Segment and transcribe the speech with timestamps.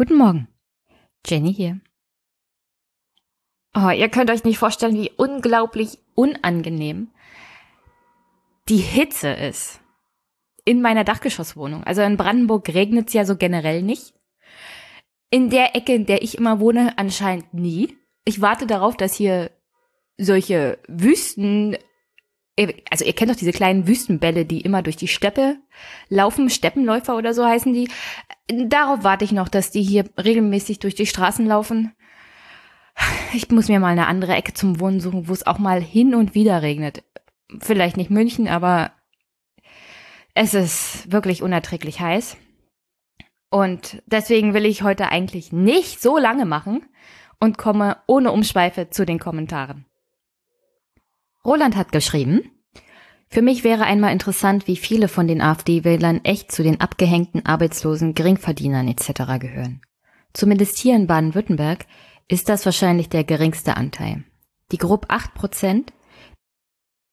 [0.00, 0.48] Guten Morgen.
[1.26, 1.78] Jenny hier.
[3.74, 7.10] Oh, ihr könnt euch nicht vorstellen, wie unglaublich unangenehm
[8.70, 9.82] die Hitze ist
[10.64, 11.84] in meiner Dachgeschosswohnung.
[11.84, 14.14] Also in Brandenburg regnet es ja so generell nicht.
[15.28, 17.98] In der Ecke, in der ich immer wohne, anscheinend nie.
[18.24, 19.50] Ich warte darauf, dass hier
[20.16, 21.76] solche Wüsten,
[22.90, 25.56] also ihr kennt doch diese kleinen Wüstenbälle, die immer durch die Steppe
[26.08, 27.88] laufen, Steppenläufer oder so heißen die.
[28.48, 31.92] Darauf warte ich noch, dass die hier regelmäßig durch die Straßen laufen.
[33.32, 36.14] Ich muss mir mal eine andere Ecke zum Wohnen suchen, wo es auch mal hin
[36.14, 37.04] und wieder regnet.
[37.60, 38.92] Vielleicht nicht München, aber
[40.34, 42.36] es ist wirklich unerträglich heiß.
[43.50, 46.86] Und deswegen will ich heute eigentlich nicht so lange machen
[47.40, 49.86] und komme ohne Umschweife zu den Kommentaren.
[51.44, 52.42] Roland hat geschrieben,
[53.28, 58.14] für mich wäre einmal interessant, wie viele von den AfD-Wählern echt zu den abgehängten Arbeitslosen,
[58.14, 59.38] Geringverdienern etc.
[59.38, 59.80] gehören.
[60.32, 61.86] Zumindest hier in Baden-Württemberg
[62.28, 64.24] ist das wahrscheinlich der geringste Anteil.
[64.72, 65.92] Die grob acht Prozent,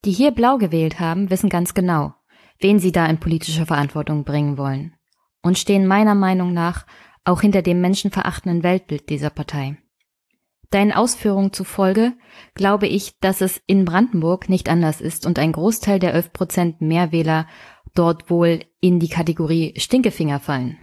[0.06, 2.14] die hier blau gewählt haben, wissen ganz genau,
[2.60, 4.94] wen sie da in politische Verantwortung bringen wollen
[5.44, 6.86] und stehen meiner Meinung nach
[7.24, 9.78] auch hinter dem menschenverachtenden Weltbild dieser Partei.
[10.70, 12.14] Deinen Ausführungen zufolge
[12.54, 16.82] glaube ich, dass es in Brandenburg nicht anders ist und ein Großteil der 11 Prozent
[16.82, 17.48] Mehrwähler
[17.94, 20.78] dort wohl in die Kategorie Stinkefinger fallen.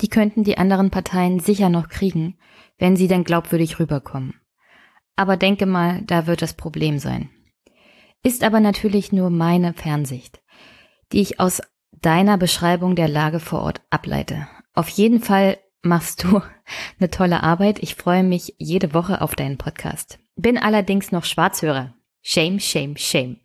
[0.00, 2.36] Die könnten die anderen Parteien sicher noch kriegen,
[2.78, 4.34] wenn sie denn glaubwürdig rüberkommen.
[5.16, 7.30] Aber denke mal, da wird das Problem sein.
[8.24, 10.42] Ist aber natürlich nur meine Fernsicht,
[11.12, 11.62] die ich aus
[11.92, 14.48] deiner Beschreibung der Lage vor Ort ableite.
[14.74, 16.40] Auf jeden Fall machst du
[16.98, 17.82] eine tolle Arbeit.
[17.82, 20.18] Ich freue mich jede Woche auf deinen Podcast.
[20.36, 21.94] Bin allerdings noch Schwarzhörer.
[22.22, 23.40] Shame, shame, shame.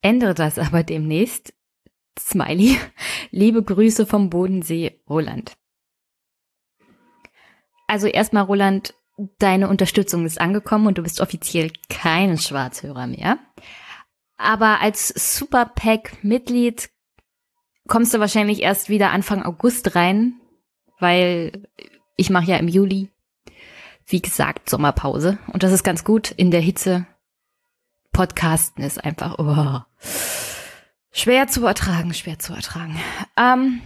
[0.00, 1.54] Ändere das aber demnächst.
[2.18, 2.78] Smiley.
[3.30, 5.56] Liebe Grüße vom Bodensee, Roland.
[7.86, 8.94] Also erstmal, Roland,
[9.38, 13.38] deine Unterstützung ist angekommen und du bist offiziell kein Schwarzhörer mehr.
[14.36, 16.90] Aber als Superpack-Mitglied
[17.88, 20.40] kommst du wahrscheinlich erst wieder Anfang August rein,
[20.98, 21.68] weil
[22.16, 23.10] ich mache ja im Juli,
[24.06, 25.38] wie gesagt, Sommerpause.
[25.52, 27.06] Und das ist ganz gut in der Hitze.
[28.12, 29.80] Podcasten ist einfach oh,
[31.12, 32.98] schwer zu ertragen, schwer zu ertragen.
[33.36, 33.80] Ähm,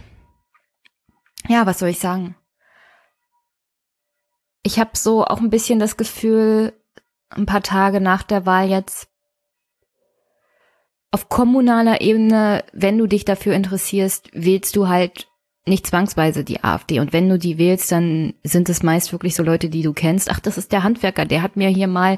[1.47, 2.35] ja, was soll ich sagen?
[4.63, 6.73] Ich habe so auch ein bisschen das Gefühl,
[7.29, 9.09] ein paar Tage nach der Wahl jetzt,
[11.11, 15.27] auf kommunaler Ebene, wenn du dich dafür interessierst, wählst du halt
[15.65, 16.99] nicht zwangsweise die AfD.
[16.99, 20.29] Und wenn du die wählst, dann sind es meist wirklich so Leute, die du kennst.
[20.29, 22.17] Ach, das ist der Handwerker, der hat mir hier mal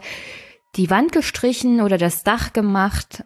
[0.75, 3.23] die Wand gestrichen oder das Dach gemacht.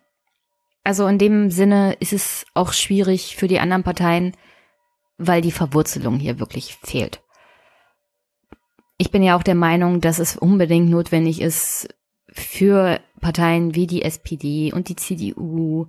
[0.83, 4.35] Also in dem Sinne ist es auch schwierig für die anderen Parteien,
[5.17, 7.21] weil die Verwurzelung hier wirklich fehlt.
[8.97, 11.87] Ich bin ja auch der Meinung, dass es unbedingt notwendig ist,
[12.31, 15.87] für Parteien wie die SPD und die CDU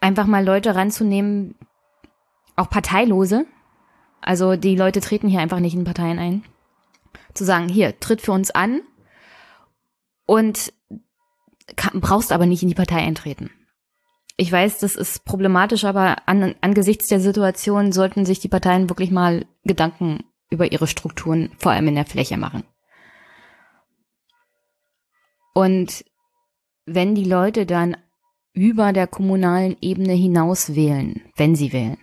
[0.00, 1.54] einfach mal Leute ranzunehmen,
[2.58, 3.46] auch Parteilose.
[4.20, 6.44] Also die Leute treten hier einfach nicht in Parteien ein.
[7.34, 8.80] Zu sagen, hier, tritt für uns an
[10.26, 10.72] und
[11.76, 13.50] kann, brauchst aber nicht in die Partei eintreten.
[14.36, 19.10] Ich weiß, das ist problematisch, aber an, angesichts der Situation sollten sich die Parteien wirklich
[19.10, 22.62] mal Gedanken über ihre Strukturen, vor allem in der Fläche machen.
[25.54, 26.04] Und
[26.86, 27.96] wenn die Leute dann
[28.52, 31.98] über der kommunalen Ebene hinaus wählen, wenn sie wählen,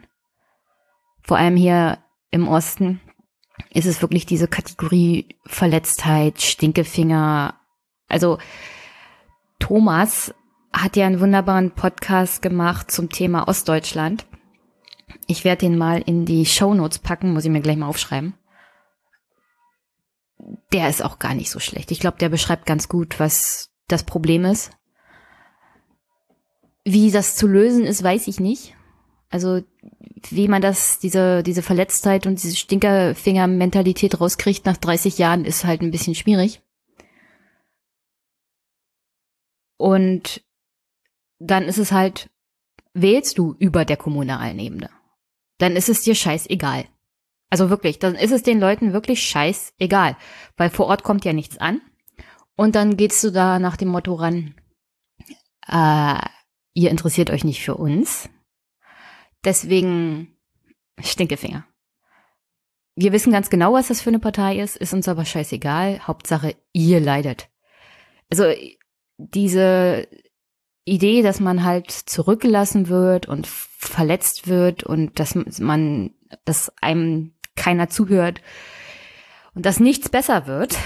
[1.26, 2.00] vor allem hier
[2.32, 3.02] im Osten,
[3.72, 7.56] ist es wirklich diese Kategorie Verletztheit, Stinkefinger.
[8.08, 8.38] Also
[9.60, 10.34] Thomas
[10.72, 14.26] hat ja einen wunderbaren Podcast gemacht zum Thema Ostdeutschland.
[15.28, 18.34] Ich werde den mal in die Show Notes packen, muss ich mir gleich mal aufschreiben
[20.72, 21.92] der ist auch gar nicht so schlecht.
[21.92, 24.72] Ich glaube, der beschreibt ganz gut, was das Problem ist.
[26.84, 28.76] Wie das zu lösen ist, weiß ich nicht.
[29.36, 29.64] Also
[30.30, 35.82] wie man das, diese, diese Verletztheit und diese Stinkerfinger-Mentalität rauskriegt nach 30 Jahren, ist halt
[35.82, 36.62] ein bisschen schwierig.
[39.76, 40.42] Und
[41.40, 42.30] dann ist es halt,
[42.94, 44.90] wählst du über der kommunalen Ebene.
[45.58, 46.86] Dann ist es dir scheißegal.
[47.50, 50.16] Also wirklich, dann ist es den Leuten wirklich scheißegal,
[50.56, 51.82] weil vor Ort kommt ja nichts an.
[52.56, 54.56] Und dann gehst du da nach dem Motto ran,
[55.68, 56.22] äh,
[56.74, 58.30] ihr interessiert euch nicht für uns.
[59.46, 60.36] Deswegen
[61.00, 61.66] Stinkefinger.
[62.96, 66.08] Wir wissen ganz genau, was das für eine Partei ist, ist uns aber scheißegal.
[66.08, 67.50] Hauptsache, ihr leidet.
[68.30, 68.46] Also
[69.18, 70.08] diese
[70.86, 76.12] Idee, dass man halt zurückgelassen wird und verletzt wird und dass man
[76.44, 78.42] dass einem keiner zuhört
[79.54, 80.78] und dass nichts besser wird,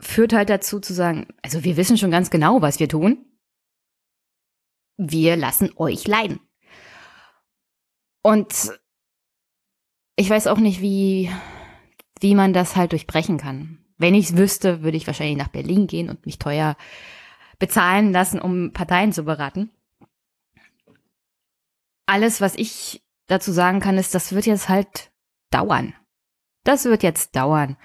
[0.00, 3.24] führt halt dazu zu sagen, also wir wissen schon ganz genau, was wir tun.
[4.96, 6.40] Wir lassen euch leiden.
[8.28, 8.78] Und
[10.16, 11.32] ich weiß auch nicht, wie,
[12.20, 13.78] wie man das halt durchbrechen kann.
[13.96, 16.76] Wenn ich es wüsste, würde ich wahrscheinlich nach Berlin gehen und mich teuer
[17.58, 19.70] bezahlen lassen, um Parteien zu beraten.
[22.04, 25.10] Alles, was ich dazu sagen kann, ist, das wird jetzt halt
[25.48, 25.94] dauern.
[26.64, 27.78] Das wird jetzt dauern.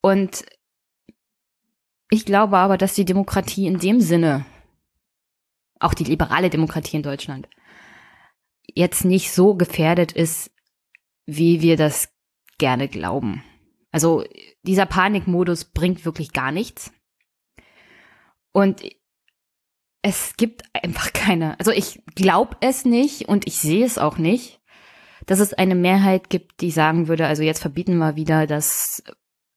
[0.00, 0.44] Und
[2.10, 4.46] ich glaube aber, dass die Demokratie in dem Sinne,
[5.78, 7.48] auch die liberale Demokratie in Deutschland,
[8.76, 10.52] jetzt nicht so gefährdet ist,
[11.24, 12.10] wie wir das
[12.58, 13.42] gerne glauben.
[13.90, 14.24] Also
[14.62, 16.92] dieser Panikmodus bringt wirklich gar nichts.
[18.52, 18.82] Und
[20.02, 24.60] es gibt einfach keine, also ich glaube es nicht und ich sehe es auch nicht,
[25.24, 29.02] dass es eine Mehrheit gibt, die sagen würde, also jetzt verbieten wir wieder, dass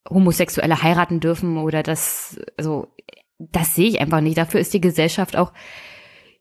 [0.09, 2.87] Homosexuelle heiraten dürfen oder das, also
[3.37, 4.37] das sehe ich einfach nicht.
[4.37, 5.53] Dafür ist die Gesellschaft auch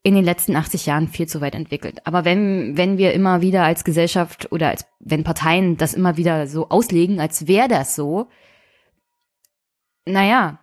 [0.03, 2.07] in den letzten 80 Jahren viel zu weit entwickelt.
[2.07, 6.47] Aber wenn, wenn wir immer wieder als Gesellschaft oder als, wenn Parteien das immer wieder
[6.47, 8.29] so auslegen, als wäre das so,
[10.07, 10.61] naja,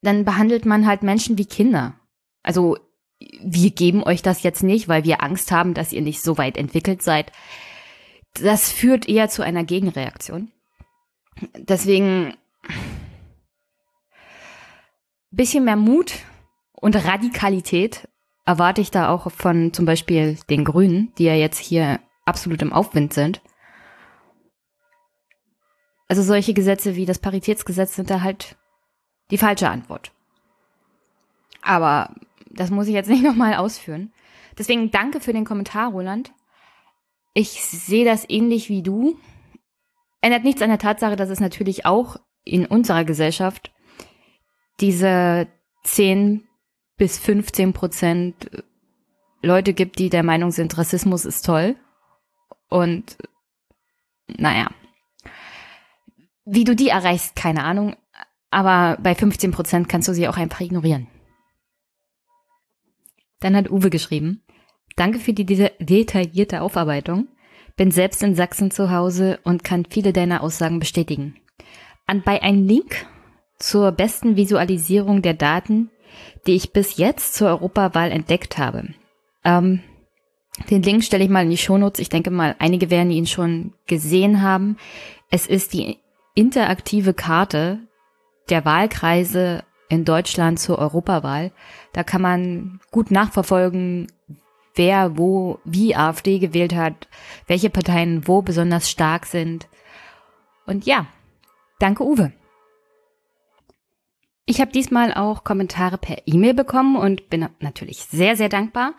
[0.00, 1.94] dann behandelt man halt Menschen wie Kinder.
[2.42, 2.78] Also,
[3.18, 6.56] wir geben euch das jetzt nicht, weil wir Angst haben, dass ihr nicht so weit
[6.56, 7.32] entwickelt seid.
[8.34, 10.52] Das führt eher zu einer Gegenreaktion.
[11.56, 12.34] Deswegen
[15.30, 16.14] bisschen mehr Mut
[16.76, 18.08] und Radikalität
[18.44, 22.72] erwarte ich da auch von zum Beispiel den Grünen, die ja jetzt hier absolut im
[22.72, 23.40] Aufwind sind.
[26.08, 28.56] Also solche Gesetze wie das Paritätsgesetz sind da halt
[29.30, 30.12] die falsche Antwort.
[31.62, 32.14] Aber
[32.50, 34.12] das muss ich jetzt nicht nochmal ausführen.
[34.56, 36.32] Deswegen danke für den Kommentar, Roland.
[37.34, 39.18] Ich sehe das ähnlich wie du.
[40.20, 43.72] Ändert nichts an der Tatsache, dass es natürlich auch in unserer Gesellschaft
[44.80, 45.48] diese
[45.82, 46.45] 10
[46.96, 48.50] bis 15 Prozent
[49.42, 51.76] Leute gibt, die der Meinung sind, Rassismus ist toll.
[52.68, 53.16] Und
[54.26, 54.68] naja,
[56.44, 57.96] wie du die erreichst, keine Ahnung.
[58.50, 61.08] Aber bei 15 Prozent kannst du sie auch einfach ignorieren.
[63.40, 64.42] Dann hat Uwe geschrieben,
[64.96, 67.28] danke für die detaillierte Aufarbeitung.
[67.76, 71.36] Bin selbst in Sachsen zu Hause und kann viele deiner Aussagen bestätigen.
[72.06, 73.06] An bei einem Link
[73.58, 75.90] zur besten Visualisierung der Daten,
[76.46, 78.88] die ich bis jetzt zur Europawahl entdeckt habe.
[79.44, 79.80] Ähm,
[80.70, 82.00] den Link stelle ich mal in die Shownotes.
[82.00, 84.76] Ich denke mal, einige werden ihn schon gesehen haben.
[85.30, 85.98] Es ist die
[86.34, 87.80] interaktive Karte
[88.48, 91.52] der Wahlkreise in Deutschland zur Europawahl.
[91.92, 94.08] Da kann man gut nachverfolgen,
[94.74, 97.08] wer wo wie AfD gewählt hat,
[97.46, 99.68] welche Parteien wo besonders stark sind.
[100.66, 101.06] Und ja,
[101.78, 102.32] danke Uwe.
[104.48, 108.94] Ich habe diesmal auch Kommentare per E-Mail bekommen und bin natürlich sehr, sehr dankbar.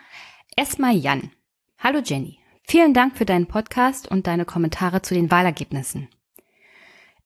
[0.56, 1.30] Erstmal Jan.
[1.78, 2.38] Hallo Jenny.
[2.64, 6.08] Vielen Dank für deinen Podcast und deine Kommentare zu den Wahlergebnissen.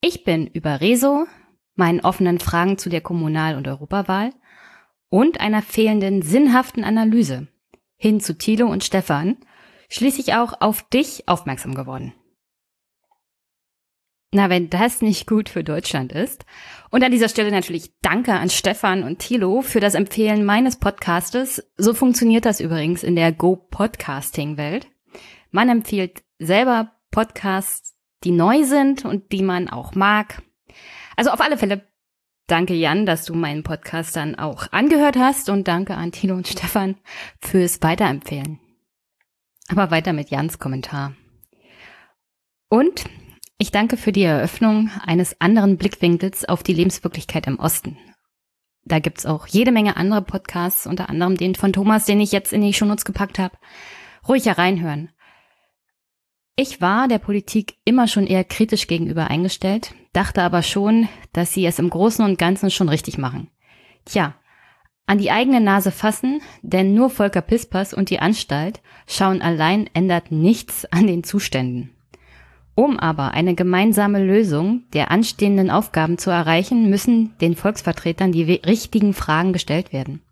[0.00, 1.26] Ich bin über Rezo,
[1.74, 4.32] meinen offenen Fragen zu der Kommunal- und Europawahl
[5.08, 7.48] und einer fehlenden sinnhaften Analyse
[7.96, 9.36] hin zu Thilo und Stefan
[9.88, 12.14] schließlich auch auf dich aufmerksam geworden.
[14.34, 16.46] Na, wenn das nicht gut für Deutschland ist.
[16.90, 21.70] Und an dieser Stelle natürlich Danke an Stefan und Thilo für das Empfehlen meines Podcastes.
[21.76, 24.88] So funktioniert das übrigens in der Go-Podcasting-Welt.
[25.50, 30.42] Man empfiehlt selber Podcasts, die neu sind und die man auch mag.
[31.14, 31.86] Also auf alle Fälle
[32.46, 36.48] danke Jan, dass du meinen Podcast dann auch angehört hast und danke an Thilo und
[36.48, 36.96] Stefan
[37.42, 38.60] fürs Weiterempfehlen.
[39.68, 41.14] Aber weiter mit Jans Kommentar.
[42.70, 43.04] Und
[43.58, 47.96] ich danke für die Eröffnung eines anderen Blickwinkels auf die Lebenswirklichkeit im Osten.
[48.84, 52.52] Da gibt's auch jede Menge andere Podcasts, unter anderem den von Thomas, den ich jetzt
[52.52, 53.56] in die Shownotes gepackt habe.
[54.28, 55.10] Ruhig hereinhören.
[56.56, 61.64] Ich war der Politik immer schon eher kritisch gegenüber eingestellt, dachte aber schon, dass sie
[61.64, 63.48] es im Großen und Ganzen schon richtig machen.
[64.04, 64.34] Tja,
[65.06, 70.30] an die eigene Nase fassen, denn nur Volker Pispers und die Anstalt schauen allein ändert
[70.30, 71.96] nichts an den Zuständen.
[72.74, 79.12] Um aber eine gemeinsame Lösung der anstehenden Aufgaben zu erreichen, müssen den Volksvertretern die richtigen
[79.12, 80.22] Fragen gestellt werden.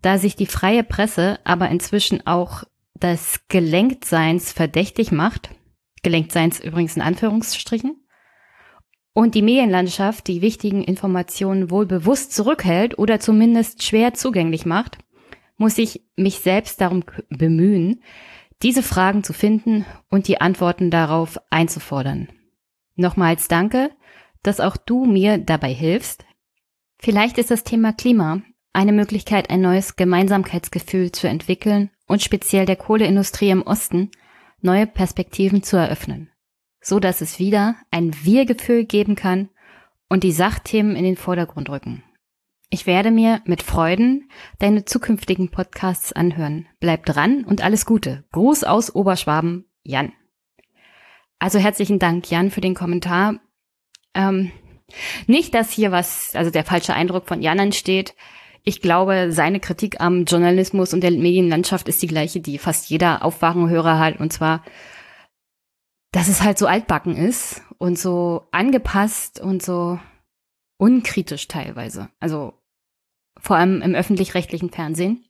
[0.00, 2.64] Da sich die freie Presse aber inzwischen auch
[2.94, 5.50] des Gelenktseins verdächtig macht,
[6.02, 7.96] Gelenktseins übrigens in Anführungsstrichen,
[9.12, 14.98] und die Medienlandschaft die wichtigen Informationen wohl bewusst zurückhält oder zumindest schwer zugänglich macht,
[15.56, 18.02] muss ich mich selbst darum bemühen,
[18.62, 22.28] diese Fragen zu finden und die Antworten darauf einzufordern.
[22.96, 23.90] Nochmals danke,
[24.42, 26.24] dass auch du mir dabei hilfst.
[26.98, 32.76] Vielleicht ist das Thema Klima eine Möglichkeit, ein neues Gemeinsamkeitsgefühl zu entwickeln und speziell der
[32.76, 34.10] Kohleindustrie im Osten
[34.60, 36.30] neue Perspektiven zu eröffnen,
[36.80, 39.48] so dass es wieder ein Wir-Gefühl geben kann
[40.08, 42.02] und die Sachthemen in den Vordergrund rücken.
[42.72, 46.68] Ich werde mir mit Freuden deine zukünftigen Podcasts anhören.
[46.78, 48.22] Bleib dran und alles Gute.
[48.30, 50.12] Gruß aus Oberschwaben, Jan.
[51.40, 53.40] Also herzlichen Dank, Jan, für den Kommentar.
[54.14, 54.52] Ähm,
[55.26, 58.14] nicht, dass hier was, also der falsche Eindruck von Jan entsteht.
[58.62, 63.24] Ich glaube, seine Kritik am Journalismus und der Medienlandschaft ist die gleiche, die fast jeder
[63.24, 64.20] Aufwachenhörer hat.
[64.20, 64.62] Und zwar,
[66.12, 69.98] dass es halt so altbacken ist und so angepasst und so
[70.76, 72.10] unkritisch teilweise.
[72.20, 72.59] Also
[73.40, 75.24] vor allem im öffentlich-rechtlichen Fernsehen.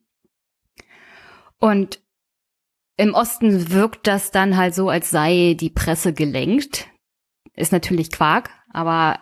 [1.59, 2.00] Und
[2.97, 6.87] im Osten wirkt das dann halt so, als sei die Presse gelenkt.
[7.55, 9.19] Ist natürlich Quark, aber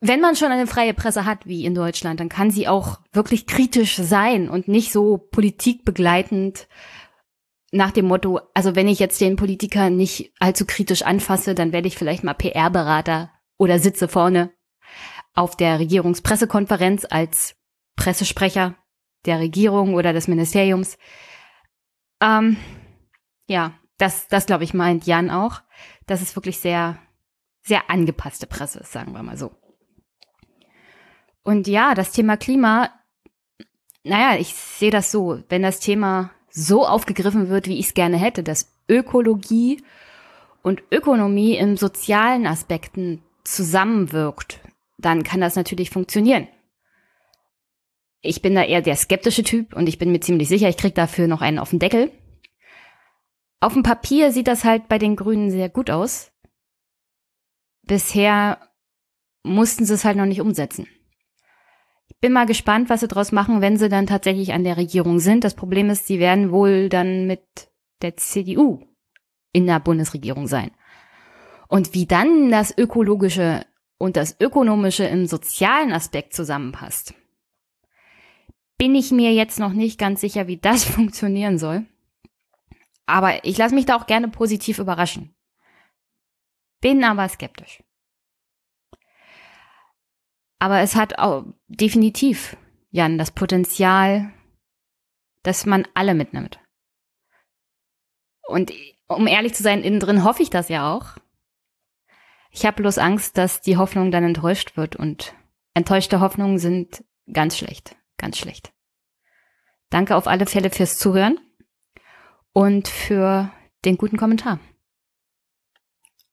[0.00, 3.46] wenn man schon eine freie Presse hat, wie in Deutschland, dann kann sie auch wirklich
[3.46, 6.68] kritisch sein und nicht so politikbegleitend
[7.70, 11.86] nach dem Motto, also wenn ich jetzt den Politiker nicht allzu kritisch anfasse, dann werde
[11.86, 14.50] ich vielleicht mal PR-Berater oder sitze vorne
[15.34, 17.54] auf der Regierungspressekonferenz als
[17.96, 18.74] Pressesprecher
[19.26, 20.98] der Regierung oder des Ministeriums.
[22.20, 22.56] Ähm,
[23.46, 25.60] ja, das, das glaube ich meint Jan auch,
[26.06, 26.98] dass es wirklich sehr,
[27.62, 29.52] sehr angepasste Presse ist, sagen wir mal so.
[31.42, 32.90] Und ja, das Thema Klima,
[34.04, 38.16] naja, ich sehe das so, wenn das Thema so aufgegriffen wird, wie ich es gerne
[38.18, 39.82] hätte, dass Ökologie
[40.62, 44.59] und Ökonomie in sozialen Aspekten zusammenwirkt,
[45.04, 46.48] dann kann das natürlich funktionieren.
[48.22, 50.94] Ich bin da eher der skeptische Typ und ich bin mir ziemlich sicher, ich krieg
[50.94, 52.12] dafür noch einen auf den Deckel.
[53.60, 56.32] Auf dem Papier sieht das halt bei den Grünen sehr gut aus.
[57.82, 58.58] Bisher
[59.42, 60.86] mussten sie es halt noch nicht umsetzen.
[62.08, 65.20] Ich bin mal gespannt, was sie draus machen, wenn sie dann tatsächlich an der Regierung
[65.20, 65.44] sind.
[65.44, 67.42] Das Problem ist, sie werden wohl dann mit
[68.02, 68.86] der CDU
[69.52, 70.70] in der Bundesregierung sein.
[71.68, 73.64] Und wie dann das ökologische
[74.00, 77.12] und das ökonomische im sozialen Aspekt zusammenpasst,
[78.78, 81.84] bin ich mir jetzt noch nicht ganz sicher, wie das funktionieren soll.
[83.04, 85.34] Aber ich lasse mich da auch gerne positiv überraschen.
[86.80, 87.82] Bin aber skeptisch.
[90.58, 92.56] Aber es hat auch definitiv,
[92.90, 94.32] Jan, das Potenzial,
[95.42, 96.58] dass man alle mitnimmt.
[98.46, 98.72] Und
[99.08, 101.16] um ehrlich zu sein, innen drin hoffe ich das ja auch.
[102.50, 105.34] Ich habe bloß Angst, dass die Hoffnung dann enttäuscht wird und
[105.74, 108.72] enttäuschte Hoffnungen sind ganz schlecht, ganz schlecht.
[109.88, 111.38] Danke auf alle Fälle fürs Zuhören
[112.52, 113.50] und für
[113.84, 114.60] den guten Kommentar.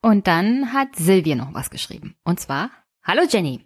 [0.01, 2.15] Und dann hat Silvia noch was geschrieben.
[2.23, 2.69] Und zwar,
[3.03, 3.65] hallo Jenny.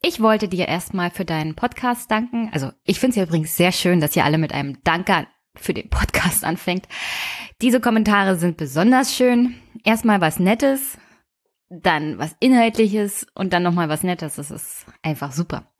[0.00, 2.50] Ich wollte dir erstmal für deinen Podcast danken.
[2.52, 5.74] Also ich finde es ja übrigens sehr schön, dass ihr alle mit einem Danke für
[5.74, 6.86] den Podcast anfängt.
[7.60, 9.56] Diese Kommentare sind besonders schön.
[9.84, 10.98] Erstmal was Nettes,
[11.70, 14.36] dann was Inhaltliches und dann nochmal was Nettes.
[14.36, 15.70] Das ist einfach super.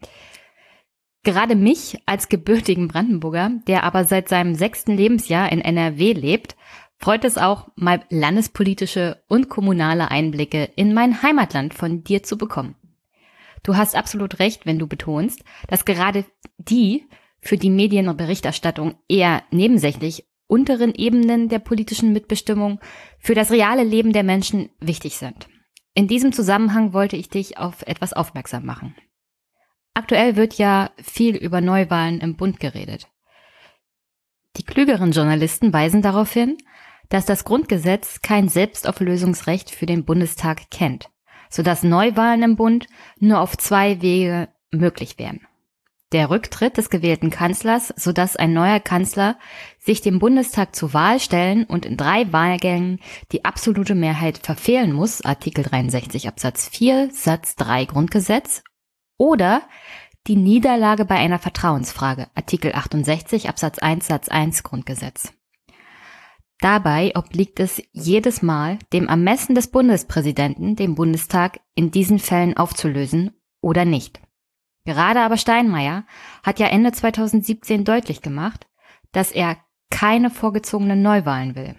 [1.25, 6.57] Gerade mich als gebürtigen Brandenburger, der aber seit seinem sechsten Lebensjahr in NRW lebt,
[6.99, 12.77] freut es auch, mal landespolitische und kommunale Einblicke in mein Heimatland von dir zu bekommen.
[13.63, 16.25] Du hast absolut recht, wenn du betonst, dass gerade
[16.57, 17.05] die
[17.41, 22.81] für die Medien- und Berichterstattung eher nebensächlich unteren Ebenen der politischen Mitbestimmung
[23.19, 25.49] für das reale Leben der Menschen wichtig sind.
[25.95, 28.95] In diesem Zusammenhang wollte ich dich auf etwas aufmerksam machen.
[29.95, 33.09] Aktuell wird ja viel über Neuwahlen im Bund geredet.
[34.57, 36.57] Die klügeren Journalisten weisen darauf hin,
[37.09, 41.11] dass das Grundgesetz kein Selbstauflösungsrecht für den Bundestag kennt,
[41.51, 42.87] sodass Neuwahlen im Bund
[43.19, 45.48] nur auf zwei Wege möglich wären
[46.13, 49.37] der Rücktritt des gewählten Kanzlers, sodass ein neuer Kanzler
[49.79, 53.01] sich dem Bundestag zur Wahl stellen und in drei Wahlgängen
[53.33, 58.63] die absolute Mehrheit verfehlen muss, Artikel 63 Absatz 4 Satz 3 Grundgesetz,
[59.19, 59.63] oder
[60.27, 65.33] die Niederlage bei einer Vertrauensfrage, Artikel 68 Absatz 1 Satz 1 Grundgesetz.
[66.61, 73.33] Dabei obliegt es jedes Mal dem Ermessen des Bundespräsidenten, den Bundestag in diesen Fällen aufzulösen
[73.61, 74.21] oder nicht.
[74.89, 76.07] Gerade aber Steinmeier
[76.43, 78.67] hat ja Ende 2017 deutlich gemacht,
[79.13, 79.59] dass er
[79.91, 81.77] keine vorgezogenen Neuwahlen will.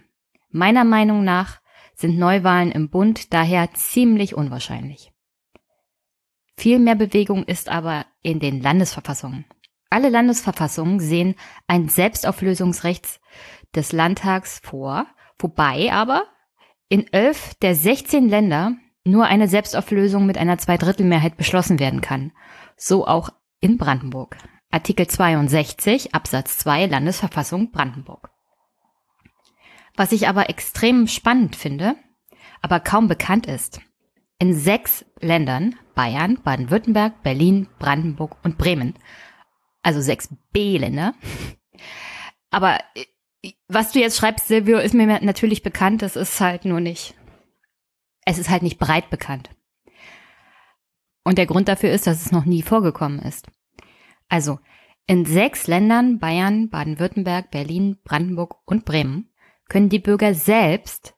[0.52, 1.60] Meiner Meinung nach
[1.96, 5.12] sind Neuwahlen im Bund daher ziemlich unwahrscheinlich.
[6.56, 9.46] Viel mehr Bewegung ist aber in den Landesverfassungen.
[9.90, 11.34] Alle Landesverfassungen sehen
[11.66, 13.20] ein Selbstauflösungsrecht
[13.74, 15.08] des Landtags vor,
[15.40, 16.26] wobei aber
[16.90, 22.34] in elf der 16 Länder nur eine Selbstauflösung mit einer Zweidrittelmehrheit beschlossen werden kann.
[22.82, 24.38] So auch in Brandenburg.
[24.72, 28.30] Artikel 62 Absatz 2 Landesverfassung Brandenburg.
[29.98, 31.98] Was ich aber extrem spannend finde,
[32.62, 33.82] aber kaum bekannt ist,
[34.38, 38.94] in sechs Ländern, Bayern, Baden-Württemberg, Berlin, Brandenburg und Bremen,
[39.82, 41.16] also sechs B-Länder,
[42.50, 46.80] aber äh, was du jetzt schreibst, Silvio, ist mir natürlich bekannt, das ist halt nur
[46.80, 47.14] nicht,
[48.24, 49.50] es ist halt nicht breit bekannt.
[51.24, 53.48] Und der Grund dafür ist, dass es noch nie vorgekommen ist.
[54.30, 54.60] Also,
[55.08, 59.32] in sechs Ländern, Bayern, Baden-Württemberg, Berlin, Brandenburg und Bremen,
[59.68, 61.16] können die Bürger selbst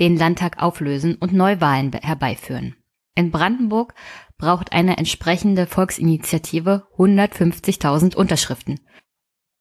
[0.00, 2.76] den Landtag auflösen und Neuwahlen herbeiführen.
[3.14, 3.94] In Brandenburg
[4.38, 8.80] braucht eine entsprechende Volksinitiative 150.000 Unterschriften.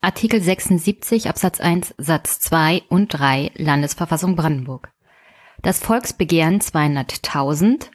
[0.02, 4.92] Artikel 76 Absatz 1 Satz 2 und 3 Landesverfassung Brandenburg.
[5.62, 7.90] Das Volksbegehren 200.000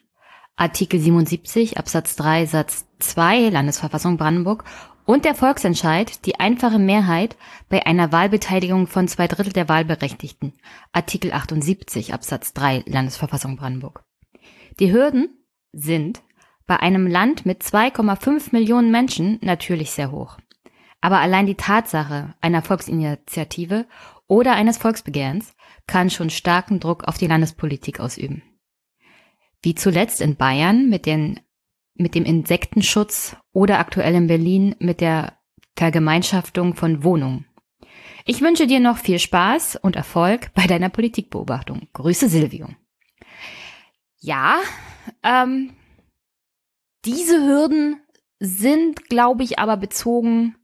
[0.59, 4.65] Artikel 77 Absatz 3 Satz 2 Landesverfassung Brandenburg
[5.05, 7.37] und der Volksentscheid die einfache Mehrheit
[7.69, 10.55] bei einer Wahlbeteiligung von zwei Drittel der Wahlberechtigten.
[10.91, 14.03] Artikel 78 Absatz 3 Landesverfassung Brandenburg.
[14.81, 15.29] Die Hürden
[15.73, 16.23] sind
[16.67, 20.39] bei einem Land mit 2,5 Millionen Menschen natürlich sehr hoch.
[21.01, 23.87] Aber allein die Tatsache einer Volksinitiative
[24.27, 25.55] oder eines Volksbegehrens
[25.87, 28.43] kann schon starken Druck auf die Landespolitik ausüben.
[29.63, 31.41] Wie zuletzt in Bayern mit den
[31.99, 35.39] mit dem Insektenschutz oder aktuell in Berlin mit der
[35.77, 37.45] Vergemeinschaftung von Wohnungen.
[38.25, 41.89] Ich wünsche dir noch viel Spaß und Erfolg bei deiner Politikbeobachtung.
[41.93, 42.69] Grüße Silvio.
[44.21, 44.59] Ja,
[45.23, 45.73] ähm,
[47.05, 48.01] diese Hürden
[48.39, 50.57] sind, glaube ich, aber bezogen.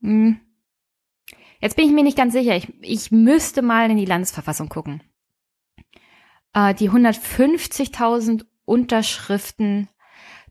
[0.00, 0.40] Hm,
[1.60, 2.56] jetzt bin ich mir nicht ganz sicher.
[2.56, 5.02] Ich, ich müsste mal in die Landesverfassung gucken.
[6.54, 9.88] Äh, die 150.000 Unterschriften.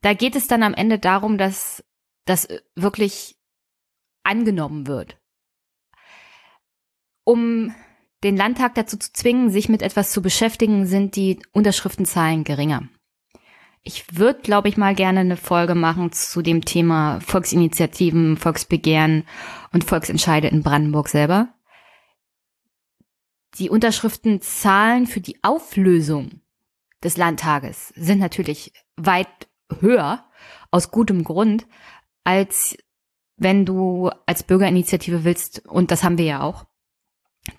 [0.02, 1.84] Da geht es dann am Ende darum, dass
[2.26, 3.38] das wirklich
[4.24, 5.18] angenommen wird.
[7.24, 7.74] Um
[8.24, 12.88] den Landtag dazu zu zwingen, sich mit etwas zu beschäftigen, sind die Unterschriftenzahlen geringer.
[13.82, 19.26] Ich würde, glaube ich, mal gerne eine Folge machen zu dem Thema Volksinitiativen, Volksbegehren
[19.74, 21.50] und Volksentscheide in Brandenburg selber.
[23.60, 26.42] Die Unterschriftenzahlen für die Auflösung
[27.04, 29.28] des Landtages sind natürlich weit
[29.80, 30.26] höher,
[30.72, 31.68] aus gutem Grund,
[32.24, 32.78] als
[33.38, 36.66] wenn du als Bürgerinitiative willst, und das haben wir ja auch,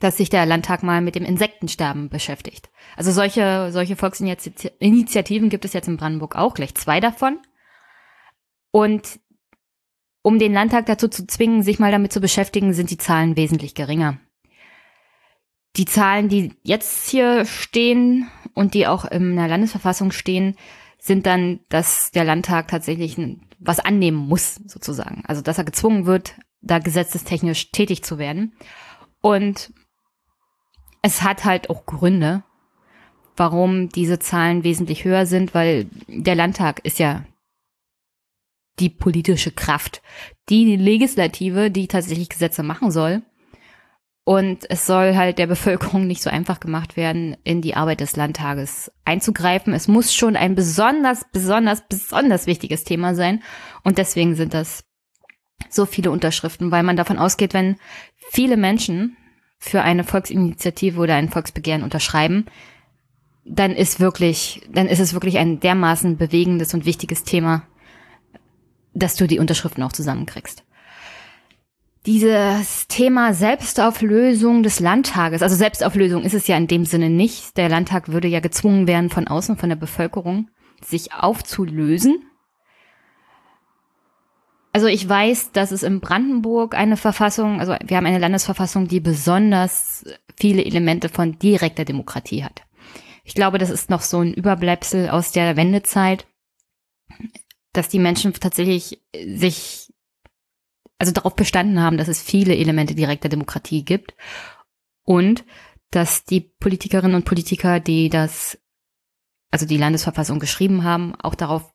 [0.00, 2.70] dass sich der Landtag mal mit dem Insektensterben beschäftigt.
[2.96, 7.38] Also solche, solche Volksinitiativen gibt es jetzt in Brandenburg auch, gleich zwei davon.
[8.70, 9.20] Und
[10.22, 13.74] um den Landtag dazu zu zwingen, sich mal damit zu beschäftigen, sind die Zahlen wesentlich
[13.74, 14.18] geringer.
[15.76, 20.56] Die Zahlen, die jetzt hier stehen, und die auch in der Landesverfassung stehen,
[20.98, 23.18] sind dann, dass der Landtag tatsächlich
[23.58, 25.22] was annehmen muss, sozusagen.
[25.26, 28.54] Also, dass er gezwungen wird, da gesetzestechnisch tätig zu werden.
[29.20, 29.72] Und
[31.02, 32.42] es hat halt auch Gründe,
[33.37, 37.26] warum diese Zahlen wesentlich höher sind, weil der Landtag ist ja
[38.78, 40.02] die politische Kraft,
[40.48, 43.22] die Legislative, die tatsächlich Gesetze machen soll.
[44.24, 48.16] Und es soll halt der Bevölkerung nicht so einfach gemacht werden, in die Arbeit des
[48.16, 49.74] Landtages einzugreifen.
[49.74, 53.42] Es muss schon ein besonders, besonders, besonders wichtiges Thema sein.
[53.82, 54.84] Und deswegen sind das
[55.68, 57.76] so viele Unterschriften, weil man davon ausgeht, wenn
[58.30, 59.16] viele Menschen
[59.58, 62.46] für eine Volksinitiative oder ein Volksbegehren unterschreiben,
[63.44, 67.62] dann ist wirklich, dann ist es wirklich ein dermaßen bewegendes und wichtiges Thema,
[68.94, 70.63] dass du die Unterschriften auch zusammenkriegst
[72.06, 77.56] dieses Thema Selbstauflösung des Landtages, also Selbstauflösung ist es ja in dem Sinne nicht.
[77.56, 80.50] Der Landtag würde ja gezwungen werden von außen, von der Bevölkerung,
[80.82, 82.22] sich aufzulösen.
[84.72, 89.00] Also ich weiß, dass es in Brandenburg eine Verfassung, also wir haben eine Landesverfassung, die
[89.00, 90.04] besonders
[90.36, 92.62] viele Elemente von direkter Demokratie hat.
[93.22, 96.26] Ich glaube, das ist noch so ein Überbleibsel aus der Wendezeit,
[97.72, 99.84] dass die Menschen tatsächlich sich
[101.04, 104.14] also darauf bestanden haben, dass es viele Elemente direkter Demokratie gibt
[105.04, 105.44] und
[105.90, 108.58] dass die Politikerinnen und Politiker, die das,
[109.50, 111.74] also die Landesverfassung geschrieben haben, auch darauf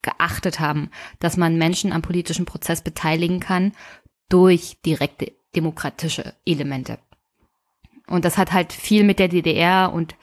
[0.00, 3.72] geachtet haben, dass man Menschen am politischen Prozess beteiligen kann
[4.30, 6.98] durch direkte demokratische Elemente.
[8.06, 10.16] Und das hat halt viel mit der DDR und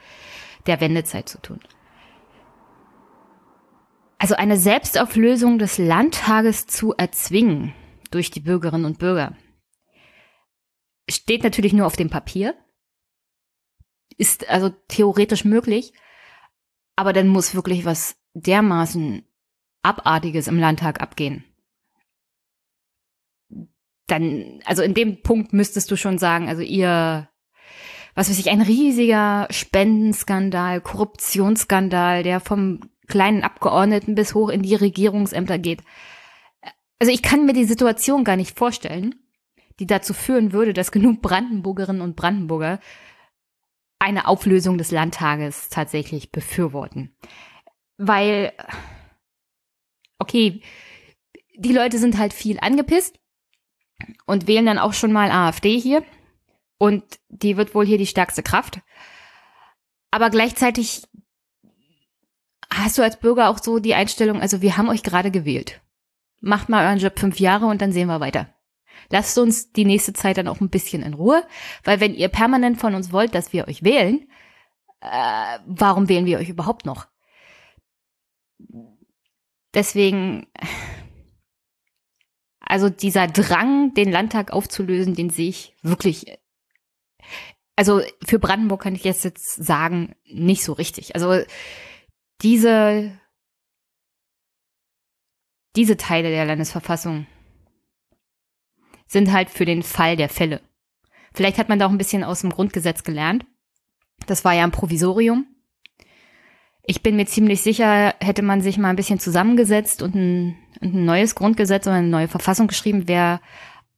[0.66, 1.60] der Wendezeit zu tun.
[4.18, 7.74] Also eine Selbstauflösung des Landtages zu erzwingen,
[8.12, 9.36] durch die Bürgerinnen und Bürger.
[11.10, 12.56] steht natürlich nur auf dem Papier.
[14.18, 15.94] Ist also theoretisch möglich.
[16.96, 19.26] Aber dann muss wirklich was dermaßen
[19.82, 21.44] Abartiges im Landtag abgehen.
[24.08, 27.30] Dann, also in dem Punkt müsstest du schon sagen, also ihr,
[28.14, 34.76] was weiß ich, ein riesiger Spendenskandal, Korruptionsskandal, der vom kleinen Abgeordneten bis hoch in die
[34.76, 35.82] Regierungsämter geht.
[37.02, 39.16] Also ich kann mir die Situation gar nicht vorstellen,
[39.80, 42.80] die dazu führen würde, dass genug Brandenburgerinnen und Brandenburger
[43.98, 47.18] eine Auflösung des Landtages tatsächlich befürworten.
[47.98, 48.54] Weil,
[50.20, 50.62] okay,
[51.56, 53.20] die Leute sind halt viel angepisst
[54.28, 56.06] und wählen dann auch schon mal AfD hier.
[56.78, 58.82] Und die wird wohl hier die stärkste Kraft.
[60.12, 61.02] Aber gleichzeitig
[62.72, 65.82] hast du als Bürger auch so die Einstellung, also wir haben euch gerade gewählt.
[66.42, 68.54] Macht mal euren Job fünf Jahre und dann sehen wir weiter.
[69.10, 71.44] Lasst uns die nächste Zeit dann auch ein bisschen in Ruhe,
[71.84, 74.28] weil wenn ihr permanent von uns wollt, dass wir euch wählen,
[75.02, 77.08] äh, warum wählen wir euch überhaupt noch?
[79.74, 80.48] Deswegen,
[82.60, 86.38] also dieser Drang, den Landtag aufzulösen, den sehe ich wirklich,
[87.76, 91.16] also für Brandenburg kann ich jetzt, jetzt sagen, nicht so richtig.
[91.16, 91.44] Also
[92.42, 93.20] diese,
[95.76, 97.28] diese Teile der Landesverfassung
[99.08, 100.62] sind halt für den Fall der Fälle.
[101.34, 103.46] Vielleicht hat man da auch ein bisschen aus dem Grundgesetz gelernt.
[104.28, 105.46] Das war ja ein Provisorium.
[106.84, 111.06] Ich bin mir ziemlich sicher, hätte man sich mal ein bisschen zusammengesetzt und ein, ein
[111.06, 113.40] neues Grundgesetz oder eine neue Verfassung geschrieben, wäre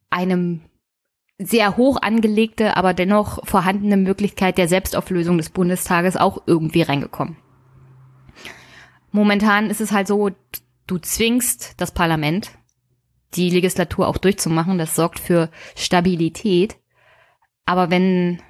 [0.10, 0.62] einem
[1.40, 7.38] sehr hoch angelegte, aber dennoch vorhandene Möglichkeit der Selbstauflösung des Bundestages auch irgendwie reingekommen.
[9.12, 10.32] Momentan ist es halt so,
[10.88, 12.52] du zwingst das Parlament
[13.36, 14.78] die Legislatur auch durchzumachen.
[14.78, 16.78] Das sorgt für Stabilität.
[17.65, 18.41] Aber wenn,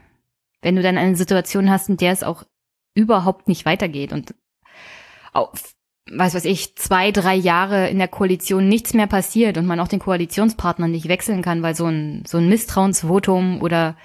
[0.62, 2.44] wenn du dann eine Situation hast, in der es auch
[2.96, 4.36] überhaupt nicht weitergeht und
[5.32, 5.76] auf,
[6.12, 9.88] was weiß ich, zwei, drei Jahre in der Koalition nichts mehr passiert und man auch
[9.88, 13.96] den Koalitionspartner nicht wechseln kann, weil so ein, so ein Misstrauensvotum oder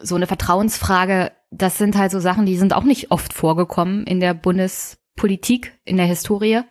[0.00, 4.20] so eine Vertrauensfrage, das sind halt so Sachen, die sind auch nicht oft vorgekommen in
[4.20, 4.34] der
[5.14, 6.62] Bundespolitik, in der Historie.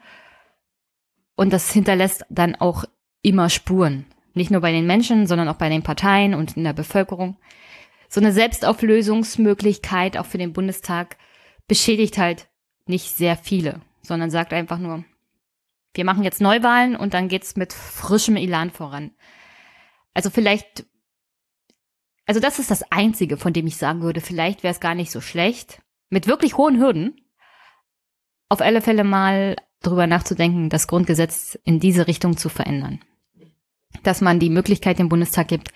[1.36, 2.86] Und das hinterlässt dann auch
[3.22, 4.06] immer Spuren.
[4.34, 7.38] Nicht nur bei den Menschen, sondern auch bei den Parteien und in der Bevölkerung.
[8.10, 11.18] So eine Selbstauflösungsmöglichkeit auch für den Bundestag
[11.68, 12.48] beschädigt halt
[12.86, 15.04] nicht sehr viele, sondern sagt einfach nur,
[15.96, 19.12] wir machen jetzt Neuwahlen und dann geht's mit frischem Elan voran.
[20.14, 20.86] Also vielleicht,
[22.26, 25.12] also das ist das Einzige, von dem ich sagen würde, vielleicht wäre es gar nicht
[25.12, 27.23] so schlecht, mit wirklich hohen Hürden
[28.54, 33.02] auf alle Fälle mal darüber nachzudenken, das Grundgesetz in diese Richtung zu verändern.
[34.04, 35.70] Dass man die Möglichkeit dem Bundestag gibt,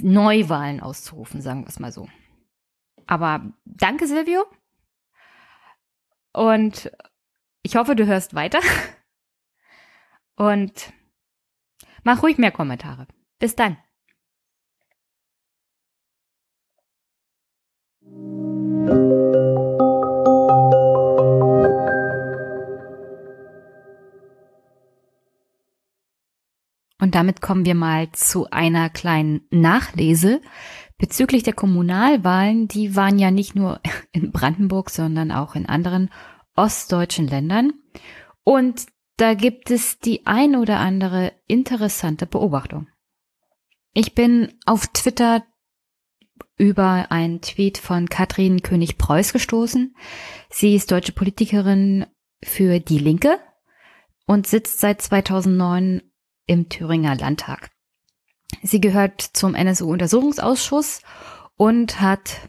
[0.00, 2.08] Neuwahlen auszurufen, sagen wir es mal so.
[3.06, 4.44] Aber danke, Silvio.
[6.32, 6.90] Und
[7.62, 8.58] ich hoffe, du hörst weiter.
[10.34, 10.92] Und
[12.02, 13.06] mach ruhig mehr Kommentare.
[13.38, 13.76] Bis dann.
[27.04, 30.40] Und damit kommen wir mal zu einer kleinen Nachlese
[30.96, 32.66] bezüglich der Kommunalwahlen.
[32.66, 33.78] Die waren ja nicht nur
[34.12, 36.08] in Brandenburg, sondern auch in anderen
[36.56, 37.74] ostdeutschen Ländern.
[38.42, 38.86] Und
[39.18, 42.88] da gibt es die ein oder andere interessante Beobachtung.
[43.92, 45.44] Ich bin auf Twitter
[46.56, 49.94] über einen Tweet von Katrin König-Preuß gestoßen.
[50.48, 52.06] Sie ist deutsche Politikerin
[52.42, 53.40] für Die Linke
[54.24, 56.00] und sitzt seit 2009
[56.46, 57.70] im Thüringer Landtag.
[58.62, 61.02] Sie gehört zum NSU-Untersuchungsausschuss
[61.56, 62.48] und hat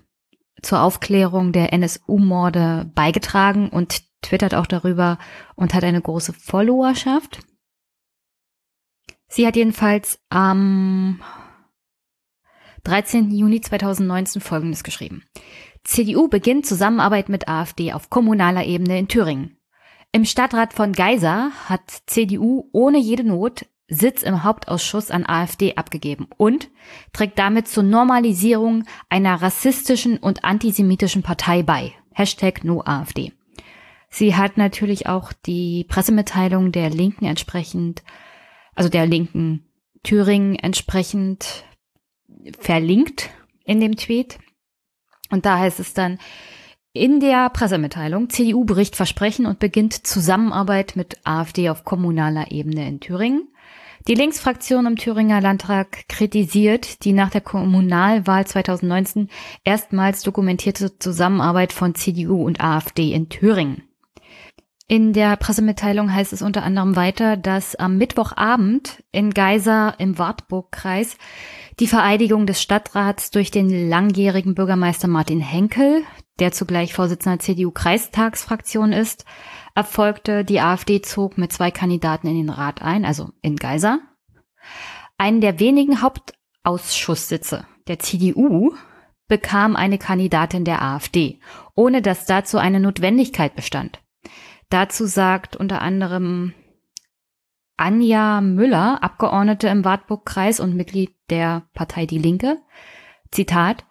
[0.61, 5.17] zur Aufklärung der NSU-Morde beigetragen und twittert auch darüber
[5.55, 7.39] und hat eine große Followerschaft.
[9.27, 11.21] Sie hat jedenfalls am
[12.83, 13.31] 13.
[13.31, 15.23] Juni 2019 Folgendes geschrieben.
[15.83, 19.57] CDU beginnt Zusammenarbeit mit AfD auf kommunaler Ebene in Thüringen.
[20.11, 26.27] Im Stadtrat von Geisa hat CDU ohne jede Not Sitz im Hauptausschuss an AfD abgegeben
[26.37, 26.69] und
[27.13, 31.93] trägt damit zur Normalisierung einer rassistischen und antisemitischen Partei bei.
[32.13, 33.33] Hashtag NoAfD.
[34.09, 38.03] Sie hat natürlich auch die Pressemitteilung der Linken entsprechend,
[38.73, 39.65] also der Linken
[40.03, 41.65] Thüringen entsprechend
[42.59, 43.29] verlinkt
[43.65, 44.39] in dem Tweet.
[45.29, 46.19] Und da heißt es dann,
[46.93, 53.01] in der Pressemitteilung CDU bricht Versprechen und beginnt Zusammenarbeit mit AfD auf kommunaler Ebene in
[53.01, 53.49] Thüringen.
[54.07, 59.29] Die Linksfraktion im Thüringer Landtag kritisiert die nach der Kommunalwahl 2019
[59.63, 63.81] erstmals dokumentierte Zusammenarbeit von CDU und AfD in Thüringen.
[64.87, 71.17] In der Pressemitteilung heißt es unter anderem weiter, dass am Mittwochabend in Geisa im Wartburgkreis
[71.79, 76.03] die Vereidigung des Stadtrats durch den langjährigen Bürgermeister Martin Henkel,
[76.37, 79.25] der zugleich Vorsitzender CDU-Kreistagsfraktion ist,
[79.75, 80.43] erfolgte.
[80.43, 83.99] Die AfD zog mit zwei Kandidaten in den Rat ein, also in Geisa.
[85.17, 88.73] Einen der wenigen Hauptausschusssitze der CDU
[89.27, 91.39] bekam eine Kandidatin der AfD,
[91.75, 94.01] ohne dass dazu eine Notwendigkeit bestand.
[94.69, 96.53] Dazu sagt unter anderem
[97.77, 102.59] Anja Müller, Abgeordnete im Wartburg-Kreis und Mitglied der Partei Die Linke,
[103.31, 103.85] Zitat,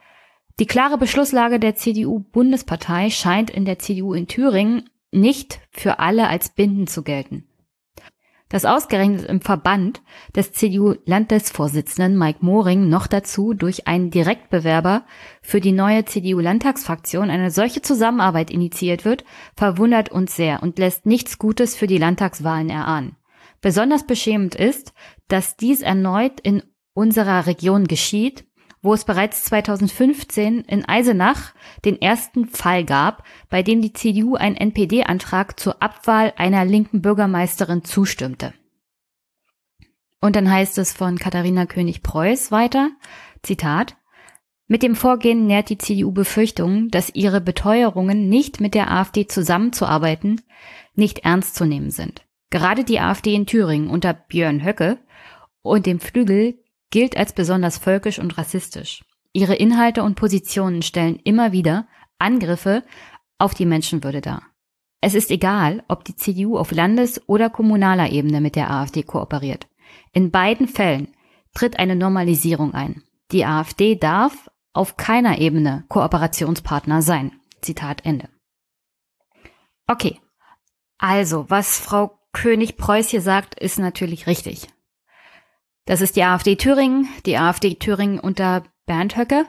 [0.59, 6.51] die klare Beschlusslage der CDU-Bundespartei scheint in der CDU in Thüringen nicht für alle als
[6.51, 7.49] bindend zu gelten.
[8.51, 10.03] Dass ausgerechnet im Verband
[10.37, 15.07] des CDU-Landesvorsitzenden Mike Moring noch dazu durch einen Direktbewerber
[15.43, 19.25] für die neue CDU-Landtagsfraktion eine solche Zusammenarbeit initiiert wird,
[19.57, 23.17] verwundert uns sehr und lässt nichts Gutes für die Landtagswahlen erahnen.
[23.61, 24.93] Besonders beschämend ist,
[25.27, 28.45] dass dies erneut in unserer Region geschieht
[28.85, 31.55] wo es bereits 2015 in Eisenach
[31.87, 37.83] den ersten Fall gab, bei dem die CDU einen NPD-Antrag zur Abwahl einer linken Bürgermeisterin
[37.83, 38.53] zustimmte.
[40.21, 42.91] Und dann heißt es von Katharina König-Preuß weiter,
[43.43, 43.97] Zitat,
[44.67, 50.43] mit dem Vorgehen nährt die CDU Befürchtungen, dass ihre Beteuerungen, nicht mit der AfD zusammenzuarbeiten,
[50.95, 52.27] nicht ernst zu nehmen sind.
[52.51, 54.99] Gerade die AfD in Thüringen unter Björn Höcke
[55.63, 59.05] und dem Flügel gilt als besonders völkisch und rassistisch.
[59.33, 61.87] Ihre Inhalte und Positionen stellen immer wieder
[62.19, 62.85] Angriffe
[63.39, 64.43] auf die Menschenwürde dar.
[65.01, 69.67] Es ist egal, ob die CDU auf Landes- oder kommunaler Ebene mit der AfD kooperiert.
[70.13, 71.09] In beiden Fällen
[71.53, 73.03] tritt eine Normalisierung ein.
[73.31, 77.33] Die AfD darf auf keiner Ebene Kooperationspartner sein.
[77.61, 78.29] Zitat Ende.
[79.87, 80.21] Okay.
[80.99, 84.69] Also, was Frau König-Preuß hier sagt, ist natürlich richtig.
[85.87, 87.09] Das ist die AfD Thüringen.
[87.27, 89.47] Die AfD Thüringen unter Bernd Höcke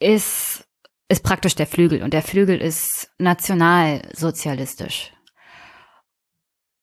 [0.00, 0.66] ist,
[1.08, 5.12] ist praktisch der Flügel und der Flügel ist nationalsozialistisch.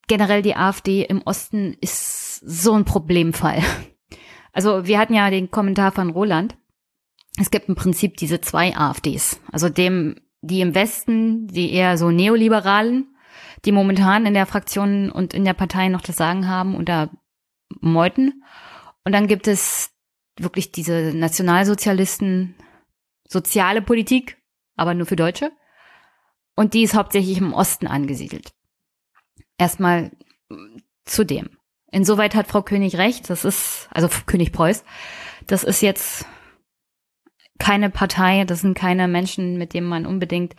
[0.08, 3.62] Generell die AfD im Osten ist so ein Problemfall.
[4.56, 6.56] Also wir hatten ja den Kommentar von Roland.
[7.40, 9.40] Es gibt im Prinzip diese zwei AfDs.
[9.52, 13.16] Also dem, die im Westen, die eher so Neoliberalen,
[13.66, 17.10] die momentan in der Fraktion und in der Partei noch das Sagen haben, unter
[17.82, 18.44] Meuthen.
[19.04, 19.92] Und dann gibt es
[20.38, 22.56] wirklich diese Nationalsozialisten,
[23.28, 24.38] soziale Politik,
[24.76, 25.52] aber nur für Deutsche.
[26.56, 28.54] Und die ist hauptsächlich im Osten angesiedelt.
[29.58, 30.12] Erstmal
[31.06, 31.58] zu dem.
[31.92, 34.84] Insoweit hat Frau König recht, das ist, also König Preuß,
[35.46, 36.26] das ist jetzt
[37.60, 40.56] keine Partei, das sind keine Menschen, mit denen man unbedingt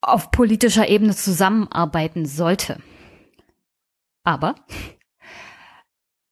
[0.00, 2.82] auf politischer Ebene zusammenarbeiten sollte.
[4.24, 4.54] Aber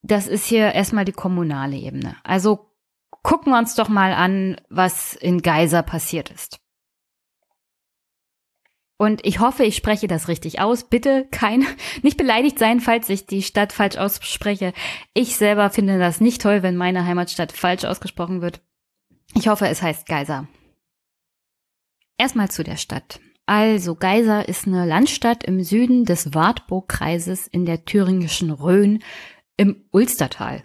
[0.03, 2.17] das ist hier erstmal die kommunale Ebene.
[2.25, 2.71] Also
[3.23, 6.59] gucken wir uns doch mal an, was in Geiser passiert ist.
[8.99, 10.85] Und ich hoffe, ich spreche das richtig aus.
[10.85, 11.67] Bitte kein,
[12.03, 14.73] nicht beleidigt sein, falls ich die Stadt falsch ausspreche.
[15.15, 18.61] Ich selber finde das nicht toll, wenn meine Heimatstadt falsch ausgesprochen wird.
[19.35, 20.47] Ich hoffe, es heißt Geiser.
[22.19, 23.19] Erstmal zu der Stadt.
[23.47, 29.03] Also Geiser ist eine Landstadt im Süden des Wartburgkreises in der thüringischen Rhön
[29.63, 30.65] im Ulstertal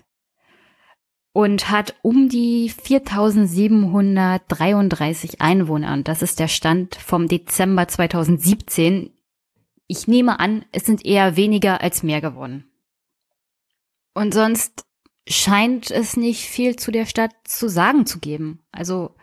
[1.32, 5.94] und hat um die 4733 Einwohner.
[5.94, 9.12] Und das ist der Stand vom Dezember 2017.
[9.86, 12.72] Ich nehme an, es sind eher weniger als mehr geworden.
[14.16, 14.88] Und sonst
[15.28, 18.66] scheint es nicht viel zu der Stadt zu sagen zu geben.
[18.72, 19.14] Also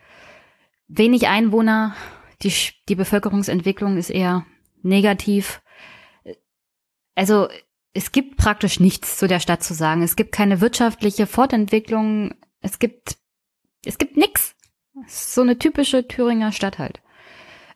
[0.87, 1.97] wenig Einwohner,
[2.43, 2.53] die,
[2.89, 4.47] die Bevölkerungsentwicklung ist eher
[4.83, 5.63] negativ.
[7.17, 7.49] Also
[7.95, 10.03] es gibt praktisch nichts zu der Stadt zu sagen.
[10.03, 12.35] Es gibt keine wirtschaftliche Fortentwicklung.
[12.61, 13.17] Es gibt,
[13.85, 14.57] es gibt nix.
[15.07, 17.01] so eine typische Thüringer Stadt halt.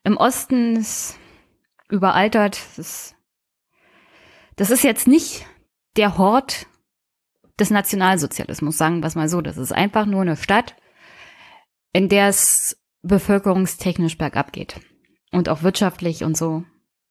[0.02, 1.18] Im Osten ist
[1.88, 2.59] überaltert.
[2.59, 3.16] Das ist,
[4.57, 5.46] das ist jetzt nicht
[5.96, 6.66] der Hort
[7.61, 9.40] des Nationalsozialismus, sagen wir es mal so.
[9.40, 10.74] Das ist einfach nur eine Stadt,
[11.92, 14.81] in der es bevölkerungstechnisch bergab geht.
[15.31, 16.64] Und auch wirtschaftlich und so.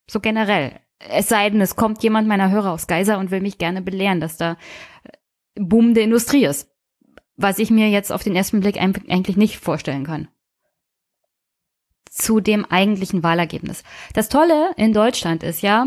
[0.09, 0.81] So generell.
[0.99, 4.19] Es sei denn, es kommt jemand meiner Hörer aus Geiser und will mich gerne belehren,
[4.19, 4.57] dass da
[5.03, 5.09] äh,
[5.55, 6.69] boomende Industrie ist.
[7.35, 10.27] Was ich mir jetzt auf den ersten Blick eigentlich nicht vorstellen kann.
[12.09, 13.83] Zu dem eigentlichen Wahlergebnis.
[14.13, 15.85] Das Tolle in Deutschland ist ja,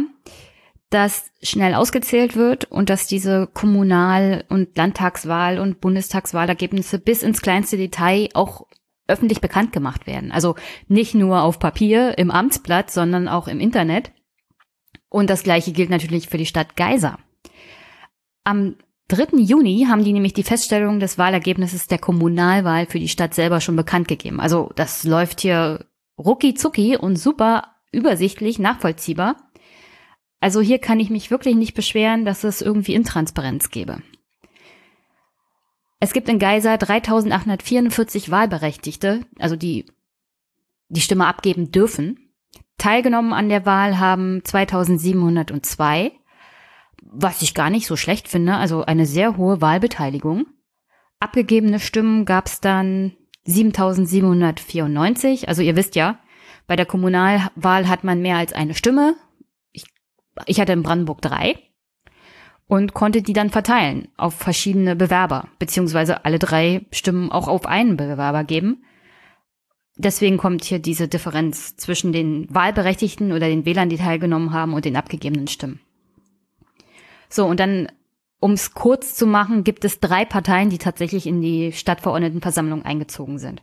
[0.91, 7.77] dass schnell ausgezählt wird und dass diese Kommunal- und Landtagswahl- und Bundestagswahlergebnisse bis ins kleinste
[7.77, 8.67] Detail auch
[9.07, 10.33] öffentlich bekannt gemacht werden.
[10.33, 10.57] Also
[10.89, 14.13] nicht nur auf Papier im Amtsblatt, sondern auch im Internet.
[15.11, 17.19] Und das gleiche gilt natürlich für die Stadt Geisa.
[18.45, 18.77] Am
[19.09, 19.39] 3.
[19.39, 23.77] Juni haben die nämlich die Feststellung des Wahlergebnisses der Kommunalwahl für die Stadt selber schon
[23.77, 24.41] bekannt gegeben.
[24.41, 25.85] Also das läuft hier
[26.17, 29.37] rucki zucki und super übersichtlich nachvollziehbar.
[30.39, 34.01] Also hier kann ich mich wirklich nicht beschweren, dass es irgendwie Intransparenz gäbe.
[35.99, 39.85] Es gibt in Geisa 3844 Wahlberechtigte, also die
[40.89, 42.30] die Stimme abgeben dürfen.
[42.81, 46.13] Teilgenommen an der Wahl haben 2702,
[47.03, 50.47] was ich gar nicht so schlecht finde, also eine sehr hohe Wahlbeteiligung.
[51.21, 53.13] Abgegebene Stimmen gab es dann
[53.45, 56.19] 7794, also ihr wisst ja,
[56.67, 59.17] bei der Kommunalwahl hat man mehr als eine Stimme
[60.47, 61.57] ich hatte in Brandenburg drei
[62.67, 67.97] und konnte die dann verteilen auf verschiedene Bewerber, beziehungsweise alle drei Stimmen auch auf einen
[67.97, 68.85] Bewerber geben.
[69.97, 74.85] Deswegen kommt hier diese Differenz zwischen den Wahlberechtigten oder den Wählern, die teilgenommen haben, und
[74.85, 75.81] den abgegebenen Stimmen.
[77.29, 77.89] So, und dann,
[78.41, 83.39] um es kurz zu machen, gibt es drei Parteien, die tatsächlich in die Stadtverordnetenversammlung eingezogen
[83.39, 83.63] sind.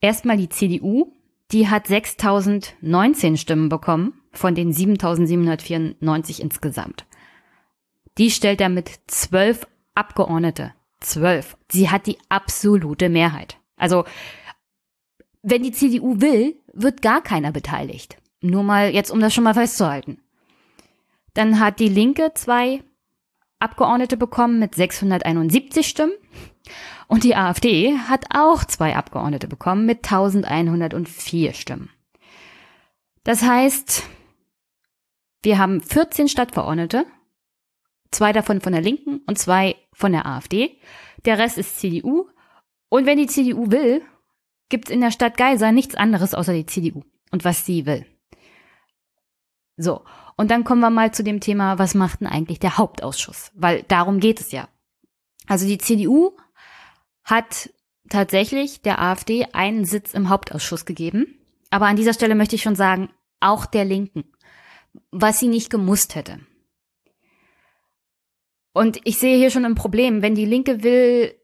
[0.00, 1.12] Erstmal die CDU,
[1.50, 7.06] die hat 6019 Stimmen bekommen von den 7794 insgesamt.
[8.18, 10.72] Die stellt damit zwölf Abgeordnete.
[11.00, 11.56] Zwölf.
[11.70, 13.58] Sie hat die absolute Mehrheit.
[13.76, 14.04] Also,
[15.42, 18.16] wenn die CDU will, wird gar keiner beteiligt.
[18.40, 20.20] Nur mal jetzt, um das schon mal festzuhalten.
[21.34, 22.82] Dann hat die Linke zwei
[23.58, 26.12] Abgeordnete bekommen mit 671 Stimmen.
[27.06, 31.90] Und die AfD hat auch zwei Abgeordnete bekommen mit 1104 Stimmen.
[33.24, 34.04] Das heißt,
[35.42, 37.06] wir haben 14 Stadtverordnete,
[38.10, 40.76] zwei davon von der Linken und zwei von der AfD.
[41.24, 42.28] Der Rest ist CDU.
[42.88, 44.02] Und wenn die CDU will,
[44.72, 48.04] gibt es in der Stadt Geisa nichts anderes außer die CDU und was sie will.
[49.76, 50.02] So,
[50.36, 53.52] und dann kommen wir mal zu dem Thema, was macht denn eigentlich der Hauptausschuss?
[53.54, 54.68] Weil darum geht es ja.
[55.46, 56.32] Also die CDU
[57.22, 57.70] hat
[58.08, 61.38] tatsächlich der AfD einen Sitz im Hauptausschuss gegeben.
[61.70, 64.24] Aber an dieser Stelle möchte ich schon sagen, auch der Linken
[65.10, 66.40] was sie nicht gemusst hätte.
[68.72, 71.34] Und ich sehe hier schon ein Problem, wenn die Linke will,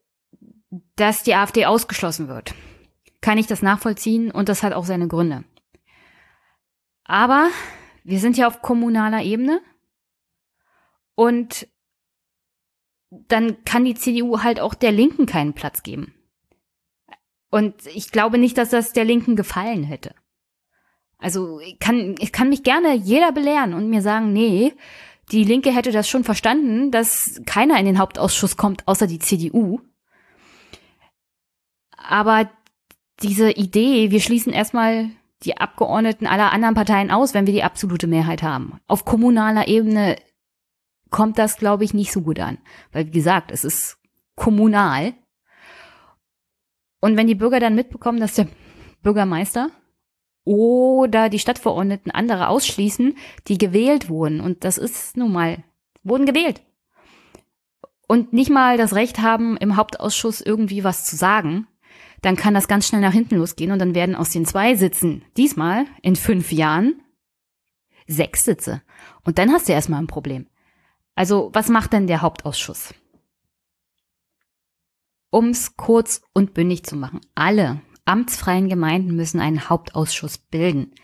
[0.97, 2.55] dass die AfD ausgeschlossen wird.
[3.21, 5.45] Kann ich das nachvollziehen und das hat auch seine Gründe.
[7.05, 7.49] Aber
[8.05, 9.61] wir sind ja auf kommunaler Ebene
[11.15, 11.67] und
[13.11, 16.15] dann kann die CDU halt auch der Linken keinen Platz geben.
[17.51, 20.15] Und ich glaube nicht, dass das der Linken gefallen hätte.
[21.19, 24.75] Also ich kann, ich kann mich gerne jeder belehren und mir sagen, nee,
[25.33, 29.81] die Linke hätte das schon verstanden, dass keiner in den Hauptausschuss kommt, außer die CDU.
[31.97, 32.51] Aber
[33.23, 35.11] diese Idee, wir schließen erstmal
[35.45, 38.81] die Abgeordneten aller anderen Parteien aus, wenn wir die absolute Mehrheit haben.
[38.87, 40.17] Auf kommunaler Ebene
[41.11, 42.59] kommt das, glaube ich, nicht so gut an.
[42.93, 43.99] Weil, wie gesagt, es ist
[44.35, 45.15] kommunal.
[47.01, 48.49] Und wenn die Bürger dann mitbekommen, dass der
[49.03, 49.71] Bürgermeister
[50.45, 54.41] oder die Stadtverordneten andere ausschließen, die gewählt wurden.
[54.41, 55.63] Und das ist nun mal,
[56.03, 56.63] wurden gewählt.
[58.09, 61.67] Und nicht mal das Recht haben, im Hauptausschuss irgendwie was zu sagen,
[62.23, 65.25] dann kann das ganz schnell nach hinten losgehen und dann werden aus den zwei Sitzen
[65.37, 67.03] diesmal in fünf Jahren
[68.07, 68.83] sechs Sitze.
[69.25, 70.47] Und dann hast du erstmal ein Problem.
[71.15, 72.95] Also, was macht denn der Hauptausschuss?
[75.31, 77.21] Um's kurz und bündig zu machen.
[77.35, 80.95] Alle amtsfreien Gemeinden müssen einen Hauptausschuss bilden.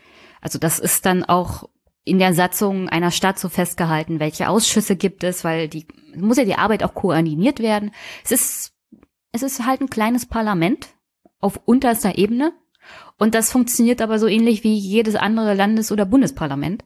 [0.41, 1.69] Also das ist dann auch
[2.03, 6.45] in der Satzung einer Stadt so festgehalten, welche Ausschüsse gibt es, weil die muss ja
[6.45, 7.91] die Arbeit auch koordiniert werden.
[8.23, 8.73] Es ist
[9.31, 10.94] es ist halt ein kleines Parlament
[11.39, 12.53] auf unterster Ebene
[13.17, 16.83] und das funktioniert aber so ähnlich wie jedes andere Landes- oder Bundesparlament.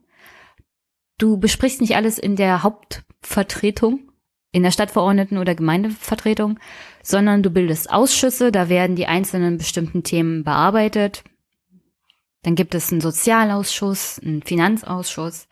[1.18, 4.12] Du besprichst nicht alles in der Hauptvertretung,
[4.52, 6.60] in der Stadtverordneten- oder Gemeindevertretung,
[7.04, 11.24] sondern du bildest Ausschüsse, da werden die einzelnen bestimmten Themen bearbeitet.
[12.43, 15.47] Dann gibt es einen Sozialausschuss, einen Finanzausschuss,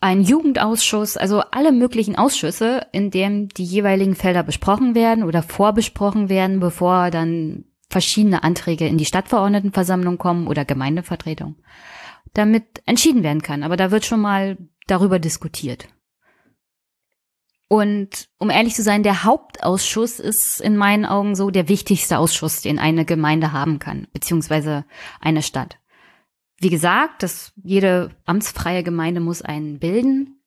[0.00, 6.28] einen Jugendausschuss, also alle möglichen Ausschüsse, in dem die jeweiligen Felder besprochen werden oder vorbesprochen
[6.28, 11.56] werden, bevor dann verschiedene Anträge in die Stadtverordnetenversammlung kommen oder Gemeindevertretung,
[12.34, 13.62] damit entschieden werden kann.
[13.62, 15.88] Aber da wird schon mal darüber diskutiert.
[17.68, 22.62] Und um ehrlich zu sein, der Hauptausschuss ist in meinen Augen so der wichtigste Ausschuss,
[22.62, 24.84] den eine Gemeinde haben kann, beziehungsweise
[25.20, 25.78] eine Stadt.
[26.58, 30.40] Wie gesagt, dass jede amtsfreie Gemeinde muss einen bilden.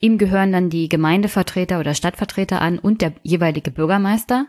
[0.00, 4.46] Ihm gehören dann die Gemeindevertreter oder Stadtvertreter an und der jeweilige Bürgermeister.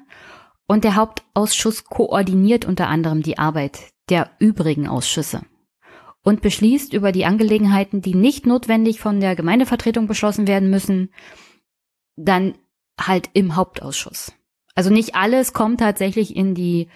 [0.68, 5.42] Und der Hauptausschuss koordiniert unter anderem die Arbeit der übrigen Ausschüsse
[6.24, 11.14] und beschließt über die Angelegenheiten, die nicht notwendig von der Gemeindevertretung beschlossen werden müssen,
[12.16, 12.56] dann
[13.00, 14.34] halt im Hauptausschuss.
[14.74, 16.90] Also nicht alles kommt tatsächlich in die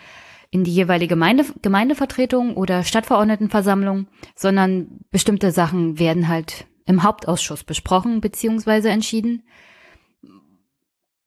[0.52, 8.20] in die jeweilige Gemeinde, Gemeindevertretung oder Stadtverordnetenversammlung, sondern bestimmte Sachen werden halt im Hauptausschuss besprochen
[8.20, 8.90] bzw.
[8.90, 9.44] entschieden.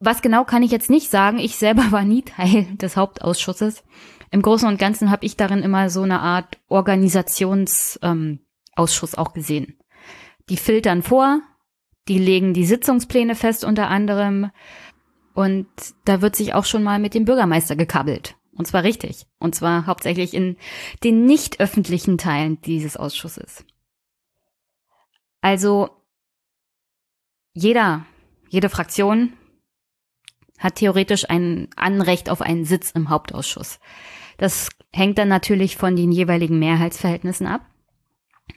[0.05, 1.39] Was genau kann ich jetzt nicht sagen.
[1.39, 3.85] Ich selber war nie Teil des Hauptausschusses.
[4.33, 9.79] Im Großen und Ganzen habe ich darin immer so eine Art Organisationsausschuss ähm, auch gesehen.
[10.49, 11.41] Die filtern vor,
[12.09, 14.51] die legen die Sitzungspläne fest unter anderem
[15.35, 15.69] und
[16.05, 18.35] da wird sich auch schon mal mit dem Bürgermeister gekabbelt.
[18.57, 19.27] Und zwar richtig.
[19.39, 20.57] Und zwar hauptsächlich in
[21.05, 23.65] den nicht öffentlichen Teilen dieses Ausschusses.
[25.41, 25.91] Also
[27.55, 28.05] jeder,
[28.49, 29.35] jede Fraktion
[30.63, 33.81] hat theoretisch ein Anrecht auf einen Sitz im Hauptausschuss.
[34.39, 37.63] Das hängt dann natürlich von den jeweiligen Mehrheitsverhältnissen ab.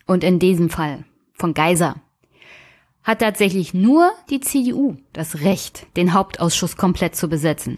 [0.05, 1.03] Und in diesem Fall
[1.33, 1.95] von Geiser
[3.03, 7.77] hat tatsächlich nur die CDU das Recht, den Hauptausschuss komplett zu besetzen.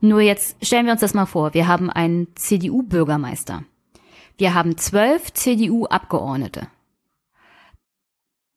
[0.00, 1.54] Nur jetzt stellen wir uns das mal vor.
[1.54, 3.64] Wir haben einen CDU-Bürgermeister.
[4.36, 6.68] Wir haben zwölf CDU-Abgeordnete.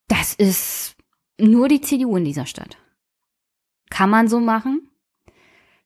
[0.08, 0.96] Das ist
[1.40, 2.78] nur die CDU in dieser Stadt.
[3.90, 4.91] Kann man so machen?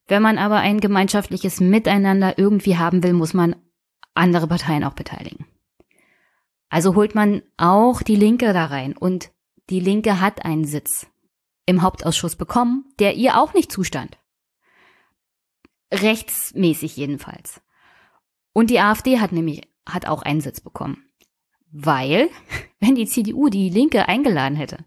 [0.08, 3.56] Wenn man aber ein gemeinschaftliches Miteinander irgendwie haben will, muss man
[4.14, 5.46] andere Parteien auch beteiligen.
[6.68, 9.30] Also holt man auch die Linke da rein und
[9.70, 11.06] die Linke hat einen Sitz
[11.64, 14.18] im Hauptausschuss bekommen, der ihr auch nicht zustand.
[15.92, 17.60] Rechtsmäßig jedenfalls.
[18.52, 21.04] Und die AfD hat nämlich, hat auch einen Sitz bekommen.
[21.70, 22.30] Weil,
[22.80, 24.84] wenn die CDU die Linke eingeladen hätte,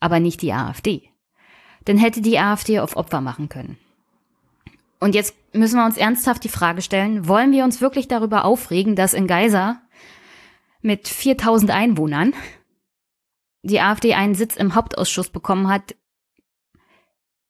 [0.00, 1.10] aber nicht die AfD,
[1.84, 3.78] dann hätte die AfD auf Opfer machen können.
[5.00, 8.96] Und jetzt müssen wir uns ernsthaft die Frage stellen, wollen wir uns wirklich darüber aufregen,
[8.96, 9.80] dass in Geisa
[10.80, 12.34] mit 4000 Einwohnern
[13.62, 15.94] die AfD einen Sitz im Hauptausschuss bekommen hat,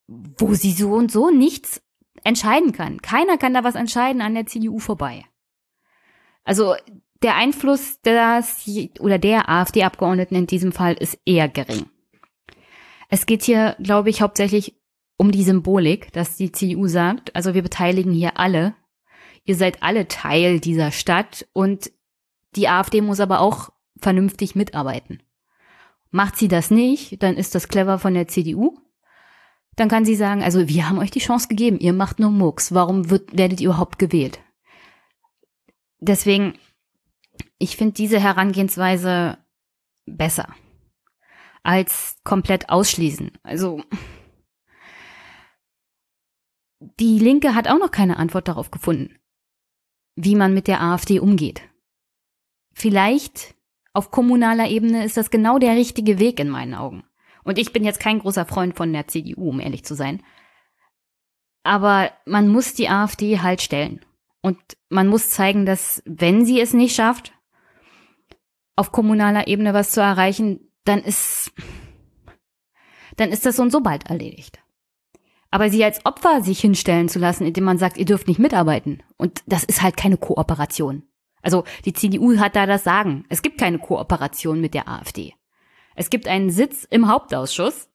[0.07, 1.83] wo sie so und so nichts
[2.25, 3.01] entscheiden kann.
[3.03, 5.25] Keiner kann da was entscheiden an der CDU vorbei.
[6.45, 6.75] Also
[7.23, 8.67] der Einfluss des
[9.01, 11.87] oder der AfD-Abgeordneten in diesem Fall ist eher gering.
[13.09, 14.77] Es geht hier, glaube ich, hauptsächlich
[15.19, 18.75] um die Symbolik, dass die CDU sagt, also wir beteiligen hier alle.
[19.45, 21.91] Ihr seid alle Teil dieser Stadt und
[22.57, 25.23] die AfD muss aber auch vernünftig mitarbeiten.
[26.11, 28.79] Macht sie das nicht, dann ist das clever von der CDU
[29.79, 32.75] dann kann sie sagen, also wir haben euch die Chance gegeben, ihr macht nur Mucks,
[32.75, 34.41] warum wird, werdet ihr überhaupt gewählt?
[36.01, 36.55] Deswegen,
[37.59, 39.39] ich finde diese Herangehensweise
[40.05, 40.49] besser
[41.63, 43.33] als komplett ausschließen.
[43.45, 43.83] Also
[46.81, 49.19] die Linke hat auch noch keine Antwort darauf gefunden,
[50.15, 51.63] wie man mit der AfD umgeht.
[52.73, 53.57] Vielleicht
[53.93, 57.05] auf kommunaler Ebene ist das genau der richtige Weg in meinen Augen.
[57.43, 60.23] Und ich bin jetzt kein großer Freund von der CDU, um ehrlich zu sein.
[61.65, 64.05] Aber man muss die AfD halt stellen.
[64.41, 64.59] Und
[64.89, 67.33] man muss zeigen, dass wenn sie es nicht schafft,
[68.77, 71.53] auf kommunaler Ebene was zu erreichen, dann ist,
[73.17, 74.61] dann ist das so und so bald erledigt.
[75.51, 79.03] Aber sie als Opfer sich hinstellen zu lassen, indem man sagt, ihr dürft nicht mitarbeiten.
[79.17, 81.05] Und das ist halt keine Kooperation.
[81.43, 83.25] Also die CDU hat da das Sagen.
[83.29, 85.35] Es gibt keine Kooperation mit der AfD.
[85.95, 87.89] Es gibt einen Sitz im Hauptausschuss.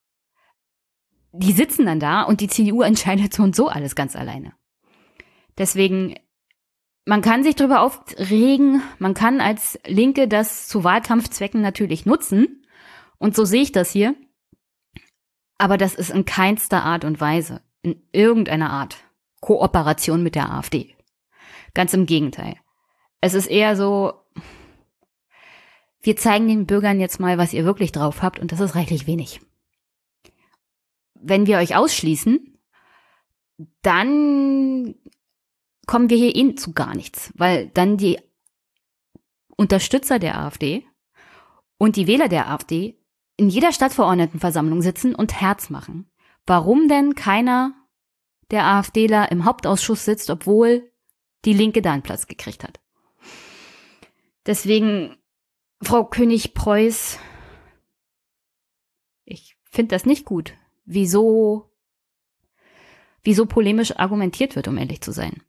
[1.32, 4.54] Die sitzen dann da und die CDU entscheidet so und so alles ganz alleine.
[5.58, 6.16] Deswegen,
[7.06, 12.66] man kann sich darüber aufregen, man kann als Linke das zu Wahlkampfzwecken natürlich nutzen.
[13.20, 14.16] Und so sehe ich das hier.
[15.64, 18.98] Aber das ist in keinster Art und Weise, in irgendeiner Art,
[19.40, 20.94] Kooperation mit der AfD.
[21.74, 22.58] Ganz im Gegenteil.
[23.22, 24.12] Es ist eher so,
[26.02, 29.08] wir zeigen den Bürgern jetzt mal, was ihr wirklich drauf habt, und das ist reichlich
[29.08, 29.40] wenig.
[31.14, 32.60] Wenn wir euch ausschließen,
[33.84, 34.96] dann
[35.86, 38.20] kommen wir hier eh zu gar nichts, weil dann die
[39.56, 40.86] Unterstützer der AfD
[41.78, 42.98] und die Wähler der AfD
[43.38, 46.10] in jeder Stadtverordnetenversammlung sitzen und Herz machen.
[46.46, 47.74] Warum denn keiner
[48.52, 50.92] der AfDler im Hauptausschuss sitzt, obwohl
[51.46, 52.80] die Linke da einen Platz gekriegt hat?
[54.46, 55.18] Deswegen
[55.82, 57.18] Frau König-Preuß,
[59.26, 60.54] ich finde das nicht gut,
[60.86, 61.72] wieso,
[63.24, 65.42] wieso polemisch argumentiert wird, um ehrlich zu sein.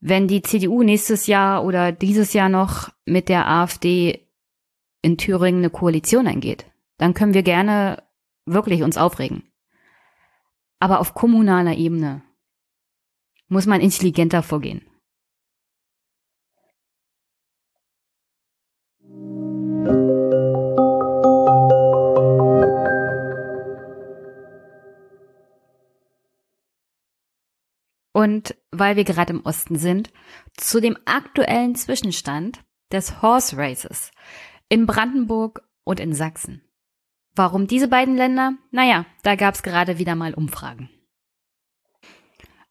[0.00, 4.29] Wenn die CDU nächstes Jahr oder dieses Jahr noch mit der AfD
[5.02, 6.66] in Thüringen eine Koalition eingeht,
[6.98, 8.02] dann können wir gerne
[8.46, 9.44] wirklich uns aufregen.
[10.78, 12.22] Aber auf kommunaler Ebene
[13.48, 14.82] muss man intelligenter vorgehen.
[28.12, 30.12] Und weil wir gerade im Osten sind,
[30.54, 34.10] zu dem aktuellen Zwischenstand des Horse Races
[34.70, 36.62] in Brandenburg und in Sachsen.
[37.34, 38.54] Warum diese beiden Länder?
[38.70, 40.88] Naja, da gab es gerade wieder mal Umfragen.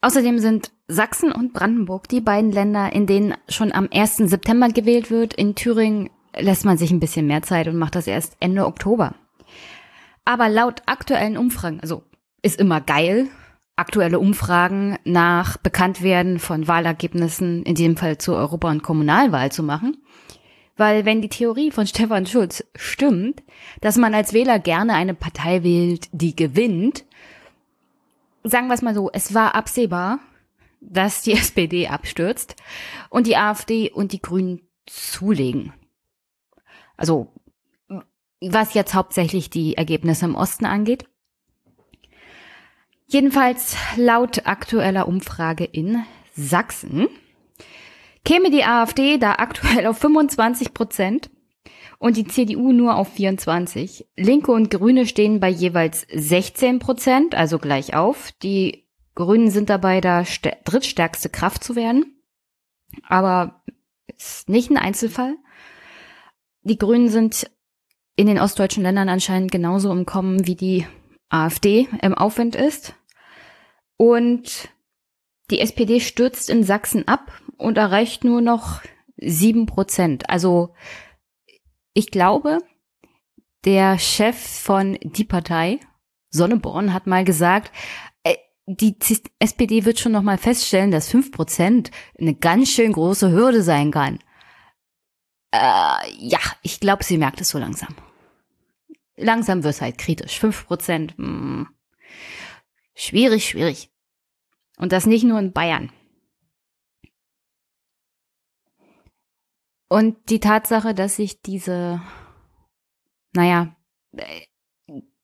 [0.01, 4.17] Außerdem sind Sachsen und Brandenburg die beiden Länder, in denen schon am 1.
[4.17, 5.33] September gewählt wird.
[5.33, 9.13] In Thüringen lässt man sich ein bisschen mehr Zeit und macht das erst Ende Oktober.
[10.23, 12.03] Aber laut aktuellen Umfragen, also
[12.41, 13.27] ist immer geil,
[13.75, 19.97] aktuelle Umfragen nach Bekanntwerden von Wahlergebnissen, in diesem Fall zur Europa- und Kommunalwahl zu machen.
[20.80, 23.43] Weil wenn die Theorie von Stefan Schulz stimmt,
[23.82, 27.03] dass man als Wähler gerne eine Partei wählt, die gewinnt,
[28.45, 30.19] sagen wir es mal so, es war absehbar,
[30.80, 32.55] dass die SPD abstürzt
[33.09, 35.73] und die AfD und die Grünen zulegen.
[36.95, 37.27] Also
[38.39, 41.09] was jetzt hauptsächlich die Ergebnisse im Osten angeht.
[43.05, 46.05] Jedenfalls laut aktueller Umfrage in
[46.38, 47.09] Sachsen
[48.24, 51.30] käme die AfD da aktuell auf 25 Prozent
[51.99, 54.07] und die CDU nur auf 24.
[54.15, 58.32] Linke und Grüne stehen bei jeweils 16 Prozent, also gleich auf.
[58.41, 60.24] Die Grünen sind dabei, da
[60.63, 62.22] drittstärkste Kraft zu werden.
[63.07, 63.63] Aber
[64.07, 65.36] ist nicht ein Einzelfall.
[66.61, 67.49] Die Grünen sind
[68.15, 70.86] in den ostdeutschen Ländern anscheinend genauso im Kommen wie die
[71.30, 72.95] AfD im Aufwind ist.
[73.97, 74.70] Und
[75.51, 78.82] die SPD stürzt in Sachsen ab und erreicht nur noch
[79.18, 80.30] sieben Prozent.
[80.30, 80.74] Also
[81.93, 82.60] ich glaube,
[83.66, 85.80] der Chef von die Partei,
[86.30, 87.72] Sonneborn, hat mal gesagt,
[88.24, 88.36] äh,
[88.66, 88.95] die
[89.39, 93.91] SPD wird schon noch mal feststellen, dass fünf Prozent eine ganz schön große Hürde sein
[93.91, 94.20] kann.
[95.51, 97.95] Äh, ja, ich glaube, sie merkt es so langsam.
[99.18, 100.39] Langsam wird es halt kritisch.
[100.39, 101.18] Fünf Prozent.
[101.18, 101.68] Hm.
[102.95, 103.89] Schwierig, schwierig.
[104.78, 105.91] Und das nicht nur in Bayern.
[109.89, 111.99] Und die Tatsache, dass sich diese,
[113.33, 113.75] naja,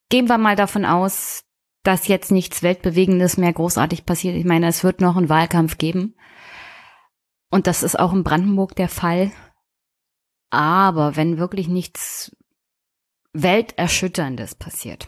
[0.09, 1.43] gehen wir mal davon aus,
[1.84, 4.36] dass jetzt nichts Weltbewegendes mehr großartig passiert.
[4.36, 6.16] Ich meine, es wird noch einen Wahlkampf geben.
[7.51, 9.32] Und das ist auch in Brandenburg der Fall.
[10.49, 12.36] Aber wenn wirklich nichts
[13.34, 15.07] Welterschütterndes passiert,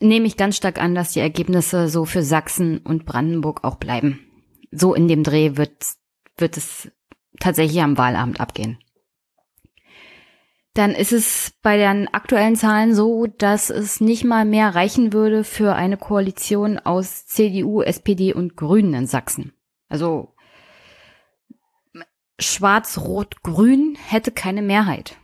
[0.00, 4.20] nehme ich ganz stark an, dass die Ergebnisse so für Sachsen und Brandenburg auch bleiben.
[4.72, 5.86] So in dem Dreh wird,
[6.36, 6.90] wird es
[7.40, 8.78] tatsächlich am Wahlabend abgehen.
[10.74, 15.42] Dann ist es bei den aktuellen Zahlen so, dass es nicht mal mehr reichen würde
[15.42, 19.52] für eine Koalition aus CDU, SPD und Grünen in Sachsen.
[19.88, 20.36] Also
[22.38, 25.16] Schwarz-Rot-Grün hätte keine Mehrheit.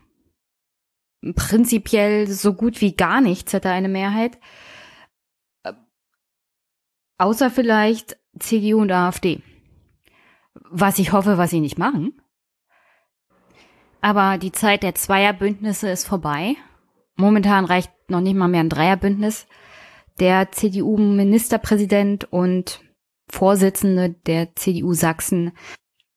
[1.36, 4.38] Prinzipiell so gut wie gar nichts hätte eine Mehrheit.
[7.16, 9.40] Außer vielleicht CDU und AfD.
[10.68, 12.20] Was ich hoffe, was sie nicht machen.
[14.00, 16.56] Aber die Zeit der Zweierbündnisse ist vorbei.
[17.16, 19.46] Momentan reicht noch nicht mal mehr ein Dreierbündnis.
[20.20, 22.80] Der CDU-Ministerpräsident und
[23.30, 25.52] Vorsitzende der CDU Sachsen,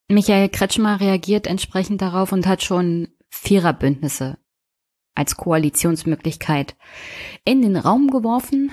[0.09, 4.37] Michael Kretschmer, reagiert entsprechend darauf und hat schon Viererbündnisse
[5.15, 6.75] als Koalitionsmöglichkeit
[7.43, 8.71] in den Raum geworfen.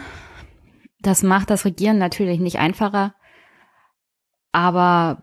[0.99, 3.15] Das macht das Regieren natürlich nicht einfacher.
[4.53, 5.23] Aber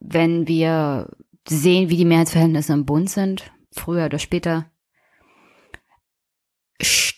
[0.00, 1.08] wenn wir
[1.46, 4.70] sehen, wie die Mehrheitsverhältnisse im Bund sind, früher oder später,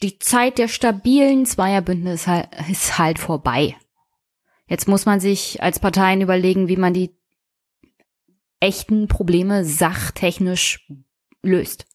[0.03, 3.77] die Zeit der stabilen Zweierbündnisse halt, ist halt vorbei.
[4.67, 7.17] Jetzt muss man sich als Parteien überlegen, wie man die
[8.59, 10.89] echten Probleme sachtechnisch
[11.43, 11.87] löst.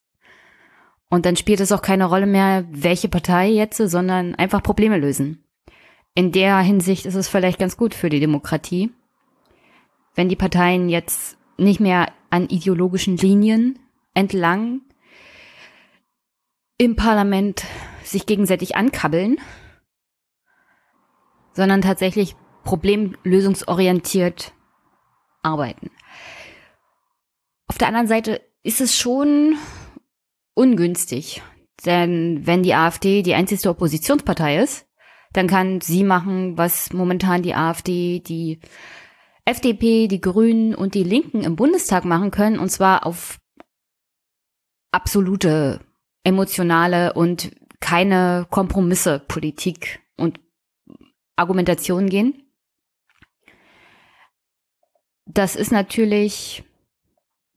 [1.09, 5.45] Und dann spielt es auch keine Rolle mehr, welche Partei jetzt, sondern einfach Probleme lösen.
[6.15, 8.91] In der Hinsicht ist es vielleicht ganz gut für die Demokratie,
[10.17, 13.79] wenn die Parteien jetzt nicht mehr an ideologischen Linien
[14.13, 14.81] entlang
[16.77, 17.63] im Parlament
[18.03, 19.37] sich gegenseitig ankabbeln,
[21.53, 24.53] sondern tatsächlich problemlösungsorientiert
[25.43, 25.91] arbeiten.
[27.67, 29.55] Auf der anderen Seite ist es schon
[30.55, 31.43] ungünstig.
[31.85, 34.87] Denn wenn die AfD die einzigste Oppositionspartei ist,
[35.33, 38.59] dann kann sie machen, was momentan die AfD, die
[39.47, 43.39] FDP, die Grünen und die Linken im Bundestag machen können, und zwar auf
[44.91, 45.79] absolute
[46.23, 50.39] emotionale und keine Kompromisse Politik und
[51.37, 52.43] Argumentation gehen.
[55.25, 56.63] Das ist natürlich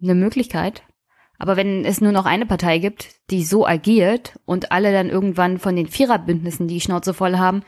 [0.00, 0.84] eine Möglichkeit.
[1.38, 5.58] Aber wenn es nur noch eine Partei gibt, die so agiert und alle dann irgendwann
[5.58, 7.62] von den Viererbündnissen die Schnauze voll haben,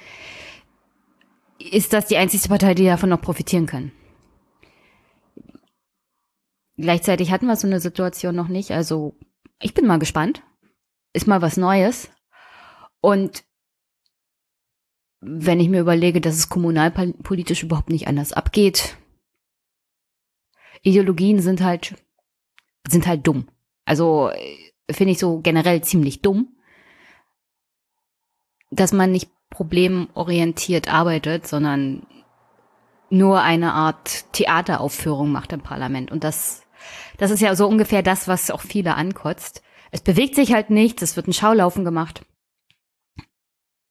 [1.59, 3.91] ist das die einzige Partei, die davon noch profitieren kann.
[6.83, 8.73] Gleichzeitig hatten wir so eine Situation noch nicht.
[8.73, 9.17] Also
[9.61, 10.43] ich bin mal gespannt.
[11.13, 12.11] Ist mal was Neues.
[13.01, 13.45] Und
[15.21, 18.97] wenn ich mir überlege, dass es kommunalpolitisch überhaupt nicht anders abgeht,
[20.83, 21.95] Ideologien sind halt,
[22.89, 23.47] sind halt dumm.
[23.85, 24.33] Also
[24.91, 26.57] finde ich so generell ziemlich dumm,
[28.73, 32.07] dass man nicht problemorientiert arbeitet, sondern
[33.13, 36.11] nur eine Art Theateraufführung macht im Parlament.
[36.11, 36.62] Und das,
[37.23, 39.63] das ist ja so ungefähr das, was auch viele ankotzt.
[39.93, 42.27] Es bewegt sich halt nichts, es wird ein Schaulaufen gemacht.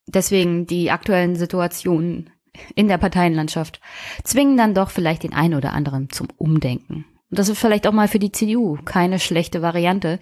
[0.05, 2.29] Deswegen die aktuellen Situationen
[2.75, 3.79] in der Parteienlandschaft
[4.25, 7.05] zwingen dann doch vielleicht den einen oder anderen zum Umdenken.
[7.29, 10.19] Und das ist vielleicht auch mal für die CDU keine schlechte Variante.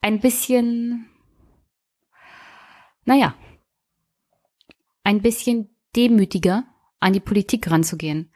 [0.00, 1.06] Ein bisschen,
[3.04, 3.34] naja,
[5.02, 6.62] ein bisschen demütiger
[7.00, 8.30] an die Politik ranzugehen.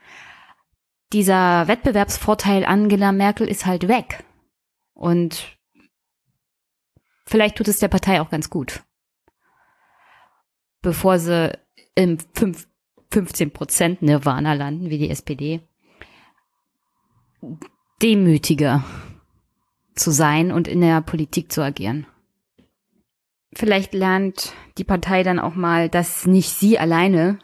[1.13, 4.25] Dieser Wettbewerbsvorteil Angela Merkel ist halt weg.
[4.93, 5.57] Und
[7.27, 8.83] vielleicht tut es der Partei auch ganz gut.
[10.83, 11.57] Bevor sie
[11.95, 12.69] im 5,
[13.11, 15.61] 15 Prozent Nirvana landen, wie die SPD.
[18.03, 18.85] Demütiger
[19.95, 22.07] zu sein und in der Politik zu agieren.
[23.55, 27.39] Vielleicht lernt die Partei dann auch mal, dass nicht sie alleine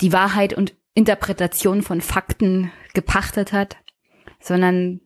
[0.00, 3.76] die Wahrheit und Interpretation von Fakten gepachtet hat,
[4.40, 5.00] sondern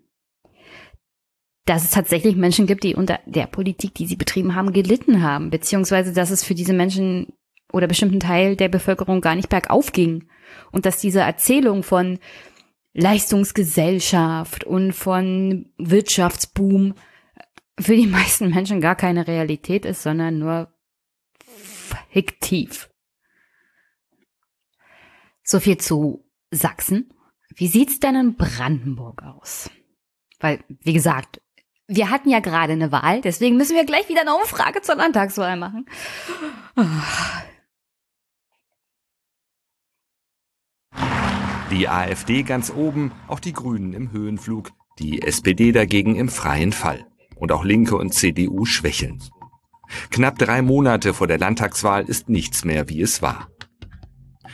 [1.64, 5.50] dass es tatsächlich Menschen gibt, die unter der Politik, die sie betrieben haben, gelitten haben,
[5.50, 7.32] beziehungsweise dass es für diese Menschen
[7.72, 10.28] oder bestimmten Teil der Bevölkerung gar nicht bergauf ging
[10.70, 12.18] und dass diese Erzählung von
[12.94, 16.94] Leistungsgesellschaft und von Wirtschaftsboom
[17.78, 20.72] für die meisten Menschen gar keine Realität ist, sondern nur
[22.10, 22.88] fiktiv.
[25.48, 27.12] So viel zu Sachsen.
[27.54, 29.70] Wie sieht's denn in Brandenburg aus?
[30.40, 31.40] Weil, wie gesagt,
[31.86, 35.56] wir hatten ja gerade eine Wahl, deswegen müssen wir gleich wieder eine Umfrage zur Landtagswahl
[35.56, 35.86] machen.
[41.70, 47.06] Die AfD ganz oben, auch die Grünen im Höhenflug, die SPD dagegen im freien Fall.
[47.36, 49.22] Und auch Linke und CDU schwächeln.
[50.10, 53.48] Knapp drei Monate vor der Landtagswahl ist nichts mehr, wie es war.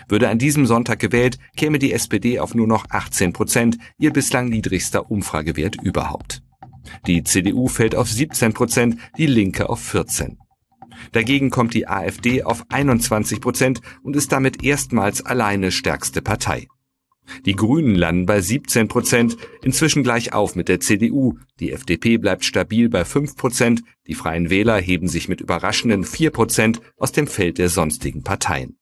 [0.09, 4.49] Würde an diesem Sonntag gewählt, käme die SPD auf nur noch 18 Prozent, ihr bislang
[4.49, 6.43] niedrigster Umfragewert überhaupt.
[7.07, 10.39] Die CDU fällt auf 17 Prozent, die Linke auf 14.
[11.13, 16.69] Dagegen kommt die AfD auf 21 Prozent und ist damit erstmals alleine stärkste Partei.
[17.47, 21.39] Die Grünen landen bei 17 Prozent, inzwischen gleich auf mit der CDU.
[21.61, 23.83] Die FDP bleibt stabil bei 5 Prozent.
[24.07, 28.77] Die Freien Wähler heben sich mit überraschenden 4 Prozent aus dem Feld der sonstigen Parteien.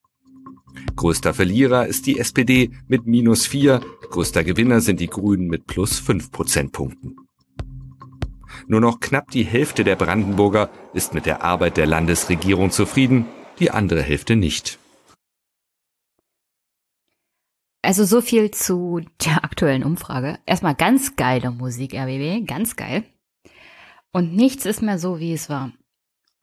[0.97, 5.99] Größter Verlierer ist die SPD mit minus 4, größter Gewinner sind die Grünen mit plus
[5.99, 7.17] 5 Prozentpunkten.
[8.67, 13.27] Nur noch knapp die Hälfte der Brandenburger ist mit der Arbeit der Landesregierung zufrieden,
[13.59, 14.79] die andere Hälfte nicht.
[17.83, 20.39] Also so viel zu der aktuellen Umfrage.
[20.47, 23.05] Erstmal ganz geile Musik, RBB, ganz geil.
[24.13, 25.73] Und nichts ist mehr so, wie es war.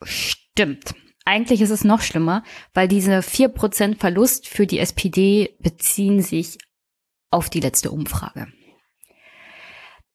[0.03, 0.95] Stimmt.
[1.27, 2.41] Eigentlich ist es noch schlimmer,
[2.73, 6.57] weil diese 4% Verlust für die SPD beziehen sich
[7.31, 8.47] auf die letzte Umfrage.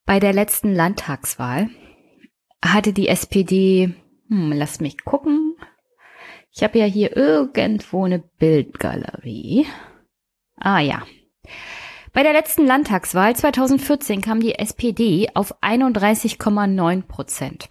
[0.06, 1.68] Bei der letzten Landtagswahl
[2.64, 3.94] hatte die SPD,
[4.30, 5.54] hm, lass mich gucken.
[6.50, 9.66] Ich habe ja hier irgendwo eine Bildgalerie.
[10.56, 11.02] Ah ja.
[12.14, 17.68] Bei der letzten Landtagswahl 2014 kam die SPD auf 31,9 Prozent.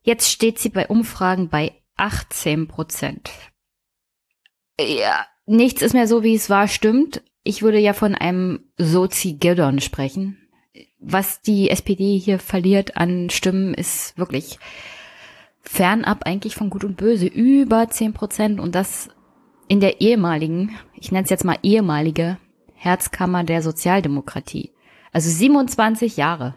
[0.00, 3.30] Jetzt steht sie bei Umfragen bei 18 Prozent.
[4.80, 7.22] Ja, nichts ist mehr so, wie es war, stimmt.
[7.42, 10.38] Ich würde ja von einem Sozi-Geddon sprechen.
[11.00, 14.58] Was die SPD hier verliert an Stimmen, ist wirklich
[15.60, 17.26] fernab eigentlich von Gut und Böse.
[17.26, 19.08] Über 10 Prozent und das
[19.68, 22.38] in der ehemaligen, ich nenne es jetzt mal ehemalige
[22.74, 24.72] Herzkammer der Sozialdemokratie.
[25.12, 26.54] Also 27 Jahre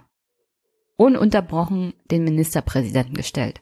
[0.95, 3.61] ununterbrochen den Ministerpräsidenten gestellt.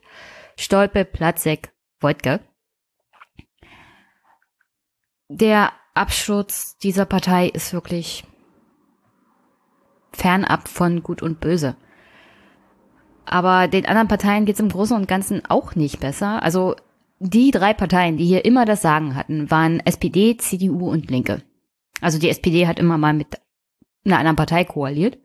[0.56, 2.40] Stolpe, Platzek, Wojtke.
[5.28, 8.24] Der Absturz dieser Partei ist wirklich
[10.12, 11.76] fernab von Gut und Böse.
[13.24, 16.42] Aber den anderen Parteien geht es im Großen und Ganzen auch nicht besser.
[16.42, 16.74] Also
[17.20, 21.42] die drei Parteien, die hier immer das Sagen hatten, waren SPD, CDU und Linke.
[22.00, 23.40] Also die SPD hat immer mal mit
[24.04, 25.18] einer anderen Partei koaliert.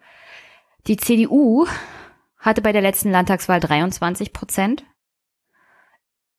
[0.88, 1.66] Die CDU
[2.38, 4.84] hatte bei der letzten Landtagswahl 23 Prozent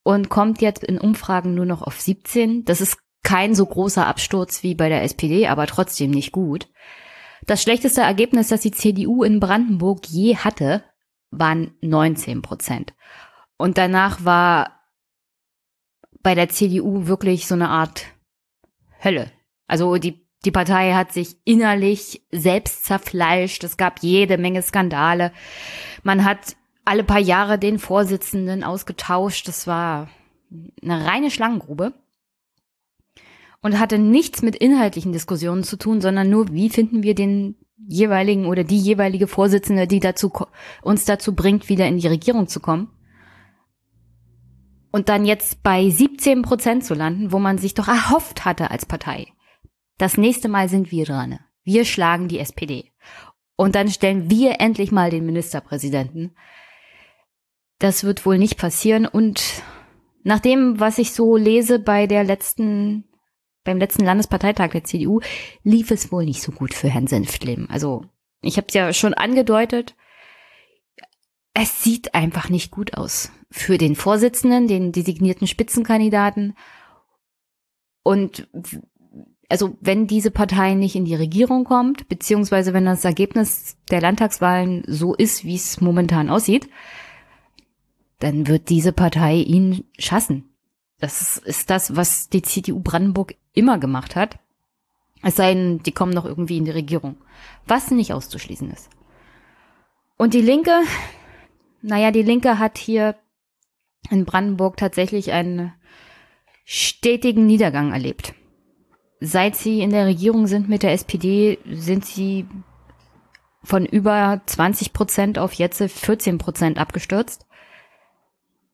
[0.07, 2.65] und kommt jetzt in Umfragen nur noch auf 17.
[2.65, 6.69] Das ist kein so großer Absturz wie bei der SPD, aber trotzdem nicht gut.
[7.45, 10.85] Das schlechteste Ergebnis, das die CDU in Brandenburg je hatte,
[11.33, 12.95] waren 19 Prozent.
[13.57, 14.81] Und danach war
[16.23, 18.05] bei der CDU wirklich so eine Art
[19.03, 19.33] Hölle.
[19.67, 23.65] Also die die Partei hat sich innerlich selbst zerfleischt.
[23.65, 25.33] Es gab jede Menge Skandale.
[26.05, 26.55] Man hat
[26.87, 29.49] alle paar Jahre den Vorsitzenden ausgetauscht.
[29.49, 30.09] Das war
[30.83, 31.93] eine reine Schlangengrube.
[33.61, 37.57] Und hatte nichts mit inhaltlichen Diskussionen zu tun, sondern nur, wie finden wir den
[37.89, 40.33] jeweiligen oder die jeweilige Vorsitzende, die dazu,
[40.83, 42.89] uns dazu bringt, wieder in die Regierung zu kommen.
[44.93, 48.87] Und dann jetzt bei 17 Prozent zu landen, wo man sich doch erhofft hatte als
[48.87, 49.27] Partei.
[49.99, 51.41] Das nächste Mal sind wir dran.
[51.65, 52.93] Wir schlagen die SPD.
[53.57, 56.37] Und dann stellen wir endlich mal den Ministerpräsidenten.
[57.79, 59.07] Das wird wohl nicht passieren.
[59.07, 59.63] Und
[60.23, 63.05] nach dem, was ich so lese bei der letzten,
[63.65, 65.21] beim letzten Landesparteitag der CDU,
[65.63, 67.69] lief es wohl nicht so gut für Herrn Senftleben.
[67.71, 68.05] Also,
[68.43, 69.95] ich habe es ja schon angedeutet.
[71.53, 73.31] Es sieht einfach nicht gut aus.
[73.51, 76.55] Für den Vorsitzenden, den designierten Spitzenkandidaten.
[78.03, 78.49] Und
[79.49, 84.85] also wenn diese Partei nicht in die Regierung kommt, beziehungsweise wenn das Ergebnis der Landtagswahlen
[84.87, 86.69] so ist, wie es momentan aussieht,
[88.19, 90.51] dann wird diese Partei ihn schassen.
[90.99, 94.39] Das ist das, was die CDU Brandenburg immer gemacht hat.
[95.23, 97.17] Es sei denn, die kommen noch irgendwie in die Regierung.
[97.67, 98.89] Was nicht auszuschließen ist.
[100.17, 100.73] Und die Linke,
[101.83, 103.17] naja, die Linke hat hier
[104.11, 105.73] in Brandenburg tatsächlich einen
[106.65, 108.35] stetigen Niedergang erlebt
[109.21, 112.47] seit sie in der Regierung sind mit der SPD, sind sie
[113.63, 117.47] von über 20 Prozent auf jetzt 14 Prozent abgestürzt.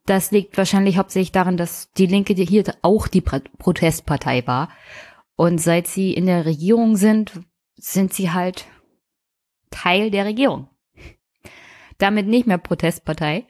[0.07, 4.69] Das liegt wahrscheinlich hauptsächlich daran, dass die Linke hier auch die Protestpartei war.
[5.37, 7.41] Und seit sie in der Regierung sind,
[7.77, 8.67] sind sie halt
[9.71, 10.69] Teil der Regierung.
[11.99, 13.47] Damit nicht mehr Protestpartei.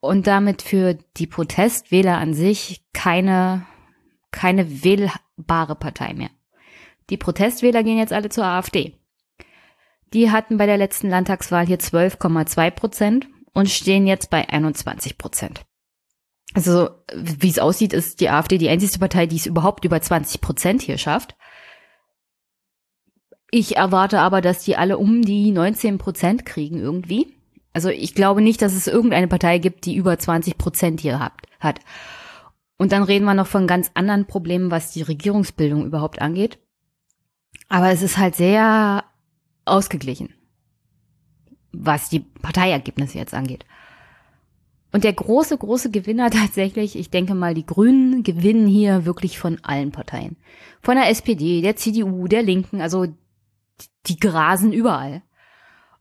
[0.00, 3.66] Und damit für die Protestwähler an sich keine,
[4.30, 6.30] keine wähl bare Partei mehr.
[7.10, 8.94] Die Protestwähler gehen jetzt alle zur AfD.
[10.14, 15.64] Die hatten bei der letzten Landtagswahl hier 12,2 Prozent und stehen jetzt bei 21 Prozent.
[16.54, 20.40] Also, wie es aussieht, ist die AfD die einzige Partei, die es überhaupt über 20
[20.40, 21.36] Prozent hier schafft.
[23.50, 27.34] Ich erwarte aber, dass die alle um die 19 Prozent kriegen irgendwie.
[27.72, 31.80] Also ich glaube nicht, dass es irgendeine Partei gibt, die über 20 Prozent hier hat.
[32.76, 36.58] Und dann reden wir noch von ganz anderen Problemen, was die Regierungsbildung überhaupt angeht.
[37.68, 39.04] Aber es ist halt sehr
[39.64, 40.34] ausgeglichen,
[41.72, 43.64] was die Parteiergebnisse jetzt angeht.
[44.92, 49.58] Und der große, große Gewinner tatsächlich, ich denke mal, die Grünen gewinnen hier wirklich von
[49.62, 50.36] allen Parteien.
[50.82, 53.06] Von der SPD, der CDU, der Linken, also
[54.06, 55.22] die grasen überall.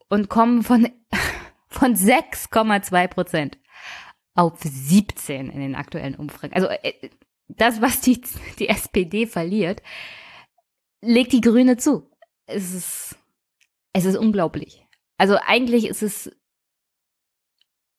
[0.09, 0.89] Und kommen von,
[1.67, 3.57] von 6,2 Prozent
[4.34, 6.53] auf 17 in den aktuellen Umfragen.
[6.53, 6.93] Also äh,
[7.47, 8.22] das, was die,
[8.57, 9.82] die SPD verliert,
[11.01, 12.09] legt die Grüne zu.
[12.45, 13.17] Es ist,
[13.93, 14.86] es ist unglaublich.
[15.20, 16.32] Also eigentlich ist es,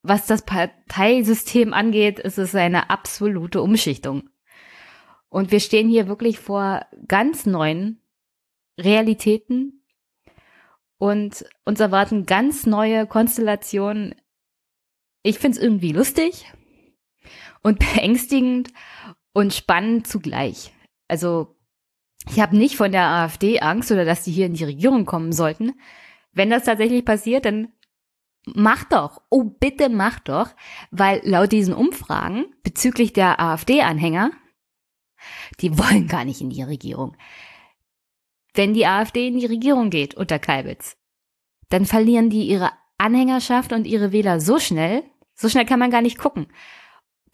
[0.02, 4.30] was das Parteisystem angeht, ist es eine absolute Umschichtung.
[5.28, 8.02] Und wir stehen hier wirklich vor ganz neuen
[8.76, 9.84] Realitäten
[10.98, 14.16] und uns erwarten ganz neue Konstellationen
[15.22, 16.46] ich finde es irgendwie lustig
[17.62, 18.72] und beängstigend
[19.32, 20.72] und spannend zugleich.
[21.08, 21.56] Also
[22.28, 25.32] ich habe nicht von der AfD Angst oder dass die hier in die Regierung kommen
[25.32, 25.72] sollten.
[26.32, 27.72] Wenn das tatsächlich passiert, dann
[28.46, 29.20] mach doch.
[29.30, 30.50] Oh, bitte mach doch.
[30.90, 34.30] Weil laut diesen Umfragen bezüglich der AfD-Anhänger,
[35.60, 37.16] die wollen gar nicht in die Regierung.
[38.54, 40.96] Wenn die AfD in die Regierung geht unter Kalbitz,
[41.68, 45.04] dann verlieren die ihre Anhängerschaft und ihre Wähler so schnell,
[45.34, 46.48] so schnell kann man gar nicht gucken.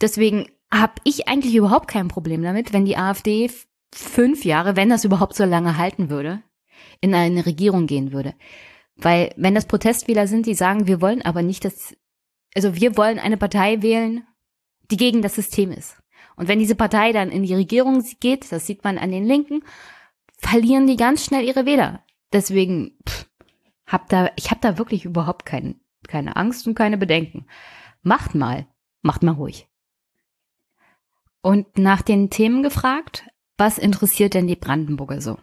[0.01, 3.51] Deswegen habe ich eigentlich überhaupt kein Problem damit, wenn die AfD
[3.95, 6.43] fünf Jahre, wenn das überhaupt so lange halten würde,
[7.01, 8.35] in eine Regierung gehen würde.
[8.97, 11.97] Weil wenn das Protestwähler sind, die sagen, wir wollen aber nicht das,
[12.55, 14.27] also wir wollen eine Partei wählen,
[14.91, 15.97] die gegen das System ist.
[16.37, 19.63] Und wenn diese Partei dann in die Regierung geht, das sieht man an den Linken,
[20.39, 22.05] verlieren die ganz schnell ihre Wähler.
[22.33, 23.27] Deswegen pff,
[23.87, 27.47] hab da, ich habe da wirklich überhaupt kein Keine Angst und keine Bedenken.
[28.03, 28.67] Macht mal.
[29.03, 29.69] Macht mal ruhig.
[31.43, 33.25] Und nach den Themen gefragt,
[33.57, 35.39] was interessiert denn die Brandenburger so?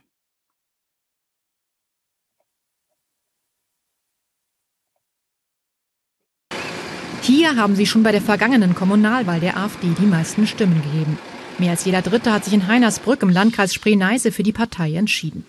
[7.23, 11.17] Hier haben sie schon bei der vergangenen Kommunalwahl der AfD die meisten Stimmen gegeben.
[11.57, 15.45] Mehr als jeder Dritte hat sich in Heinersbrück im Landkreis Spree-Neiße für die Partei entschieden.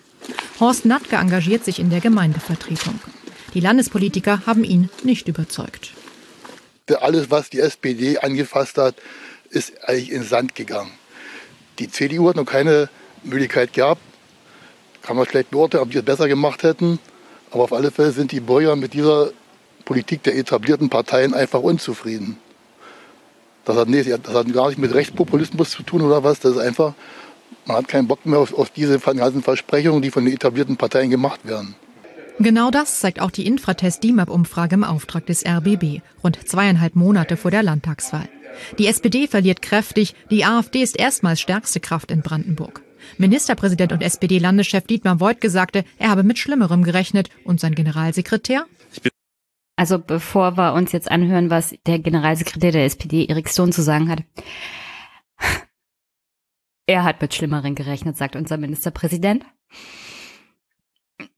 [0.61, 2.97] Horst Natke engagiert sich in der Gemeindevertretung.
[3.53, 5.91] Die Landespolitiker haben ihn nicht überzeugt.
[7.01, 8.95] Alles, was die SPD angefasst hat,
[9.49, 10.91] ist eigentlich in Sand gegangen.
[11.79, 12.87] Die CDU hat noch keine
[13.23, 14.01] Möglichkeit gehabt.
[15.01, 16.99] Kann man schlecht beurteilen, ob die es besser gemacht hätten.
[17.51, 19.33] Aber auf alle Fälle sind die Bürger mit dieser
[19.85, 22.37] Politik der etablierten Parteien einfach unzufrieden.
[23.65, 26.39] Das hat, nee, das hat gar nicht mit Rechtspopulismus zu tun oder was.
[26.39, 26.93] Das ist einfach,
[27.65, 31.09] man hat keinen Bock mehr auf, auf diese ganzen Versprechungen, die von den etablierten Parteien
[31.09, 31.75] gemacht werden.
[32.37, 37.49] Genau das zeigt auch die Infratest DIMAP-Umfrage im Auftrag des RBB, rund zweieinhalb Monate vor
[37.49, 38.27] der Landtagswahl.
[38.77, 42.81] Die SPD verliert kräftig, die AfD ist erstmals stärkste Kraft in Brandenburg.
[43.17, 48.65] Ministerpräsident und SPD-Landeschef Dietmar Woidke sagte, er habe mit Schlimmerem gerechnet und sein Generalsekretär
[49.75, 54.09] also bevor wir uns jetzt anhören, was der Generalsekretär der SPD, Erik Stone, zu sagen
[54.09, 54.23] hat.
[56.87, 59.43] Er hat mit Schlimmeren gerechnet, sagt unser Ministerpräsident.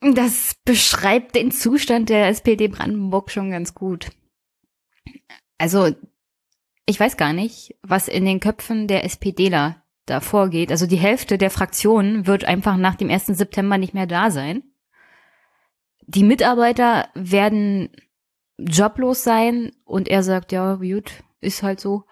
[0.01, 4.09] Das beschreibt den Zustand der SPD Brandenburg schon ganz gut.
[5.57, 5.95] Also,
[6.85, 10.71] ich weiß gar nicht, was in den Köpfen der SPDler da vorgeht.
[10.71, 13.27] Also die Hälfte der Fraktion wird einfach nach dem 1.
[13.27, 14.63] September nicht mehr da sein.
[16.05, 17.89] Die Mitarbeiter werden
[18.57, 22.03] joblos sein und er sagt, ja, gut, ist halt so.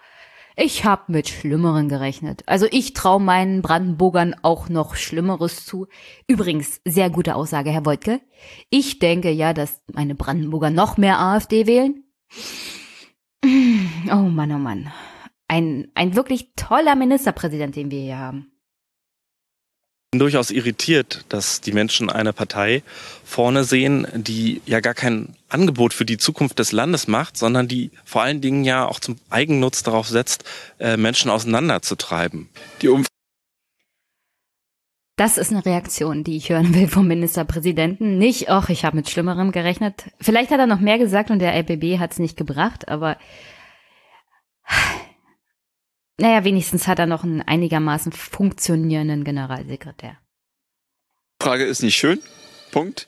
[0.57, 2.43] Ich habe mit Schlimmeren gerechnet.
[2.45, 5.87] Also ich traue meinen Brandenburgern auch noch Schlimmeres zu.
[6.27, 8.21] Übrigens, sehr gute Aussage, Herr Wojtke.
[8.69, 12.03] Ich denke ja, dass meine Brandenburger noch mehr AfD wählen.
[13.43, 14.91] Oh Mann, oh Mann.
[15.47, 18.54] Ein, ein wirklich toller Ministerpräsident, den wir hier haben
[20.15, 22.83] bin durchaus irritiert, dass die Menschen eine Partei
[23.25, 27.91] vorne sehen, die ja gar kein Angebot für die Zukunft des Landes macht, sondern die
[28.05, 30.45] vor allen Dingen ja auch zum Eigennutz darauf setzt,
[30.79, 32.47] äh, Menschen auseinanderzutreiben.
[32.81, 33.07] Die Umf
[35.17, 38.17] das ist eine Reaktion, die ich hören will vom Ministerpräsidenten.
[38.17, 40.05] Nicht, ach, ich habe mit Schlimmerem gerechnet.
[40.21, 43.17] Vielleicht hat er noch mehr gesagt und der LBB hat es nicht gebracht, aber
[46.19, 50.17] naja, wenigstens hat er noch einen einigermaßen funktionierenden Generalsekretär.
[51.41, 52.19] Frage ist nicht schön.
[52.71, 53.07] Punkt.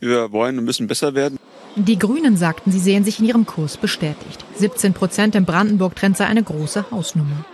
[0.00, 1.38] Wir wollen und müssen besser werden.
[1.76, 4.44] Die Grünen sagten, sie sehen sich in ihrem Kurs bestätigt.
[4.56, 7.44] 17 Prozent im Brandenburg-Trend sei eine große Hausnummer.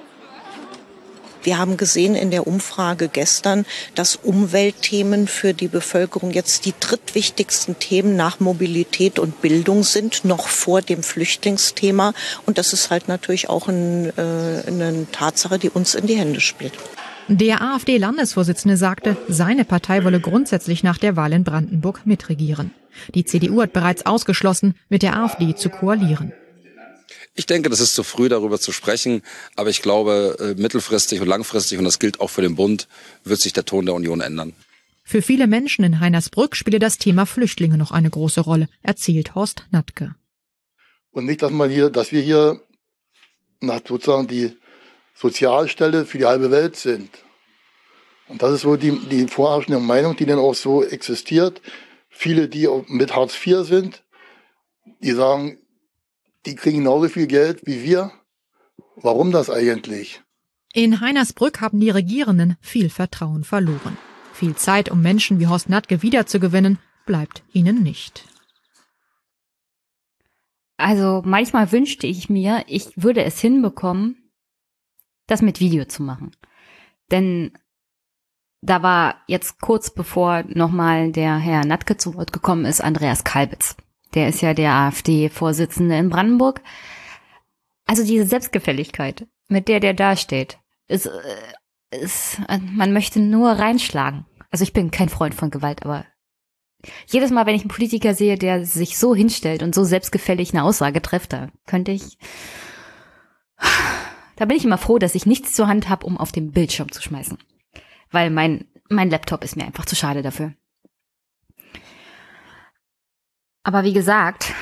[1.42, 3.64] Wir haben gesehen in der Umfrage gestern,
[3.94, 10.48] dass Umweltthemen für die Bevölkerung jetzt die drittwichtigsten Themen nach Mobilität und Bildung sind, noch
[10.48, 12.12] vor dem Flüchtlingsthema.
[12.46, 16.40] Und das ist halt natürlich auch ein, äh, eine Tatsache, die uns in die Hände
[16.40, 16.74] spielt.
[17.28, 22.72] Der AfD-Landesvorsitzende sagte, seine Partei wolle grundsätzlich nach der Wahl in Brandenburg mitregieren.
[23.14, 26.32] Die CDU hat bereits ausgeschlossen, mit der AfD zu koalieren.
[27.34, 29.22] Ich denke, das ist zu früh, darüber zu sprechen.
[29.56, 32.88] Aber ich glaube, äh, mittelfristig und langfristig, und das gilt auch für den Bund,
[33.24, 34.54] wird sich der Ton der Union ändern.
[35.04, 39.66] Für viele Menschen in Heinersbrück spiele das Thema Flüchtlinge noch eine große Rolle, erzählt Horst
[39.70, 40.14] Natke.
[41.10, 42.60] Und nicht, dass man hier, dass wir hier
[43.60, 44.56] nach sozusagen die
[45.14, 47.10] Sozialstelle für die halbe Welt sind.
[48.28, 51.60] Und das ist so die, die vorherrschende Meinung, die dann auch so existiert.
[52.08, 54.04] Viele, die mit Hartz IV sind,
[55.00, 55.58] die sagen,
[56.46, 58.12] die kriegen genauso viel Geld wie wir.
[58.96, 60.22] Warum das eigentlich?
[60.72, 63.96] In Heinersbrück haben die Regierenden viel Vertrauen verloren.
[64.32, 68.24] Viel Zeit, um Menschen wie Horst Natke wiederzugewinnen, bleibt ihnen nicht.
[70.76, 74.30] Also manchmal wünschte ich mir, ich würde es hinbekommen,
[75.26, 76.34] das mit Video zu machen.
[77.10, 77.52] Denn
[78.62, 83.76] da war jetzt kurz bevor nochmal der Herr Natke zu Wort gekommen ist, Andreas Kalbitz.
[84.14, 86.60] Der ist ja der AfD-Vorsitzende in Brandenburg.
[87.86, 90.58] Also diese Selbstgefälligkeit, mit der der dasteht,
[90.88, 94.26] ist, äh, ist, man möchte nur reinschlagen.
[94.50, 96.04] Also ich bin kein Freund von Gewalt, aber
[97.06, 100.64] jedes Mal, wenn ich einen Politiker sehe, der sich so hinstellt und so selbstgefällig eine
[100.64, 102.16] Aussage trifft, da könnte ich,
[104.36, 106.90] da bin ich immer froh, dass ich nichts zur Hand habe, um auf den Bildschirm
[106.90, 107.38] zu schmeißen.
[108.10, 110.54] Weil mein, mein Laptop ist mir einfach zu schade dafür.
[113.70, 114.52] Aber wie gesagt,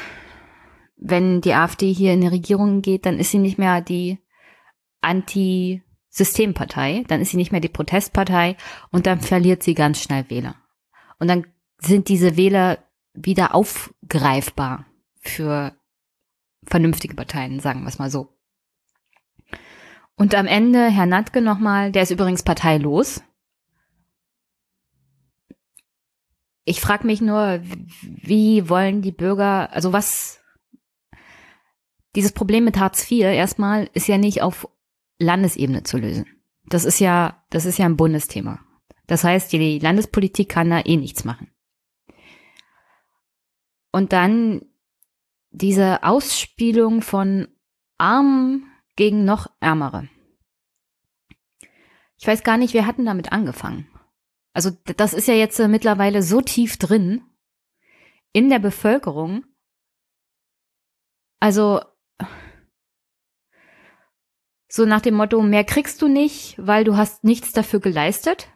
[0.98, 4.18] wenn die AfD hier in die Regierung geht, dann ist sie nicht mehr die
[5.00, 8.59] Anti-Systempartei, dann ist sie nicht mehr die Protestpartei
[8.90, 10.56] und dann verliert sie ganz schnell Wähler.
[11.18, 11.46] Und dann
[11.78, 12.84] sind diese Wähler
[13.14, 14.84] wieder aufgreifbar
[15.20, 15.74] für
[16.66, 18.36] vernünftige Parteien, sagen wir es mal so.
[20.16, 23.22] Und am Ende Herr Natke nochmal, der ist übrigens parteilos.
[26.68, 27.62] Ich frage mich nur,
[28.02, 30.38] wie wollen die Bürger, also was,
[32.14, 34.68] dieses Problem mit Hartz IV erstmal ist ja nicht auf
[35.18, 36.26] Landesebene zu lösen.
[36.66, 38.60] Das ist ja, das ist ja ein Bundesthema.
[39.06, 41.50] Das heißt, die Landespolitik kann da eh nichts machen.
[43.90, 44.60] Und dann
[45.50, 47.48] diese Ausspielung von
[47.96, 50.06] Armen gegen noch Ärmere.
[52.18, 53.88] Ich weiß gar nicht, wir hatten damit angefangen.
[54.59, 57.22] Also das ist ja jetzt äh, mittlerweile so tief drin
[58.32, 59.44] in der Bevölkerung.
[61.38, 61.80] Also
[64.68, 68.50] so nach dem Motto, mehr kriegst du nicht, weil du hast nichts dafür geleistet.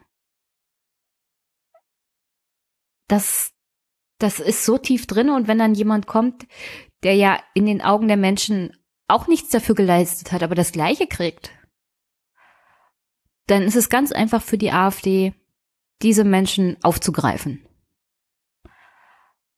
[3.07, 3.53] Das,
[4.19, 6.45] das ist so tief drin und wenn dann jemand kommt,
[7.03, 8.75] der ja in den Augen der Menschen
[9.07, 11.51] auch nichts dafür geleistet hat, aber das Gleiche kriegt,
[13.47, 15.33] dann ist es ganz einfach für die AfD,
[16.03, 17.65] diese Menschen aufzugreifen.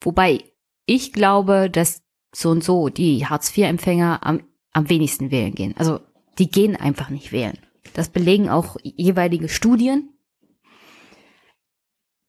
[0.01, 0.43] Wobei
[0.85, 5.75] ich glaube, dass so und so die Hartz-IV-Empfänger am, am wenigsten wählen gehen.
[5.77, 5.99] Also
[6.37, 7.57] die gehen einfach nicht wählen.
[7.93, 10.09] Das belegen auch jeweilige Studien.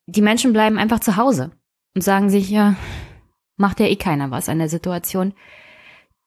[0.07, 1.51] Die Menschen bleiben einfach zu Hause
[1.95, 2.77] und sagen sich, ja,
[3.57, 5.35] macht ja eh keiner was an der Situation.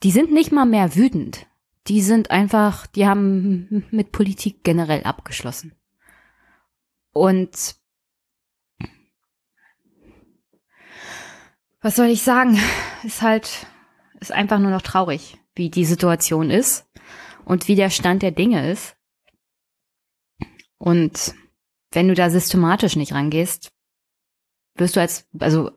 [0.04, 1.48] Die sind nicht mal mehr wütend.
[1.88, 5.74] Die sind einfach, die haben mit Politik generell abgeschlossen.
[7.14, 7.79] Und
[11.82, 12.60] was soll ich sagen?
[13.04, 13.68] Ist halt,
[14.20, 16.86] ist einfach nur noch traurig, wie die Situation ist
[17.46, 18.96] und wie der Stand der Dinge ist.
[20.78, 21.34] Und
[21.92, 23.72] wenn du da systematisch nicht rangehst,
[24.76, 25.72] wirst du als, also,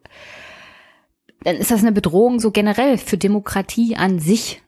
[1.40, 4.62] dann ist das eine Bedrohung so generell für Demokratie an sich.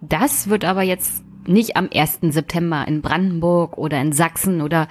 [0.00, 2.18] Das wird aber jetzt nicht am 1.
[2.22, 4.86] September in Brandenburg oder in Sachsen oder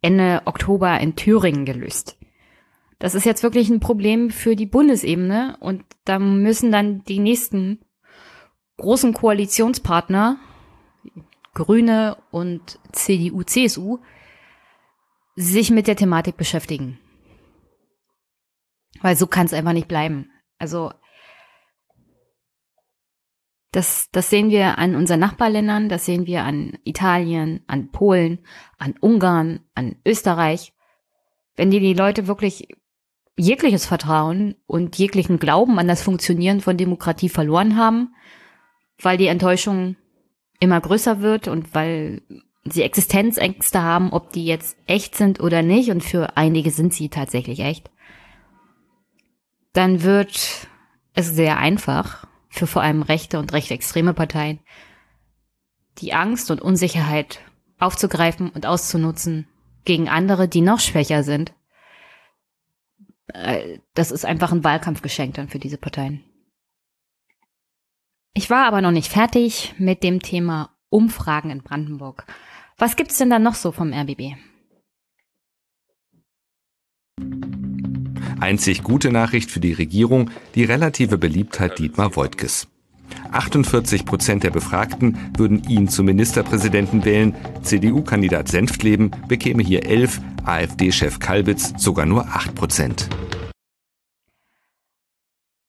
[0.00, 2.16] Ende Oktober in Thüringen gelöst.
[2.98, 7.84] Das ist jetzt wirklich ein Problem für die Bundesebene und da müssen dann die nächsten
[8.78, 10.38] großen Koalitionspartner,
[11.52, 13.98] Grüne und CDU, CSU,
[15.34, 16.98] sich mit der Thematik beschäftigen.
[19.00, 20.30] Weil so kann es einfach nicht bleiben.
[20.58, 20.90] Also
[23.72, 28.38] das, das sehen wir an unseren Nachbarländern, das sehen wir an Italien, an Polen,
[28.78, 30.72] an Ungarn, an Österreich.
[31.56, 32.68] Wenn die die Leute wirklich
[33.36, 38.14] jegliches Vertrauen und jeglichen Glauben an das Funktionieren von Demokratie verloren haben,
[39.00, 39.96] weil die Enttäuschung
[40.58, 42.22] immer größer wird und weil
[42.64, 47.08] sie Existenzängste haben, ob die jetzt echt sind oder nicht, und für einige sind sie
[47.08, 47.90] tatsächlich echt,
[49.72, 50.66] dann wird
[51.14, 54.60] es sehr einfach für vor allem rechte und recht extreme Parteien,
[55.98, 57.40] die Angst und Unsicherheit
[57.78, 59.46] aufzugreifen und auszunutzen
[59.84, 61.52] gegen andere, die noch schwächer sind.
[63.32, 66.24] Äh, das ist einfach ein Wahlkampfgeschenk dann für diese Parteien.
[68.34, 72.26] Ich war aber noch nicht fertig mit dem Thema Umfragen in Brandenburg.
[72.76, 74.36] Was gibt's denn da noch so vom RBB?
[78.38, 82.68] Einzig gute Nachricht für die Regierung, die relative Beliebtheit Dietmar Woidkes.
[83.32, 87.34] 48 Prozent der Befragten würden ihn zum Ministerpräsidenten wählen.
[87.62, 93.08] CDU-Kandidat Senftleben bekäme hier 11, AfD-Chef Kalbitz sogar nur 8 Prozent.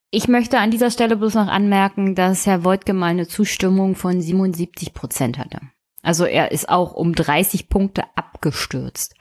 [0.10, 4.22] Ich möchte an dieser Stelle bloß noch anmerken, dass Herr Voigtke mal eine Zustimmung von
[4.22, 5.60] 77 Prozent hatte.
[6.02, 9.16] Also er ist auch um 30 Punkte abgestürzt.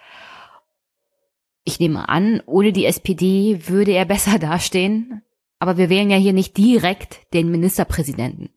[1.65, 5.23] Ich nehme an, ohne die SPD würde er besser dastehen.
[5.59, 8.51] Aber wir wählen ja hier nicht direkt den Ministerpräsidenten.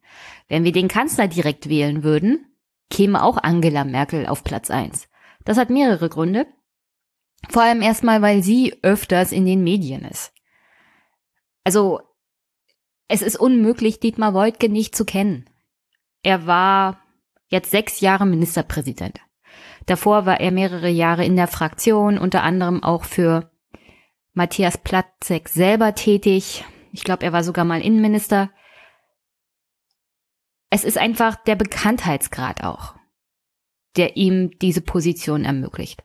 [0.47, 2.45] Wenn wir den Kanzler direkt wählen würden,
[2.89, 5.07] käme auch Angela Merkel auf Platz eins.
[5.45, 6.47] Das hat mehrere Gründe.
[7.47, 10.33] Vor allem erstmal, weil sie öfters in den Medien ist.
[11.63, 12.01] Also
[13.07, 15.49] es ist unmöglich, Dietmar Woidke nicht zu kennen.
[16.21, 17.01] Er war
[17.47, 19.19] jetzt sechs Jahre Ministerpräsident.
[19.85, 23.49] Davor war er mehrere Jahre in der Fraktion, unter anderem auch für
[24.33, 26.63] Matthias Platzek selber tätig.
[26.91, 28.49] Ich glaube, er war sogar mal Innenminister.
[30.69, 32.95] Es ist einfach der Bekanntheitsgrad auch,
[33.97, 36.03] der ihm diese Position ermöglicht.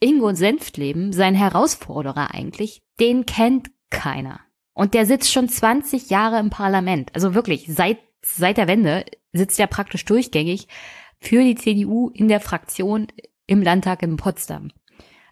[0.00, 4.40] Ingo Senftleben, sein Herausforderer eigentlich, den kennt keiner.
[4.72, 7.14] Und der sitzt schon 20 Jahre im Parlament.
[7.14, 10.68] Also wirklich, seit, seit der Wende sitzt er praktisch durchgängig
[11.20, 13.08] für die CDU in der Fraktion
[13.46, 14.70] im Landtag in Potsdam.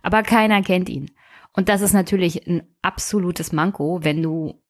[0.02, 1.10] Aber keiner kennt ihn.
[1.52, 4.62] Und das ist natürlich ein absolutes Manko, wenn du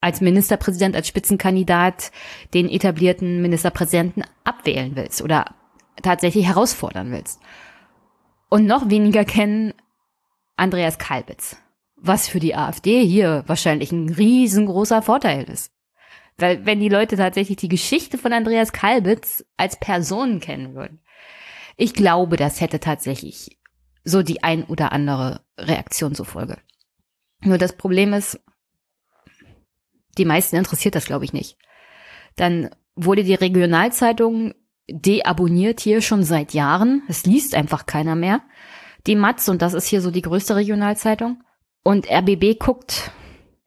[0.00, 2.10] als Ministerpräsident, als Spitzenkandidat
[2.54, 5.54] den etablierten Ministerpräsidenten abwählen willst oder
[6.02, 7.40] tatsächlich herausfordern willst.
[8.48, 9.72] Und noch weniger kennen
[10.56, 11.56] Andreas Kalbitz,
[11.96, 15.72] was für die AfD hier wahrscheinlich ein riesengroßer Vorteil ist.
[16.36, 21.00] Weil wenn die Leute tatsächlich die Geschichte von Andreas Kalbitz als Person kennen würden,
[21.76, 23.58] ich glaube, das hätte tatsächlich
[24.04, 26.58] so die ein oder andere Reaktion zur Folge.
[27.40, 28.40] Nur das Problem ist,
[30.18, 31.56] die meisten interessiert das, glaube ich, nicht.
[32.36, 34.54] Dann wurde die Regionalzeitung
[34.88, 37.02] deabonniert hier schon seit Jahren.
[37.08, 38.42] Es liest einfach keiner mehr.
[39.06, 41.42] Die Matz, und das ist hier so die größte Regionalzeitung.
[41.82, 43.10] Und RBB guckt,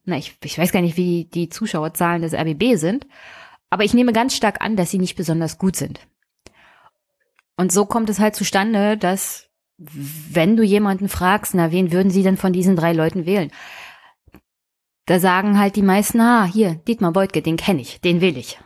[0.06, 3.08] na, ich, ich weiß gar nicht, wie die Zuschauerzahlen des RBB sind,
[3.70, 6.00] aber ich nehme ganz stark an, dass sie nicht besonders gut sind.
[7.58, 9.45] Und so kommt es halt zustande, dass
[9.78, 13.52] wenn du jemanden fragst, na, wen würden sie denn von diesen drei Leuten wählen?
[15.06, 18.60] Da sagen halt die meisten, ah, hier, Dietmar Beutke, den kenne ich, den will ich.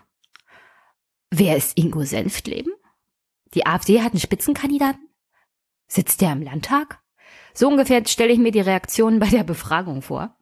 [1.32, 2.74] Wer ist Ingo Senftleben?
[3.54, 5.10] Die AfD hat einen Spitzenkandidaten?
[5.88, 7.02] Sitzt der im Landtag?
[7.54, 10.36] So ungefähr stelle ich mir die Reaktionen bei der Befragung vor.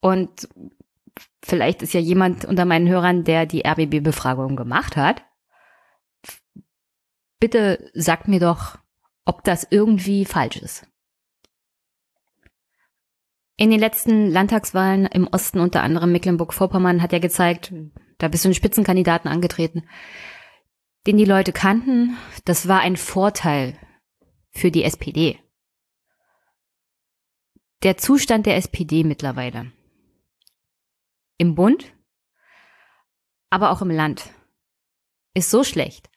[0.00, 0.48] Und
[1.44, 5.22] vielleicht ist ja jemand unter meinen Hörern, der die RBB-Befragung gemacht hat.
[7.38, 8.78] Bitte sagt mir doch,
[9.26, 10.86] ob das irgendwie falsch ist.
[13.58, 17.72] In den letzten Landtagswahlen im Osten, unter anderem Mecklenburg-Vorpommern, hat er gezeigt,
[18.18, 19.88] da bist du einen Spitzenkandidaten angetreten,
[21.06, 22.16] den die Leute kannten.
[22.44, 23.78] Das war ein Vorteil
[24.50, 25.38] für die SPD.
[27.82, 29.72] Der Zustand der SPD mittlerweile.
[31.38, 31.94] Im Bund,
[33.50, 34.30] aber auch im Land
[35.34, 36.10] ist so schlecht,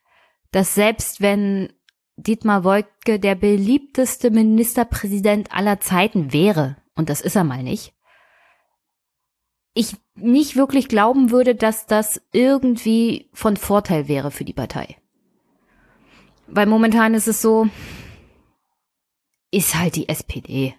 [0.51, 1.73] dass selbst wenn
[2.21, 7.93] Dietmar Woidke der beliebteste Ministerpräsident aller Zeiten wäre, und das ist er mal nicht,
[9.73, 14.97] ich nicht wirklich glauben würde, dass das irgendwie von Vorteil wäre für die Partei.
[16.47, 17.69] Weil momentan ist es so,
[19.51, 20.75] ist halt die SPD.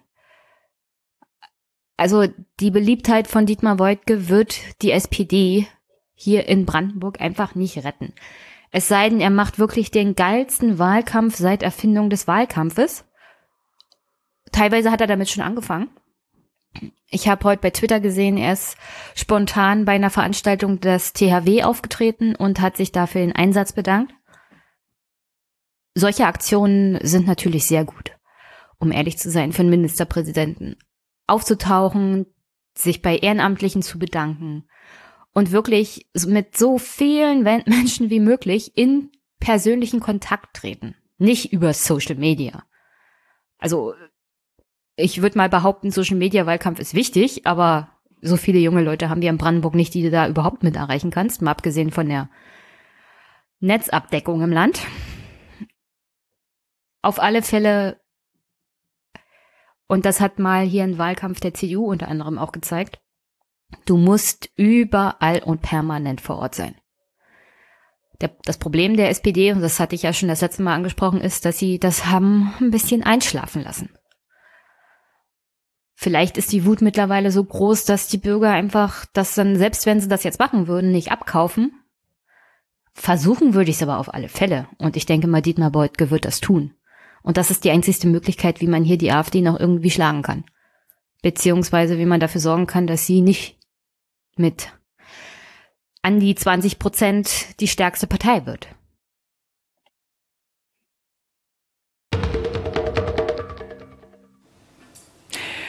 [1.97, 2.27] Also
[2.59, 5.67] die Beliebtheit von Dietmar Woidke wird die SPD
[6.13, 8.13] hier in Brandenburg einfach nicht retten.
[8.71, 13.05] Es sei denn, er macht wirklich den geilsten Wahlkampf seit Erfindung des Wahlkampfes.
[14.53, 15.89] Teilweise hat er damit schon angefangen.
[17.07, 18.77] Ich habe heute bei Twitter gesehen, er ist
[19.13, 24.13] spontan bei einer Veranstaltung des THW aufgetreten und hat sich dafür den Einsatz bedankt.
[25.93, 28.11] Solche Aktionen sind natürlich sehr gut,
[28.79, 30.77] um ehrlich zu sein, für einen Ministerpräsidenten.
[31.27, 32.25] Aufzutauchen,
[32.73, 34.65] sich bei Ehrenamtlichen zu bedanken
[35.33, 40.95] und wirklich mit so vielen Menschen wie möglich in persönlichen Kontakt treten.
[41.17, 42.63] Nicht über Social Media.
[43.57, 43.93] Also
[44.95, 47.89] ich würde mal behaupten, Social Media Wahlkampf ist wichtig, aber
[48.21, 51.11] so viele junge Leute haben wir in Brandenburg nicht, die du da überhaupt mit erreichen
[51.11, 52.29] kannst, mal abgesehen von der
[53.59, 54.81] Netzabdeckung im Land.
[57.01, 57.99] Auf alle Fälle,
[59.87, 62.99] und das hat mal hier ein Wahlkampf der CDU unter anderem auch gezeigt,
[63.85, 66.75] du musst überall und permanent vor Ort sein.
[68.21, 71.21] Der, das Problem der SPD, und das hatte ich ja schon das letzte Mal angesprochen,
[71.21, 73.89] ist, dass sie das haben ein bisschen einschlafen lassen.
[75.95, 79.99] Vielleicht ist die Wut mittlerweile so groß, dass die Bürger einfach das dann, selbst wenn
[79.99, 81.73] sie das jetzt machen würden, nicht abkaufen.
[82.93, 84.67] Versuchen würde ich es aber auf alle Fälle.
[84.77, 86.73] Und ich denke mal, Dietmar Beutke wird das tun.
[87.21, 90.43] Und das ist die einzigste Möglichkeit, wie man hier die AfD noch irgendwie schlagen kann.
[91.21, 93.59] Beziehungsweise wie man dafür sorgen kann, dass sie nicht
[94.41, 94.73] mit
[96.01, 98.67] an die 20 Prozent die stärkste Partei wird.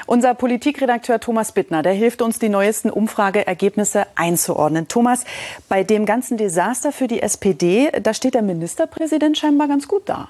[0.06, 4.88] Unser Politikredakteur Thomas Bittner, der hilft uns, die neuesten Umfrageergebnisse einzuordnen.
[4.88, 5.24] Thomas,
[5.70, 10.28] bei dem ganzen Desaster für die SPD, da steht der Ministerpräsident scheinbar ganz gut da.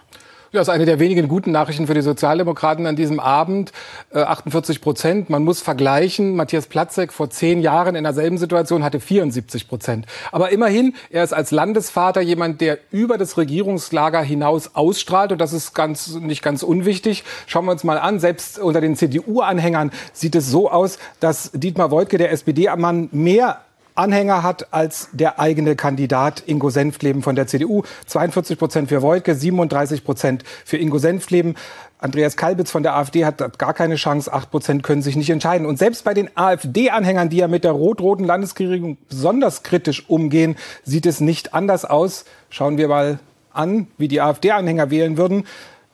[0.52, 3.72] Ja, das ist eine der wenigen guten Nachrichten für die Sozialdemokraten an diesem Abend.
[4.12, 5.30] Äh, 48 Prozent.
[5.30, 6.36] Man muss vergleichen.
[6.36, 10.04] Matthias Platzek vor zehn Jahren in derselben Situation hatte 74 Prozent.
[10.30, 15.32] Aber immerhin, er ist als Landesvater jemand, der über das Regierungslager hinaus ausstrahlt.
[15.32, 17.24] Und das ist ganz, nicht ganz unwichtig.
[17.46, 18.20] Schauen wir uns mal an.
[18.20, 23.62] Selbst unter den CDU-Anhängern sieht es so aus, dass Dietmar Woidke, der SPD-Mann, mehr
[23.94, 27.82] Anhänger hat als der eigene Kandidat Ingo Senftleben von der CDU.
[28.06, 31.56] 42 Prozent für Wojtke, 37 Prozent für Ingo Senftleben.
[31.98, 34.32] Andreas Kalbitz von der AfD hat gar keine Chance.
[34.32, 35.66] Acht Prozent können sich nicht entscheiden.
[35.66, 41.06] Und selbst bei den AfD-Anhängern, die ja mit der rot-roten Landesregierung besonders kritisch umgehen, sieht
[41.06, 42.24] es nicht anders aus.
[42.50, 43.18] Schauen wir mal
[43.52, 45.44] an, wie die AfD-Anhänger wählen würden.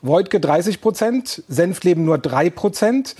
[0.01, 3.15] Wojtke 30 Prozent, Senftleben nur drei Prozent.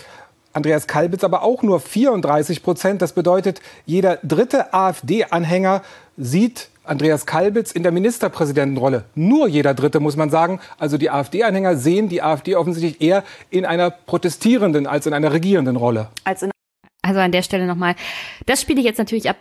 [0.59, 3.01] Andreas Kalbitz aber auch nur 34 Prozent.
[3.01, 5.83] Das bedeutet, jeder dritte AfD-Anhänger
[6.17, 9.05] sieht Andreas Kalbitz in der Ministerpräsidentenrolle.
[9.15, 10.59] Nur jeder Dritte, muss man sagen.
[10.77, 15.77] Also die AfD-Anhänger sehen die AfD offensichtlich eher in einer protestierenden als in einer regierenden
[15.77, 16.09] Rolle.
[17.01, 17.95] also an der Stelle nochmal,
[18.45, 19.37] das spiele ich jetzt natürlich ab,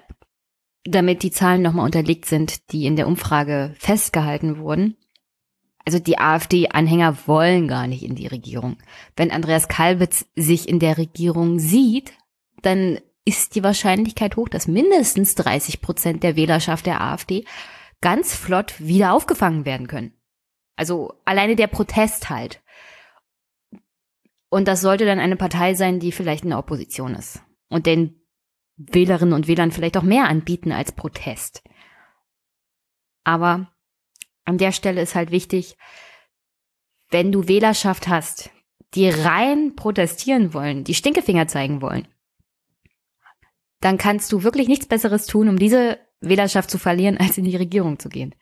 [0.85, 4.97] damit die Zahlen nochmal unterlegt sind, die in der Umfrage festgehalten wurden.
[5.89, 8.77] Also die AfD-Anhänger wollen gar nicht in die Regierung.
[9.17, 12.13] Wenn Andreas Kalbitz sich in der Regierung sieht,
[12.61, 17.47] dann ist die Wahrscheinlichkeit hoch, dass mindestens 30 Prozent der Wählerschaft der AfD
[18.03, 20.13] ganz flott wieder aufgefangen werden können.
[20.77, 22.61] Also alleine der Protest halt.
[24.51, 27.41] Und das sollte dann eine Partei sein, die vielleicht in der Opposition ist.
[27.71, 28.21] Und den
[28.77, 31.63] Wählerinnen und Wählern vielleicht auch mehr anbieten als Protest.
[33.25, 33.73] Aber
[34.49, 35.77] an der Stelle ist halt wichtig,
[37.11, 38.51] wenn du Wählerschaft hast,
[38.95, 42.09] die rein protestieren wollen, die Stinkefinger zeigen wollen,
[43.81, 47.57] dann kannst du wirklich nichts Besseres tun, um diese Wählerschaft zu verlieren, als in die
[47.57, 48.35] Regierung zu gehen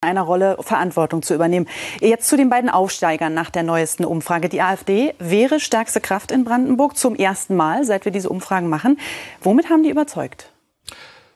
[0.00, 1.66] einer Rolle Verantwortung zu übernehmen.
[1.98, 4.50] Jetzt zu den beiden Aufsteigern nach der neuesten Umfrage.
[4.50, 8.98] Die AfD wäre stärkste Kraft in Brandenburg zum ersten Mal, seit wir diese Umfragen machen.
[9.40, 10.53] Womit haben die überzeugt?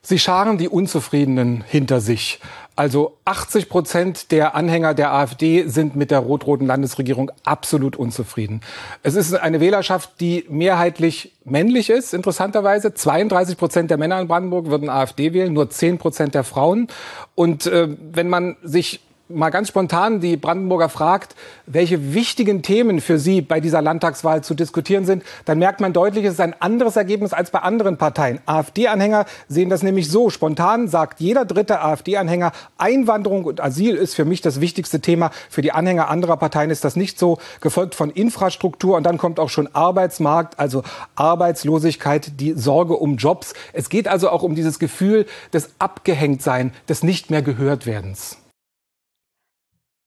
[0.09, 2.41] Sie scharen die Unzufriedenen hinter sich.
[2.77, 8.63] Also 80 Prozent der Anhänger der AfD sind mit der rot-roten Landesregierung absolut unzufrieden.
[9.03, 12.95] Es ist eine Wählerschaft, die mehrheitlich männlich ist, interessanterweise.
[12.95, 16.89] 32 Prozent der Männer in Brandenburg würden AfD wählen, nur 10 Prozent der Frauen.
[17.35, 21.35] Und äh, wenn man sich mal ganz spontan die Brandenburger fragt,
[21.67, 26.25] welche wichtigen Themen für sie bei dieser Landtagswahl zu diskutieren sind, dann merkt man deutlich,
[26.25, 28.41] es ist ein anderes Ergebnis als bei anderen Parteien.
[28.47, 30.31] AfD-Anhänger sehen das nämlich so.
[30.31, 35.31] Spontan sagt jeder dritte AfD-Anhänger, Einwanderung und Asyl ist für mich das wichtigste Thema.
[35.51, 37.39] Für die Anhänger anderer Parteien ist das nicht so.
[37.61, 40.83] Gefolgt von Infrastruktur und dann kommt auch schon Arbeitsmarkt, also
[41.17, 43.53] Arbeitslosigkeit, die Sorge um Jobs.
[43.75, 48.38] Es geht also auch um dieses Gefühl des Abgehängtsein, des nicht mehr gehört werdens.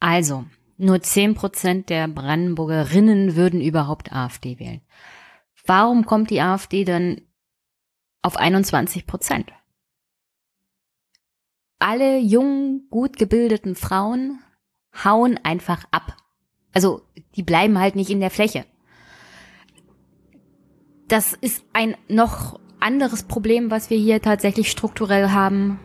[0.02, 0.46] Also,
[0.78, 4.82] nur 10 Prozent der Brandenburgerinnen würden überhaupt AfD wählen.
[5.64, 7.22] Warum kommt die AfD dann
[8.24, 9.54] auf 21 Prozent?
[11.78, 14.40] Alle jungen, gut gebildeten Frauen
[15.04, 16.18] hauen einfach ab.
[16.74, 17.04] Also,
[17.36, 18.66] die bleiben halt nicht in der Fläche.
[21.08, 25.80] Das ist ein noch anderes Problem, was wir hier tatsächlich strukturell haben,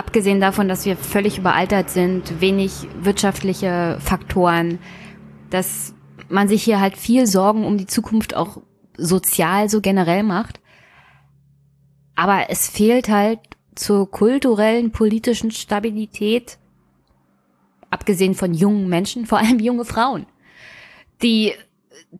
[0.00, 4.78] abgesehen davon, dass wir völlig überaltert sind, wenig wirtschaftliche Faktoren,
[5.50, 5.92] dass
[6.30, 8.62] man sich hier halt viel Sorgen um die Zukunft auch
[8.96, 10.58] sozial so generell macht.
[12.16, 13.40] Aber es fehlt halt
[13.74, 16.56] zur kulturellen, politischen Stabilität,
[17.90, 20.24] abgesehen von jungen Menschen, vor allem junge Frauen,
[21.22, 21.52] die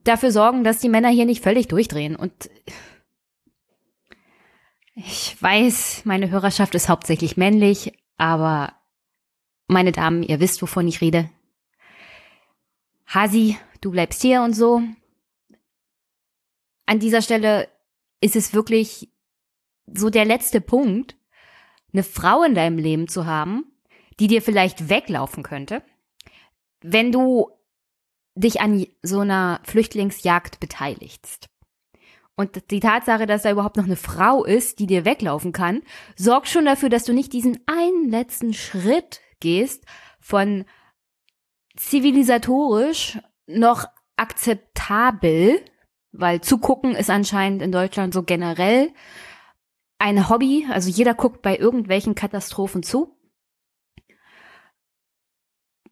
[0.05, 2.15] dafür sorgen, dass die Männer hier nicht völlig durchdrehen.
[2.15, 2.33] Und
[5.07, 8.75] ich weiß, meine Hörerschaft ist hauptsächlich männlich, aber
[9.67, 11.31] meine Damen, ihr wisst, wovon ich rede.
[13.07, 14.83] Hasi, du bleibst hier und so.
[16.87, 17.69] An dieser Stelle
[18.21, 19.09] ist es wirklich
[19.87, 21.17] so der letzte Punkt,
[21.93, 23.65] eine Frau in deinem Leben zu haben,
[24.21, 25.83] die dir vielleicht weglaufen könnte,
[26.83, 27.51] wenn du
[28.35, 31.50] dich an so einer Flüchtlingsjagd beteiligst.
[32.37, 35.83] Und die Tatsache, dass da überhaupt noch eine Frau ist, die dir weglaufen kann,
[36.17, 39.85] sorgt schon dafür, dass du nicht diesen einen letzten Schritt gehst
[40.21, 40.65] von
[41.77, 43.87] zivilisatorisch noch
[44.17, 45.63] akzeptabel,
[46.13, 48.93] weil zugucken ist anscheinend in Deutschland so generell
[49.99, 53.19] ein Hobby, also jeder guckt bei irgendwelchen Katastrophen zu,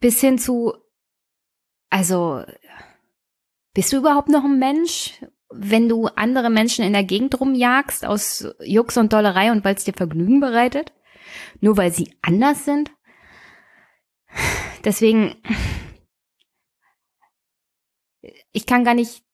[0.01, 0.75] bis hin zu,
[1.91, 2.45] also,
[3.75, 5.23] bist du überhaupt noch ein Mensch?
[5.51, 9.85] Wenn du andere Menschen in der Gegend rumjagst aus Jux und Dollerei und weil es
[9.85, 10.93] dir Vergnügen bereitet?
[11.61, 12.91] Nur weil sie anders sind?
[14.85, 15.35] Deswegen,
[18.53, 19.25] ich kann gar nicht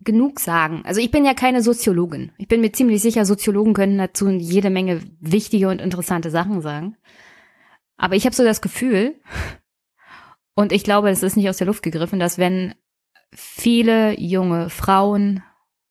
[0.00, 0.82] genug sagen.
[0.84, 2.32] Also ich bin ja keine Soziologin.
[2.38, 6.96] Ich bin mir ziemlich sicher, Soziologen könnten dazu jede Menge wichtige und interessante Sachen sagen.
[7.96, 9.20] Aber ich habe so das Gefühl,
[10.54, 12.74] und ich glaube, es ist nicht aus der Luft gegriffen, dass wenn
[13.36, 15.42] viele junge Frauen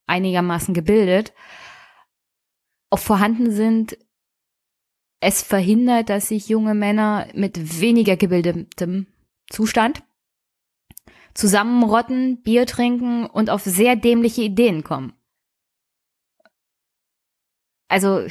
[0.07, 1.33] einigermaßen gebildet
[2.95, 3.97] auch vorhanden sind,
[5.19, 9.07] es verhindert, dass sich junge Männer mit weniger gebildetem
[9.49, 10.03] Zustand
[11.33, 15.13] zusammenrotten, Bier trinken und auf sehr dämliche Ideen kommen.
[17.89, 18.25] Also,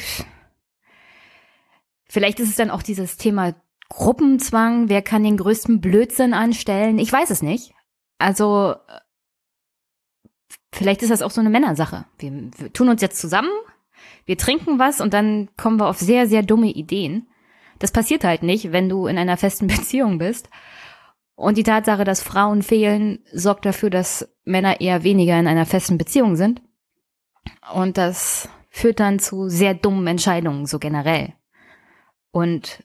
[2.09, 3.55] vielleicht ist es dann auch dieses Thema
[3.91, 6.99] Gruppenzwang, wer kann den größten Blödsinn anstellen?
[6.99, 7.75] Ich weiß es nicht.
[8.17, 8.77] Also
[10.75, 12.05] vielleicht ist das auch so eine Männersache.
[12.19, 13.51] Wir, wir tun uns jetzt zusammen,
[14.27, 17.29] wir trinken was und dann kommen wir auf sehr, sehr dumme Ideen.
[17.79, 20.49] Das passiert halt nicht, wenn du in einer festen Beziehung bist.
[21.37, 25.99] Und die Tatsache, dass Frauen fehlen, sorgt dafür, dass Männer eher weniger in einer festen
[25.99, 26.63] Beziehung sind.
[27.73, 31.33] Und das führt dann zu sehr dummen Entscheidungen, so generell.
[32.31, 32.85] Und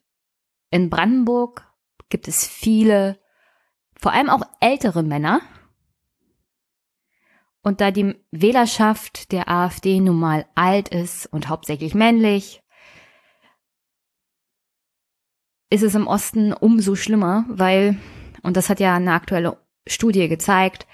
[0.72, 1.68] in Brandenburg
[2.10, 3.20] gibt es viele,
[4.00, 5.42] vor allem auch ältere Männer.
[7.62, 12.62] Und da die Wählerschaft der AfD nun mal alt ist und hauptsächlich männlich,
[15.70, 17.98] ist es im Osten umso schlimmer, weil,
[18.42, 19.58] und das hat ja eine aktuelle
[19.88, 20.88] Studie gezeigt,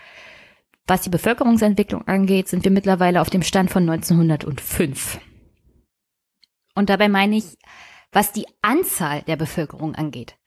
[0.87, 5.19] was die Bevölkerungsentwicklung angeht, sind wir mittlerweile auf dem Stand von 1905.
[6.75, 7.57] Und dabei meine ich,
[8.11, 10.37] was die Anzahl der Bevölkerung angeht.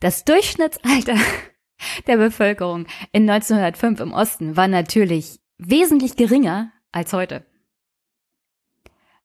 [0.00, 1.16] Das Durchschnittsalter
[2.06, 7.44] der Bevölkerung in 1905 im Osten war natürlich wesentlich geringer als heute.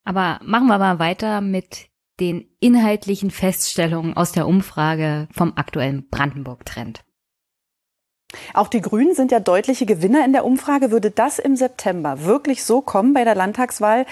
[0.03, 1.89] Aber machen wir mal weiter mit
[2.19, 7.03] den inhaltlichen Feststellungen aus der Umfrage vom aktuellen Brandenburg-Trend.
[8.53, 10.91] Auch die Grünen sind ja deutliche Gewinner in der Umfrage.
[10.91, 14.05] Würde das im September wirklich so kommen bei der Landtagswahl,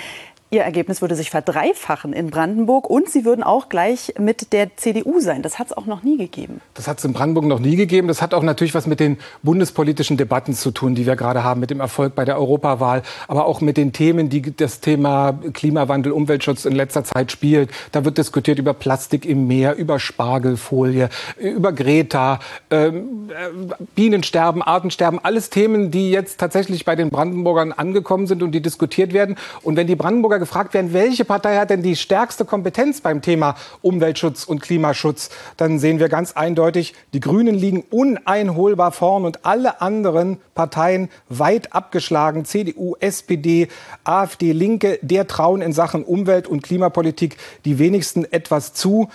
[0.54, 5.20] Ihr Ergebnis würde sich verdreifachen in Brandenburg und Sie würden auch gleich mit der CDU
[5.20, 5.42] sein.
[5.42, 6.62] Das hat es auch noch nie gegeben.
[6.76, 8.08] Das hat es in Brandenburg noch nie gegeben.
[8.08, 11.60] Das hat auch natürlich was mit den bundespolitischen Debatten zu tun, die wir gerade haben,
[11.60, 16.12] mit dem Erfolg bei der Europawahl, aber auch mit den Themen, die das Thema Klimawandel,
[16.12, 17.72] Umweltschutz in letzter Zeit spielt.
[17.92, 21.10] Da wird diskutiert über Plastik im Meer, über Spargelfolie,
[21.40, 22.40] über Greta,
[22.70, 28.52] ähm, äh, Bienensterben, Artensterben, alles Themen, die jetzt tatsächlich bei den Brandenburgern angekommen sind und
[28.52, 29.36] die diskutiert werden.
[29.64, 33.56] Und wenn die Brandenburger gefragt werden, welche Partei hat denn die stärkste Kompetenz beim Thema
[33.82, 39.80] Umweltschutz und Klimaschutz, dann sehen wir ganz eindeutig, die Grünen liegen uneinholbar vorn und alle
[39.80, 42.44] anderen Parteien weit abgeschlagen.
[42.44, 43.70] CDU, SPD,
[44.04, 49.08] AfD, Linke, der trauen in Sachen Umwelt- und Klimapolitik die wenigsten etwas zu.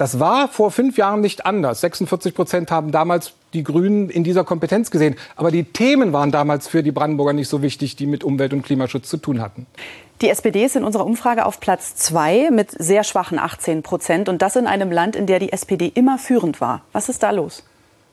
[0.00, 1.82] Das war vor fünf Jahren nicht anders.
[1.82, 5.16] 46 Prozent haben damals die Grünen in dieser Kompetenz gesehen.
[5.36, 8.62] Aber die Themen waren damals für die Brandenburger nicht so wichtig, die mit Umwelt- und
[8.62, 9.66] Klimaschutz zu tun hatten.
[10.20, 14.28] Die SPD ist in unserer Umfrage auf Platz zwei mit sehr schwachen 18 Prozent.
[14.28, 16.82] Und das in einem Land, in der die SPD immer führend war.
[16.92, 17.64] Was ist da los?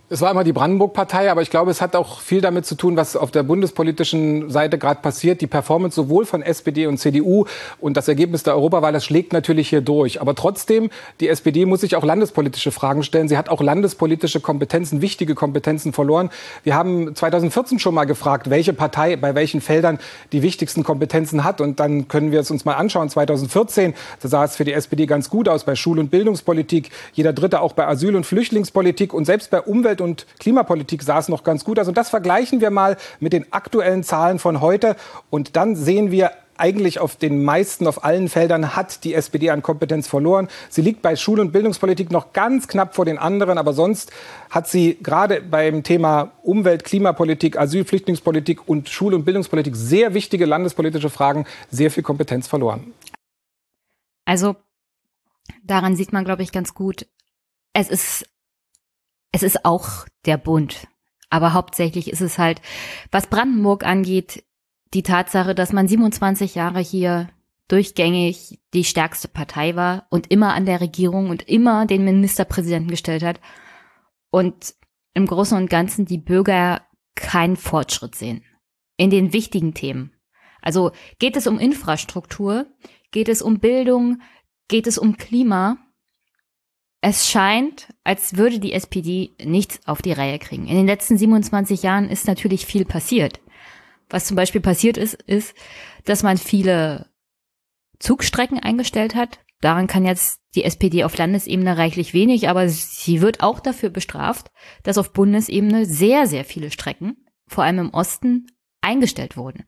[0.10, 2.96] Es war immer die Brandenburg-Partei, aber ich glaube, es hat auch viel damit zu tun,
[2.96, 5.42] was auf der bundespolitischen Seite gerade passiert.
[5.42, 7.44] Die Performance sowohl von SPD und CDU
[7.82, 10.22] und das Ergebnis der Europawahl, das schlägt natürlich hier durch.
[10.22, 13.28] Aber trotzdem, die SPD muss sich auch landespolitische Fragen stellen.
[13.28, 16.30] Sie hat auch landespolitische Kompetenzen, wichtige Kompetenzen verloren.
[16.64, 20.00] Wir haben 2014 schon mal gefragt, welche Partei bei welchen Feldern
[20.32, 21.60] die wichtigsten Kompetenzen hat.
[21.60, 23.10] Und dann können wir es uns mal anschauen.
[23.10, 26.92] 2014, da sah es für die SPD ganz gut aus bei Schul- und Bildungspolitik.
[27.12, 31.20] Jeder Dritte auch bei Asyl- und Flüchtlingspolitik und selbst bei Umwelt Umwelt- und Klimapolitik sah
[31.20, 31.88] es noch ganz gut aus.
[31.88, 34.96] Und das vergleichen wir mal mit den aktuellen Zahlen von heute.
[35.30, 39.62] Und dann sehen wir, eigentlich auf den meisten, auf allen Feldern hat die SPD an
[39.62, 40.48] Kompetenz verloren.
[40.70, 44.12] Sie liegt bei Schul- und Bildungspolitik noch ganz knapp vor den anderen, aber sonst
[44.50, 50.48] hat sie gerade beim Thema Umwelt, Klimapolitik, Asyl, Flüchtlingspolitik und Schul- und Bildungspolitik sehr wichtige
[50.48, 52.92] landespolitische Fragen sehr viel Kompetenz verloren.
[54.26, 54.56] Also
[55.64, 57.06] daran sieht man, glaube ich, ganz gut,
[57.74, 58.26] es ist
[59.32, 60.88] es ist auch der Bund.
[61.30, 62.62] Aber hauptsächlich ist es halt,
[63.12, 64.44] was Brandenburg angeht,
[64.94, 67.30] die Tatsache, dass man 27 Jahre hier
[67.68, 73.24] durchgängig die stärkste Partei war und immer an der Regierung und immer den Ministerpräsidenten gestellt
[73.24, 73.42] hat
[74.30, 74.76] und
[75.14, 76.82] im Großen und Ganzen die Bürger
[77.16, 78.44] keinen Fortschritt sehen
[78.96, 80.14] in den wichtigen Themen.
[80.62, 82.68] Also geht es um Infrastruktur,
[83.12, 84.22] geht es um Bildung,
[84.68, 85.78] geht es um Klima,
[87.10, 90.68] es scheint, als würde die SPD nichts auf die Reihe kriegen.
[90.68, 93.40] In den letzten 27 Jahren ist natürlich viel passiert.
[94.10, 95.56] Was zum Beispiel passiert ist, ist,
[96.04, 97.08] dass man viele
[98.00, 99.40] Zugstrecken eingestellt hat.
[99.62, 104.52] Daran kann jetzt die SPD auf Landesebene reichlich wenig, aber sie wird auch dafür bestraft,
[104.84, 108.48] dass auf Bundesebene sehr, sehr viele Strecken, vor allem im Osten,
[108.82, 109.64] eingestellt wurden.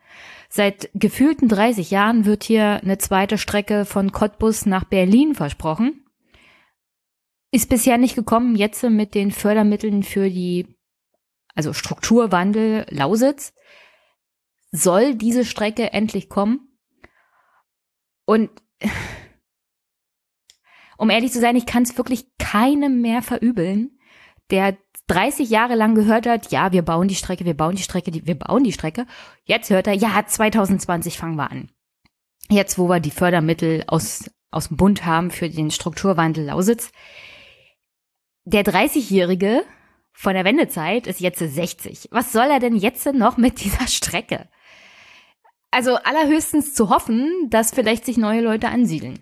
[0.49, 6.03] Seit gefühlten 30 Jahren wird hier eine zweite Strecke von Cottbus nach Berlin versprochen.
[7.51, 10.67] Ist bisher nicht gekommen, jetzt mit den Fördermitteln für die,
[11.55, 13.53] also Strukturwandel Lausitz,
[14.71, 16.77] soll diese Strecke endlich kommen.
[18.25, 18.49] Und
[20.97, 23.97] um ehrlich zu sein, ich kann es wirklich keinem mehr verübeln,
[24.51, 24.77] der
[25.07, 28.35] 30 Jahre lang gehört hat, ja, wir bauen die Strecke, wir bauen die Strecke, wir
[28.37, 29.07] bauen die Strecke.
[29.43, 31.71] Jetzt hört er, ja, 2020 fangen wir an.
[32.49, 36.91] Jetzt, wo wir die Fördermittel aus, aus dem Bund haben für den Strukturwandel Lausitz,
[38.45, 39.63] der 30-Jährige
[40.11, 42.09] von der Wendezeit ist jetzt 60.
[42.11, 44.49] Was soll er denn jetzt noch mit dieser Strecke?
[45.71, 49.19] Also allerhöchstens zu hoffen, dass vielleicht sich neue Leute ansiedeln.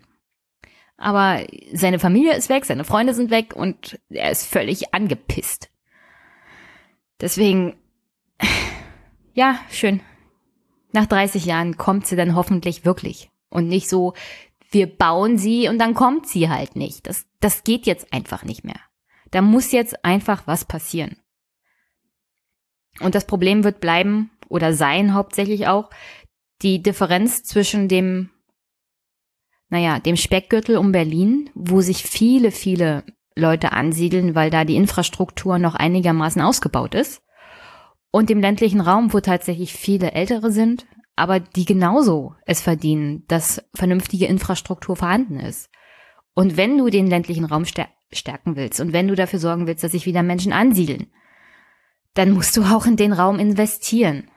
[0.96, 5.70] Aber seine Familie ist weg, seine Freunde sind weg und er ist völlig angepisst.
[7.20, 7.76] Deswegen,
[9.34, 10.00] ja, schön.
[10.92, 13.30] Nach 30 Jahren kommt sie dann hoffentlich wirklich.
[13.50, 14.14] Und nicht so,
[14.70, 17.06] wir bauen sie und dann kommt sie halt nicht.
[17.06, 18.80] Das, das geht jetzt einfach nicht mehr.
[19.30, 21.16] Da muss jetzt einfach was passieren.
[23.00, 25.90] Und das Problem wird bleiben oder sein hauptsächlich auch
[26.62, 28.30] die Differenz zwischen dem,
[29.68, 33.04] naja, dem Speckgürtel um Berlin, wo sich viele, viele
[33.36, 37.22] Leute ansiedeln, weil da die Infrastruktur noch einigermaßen ausgebaut ist,
[38.10, 40.86] und dem ländlichen Raum, wo tatsächlich viele Ältere sind,
[41.16, 45.68] aber die genauso es verdienen, dass vernünftige Infrastruktur vorhanden ist.
[46.34, 47.64] Und wenn du den ländlichen Raum
[48.12, 51.08] stärken willst und wenn du dafür sorgen willst, dass sich wieder Menschen ansiedeln,
[52.14, 54.28] dann musst du auch in den Raum investieren.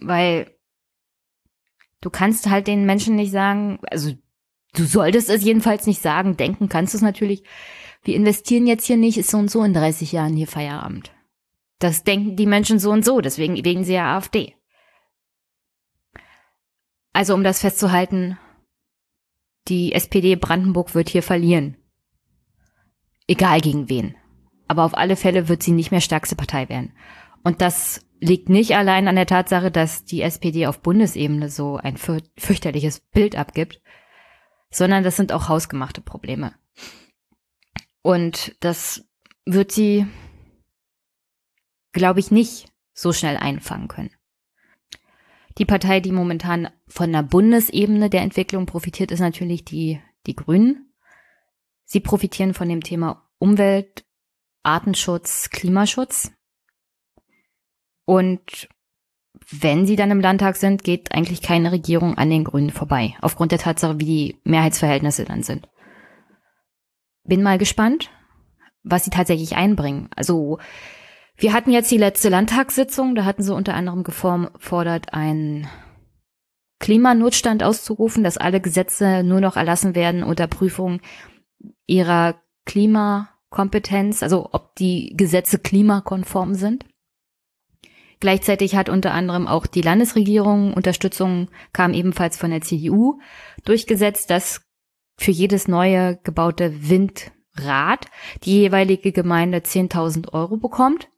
[0.00, 0.54] Weil
[2.00, 4.12] du kannst halt den Menschen nicht sagen, also
[4.74, 7.44] du solltest es jedenfalls nicht sagen, denken kannst du es natürlich,
[8.04, 11.12] wir investieren jetzt hier nicht, ist so und so in 30 Jahren hier Feierabend.
[11.78, 14.54] Das denken die Menschen so und so, deswegen wählen sie ja AfD.
[17.14, 18.38] Also um das festzuhalten,
[19.68, 21.77] die SPD Brandenburg wird hier verlieren.
[23.28, 24.16] Egal gegen wen.
[24.66, 26.92] Aber auf alle Fälle wird sie nicht mehr stärkste Partei werden.
[27.44, 31.96] Und das liegt nicht allein an der Tatsache, dass die SPD auf Bundesebene so ein
[31.96, 33.80] fürchterliches Bild abgibt,
[34.70, 36.52] sondern das sind auch hausgemachte Probleme.
[38.02, 39.06] Und das
[39.44, 40.06] wird sie,
[41.92, 44.10] glaube ich, nicht so schnell einfangen können.
[45.58, 50.87] Die Partei, die momentan von der Bundesebene der Entwicklung profitiert, ist natürlich die, die Grünen.
[51.90, 54.04] Sie profitieren von dem Thema Umwelt,
[54.62, 56.30] Artenschutz, Klimaschutz.
[58.04, 58.68] Und
[59.50, 63.52] wenn sie dann im Landtag sind, geht eigentlich keine Regierung an den Grünen vorbei, aufgrund
[63.52, 65.66] der Tatsache, wie die Mehrheitsverhältnisse dann sind.
[67.24, 68.10] Bin mal gespannt,
[68.82, 70.10] was sie tatsächlich einbringen.
[70.14, 70.58] Also
[71.38, 75.66] wir hatten jetzt die letzte Landtagssitzung, da hatten sie unter anderem gefordert, einen
[76.80, 81.00] Klimanotstand auszurufen, dass alle Gesetze nur noch erlassen werden unter Prüfung
[81.88, 82.36] ihrer
[82.66, 86.84] Klimakompetenz, also ob die Gesetze klimakonform sind.
[88.20, 93.20] Gleichzeitig hat unter anderem auch die Landesregierung Unterstützung kam ebenfalls von der CDU
[93.64, 94.62] durchgesetzt, dass
[95.18, 98.06] für jedes neue gebaute Windrad
[98.44, 101.08] die jeweilige Gemeinde 10.000 Euro bekommt.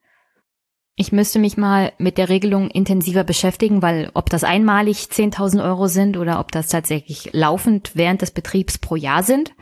[0.94, 5.86] Ich müsste mich mal mit der Regelung intensiver beschäftigen, weil ob das einmalig 10.000 Euro
[5.86, 9.54] sind oder ob das tatsächlich laufend während des Betriebs pro Jahr sind,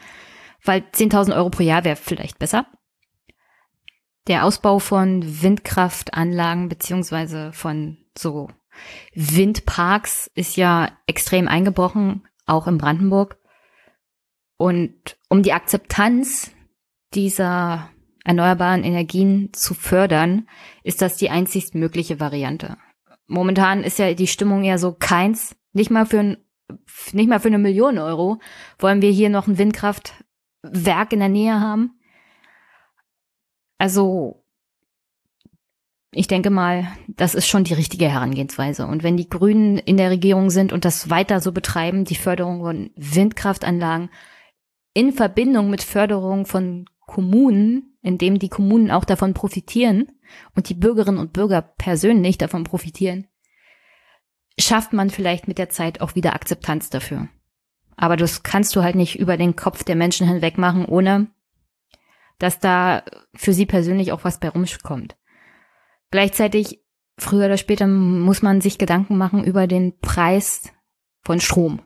[0.69, 2.67] weil 10.000 Euro pro Jahr wäre vielleicht besser.
[4.27, 8.49] Der Ausbau von Windkraftanlagen beziehungsweise von so
[9.15, 13.39] Windparks ist ja extrem eingebrochen, auch in Brandenburg.
[14.59, 16.51] Und um die Akzeptanz
[17.15, 17.89] dieser
[18.25, 20.47] erneuerbaren Energien zu fördern,
[20.83, 22.77] ist das die einzigst mögliche Variante.
[23.27, 26.37] Momentan ist ja die Stimmung eher so keins, nicht mal für ein,
[27.13, 28.39] nicht mal für eine Million Euro
[28.79, 29.57] wollen wir hier noch ein
[30.63, 31.99] Windkraftwerk in der Nähe haben.
[33.79, 34.45] Also,
[36.11, 38.87] ich denke mal, das ist schon die richtige Herangehensweise.
[38.87, 42.61] Und wenn die Grünen in der Regierung sind und das weiter so betreiben, die Förderung
[42.61, 44.11] von Windkraftanlagen
[44.95, 50.09] in Verbindung mit Förderung von Kommunen, indem die Kommunen auch davon profitieren
[50.55, 53.29] und die Bürgerinnen und Bürger persönlich davon profitieren,
[54.59, 57.29] schafft man vielleicht mit der Zeit auch wieder Akzeptanz dafür.
[57.99, 61.27] Aber das kannst du halt nicht über den Kopf der Menschen hinweg machen, ohne
[62.39, 63.03] dass da
[63.35, 65.17] für sie persönlich auch was bei rumkommt.
[66.13, 66.81] Gleichzeitig,
[67.19, 70.73] früher oder später, muss man sich Gedanken machen über den Preis
[71.23, 71.83] von Strom.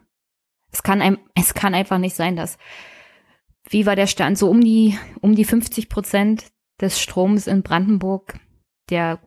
[0.70, 2.58] Es kann, einem, es kann einfach nicht sein, dass,
[3.70, 8.38] wie war der Stand, so um die, um die 50 Prozent des Stroms in Brandenburg,
[8.90, 9.18] der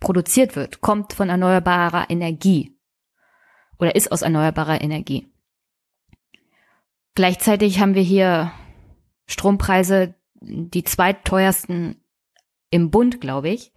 [0.00, 2.78] produziert wird, kommt von erneuerbarer Energie
[3.78, 5.33] oder ist aus erneuerbarer Energie.
[7.14, 8.52] Gleichzeitig haben wir hier
[9.26, 12.02] Strompreise, die zweitteuersten
[12.70, 13.72] im Bund, glaube ich.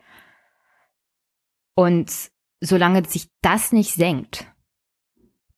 [1.75, 2.11] Und
[2.59, 4.47] solange sich das nicht senkt,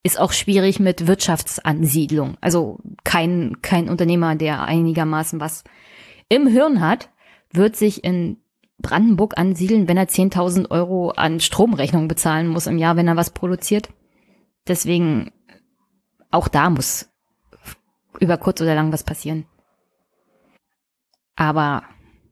[0.04, 2.38] ist auch schwierig mit Wirtschaftsansiedlung.
[2.42, 5.64] Also kein, kein Unternehmer, der einigermaßen was
[6.28, 7.10] im Hirn hat,
[7.52, 8.38] wird sich in
[8.78, 13.32] Brandenburg ansiedeln, wenn er 10.000 Euro an Stromrechnung bezahlen muss im Jahr, wenn er was
[13.32, 13.90] produziert.
[14.68, 15.32] Deswegen,
[16.32, 17.09] auch da muss
[18.20, 19.46] über kurz oder lang was passieren.
[21.36, 21.84] Aber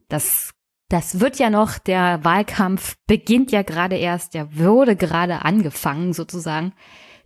[0.08, 0.52] das
[0.90, 6.72] Das wird ja noch, der Wahlkampf beginnt ja gerade erst, der wurde gerade angefangen sozusagen.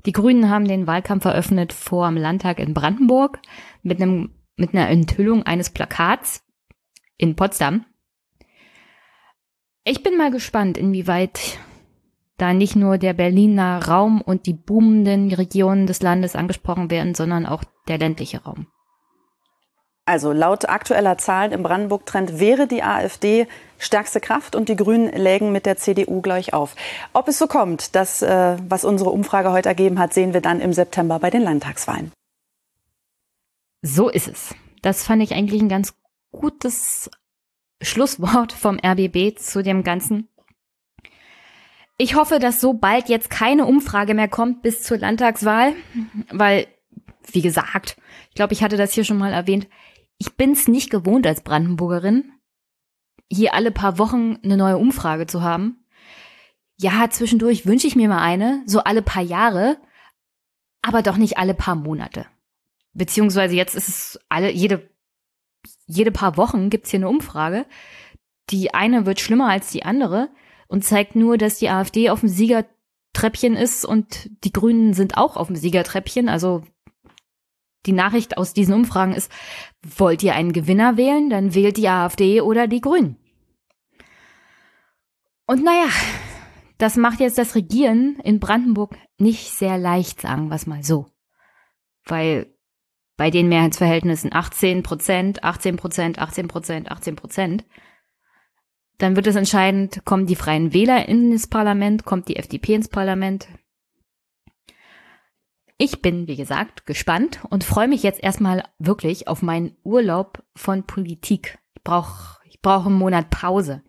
[0.04, 3.38] Die Grünen haben den Wahlkampf eröffnet vor dem Landtag in Brandenburg
[3.82, 6.44] mit einem mit einer Enthüllung eines Plakats
[7.16, 7.84] in Potsdam.
[9.84, 11.58] Ich bin mal gespannt, inwieweit
[12.42, 17.46] da nicht nur der Berliner Raum und die boomenden Regionen des Landes angesprochen werden, sondern
[17.46, 18.66] auch der ländliche Raum.
[20.04, 23.46] Also laut aktueller Zahlen im Brandenburg-Trend wäre die AfD
[23.78, 26.74] stärkste Kraft und die Grünen lägen mit der CDU gleich auf.
[27.12, 30.60] Ob es so kommt, das, äh, was unsere Umfrage heute ergeben hat, sehen wir dann
[30.60, 32.10] im September bei den Landtagswahlen.
[33.82, 34.54] So ist es.
[34.82, 35.94] Das fand ich eigentlich ein ganz
[36.32, 37.08] gutes
[37.80, 40.28] Schlusswort vom RBB zu dem Ganzen.
[42.02, 45.72] Ich hoffe, dass so bald jetzt keine Umfrage mehr kommt bis zur Landtagswahl,
[46.32, 46.66] weil,
[47.30, 47.96] wie gesagt,
[48.28, 49.68] ich glaube, ich hatte das hier schon mal erwähnt,
[50.18, 52.32] ich bin's nicht gewohnt als Brandenburgerin,
[53.30, 55.84] hier alle paar Wochen eine neue Umfrage zu haben.
[56.76, 59.76] Ja, zwischendurch wünsche ich mir mal eine, so alle paar Jahre,
[60.82, 62.26] aber doch nicht alle paar Monate.
[62.94, 64.90] Beziehungsweise jetzt ist es alle, jede,
[65.86, 67.64] jede paar Wochen gibt's hier eine Umfrage.
[68.50, 70.30] Die eine wird schlimmer als die andere
[70.72, 75.36] und zeigt nur, dass die AfD auf dem Siegertreppchen ist und die Grünen sind auch
[75.36, 76.30] auf dem Siegertreppchen.
[76.30, 76.62] Also
[77.84, 79.30] die Nachricht aus diesen Umfragen ist,
[79.82, 83.18] wollt ihr einen Gewinner wählen, dann wählt die AfD oder die Grünen.
[85.46, 85.90] Und naja,
[86.78, 91.04] das macht jetzt das Regieren in Brandenburg nicht sehr leicht, sagen wir es mal so.
[92.06, 92.46] Weil
[93.18, 97.64] bei den Mehrheitsverhältnissen 18 Prozent, 18 Prozent, 18 Prozent, 18 Prozent,
[98.98, 103.48] dann wird es entscheidend, kommen die Freien Wähler ins Parlament, kommt die FDP ins Parlament,
[105.84, 110.84] ich bin, wie gesagt, gespannt und freue mich jetzt erstmal wirklich auf meinen Urlaub von
[110.84, 111.58] Politik.
[111.74, 113.82] Ich brauche ich brauch einen Monat Pause.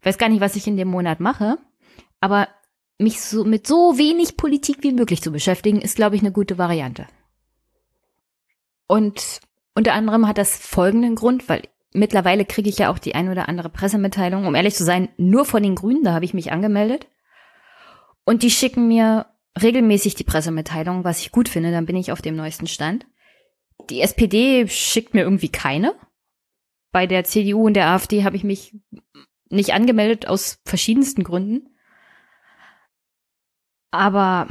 [0.00, 1.58] Ich weiß gar nicht, was ich in dem Monat mache,
[2.20, 2.48] aber
[2.98, 6.58] mich so, mit so wenig Politik wie möglich zu beschäftigen, ist, glaube ich, eine gute
[6.58, 7.06] Variante.
[8.88, 9.40] Und
[9.76, 13.48] unter anderem hat das folgenden Grund, weil mittlerweile kriege ich ja auch die ein oder
[13.48, 17.06] andere Pressemitteilung, um ehrlich zu sein, nur von den Grünen, da habe ich mich angemeldet.
[18.24, 19.26] Und die schicken mir
[19.60, 23.06] regelmäßig die Pressemitteilung, was ich gut finde, dann bin ich auf dem neuesten Stand.
[23.90, 25.94] Die SPD schickt mir irgendwie keine.
[26.92, 28.74] Bei der CDU und der AfD habe ich mich
[29.48, 31.68] nicht angemeldet aus verschiedensten Gründen.
[33.90, 34.48] Aber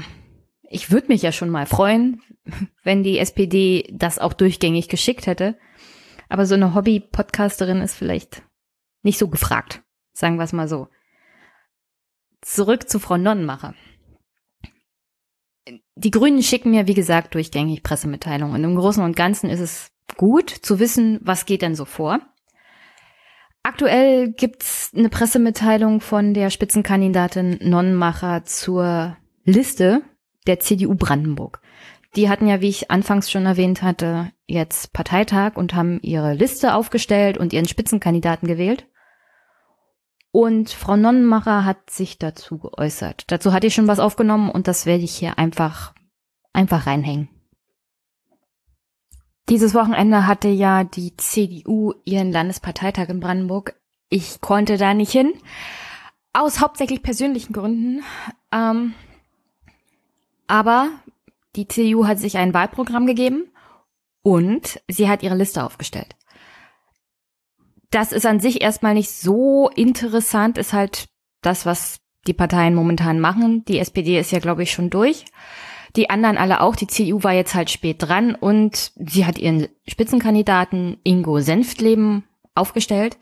[0.70, 2.22] ich würde mich ja schon mal freuen,
[2.84, 5.58] wenn die SPD das auch durchgängig geschickt hätte.
[6.32, 8.44] Aber so eine Hobby-Podcasterin ist vielleicht
[9.03, 9.84] nicht so gefragt.
[10.14, 10.88] Sagen wir es mal so.
[12.41, 13.76] Zurück zu Frau Nonnenmacher
[15.95, 18.56] die Grünen schicken mir, wie gesagt, durchgängig Pressemitteilungen.
[18.56, 22.20] Und im Großen und Ganzen ist es gut zu wissen, was geht denn so vor.
[23.64, 30.02] Aktuell gibt's eine Pressemitteilung von der Spitzenkandidatin Nonnenmacher zur Liste
[30.48, 31.61] der CDU Brandenburg.
[32.16, 36.74] Die hatten ja, wie ich anfangs schon erwähnt hatte, jetzt Parteitag und haben ihre Liste
[36.74, 38.86] aufgestellt und ihren Spitzenkandidaten gewählt.
[40.32, 43.26] Und Frau Nonnenmacher hat sich dazu geäußert.
[43.28, 45.94] Dazu hatte ich schon was aufgenommen und das werde ich hier einfach,
[46.54, 47.30] einfach reinhängen.
[49.50, 53.76] Dieses Wochenende hatte ja die CDU ihren Landesparteitag in Brandenburg.
[54.10, 55.34] Ich konnte da nicht hin.
[56.34, 58.04] Aus hauptsächlich persönlichen Gründen.
[58.54, 58.94] Ähm,
[60.48, 60.90] aber
[61.56, 63.52] die CDU hat sich ein Wahlprogramm gegeben
[64.22, 66.15] und sie hat ihre Liste aufgestellt
[67.91, 71.10] das ist an sich erstmal nicht so interessant, ist halt
[71.41, 73.64] das, was die Parteien momentan machen.
[73.65, 75.26] Die SPD ist ja, glaube ich, schon durch.
[75.98, 76.76] Die anderen alle auch.
[76.78, 82.23] Die CDU war jetzt halt spät dran und sie hat ihren Spitzenkandidaten Ingo Senftleben
[82.56, 83.18] aufgestellt.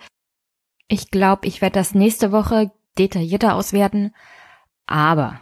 [0.87, 4.13] Ich glaube, ich werde das nächste Woche detaillierter auswerten.
[4.85, 5.39] Aber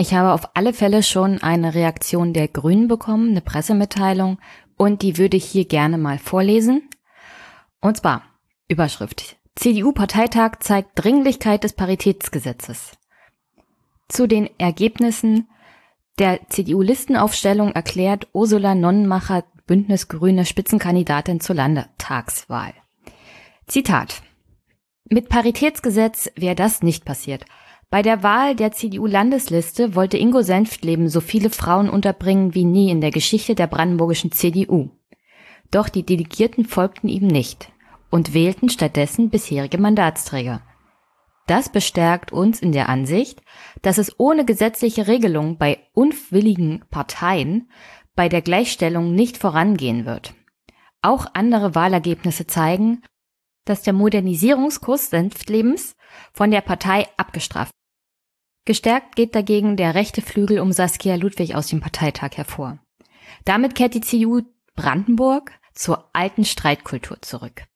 [0.00, 4.38] ich habe auf alle Fälle schon eine Reaktion der Grünen bekommen, eine Pressemitteilung,
[4.76, 6.88] und die würde ich hier gerne mal vorlesen.
[7.82, 8.22] Und zwar
[8.66, 9.36] Überschrift.
[9.56, 12.92] CDU-Parteitag zeigt Dringlichkeit des Paritätsgesetzes.
[14.08, 15.48] Zu den Ergebnissen
[16.18, 22.72] der CDU-Listenaufstellung erklärt Ursula Nonnenmacher Bündnis Grüne Spitzenkandidatin zur Landtagswahl.
[23.66, 24.22] Zitat.
[25.04, 27.44] Mit Paritätsgesetz wäre das nicht passiert.
[27.90, 33.00] Bei der Wahl der CDU-Landesliste wollte Ingo Senftleben so viele Frauen unterbringen wie nie in
[33.00, 34.90] der Geschichte der brandenburgischen CDU.
[35.72, 37.72] Doch die Delegierten folgten ihm nicht
[38.08, 40.62] und wählten stattdessen bisherige Mandatsträger.
[41.48, 43.42] Das bestärkt uns in der Ansicht,
[43.82, 47.68] dass es ohne gesetzliche Regelung bei unwilligen Parteien
[48.14, 50.34] bei der Gleichstellung nicht vorangehen wird.
[51.02, 53.02] Auch andere Wahlergebnisse zeigen,
[53.64, 55.96] dass der Modernisierungskurs Senftlebens
[56.32, 57.72] von der Partei abgestraft.
[58.64, 62.78] Gestärkt geht dagegen der rechte Flügel um Saskia Ludwig aus dem Parteitag hervor.
[63.44, 64.42] Damit kehrt die CDU
[64.74, 67.66] Brandenburg zur alten Streitkultur zurück.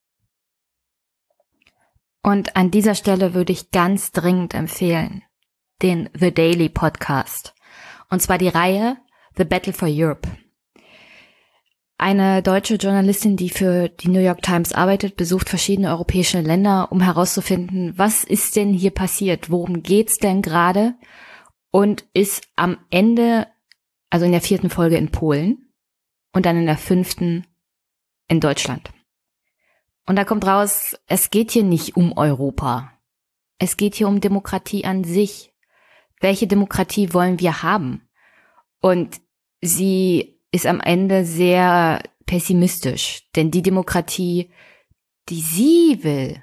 [2.23, 5.23] Und an dieser Stelle würde ich ganz dringend empfehlen,
[5.83, 7.55] den The Daily Podcast.
[8.09, 8.97] Und zwar die Reihe
[9.37, 10.29] The Battle for Europe.
[12.05, 17.01] Eine deutsche Journalistin, die für die New York Times arbeitet, besucht verschiedene europäische Länder, um
[17.01, 19.51] herauszufinden, was ist denn hier passiert?
[19.51, 20.97] Worum geht's denn gerade?
[21.71, 23.47] Und ist am Ende,
[24.11, 25.73] also in der vierten Folge in Polen
[26.35, 27.47] und dann in der fünften
[28.29, 28.93] in Deutschland.
[30.05, 32.93] Und da kommt raus, es geht hier nicht um Europa.
[33.57, 35.55] Es geht hier um Demokratie an sich.
[36.21, 38.07] Welche Demokratie wollen wir haben?
[38.83, 39.23] Und
[39.63, 44.51] sie ist am Ende sehr pessimistisch, denn die Demokratie,
[45.29, 46.43] die sie will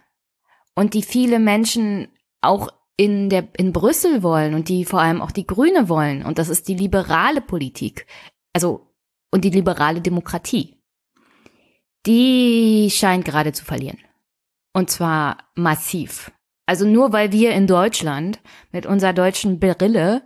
[0.75, 2.07] und die viele Menschen
[2.41, 6.37] auch in der in Brüssel wollen und die vor allem auch die Grüne wollen und
[6.37, 8.05] das ist die liberale Politik,
[8.53, 8.87] also
[9.31, 10.81] und die liberale Demokratie
[12.05, 13.99] die scheint gerade zu verlieren.
[14.73, 16.31] Und zwar massiv.
[16.65, 18.39] Also nur weil wir in Deutschland
[18.71, 20.23] mit unserer deutschen Brille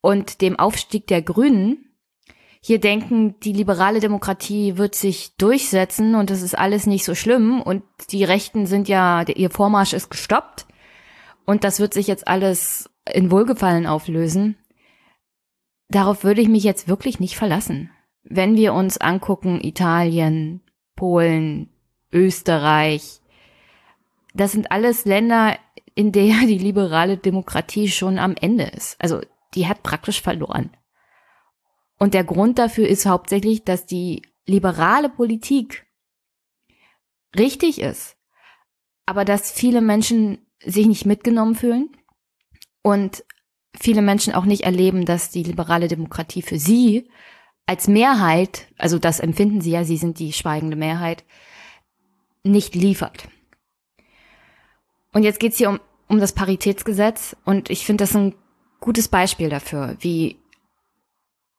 [0.00, 1.93] und dem Aufstieg der Grünen
[2.66, 7.60] hier denken, die liberale Demokratie wird sich durchsetzen und es ist alles nicht so schlimm
[7.60, 10.64] und die Rechten sind ja, ihr Vormarsch ist gestoppt
[11.44, 14.56] und das wird sich jetzt alles in Wohlgefallen auflösen.
[15.90, 17.90] Darauf würde ich mich jetzt wirklich nicht verlassen.
[18.22, 20.62] Wenn wir uns angucken, Italien,
[20.96, 21.68] Polen,
[22.12, 23.20] Österreich.
[24.32, 25.58] Das sind alles Länder,
[25.94, 28.96] in der die liberale Demokratie schon am Ende ist.
[29.02, 29.20] Also
[29.54, 30.70] die hat praktisch verloren.
[31.98, 35.86] Und der Grund dafür ist hauptsächlich, dass die liberale Politik
[37.36, 38.16] richtig ist,
[39.06, 41.90] aber dass viele Menschen sich nicht mitgenommen fühlen
[42.82, 43.24] und
[43.78, 47.08] viele Menschen auch nicht erleben, dass die liberale Demokratie für sie
[47.66, 51.24] als Mehrheit, also das empfinden sie ja, sie sind die schweigende Mehrheit,
[52.42, 53.28] nicht liefert.
[55.12, 58.34] Und jetzt geht's hier um, um das Paritätsgesetz und ich finde das ein
[58.80, 60.36] gutes Beispiel dafür, wie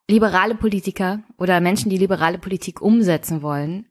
[0.07, 3.87] liberale Politiker oder Menschen, die liberale Politik umsetzen wollen,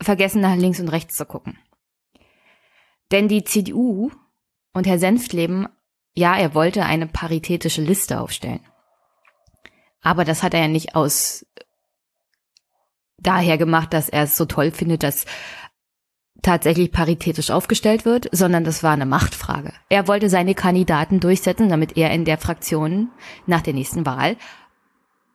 [0.00, 1.58] vergessen nach links und rechts zu gucken.
[3.10, 4.10] Denn die CDU
[4.72, 5.68] und Herr Senftleben,
[6.14, 8.60] ja, er wollte eine paritätische Liste aufstellen.
[10.00, 11.46] Aber das hat er ja nicht aus
[13.18, 15.26] daher gemacht, dass er es so toll findet, dass
[16.42, 19.74] tatsächlich paritätisch aufgestellt wird, sondern das war eine Machtfrage.
[19.90, 23.10] Er wollte seine Kandidaten durchsetzen, damit er in der Fraktion
[23.46, 24.36] nach der nächsten Wahl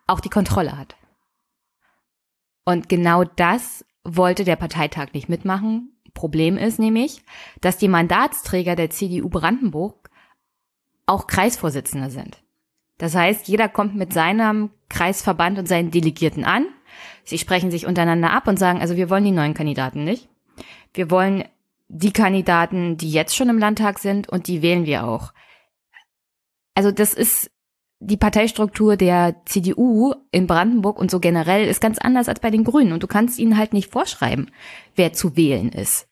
[0.07, 0.95] auch die Kontrolle hat.
[2.65, 5.91] Und genau das wollte der Parteitag nicht mitmachen.
[6.13, 7.21] Problem ist nämlich,
[7.61, 10.09] dass die Mandatsträger der CDU Brandenburg
[11.05, 12.41] auch Kreisvorsitzende sind.
[12.97, 16.65] Das heißt, jeder kommt mit seinem Kreisverband und seinen Delegierten an.
[17.23, 20.29] Sie sprechen sich untereinander ab und sagen, also wir wollen die neuen Kandidaten nicht.
[20.93, 21.43] Wir wollen
[21.87, 25.33] die Kandidaten, die jetzt schon im Landtag sind und die wählen wir auch.
[26.73, 27.51] Also das ist
[27.99, 32.63] die Parteistruktur der CDU in Brandenburg und so generell ist ganz anders als bei den
[32.63, 34.51] Grünen und du kannst ihnen halt nicht vorschreiben,
[34.95, 36.07] wer zu wählen ist.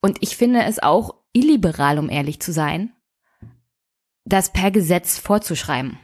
[0.00, 2.92] Und ich finde es auch illiberal, um ehrlich zu sein,
[4.24, 5.98] das per Gesetz vorzuschreiben.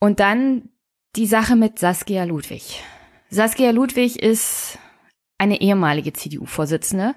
[0.00, 0.70] Und dann
[1.16, 2.82] die Sache mit Saskia Ludwig.
[3.30, 4.78] Saskia Ludwig ist
[5.38, 7.14] eine ehemalige CDU-Vorsitzende.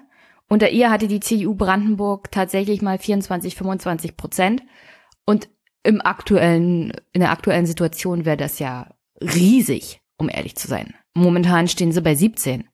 [0.48, 4.62] Unter ihr hatte die CDU Brandenburg tatsächlich mal 24, 25 Prozent.
[5.26, 5.48] Und
[5.88, 10.94] im aktuellen, in der aktuellen Situation wäre das ja riesig, um ehrlich zu sein.
[11.14, 12.68] Momentan stehen sie bei 17.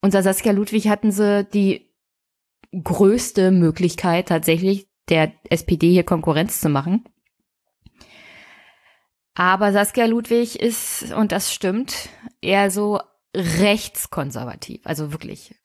[0.00, 1.92] Unter Saskia Ludwig hatten sie die
[2.72, 7.04] größte Möglichkeit tatsächlich der SPD hier Konkurrenz zu machen.
[9.34, 12.10] Aber Saskia Ludwig ist, und das stimmt,
[12.42, 13.00] eher so
[13.34, 14.82] rechtskonservativ.
[14.84, 15.56] Also wirklich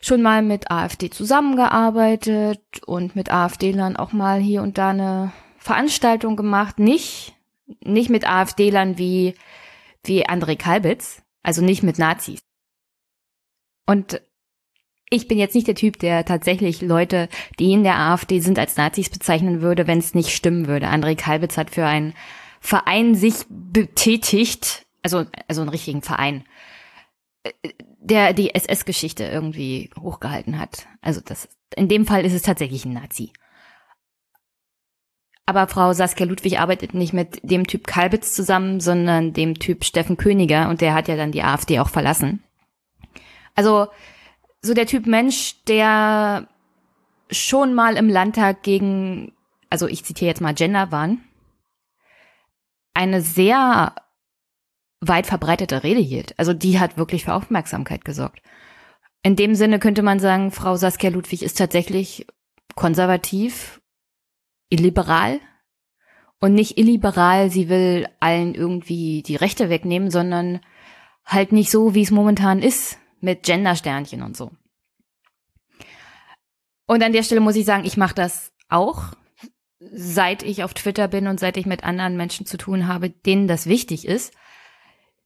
[0.00, 6.36] schon mal mit AfD zusammengearbeitet und mit AfD-Lern auch mal hier und da eine Veranstaltung
[6.36, 6.78] gemacht.
[6.78, 7.34] Nicht,
[7.84, 9.34] nicht mit AfD-Lern wie,
[10.02, 12.40] wie André Kalbitz, also nicht mit Nazis.
[13.86, 14.22] Und
[15.10, 17.28] ich bin jetzt nicht der Typ, der tatsächlich Leute,
[17.58, 20.86] die in der AfD sind, als Nazis bezeichnen würde, wenn es nicht stimmen würde.
[20.86, 22.14] André Kalbitz hat für einen
[22.60, 26.44] Verein sich betätigt, also, also einen richtigen Verein,
[27.98, 30.86] der die SS-Geschichte irgendwie hochgehalten hat.
[31.00, 33.32] Also das, in dem Fall ist es tatsächlich ein Nazi.
[35.46, 40.16] Aber Frau Saskia Ludwig arbeitet nicht mit dem Typ Kalbitz zusammen, sondern dem Typ Steffen
[40.16, 42.42] Königer und der hat ja dann die AfD auch verlassen.
[43.54, 43.88] Also
[44.62, 46.46] so der Typ Mensch, der
[47.30, 49.32] schon mal im Landtag gegen,
[49.70, 51.24] also ich zitiere jetzt mal Gender waren,
[52.94, 53.94] eine sehr
[55.00, 56.38] weit verbreitete Rede hielt.
[56.38, 58.42] Also die hat wirklich für Aufmerksamkeit gesorgt.
[59.22, 62.26] In dem Sinne könnte man sagen, Frau Saskia Ludwig ist tatsächlich
[62.74, 63.80] konservativ,
[64.70, 65.40] illiberal
[66.38, 70.60] und nicht illiberal, sie will allen irgendwie die Rechte wegnehmen, sondern
[71.24, 74.50] halt nicht so, wie es momentan ist, mit Gendersternchen und so.
[76.86, 79.14] Und an der Stelle muss ich sagen, ich mache das auch,
[79.78, 83.46] seit ich auf Twitter bin und seit ich mit anderen Menschen zu tun habe, denen
[83.46, 84.34] das wichtig ist.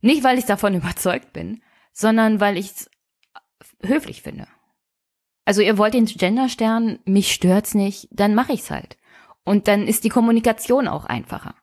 [0.05, 1.63] Nicht, weil ich davon überzeugt bin,
[1.93, 2.91] sondern weil ich es
[3.83, 4.47] höflich finde.
[5.47, 8.99] Also ihr wollt den Genderstern, mich stört's nicht, dann mache ich's halt.
[9.45, 11.55] Und dann ist die Kommunikation auch einfacher.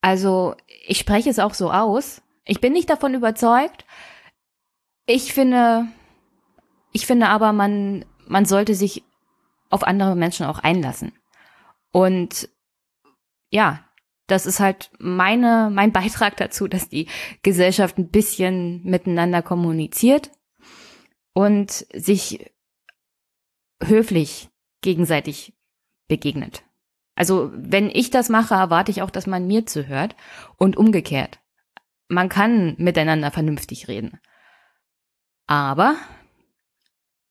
[0.00, 2.22] Also ich spreche es auch so aus.
[2.44, 3.84] Ich bin nicht davon überzeugt.
[5.06, 5.86] Ich finde,
[6.92, 9.04] ich finde aber, man, man sollte sich
[9.70, 11.12] auf andere Menschen auch einlassen.
[11.92, 12.48] Und
[13.50, 13.87] ja,
[14.28, 17.08] das ist halt meine, mein Beitrag dazu, dass die
[17.42, 20.30] Gesellschaft ein bisschen miteinander kommuniziert
[21.32, 22.52] und sich
[23.82, 24.50] höflich
[24.82, 25.54] gegenseitig
[26.08, 26.62] begegnet.
[27.16, 30.14] Also wenn ich das mache, erwarte ich auch, dass man mir zuhört
[30.56, 31.40] und umgekehrt.
[32.08, 34.20] Man kann miteinander vernünftig reden.
[35.46, 35.96] Aber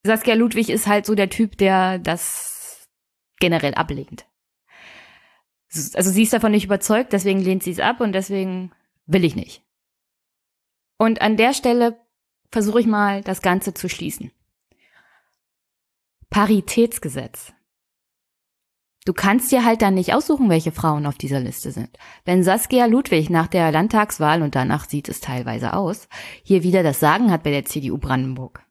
[0.02, 2.88] Saskia Ludwig ist halt so der Typ, der das
[3.40, 4.26] generell ablehnt.
[5.94, 8.72] Also sie ist davon nicht überzeugt, deswegen lehnt sie es ab und deswegen
[9.06, 9.62] will ich nicht.
[10.96, 11.98] Und an der Stelle
[12.50, 14.32] versuche ich mal, das Ganze zu schließen.
[16.30, 17.52] Paritätsgesetz.
[19.04, 21.96] Du kannst dir halt dann nicht aussuchen, welche Frauen auf dieser Liste sind.
[22.26, 26.08] Wenn Saskia Ludwig nach der Landtagswahl, und danach sieht es teilweise aus,
[26.42, 28.62] hier wieder das Sagen hat bei der CDU Brandenburg,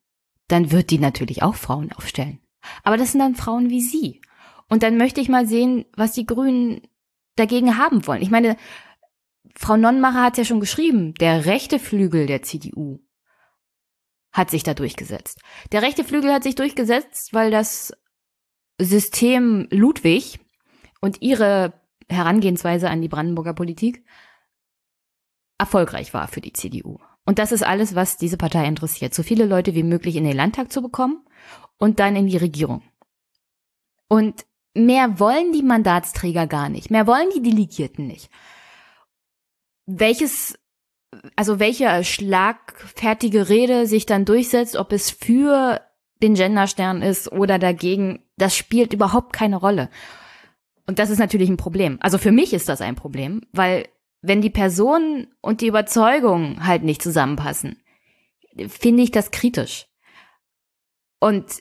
[0.47, 2.39] dann wird die natürlich auch Frauen aufstellen.
[2.83, 4.21] Aber das sind dann Frauen wie sie.
[4.69, 6.81] Und dann möchte ich mal sehen, was die Grünen
[7.35, 8.21] dagegen haben wollen.
[8.21, 8.57] Ich meine,
[9.55, 12.99] Frau Nonnmacher hat ja schon geschrieben, der rechte Flügel der CDU
[14.31, 15.39] hat sich da durchgesetzt.
[15.71, 17.93] Der rechte Flügel hat sich durchgesetzt, weil das
[18.79, 20.39] System Ludwig
[21.01, 21.73] und ihre
[22.07, 24.05] Herangehensweise an die Brandenburger Politik
[25.57, 26.99] erfolgreich war für die CDU.
[27.25, 29.13] Und das ist alles, was diese Partei interessiert.
[29.13, 31.25] So viele Leute wie möglich in den Landtag zu bekommen
[31.77, 32.83] und dann in die Regierung.
[34.07, 34.45] Und
[34.85, 36.91] mehr wollen die Mandatsträger gar nicht.
[36.91, 38.29] Mehr wollen die Delegierten nicht.
[39.85, 40.57] Welches,
[41.35, 45.81] also welche schlagfertige Rede sich dann durchsetzt, ob es für
[46.21, 49.89] den Genderstern ist oder dagegen, das spielt überhaupt keine Rolle.
[50.85, 51.97] Und das ist natürlich ein Problem.
[52.01, 53.87] Also für mich ist das ein Problem, weil
[54.21, 57.81] wenn die Person und die Überzeugung halt nicht zusammenpassen,
[58.67, 59.87] finde ich das kritisch.
[61.19, 61.59] Und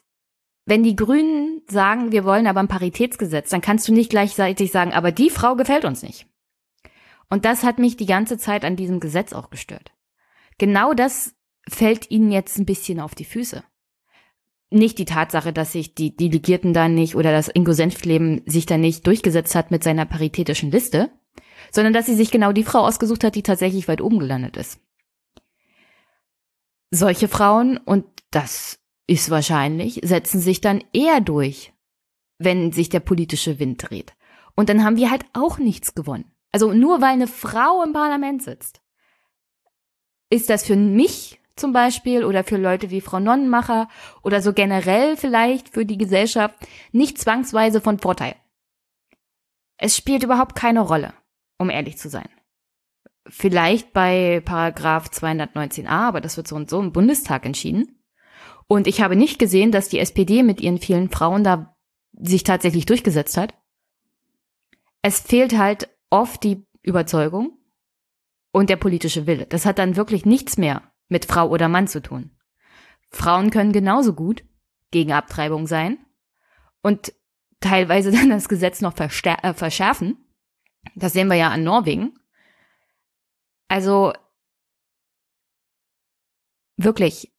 [0.66, 4.92] wenn die Grünen sagen, wir wollen aber ein Paritätsgesetz, dann kannst du nicht gleichzeitig sagen,
[4.92, 6.26] aber die Frau gefällt uns nicht.
[7.30, 9.92] Und das hat mich die ganze Zeit an diesem Gesetz auch gestört.
[10.58, 11.34] Genau das
[11.68, 13.62] fällt ihnen jetzt ein bisschen auf die Füße.
[14.70, 18.76] Nicht die Tatsache, dass sich die Delegierten da nicht oder das Ingo Senftleben sich da
[18.76, 21.10] nicht durchgesetzt hat mit seiner paritätischen Liste,
[21.70, 24.80] sondern dass sie sich genau die Frau ausgesucht hat, die tatsächlich weit oben gelandet ist.
[26.90, 31.72] Solche Frauen, und das ist wahrscheinlich, setzen sich dann eher durch,
[32.38, 34.14] wenn sich der politische Wind dreht.
[34.54, 36.32] Und dann haben wir halt auch nichts gewonnen.
[36.52, 38.80] Also nur weil eine Frau im Parlament sitzt,
[40.30, 43.88] ist das für mich zum Beispiel oder für Leute wie Frau Nonnenmacher
[44.22, 46.54] oder so generell vielleicht für die Gesellschaft
[46.92, 48.34] nicht zwangsweise von Vorteil.
[49.78, 51.14] Es spielt überhaupt keine Rolle
[51.58, 52.28] um ehrlich zu sein.
[53.28, 58.00] Vielleicht bei Paragraph 219a, aber das wird so und so im Bundestag entschieden.
[58.68, 61.76] Und ich habe nicht gesehen, dass die SPD mit ihren vielen Frauen da
[62.12, 63.54] sich tatsächlich durchgesetzt hat.
[65.02, 67.58] Es fehlt halt oft die Überzeugung
[68.52, 69.46] und der politische Wille.
[69.46, 72.36] Das hat dann wirklich nichts mehr mit Frau oder Mann zu tun.
[73.10, 74.44] Frauen können genauso gut
[74.90, 75.98] gegen Abtreibung sein
[76.82, 77.12] und
[77.60, 80.26] teilweise dann das Gesetz noch äh, verschärfen
[80.94, 82.18] das sehen wir ja an Norwegen.
[83.68, 84.12] Also
[86.76, 87.32] wirklich,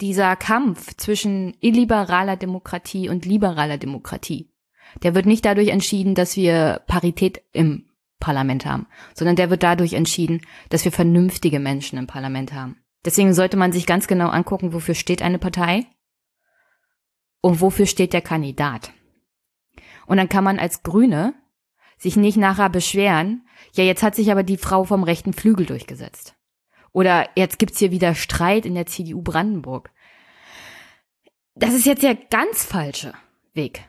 [0.00, 4.50] dieser Kampf zwischen illiberaler Demokratie und liberaler Demokratie,
[5.02, 7.86] der wird nicht dadurch entschieden, dass wir Parität im
[8.20, 12.76] Parlament haben, sondern der wird dadurch entschieden, dass wir vernünftige Menschen im Parlament haben.
[13.04, 15.86] Deswegen sollte man sich ganz genau angucken, wofür steht eine Partei
[17.40, 18.92] und wofür steht der Kandidat.
[20.06, 21.34] Und dann kann man als Grüne
[21.96, 26.37] sich nicht nachher beschweren, ja, jetzt hat sich aber die Frau vom rechten Flügel durchgesetzt.
[26.92, 29.90] Oder jetzt gibt's hier wieder Streit in der CDU Brandenburg.
[31.54, 33.12] Das ist jetzt der ganz falsche
[33.54, 33.84] Weg.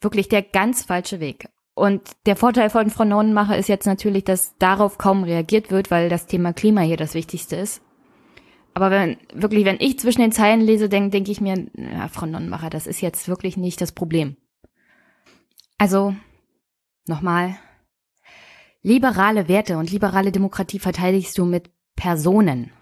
[0.00, 1.48] Wirklich der ganz falsche Weg.
[1.74, 6.08] Und der Vorteil von Frau Nonnenmacher ist jetzt natürlich, dass darauf kaum reagiert wird, weil
[6.08, 7.82] das Thema Klima hier das Wichtigste ist.
[8.74, 12.26] Aber wenn, wirklich, wenn ich zwischen den Zeilen lese, denke denk ich mir, ja, Frau
[12.26, 14.36] Nonnenmacher, das ist jetzt wirklich nicht das Problem.
[15.78, 16.14] Also,
[17.06, 17.56] nochmal.
[18.82, 21.70] Liberale Werte und liberale Demokratie verteidigst du mit
[22.02, 22.72] Personen,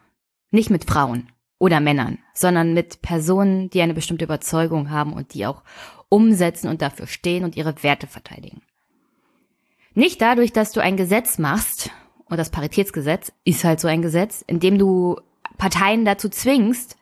[0.50, 1.28] nicht mit Frauen
[1.58, 5.62] oder Männern, sondern mit Personen, die eine bestimmte Überzeugung haben und die auch
[6.08, 8.62] umsetzen und dafür stehen und ihre Werte verteidigen.
[9.92, 11.90] Nicht dadurch, dass du ein Gesetz machst,
[12.30, 15.20] und das Paritätsgesetz ist halt so ein Gesetz, in dem du
[15.58, 16.96] Parteien dazu zwingst,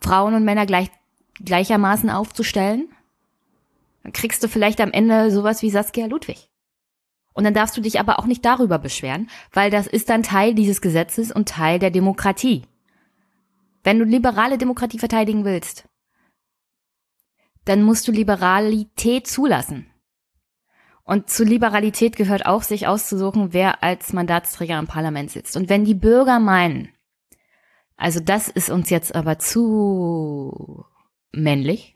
[0.00, 0.90] Frauen und Männer gleich,
[1.34, 2.88] gleichermaßen aufzustellen,
[4.02, 6.48] dann kriegst du vielleicht am Ende sowas wie Saskia Ludwig.
[7.34, 10.54] Und dann darfst du dich aber auch nicht darüber beschweren, weil das ist dann Teil
[10.54, 12.62] dieses Gesetzes und Teil der Demokratie.
[13.82, 15.88] Wenn du liberale Demokratie verteidigen willst,
[17.64, 19.90] dann musst du Liberalität zulassen.
[21.02, 25.56] Und zu Liberalität gehört auch, sich auszusuchen, wer als Mandatsträger im Parlament sitzt.
[25.56, 26.88] Und wenn die Bürger meinen,
[27.96, 30.84] also das ist uns jetzt aber zu
[31.32, 31.94] männlich,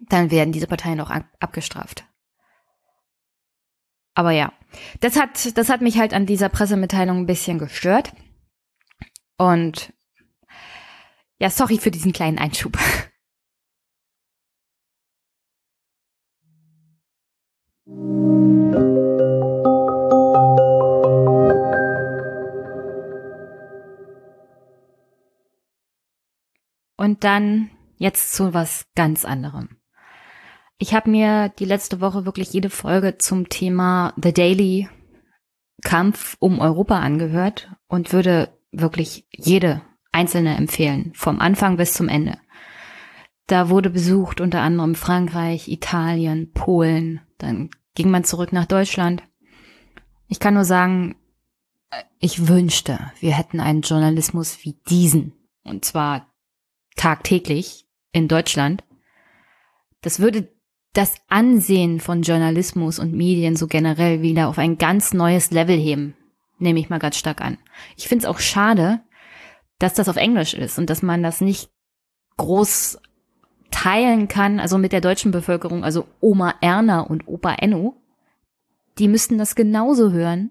[0.00, 1.10] dann werden diese Parteien auch
[1.40, 2.07] abgestraft.
[4.18, 4.52] Aber ja,
[4.98, 8.12] das hat, das hat mich halt an dieser Pressemitteilung ein bisschen gestört.
[9.36, 9.92] Und
[11.38, 12.76] ja, sorry für diesen kleinen Einschub.
[26.96, 29.77] Und dann jetzt zu was ganz anderem.
[30.80, 34.88] Ich habe mir die letzte Woche wirklich jede Folge zum Thema The Daily
[35.82, 39.82] Kampf um Europa angehört und würde wirklich jede
[40.12, 42.38] einzelne empfehlen, vom Anfang bis zum Ende.
[43.48, 49.24] Da wurde besucht unter anderem Frankreich, Italien, Polen, dann ging man zurück nach Deutschland.
[50.28, 51.16] Ich kann nur sagen,
[52.20, 55.32] ich wünschte, wir hätten einen Journalismus wie diesen.
[55.64, 56.32] Und zwar
[56.96, 58.84] tagtäglich in Deutschland.
[60.02, 60.48] Das würde
[60.92, 66.16] das Ansehen von Journalismus und Medien so generell wieder auf ein ganz neues Level heben.
[66.58, 67.58] Nehme ich mal ganz stark an.
[67.96, 69.00] Ich finde es auch schade,
[69.78, 71.70] dass das auf Englisch ist und dass man das nicht
[72.36, 72.98] groß
[73.70, 78.00] teilen kann, also mit der deutschen Bevölkerung, also Oma Erna und Opa Enno,
[78.98, 80.50] die müssten das genauso hören.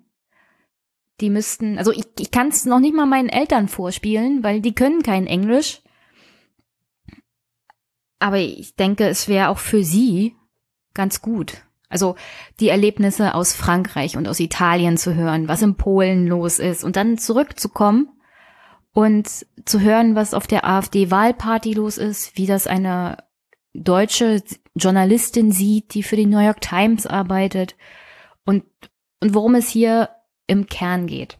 [1.20, 4.76] Die müssten, also ich, ich kann es noch nicht mal meinen Eltern vorspielen, weil die
[4.76, 5.82] können kein Englisch.
[8.19, 10.35] Aber ich denke, es wäre auch für sie
[10.94, 11.64] ganz gut.
[11.89, 12.15] Also
[12.60, 16.95] die Erlebnisse aus Frankreich und aus Italien zu hören, was in Polen los ist und
[16.95, 18.10] dann zurückzukommen
[18.91, 23.23] und zu hören, was auf der AfD-Wahlparty los ist, wie das eine
[23.73, 24.41] deutsche
[24.76, 27.76] Journalistin sieht, die für die New York Times arbeitet
[28.44, 28.64] und,
[29.22, 30.10] und worum es hier
[30.48, 31.39] im Kern geht.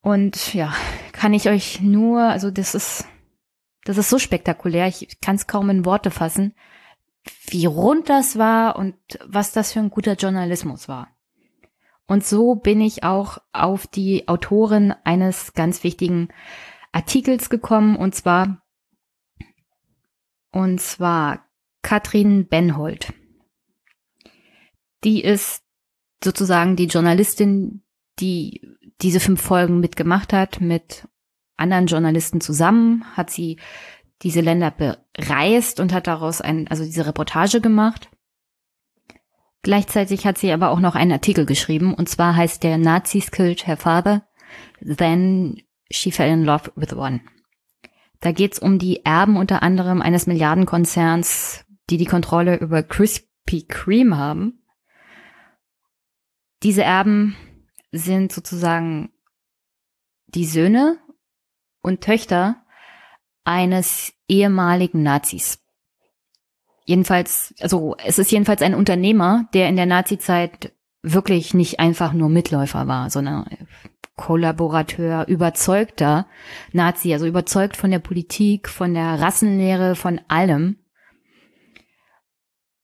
[0.00, 0.72] Und ja,
[1.12, 3.06] kann ich euch nur, also das ist,
[3.84, 6.54] das ist so spektakulär, ich kann es kaum in Worte fassen,
[7.48, 8.94] wie rund das war und
[9.24, 11.08] was das für ein guter Journalismus war.
[12.06, 16.28] Und so bin ich auch auf die Autorin eines ganz wichtigen
[16.92, 18.62] Artikels gekommen, und zwar,
[20.50, 21.46] und zwar
[21.82, 23.12] Katrin Benhold.
[25.04, 25.62] Die ist
[26.22, 27.82] sozusagen die Journalistin,
[28.18, 28.60] die
[29.00, 31.08] diese fünf Folgen mitgemacht hat, mit
[31.60, 33.58] anderen Journalisten zusammen, hat sie
[34.22, 38.10] diese Länder bereist und hat daraus ein, also diese Reportage gemacht.
[39.62, 43.66] Gleichzeitig hat sie aber auch noch einen Artikel geschrieben, und zwar heißt der Nazis killed
[43.66, 44.26] her father,
[44.80, 47.20] then she fell in love with one.
[48.20, 54.16] Da geht's um die Erben unter anderem eines Milliardenkonzerns, die die Kontrolle über Krispy Kreme
[54.16, 54.62] haben.
[56.62, 57.36] Diese Erben
[57.92, 59.10] sind sozusagen
[60.26, 60.98] die Söhne
[61.82, 62.56] und Töchter
[63.44, 65.58] eines ehemaligen Nazis.
[66.84, 72.28] Jedenfalls, also es ist jedenfalls ein Unternehmer, der in der Nazizeit wirklich nicht einfach nur
[72.28, 73.46] Mitläufer war, sondern
[74.16, 76.26] Kollaborateur, überzeugter
[76.72, 80.76] Nazi, also überzeugt von der Politik, von der Rassenlehre, von allem.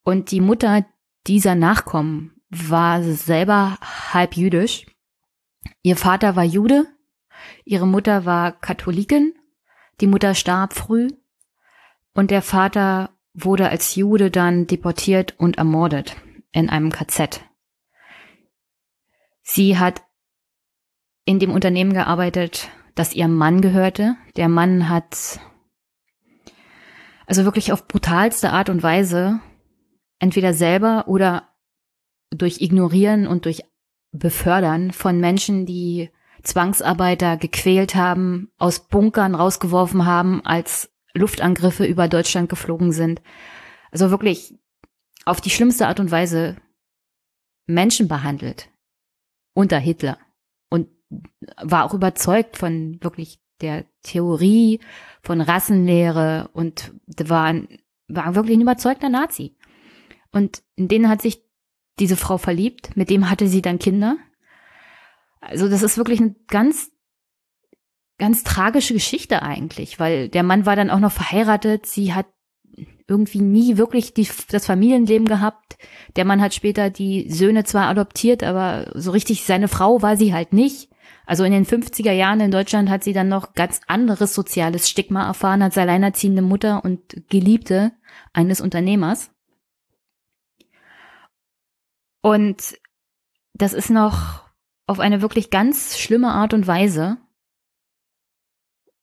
[0.02, 0.86] Und die Mutter
[1.27, 3.77] dieser Nachkommen war selber
[4.12, 4.86] halb jüdisch.
[5.82, 6.86] Ihr Vater war Jude,
[7.64, 9.35] ihre Mutter war Katholikin,
[10.01, 11.09] die Mutter starb früh
[12.14, 16.16] und der Vater wurde als Jude dann deportiert und ermordet
[16.52, 17.44] in einem KZ.
[19.43, 20.02] Sie hat
[21.24, 24.16] in dem Unternehmen gearbeitet, das ihrem Mann gehörte.
[24.36, 25.40] Der Mann hat
[27.27, 29.40] also wirklich auf brutalste Art und Weise
[30.18, 31.48] entweder selber oder
[32.31, 33.62] durch Ignorieren und durch
[34.12, 36.10] Befördern von Menschen, die
[36.47, 43.20] Zwangsarbeiter gequält haben, aus Bunkern rausgeworfen haben, als Luftangriffe über Deutschland geflogen sind.
[43.90, 44.55] Also wirklich
[45.24, 46.56] auf die schlimmste Art und Weise
[47.66, 48.68] Menschen behandelt
[49.55, 50.18] unter Hitler
[50.70, 50.89] und
[51.62, 54.81] war auch überzeugt von wirklich der Theorie
[55.23, 57.55] von Rassenlehre und war,
[58.09, 59.56] war wirklich ein überzeugter Nazi.
[60.31, 61.43] Und in den hat sich
[61.98, 64.16] diese Frau verliebt, mit dem hatte sie dann Kinder.
[65.48, 66.90] Also das ist wirklich eine ganz,
[68.18, 72.27] ganz tragische Geschichte eigentlich, weil der Mann war dann auch noch verheiratet, sie hat
[73.09, 75.78] irgendwie nie wirklich die, das Familienleben gehabt.
[76.16, 80.35] Der Mann hat später die Söhne zwar adoptiert, aber so richtig seine Frau war sie
[80.35, 80.90] halt nicht.
[81.24, 85.27] Also in den 50er Jahren in Deutschland hat sie dann noch ganz anderes soziales Stigma
[85.27, 87.93] erfahren als alleinerziehende Mutter und Geliebte
[88.32, 89.31] eines Unternehmers.
[92.23, 92.78] Und
[93.55, 94.45] das ist noch
[94.86, 97.18] auf eine wirklich ganz schlimme Art und Weise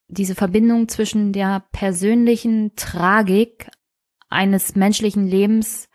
[0.07, 3.69] diese Verbindung zwischen der persönlichen Tragik
[4.29, 5.89] eines menschlichen Lebens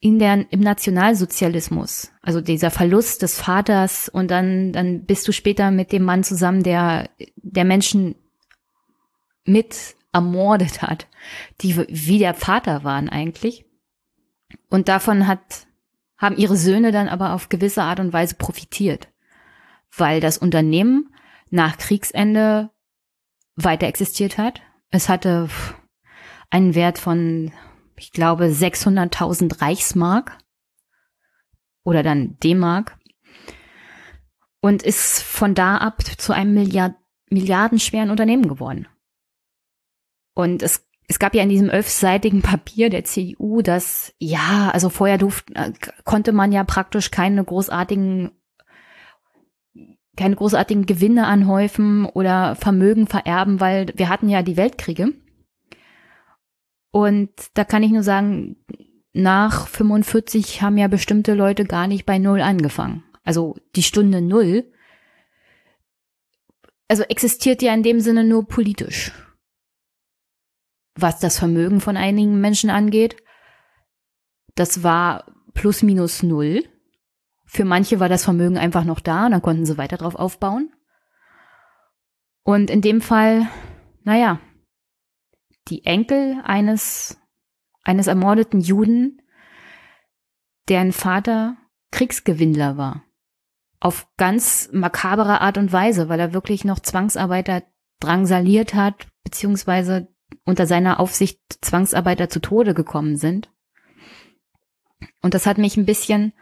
[0.00, 5.70] in der, im Nationalsozialismus, also dieser Verlust des Vaters und dann, dann bist du später
[5.70, 8.14] mit dem Mann zusammen, der, der Menschen
[9.44, 11.08] mit ermordet hat,
[11.60, 13.64] die wie der Vater waren eigentlich.
[14.70, 15.66] Und davon hat,
[16.18, 19.08] haben ihre Söhne dann aber auf gewisse Art und Weise profitiert,
[19.96, 21.14] weil das Unternehmen
[21.50, 22.70] nach Kriegsende
[23.56, 24.60] weiter existiert hat.
[24.90, 25.48] Es hatte
[26.50, 27.52] einen Wert von
[27.98, 30.38] ich glaube, 600.000 Reichsmark
[31.84, 32.98] oder dann D-Mark
[34.60, 36.94] und ist von da ab zu einem Milliard
[37.30, 38.88] milliardenschweren Unternehmen geworden.
[40.34, 45.16] Und es, es gab ja in diesem elfseitigen Papier der CDU, dass, ja, also vorher
[45.16, 45.72] durfte, äh,
[46.04, 48.30] konnte man ja praktisch keine großartigen
[50.16, 55.12] keine großartigen Gewinne anhäufen oder Vermögen vererben, weil wir hatten ja die Weltkriege.
[56.90, 58.56] Und da kann ich nur sagen,
[59.12, 63.04] nach 45 haben ja bestimmte Leute gar nicht bei Null angefangen.
[63.22, 64.72] Also die Stunde Null.
[66.88, 69.12] Also existiert ja in dem Sinne nur politisch.
[71.00, 73.16] Was das Vermögen von einigen Menschen angeht,
[74.56, 76.64] das war plus minus null.
[77.46, 80.72] Für manche war das Vermögen einfach noch da und dann konnten sie weiter drauf aufbauen.
[82.42, 83.46] Und in dem Fall,
[84.02, 84.40] naja,
[85.68, 87.16] die Enkel eines,
[87.84, 89.22] eines ermordeten Juden,
[90.68, 91.56] deren Vater
[91.92, 93.04] Kriegsgewinnler war.
[93.78, 97.62] Auf ganz makabere Art und Weise, weil er wirklich noch Zwangsarbeiter
[98.00, 100.08] drangsaliert hat, beziehungsweise
[100.44, 103.50] unter seiner Aufsicht Zwangsarbeiter zu Tode gekommen sind.
[105.22, 106.32] Und das hat mich ein bisschen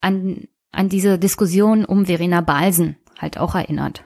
[0.00, 4.04] an, an diese Diskussion um Verena Balsen halt auch erinnert.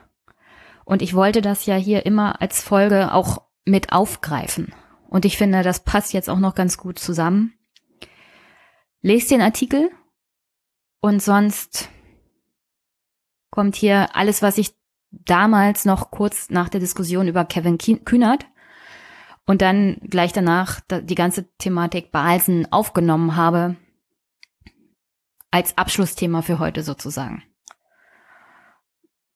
[0.83, 4.73] Und ich wollte das ja hier immer als Folge auch mit aufgreifen.
[5.07, 7.53] Und ich finde, das passt jetzt auch noch ganz gut zusammen.
[9.01, 9.89] Lest den Artikel
[10.99, 11.89] und sonst
[13.49, 14.75] kommt hier alles, was ich
[15.25, 18.45] damals noch kurz nach der Diskussion über Kevin Kühnert
[19.45, 23.75] und dann gleich danach die ganze Thematik Balsen aufgenommen habe,
[25.51, 27.43] als Abschlussthema für heute sozusagen.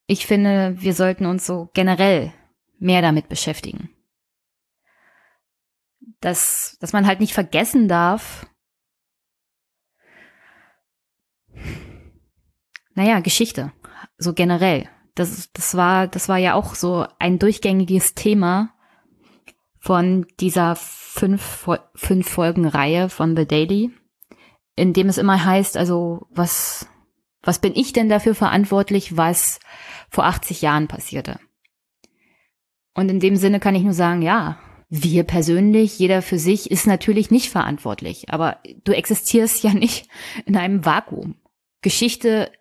[0.08, 2.34] Ich finde, wir sollten uns so generell
[2.80, 3.90] mehr damit beschäftigen
[6.22, 8.46] dass, dass man halt nicht vergessen darf,
[12.94, 13.72] naja, Geschichte,
[14.18, 14.90] so generell.
[15.20, 18.74] Das, das war, das war ja auch so ein durchgängiges Thema
[19.78, 23.92] von dieser fünf, fünf Folgen Reihe von The Daily,
[24.78, 26.88] in dem es immer heißt, also was,
[27.42, 29.60] was bin ich denn dafür verantwortlich, was
[30.10, 31.38] vor 80 Jahren passierte?
[32.94, 36.88] Und in dem Sinne kann ich nur sagen, ja, wir persönlich, jeder für sich, ist
[36.88, 38.30] natürlich nicht verantwortlich.
[38.30, 40.08] Aber du existierst ja nicht
[40.46, 41.36] in einem Vakuum.
[41.82, 42.52] Geschichte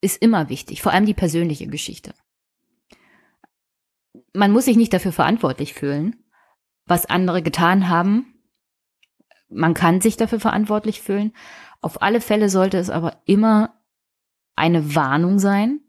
[0.00, 2.14] ist immer wichtig, vor allem die persönliche Geschichte.
[4.32, 6.16] Man muss sich nicht dafür verantwortlich fühlen,
[6.86, 8.34] was andere getan haben.
[9.48, 11.34] Man kann sich dafür verantwortlich fühlen.
[11.80, 13.80] Auf alle Fälle sollte es aber immer
[14.56, 15.80] eine Warnung sein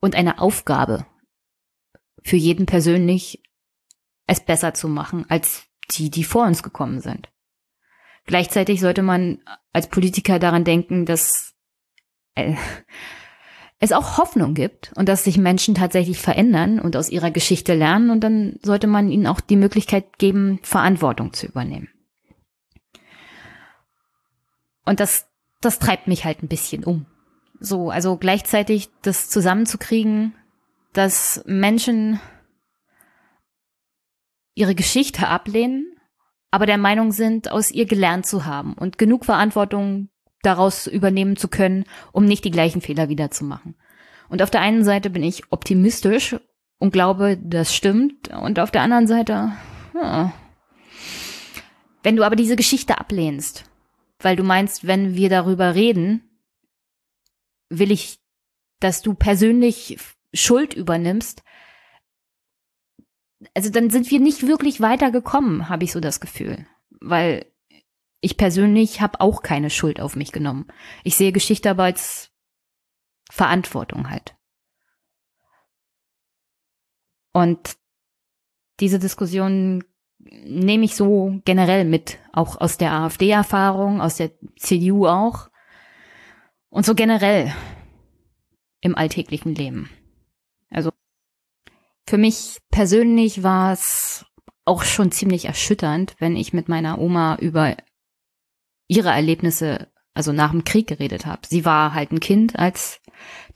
[0.00, 1.06] und eine Aufgabe
[2.22, 3.42] für jeden persönlich
[4.26, 7.28] es besser zu machen als die, die vor uns gekommen sind.
[8.24, 9.42] Gleichzeitig sollte man
[9.72, 11.51] als Politiker daran denken, dass
[12.34, 12.54] äh,
[13.78, 18.10] es auch Hoffnung gibt und dass sich Menschen tatsächlich verändern und aus ihrer Geschichte lernen
[18.10, 21.88] und dann sollte man ihnen auch die Möglichkeit geben, Verantwortung zu übernehmen.
[24.84, 25.26] Und das,
[25.60, 27.06] das treibt mich halt ein bisschen um.
[27.58, 30.34] So, also gleichzeitig das zusammenzukriegen,
[30.92, 32.20] dass Menschen
[34.54, 35.96] ihre Geschichte ablehnen,
[36.52, 40.08] aber der Meinung sind, aus ihr gelernt zu haben und genug Verantwortung
[40.42, 43.74] daraus übernehmen zu können, um nicht die gleichen Fehler wieder zu machen.
[44.28, 46.36] Und auf der einen Seite bin ich optimistisch
[46.78, 49.52] und glaube, das stimmt, und auf der anderen Seite,
[49.94, 50.32] ja.
[52.02, 53.64] wenn du aber diese Geschichte ablehnst,
[54.18, 56.22] weil du meinst, wenn wir darüber reden,
[57.68, 58.18] will ich,
[58.80, 59.98] dass du persönlich
[60.34, 61.42] Schuld übernimmst,
[63.54, 66.66] also dann sind wir nicht wirklich weitergekommen, habe ich so das Gefühl.
[67.00, 67.46] Weil
[68.22, 70.68] ich persönlich habe auch keine Schuld auf mich genommen.
[71.02, 72.30] Ich sehe Geschichte aber als
[73.30, 74.36] Verantwortung halt.
[77.32, 77.76] Und
[78.78, 79.84] diese Diskussion
[80.18, 85.50] nehme ich so generell mit, auch aus der AfD-Erfahrung, aus der CDU auch
[86.68, 87.52] und so generell
[88.80, 89.90] im alltäglichen Leben.
[90.70, 90.92] Also
[92.08, 94.24] für mich persönlich war es
[94.64, 97.76] auch schon ziemlich erschütternd, wenn ich mit meiner Oma über
[98.92, 101.46] ihre Erlebnisse, also nach dem Krieg geredet habe.
[101.48, 103.00] Sie war halt ein Kind, als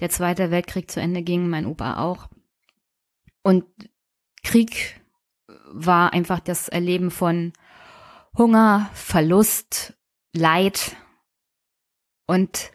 [0.01, 2.29] der Zweite Weltkrieg zu Ende ging, mein Opa auch.
[3.43, 3.65] Und
[4.43, 5.01] Krieg
[5.71, 7.53] war einfach das Erleben von
[8.37, 9.95] Hunger, Verlust,
[10.33, 10.97] Leid.
[12.27, 12.73] Und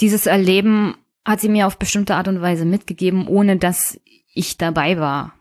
[0.00, 0.96] dieses Erleben
[1.26, 4.00] hat sie mir auf bestimmte Art und Weise mitgegeben, ohne dass
[4.32, 5.34] ich dabei war.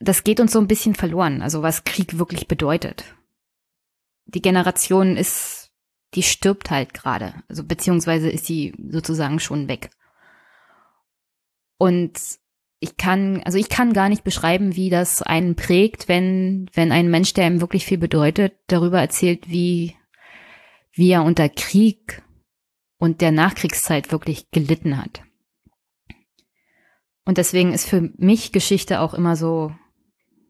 [0.00, 3.04] Das geht uns so ein bisschen verloren, also was Krieg wirklich bedeutet.
[4.26, 5.70] Die Generation ist,
[6.14, 9.90] die stirbt halt gerade, also beziehungsweise ist sie sozusagen schon weg.
[11.76, 12.18] Und
[12.80, 17.10] ich kann, also ich kann gar nicht beschreiben, wie das einen prägt, wenn, wenn ein
[17.10, 19.96] Mensch, der ihm wirklich viel bedeutet, darüber erzählt, wie,
[20.92, 22.22] wie er unter Krieg
[22.96, 25.22] und der Nachkriegszeit wirklich gelitten hat.
[27.26, 29.72] Und deswegen ist für mich Geschichte auch immer so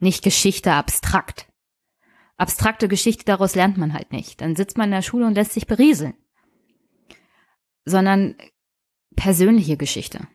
[0.03, 1.47] nicht Geschichte abstrakt.
[2.37, 4.41] Abstrakte Geschichte, daraus lernt man halt nicht.
[4.41, 6.15] Dann sitzt man in der Schule und lässt sich berieseln.
[7.85, 8.37] Sondern
[9.17, 10.27] persönliche Geschichte.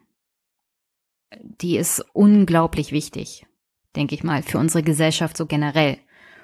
[1.40, 3.46] Die ist unglaublich wichtig,
[3.96, 5.98] denke ich mal, für unsere Gesellschaft so generell,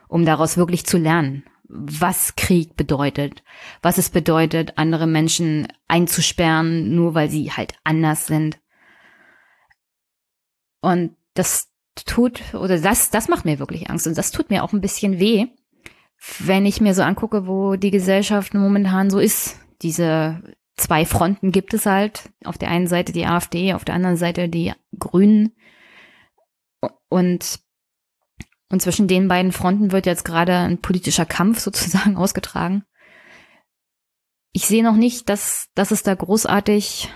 [0.08, 3.44] um daraus wirklich zu lernen, was Krieg bedeutet,
[3.82, 8.60] was es bedeutet, andere Menschen einzusperren, nur weil sie halt anders sind,
[10.82, 14.08] und das tut, oder das, das macht mir wirklich Angst.
[14.08, 15.48] Und das tut mir auch ein bisschen weh,
[16.40, 19.60] wenn ich mir so angucke, wo die Gesellschaft momentan so ist.
[19.82, 20.42] Diese
[20.78, 22.30] zwei Fronten gibt es halt.
[22.46, 25.54] Auf der einen Seite die AfD, auf der anderen Seite die Grünen.
[27.10, 27.60] Und,
[28.70, 32.84] und zwischen den beiden Fronten wird jetzt gerade ein politischer Kampf sozusagen ausgetragen.
[34.54, 37.10] Ich sehe noch nicht, dass, dass es da großartig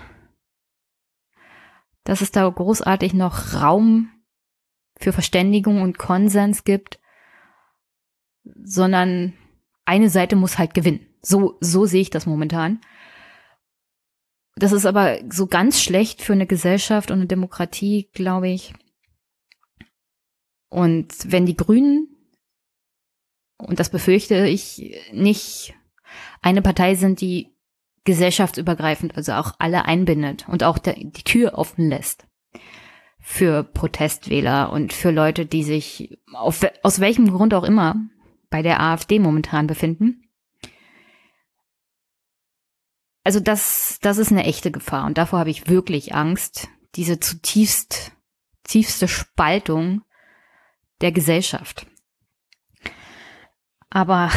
[2.06, 4.10] dass es da großartig noch Raum
[5.00, 7.00] für Verständigung und Konsens gibt,
[8.64, 9.34] sondern
[9.86, 11.06] eine Seite muss halt gewinnen.
[11.22, 12.82] So, so sehe ich das momentan.
[14.56, 18.74] Das ist aber so ganz schlecht für eine Gesellschaft und eine Demokratie, glaube ich.
[20.70, 22.08] Und wenn die Grünen,
[23.58, 25.74] und das befürchte ich, nicht
[26.42, 27.54] eine Partei sind, die
[28.06, 32.28] gesellschaftsübergreifend, also auch alle einbindet und auch der, die Tür offen lässt
[33.28, 37.96] für Protestwähler und für Leute, die sich auf, aus welchem Grund auch immer
[38.52, 40.30] bei der AfD momentan befinden.
[43.24, 48.12] Also das, das ist eine echte Gefahr und davor habe ich wirklich Angst, diese zutiefst,
[48.64, 50.04] tiefste Spaltung
[51.02, 51.88] der Gesellschaft.
[53.90, 54.30] Aber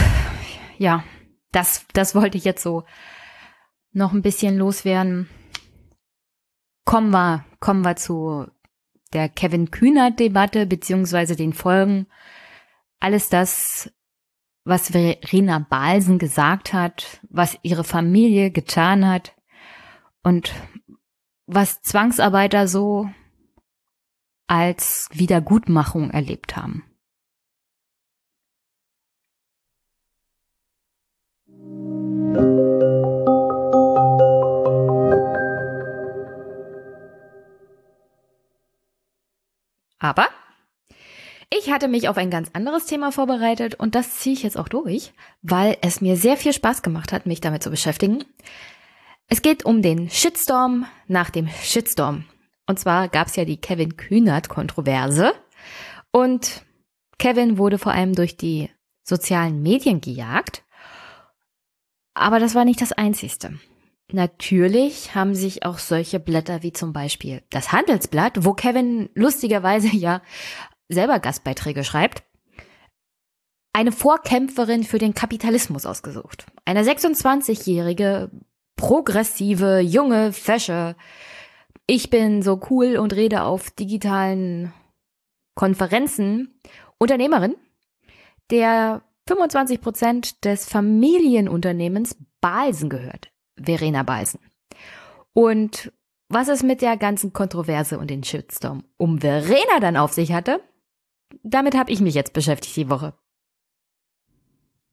[0.78, 1.04] ja,
[1.52, 2.84] das, das wollte ich jetzt so
[3.92, 5.28] noch ein bisschen loswerden.
[6.86, 8.48] Kommen wir, kommen wir zu
[9.12, 12.06] der Kevin Kühnert Debatte beziehungsweise den Folgen.
[13.00, 13.92] Alles das,
[14.64, 19.34] was Verena Balsen gesagt hat, was ihre Familie getan hat
[20.22, 20.52] und
[21.46, 23.08] was Zwangsarbeiter so
[24.46, 26.87] als Wiedergutmachung erlebt haben.
[41.72, 45.12] Hatte mich auf ein ganz anderes Thema vorbereitet und das ziehe ich jetzt auch durch,
[45.42, 48.24] weil es mir sehr viel Spaß gemacht hat, mich damit zu beschäftigen.
[49.28, 52.24] Es geht um den Shitstorm nach dem Shitstorm.
[52.66, 55.32] Und zwar gab es ja die Kevin Kühnert-Kontroverse.
[56.10, 56.62] Und
[57.18, 58.70] Kevin wurde vor allem durch die
[59.02, 60.64] sozialen Medien gejagt.
[62.14, 63.58] Aber das war nicht das Einzigste.
[64.10, 70.22] Natürlich haben sich auch solche Blätter wie zum Beispiel das Handelsblatt, wo Kevin lustigerweise ja
[70.88, 72.22] selber Gastbeiträge schreibt,
[73.74, 76.46] eine Vorkämpferin für den Kapitalismus ausgesucht.
[76.64, 78.30] Eine 26-jährige,
[78.76, 80.96] progressive, junge, fesche,
[81.86, 84.72] ich bin so cool und rede auf digitalen
[85.54, 86.60] Konferenzen,
[86.98, 87.56] Unternehmerin,
[88.50, 93.30] der 25 Prozent des Familienunternehmens Balsen gehört.
[93.62, 94.40] Verena Balsen.
[95.32, 95.92] Und
[96.28, 100.60] was es mit der ganzen Kontroverse und den Shitstorm um Verena dann auf sich hatte,
[101.42, 103.14] damit habe ich mich jetzt beschäftigt die Woche.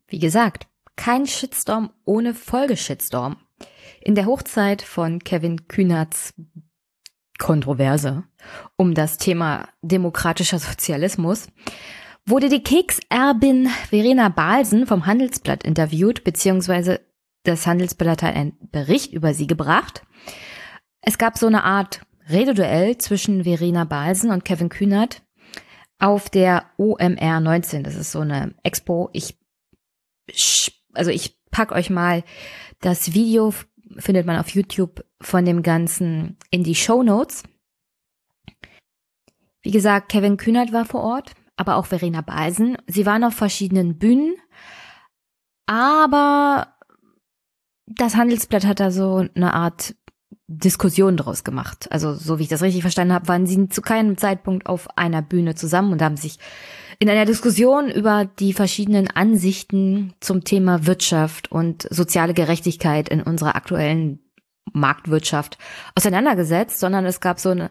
[0.07, 3.37] Wie gesagt, kein Shitstorm ohne Folgeshitstorm.
[4.01, 6.33] In der Hochzeit von Kevin Kühnerts
[7.37, 8.23] Kontroverse
[8.77, 11.47] um das Thema demokratischer Sozialismus
[12.25, 17.01] wurde die Kekserbin Verena Balsen vom Handelsblatt interviewt, beziehungsweise
[17.45, 20.03] das Handelsblatt hat einen Bericht über sie gebracht.
[21.01, 25.21] Es gab so eine Art Rededuell zwischen Verena Balsen und Kevin Kühnert
[25.99, 27.83] auf der OMR 19.
[27.83, 29.09] Das ist so eine Expo.
[29.13, 29.37] Ich,
[30.93, 32.23] also ich pack euch mal
[32.81, 33.53] das Video,
[33.97, 37.43] findet man auf YouTube von dem Ganzen in die Show Notes.
[39.61, 42.77] Wie gesagt, Kevin Kühnert war vor Ort, aber auch Verena Balsen.
[42.87, 44.35] Sie waren auf verschiedenen Bühnen,
[45.65, 46.74] aber
[47.87, 49.95] das Handelsblatt hat da so eine Art
[50.47, 51.87] Diskussion draus gemacht.
[51.91, 55.21] Also, so wie ich das richtig verstanden habe, waren sie zu keinem Zeitpunkt auf einer
[55.21, 56.37] Bühne zusammen und haben sich
[56.99, 63.55] in einer Diskussion über die verschiedenen Ansichten zum Thema Wirtschaft und soziale Gerechtigkeit in unserer
[63.55, 64.19] aktuellen
[64.71, 65.57] Marktwirtschaft
[65.95, 67.69] auseinandergesetzt, sondern es gab so einen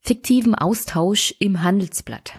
[0.00, 2.34] fiktiven Austausch im Handelsblatt.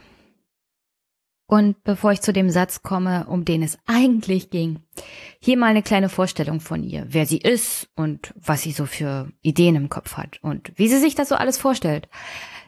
[1.54, 4.82] Und bevor ich zu dem Satz komme, um den es eigentlich ging,
[5.40, 9.32] hier mal eine kleine Vorstellung von ihr, wer sie ist und was sie so für
[9.44, 12.10] Ideen im Kopf hat und wie sie sich das so alles vorstellt.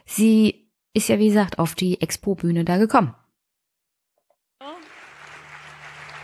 [0.04, 3.12] Sie ist ja, wie gesagt, auf die Expo-Bühne da gekommen.
[4.60, 4.76] Komm,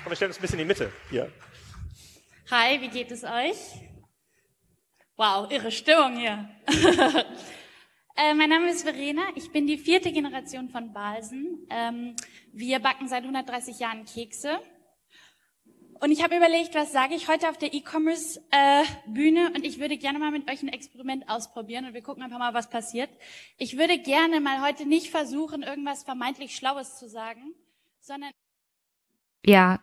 [0.07, 1.33] wir stellen uns ein bisschen in die Mitte hier.
[2.49, 3.57] Hi, wie geht es euch?
[5.17, 6.49] Wow, irre Stimmung hier.
[8.15, 9.23] Äh, mein Name ist Verena.
[9.37, 11.67] Ich bin die vierte Generation von Balsen.
[11.71, 12.15] Ähm,
[12.53, 14.61] wir backen seit 130 Jahren Kekse.
[16.01, 19.97] Und ich habe überlegt, was sage ich heute auf der E-Commerce-Bühne äh, und ich würde
[19.97, 23.09] gerne mal mit euch ein Experiment ausprobieren und wir gucken einfach mal, was passiert.
[23.57, 27.55] Ich würde gerne mal heute nicht versuchen, irgendwas vermeintlich Schlaues zu sagen,
[28.01, 28.33] sondern...
[29.47, 29.81] Ja,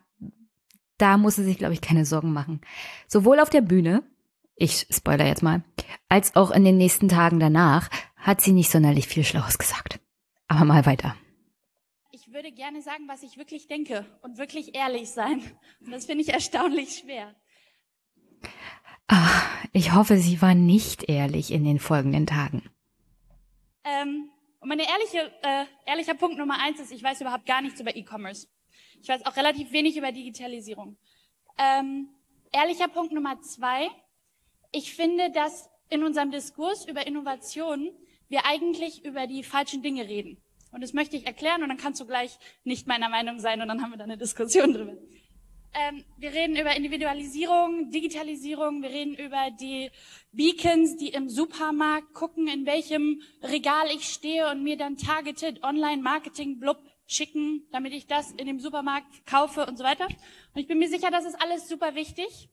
[0.98, 2.62] da muss sie sich, glaube ich, keine Sorgen machen.
[3.08, 4.04] Sowohl auf der Bühne,
[4.56, 5.64] ich spoiler jetzt mal,
[6.10, 7.90] als auch in den nächsten Tagen danach
[8.20, 10.00] hat sie nicht sonderlich viel Schlaues gesagt.
[10.48, 11.16] Aber mal weiter.
[12.12, 15.42] Ich würde gerne sagen, was ich wirklich denke und wirklich ehrlich sein.
[15.80, 17.36] Und das finde ich erstaunlich schwer.
[19.08, 22.70] Ach, ich hoffe, sie war nicht ehrlich in den folgenden Tagen.
[23.84, 24.30] Ähm,
[24.60, 27.96] und meine ehrliche, äh, ehrlicher Punkt Nummer eins ist, ich weiß überhaupt gar nichts über
[27.96, 28.48] E-Commerce.
[29.02, 30.98] Ich weiß auch relativ wenig über Digitalisierung.
[31.58, 32.10] Ähm,
[32.52, 33.88] ehrlicher Punkt Nummer zwei,
[34.72, 37.90] ich finde, dass in unserem Diskurs über Innovation
[38.30, 40.38] wir eigentlich über die falschen Dinge reden.
[40.72, 43.68] Und das möchte ich erklären und dann kannst du gleich nicht meiner Meinung sein und
[43.68, 44.94] dann haben wir da eine Diskussion drüber.
[45.74, 49.92] Ähm, wir reden über Individualisierung, Digitalisierung, wir reden über die
[50.32, 56.60] Beacons, die im Supermarkt gucken, in welchem Regal ich stehe und mir dann targeted Online-Marketing
[56.60, 60.06] blub schicken, damit ich das in dem Supermarkt kaufe und so weiter.
[60.06, 62.50] Und ich bin mir sicher, das ist alles super wichtig.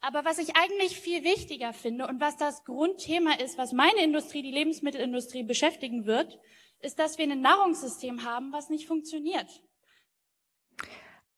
[0.00, 4.42] Aber was ich eigentlich viel wichtiger finde und was das Grundthema ist, was meine Industrie,
[4.42, 6.38] die Lebensmittelindustrie beschäftigen wird,
[6.80, 9.62] ist, dass wir ein Nahrungssystem haben, was nicht funktioniert.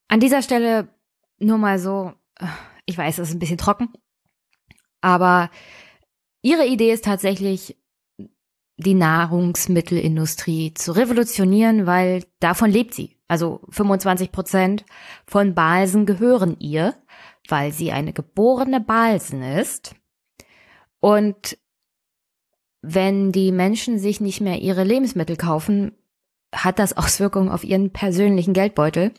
[0.06, 0.88] An dieser Stelle
[1.38, 2.12] nur mal so,
[2.86, 3.92] ich weiß, es ist ein bisschen trocken,
[5.00, 5.50] aber
[6.42, 7.76] ihre Idee ist tatsächlich,
[8.78, 13.18] die Nahrungsmittelindustrie zu revolutionieren, weil davon lebt sie.
[13.28, 14.84] Also 25 Prozent
[15.26, 16.94] von Balsen gehören ihr
[17.48, 19.94] weil sie eine geborene Balsen ist.
[21.00, 21.58] Und
[22.82, 25.92] wenn die Menschen sich nicht mehr ihre Lebensmittel kaufen,
[26.54, 29.12] hat das Auswirkungen auf ihren persönlichen Geldbeutel.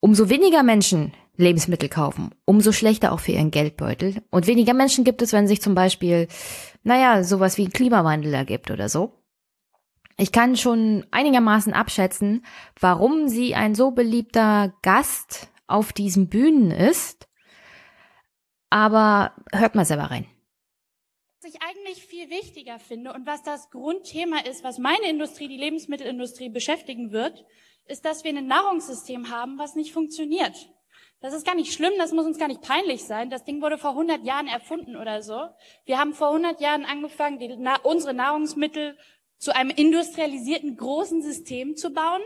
[0.00, 4.22] Umso weniger Menschen Lebensmittel kaufen, umso schlechter auch für ihren Geldbeutel.
[4.30, 6.28] Und weniger Menschen gibt es, wenn sich zum Beispiel,
[6.82, 9.22] naja, sowas wie Klimawandel ergibt oder so.
[10.18, 12.44] Ich kann schon einigermaßen abschätzen,
[12.78, 17.28] warum sie ein so beliebter Gast auf diesen Bühnen ist.
[18.70, 20.26] Aber hört mal selber rein.
[21.42, 25.56] Was ich eigentlich viel wichtiger finde und was das Grundthema ist, was meine Industrie, die
[25.56, 27.44] Lebensmittelindustrie beschäftigen wird,
[27.86, 30.68] ist, dass wir ein Nahrungssystem haben, was nicht funktioniert.
[31.20, 33.30] Das ist gar nicht schlimm, das muss uns gar nicht peinlich sein.
[33.30, 35.48] Das Ding wurde vor 100 Jahren erfunden oder so.
[35.84, 38.96] Wir haben vor 100 Jahren angefangen, die, na, unsere Nahrungsmittel
[39.38, 42.22] zu einem industrialisierten großen System zu bauen.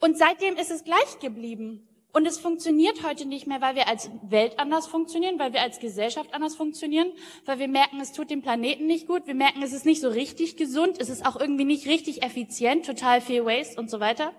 [0.00, 1.88] Und seitdem ist es gleich geblieben.
[2.14, 5.80] Und es funktioniert heute nicht mehr, weil wir als Welt anders funktionieren, weil wir als
[5.80, 7.10] Gesellschaft anders funktionieren,
[7.44, 10.10] weil wir merken, es tut dem Planeten nicht gut, wir merken, es ist nicht so
[10.10, 14.32] richtig gesund, es ist auch irgendwie nicht richtig effizient, total viel Waste und so weiter.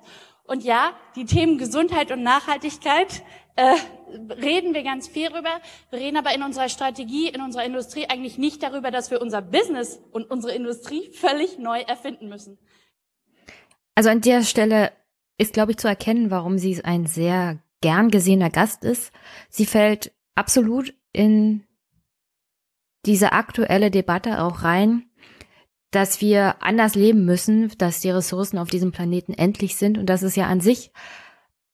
[0.45, 3.23] Und ja, die Themen Gesundheit und Nachhaltigkeit
[3.57, 3.75] äh,
[4.41, 5.59] reden wir ganz viel drüber.
[5.89, 9.41] Wir reden aber in unserer Strategie, in unserer Industrie eigentlich nicht darüber, dass wir unser
[9.41, 12.57] Business und unsere Industrie völlig neu erfinden müssen.
[13.95, 14.93] Also an der Stelle
[15.37, 19.11] ist, glaube ich, zu erkennen, warum sie ein sehr gern gesehener Gast ist.
[19.47, 21.67] Sie fällt absolut in
[23.05, 25.07] diese aktuelle Debatte auch rein,
[25.91, 30.23] dass wir anders leben müssen, dass die Ressourcen auf diesem Planeten endlich sind und das
[30.23, 30.91] ist ja an sich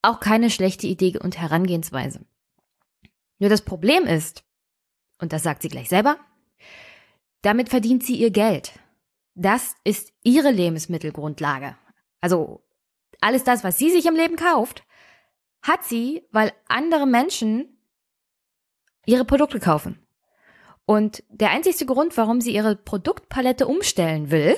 [0.02, 2.26] auch keine schlechte Idee und Herangehensweise.
[3.40, 4.44] Nur das Problem ist,
[5.18, 6.18] und das sagt sie gleich selber,
[7.42, 8.74] damit verdient sie ihr Geld.
[9.34, 11.78] Das ist ihre Lebensmittelgrundlage.
[12.20, 12.62] Also
[13.22, 14.84] alles das, was sie sich im Leben kauft,
[15.62, 17.78] hat sie, weil andere Menschen
[19.06, 20.00] ihre Produkte kaufen.
[20.86, 24.58] Und der einzigste Grund, warum sie ihre Produktpalette umstellen will,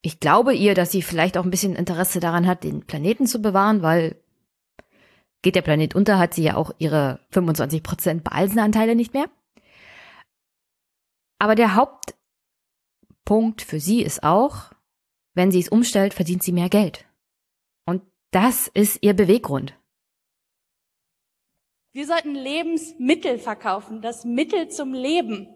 [0.00, 3.40] ich glaube ihr, dass sie vielleicht auch ein bisschen Interesse daran hat, den Planeten zu
[3.40, 4.20] bewahren, weil
[5.42, 9.26] geht der Planet unter, hat sie ja auch ihre 25% Balsenanteile nicht mehr.
[11.38, 14.72] Aber der Hauptpunkt für sie ist auch,
[15.34, 17.04] wenn sie es umstellt, verdient sie mehr Geld.
[18.34, 19.74] Das ist ihr Beweggrund.
[21.92, 25.46] Wir sollten Lebensmittel verkaufen, das Mittel zum Leben.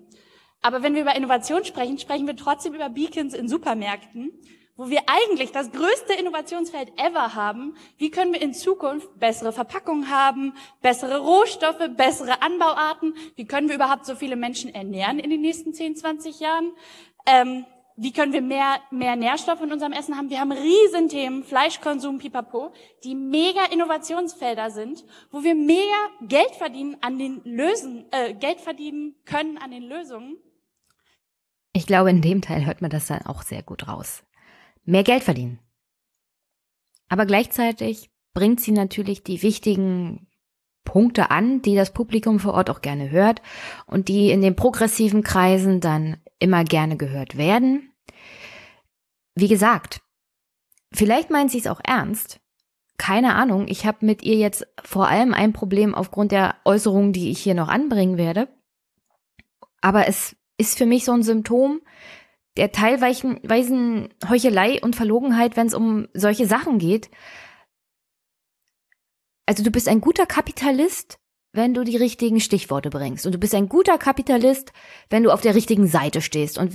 [0.62, 4.30] Aber wenn wir über Innovation sprechen, sprechen wir trotzdem über Beacons in Supermärkten,
[4.76, 7.74] wo wir eigentlich das größte Innovationsfeld ever haben.
[7.96, 13.16] Wie können wir in Zukunft bessere Verpackungen haben, bessere Rohstoffe, bessere Anbauarten?
[13.34, 16.70] Wie können wir überhaupt so viele Menschen ernähren in den nächsten 10, 20 Jahren?
[17.26, 17.66] Ähm,
[18.01, 20.31] wie können wir mehr, mehr Nährstoffe in unserem Essen haben?
[20.31, 22.73] Wir haben Riesenthemen, Fleischkonsum, Pipapo,
[23.03, 25.81] die mega Innovationsfelder sind, wo wir mega
[26.23, 30.37] Geld verdienen an den Lösen, äh, Geld verdienen können an den Lösungen.
[31.73, 34.23] Ich glaube, in dem Teil hört man das dann auch sehr gut raus.
[34.85, 35.59] Mehr Geld verdienen.
[37.09, 40.29] Aber gleichzeitig bringt sie natürlich die wichtigen
[40.85, 43.43] Punkte an, die das Publikum vor Ort auch gerne hört
[43.87, 47.93] und die in den progressiven Kreisen dann immer gerne gehört werden.
[49.35, 50.01] Wie gesagt,
[50.93, 52.40] vielleicht meint sie es auch ernst.
[52.97, 57.31] Keine Ahnung, ich habe mit ihr jetzt vor allem ein Problem aufgrund der Äußerungen, die
[57.31, 58.48] ich hier noch anbringen werde.
[59.81, 61.81] Aber es ist für mich so ein Symptom
[62.56, 67.09] der teilweisen Heuchelei und Verlogenheit, wenn es um solche Sachen geht.
[69.47, 71.20] Also du bist ein guter Kapitalist,
[71.53, 73.27] wenn du die richtigen Stichworte bringst.
[73.27, 74.73] Und du bist ein guter Kapitalist,
[75.11, 76.59] wenn du auf der richtigen Seite stehst.
[76.59, 76.75] Und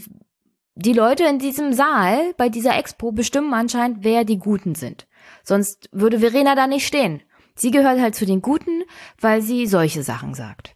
[0.76, 5.08] die Leute in diesem Saal bei dieser Expo bestimmen anscheinend, wer die Guten sind.
[5.44, 7.22] Sonst würde Verena da nicht stehen.
[7.56, 8.84] Sie gehört halt zu den Guten,
[9.20, 10.76] weil sie solche Sachen sagt.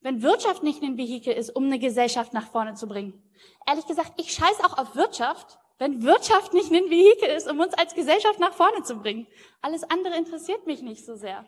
[0.00, 3.22] Wenn Wirtschaft nicht ein Vehikel ist, um eine Gesellschaft nach vorne zu bringen.
[3.66, 7.74] Ehrlich gesagt, ich scheiß auch auf Wirtschaft, wenn Wirtschaft nicht ein Vehikel ist, um uns
[7.74, 9.26] als Gesellschaft nach vorne zu bringen.
[9.62, 11.46] Alles andere interessiert mich nicht so sehr.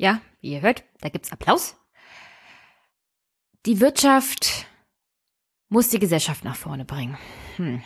[0.00, 1.76] Ja, wie ihr hört, da gibt's Applaus.
[3.66, 4.66] Die Wirtschaft
[5.68, 7.18] muss die Gesellschaft nach vorne bringen.
[7.56, 7.82] Hm.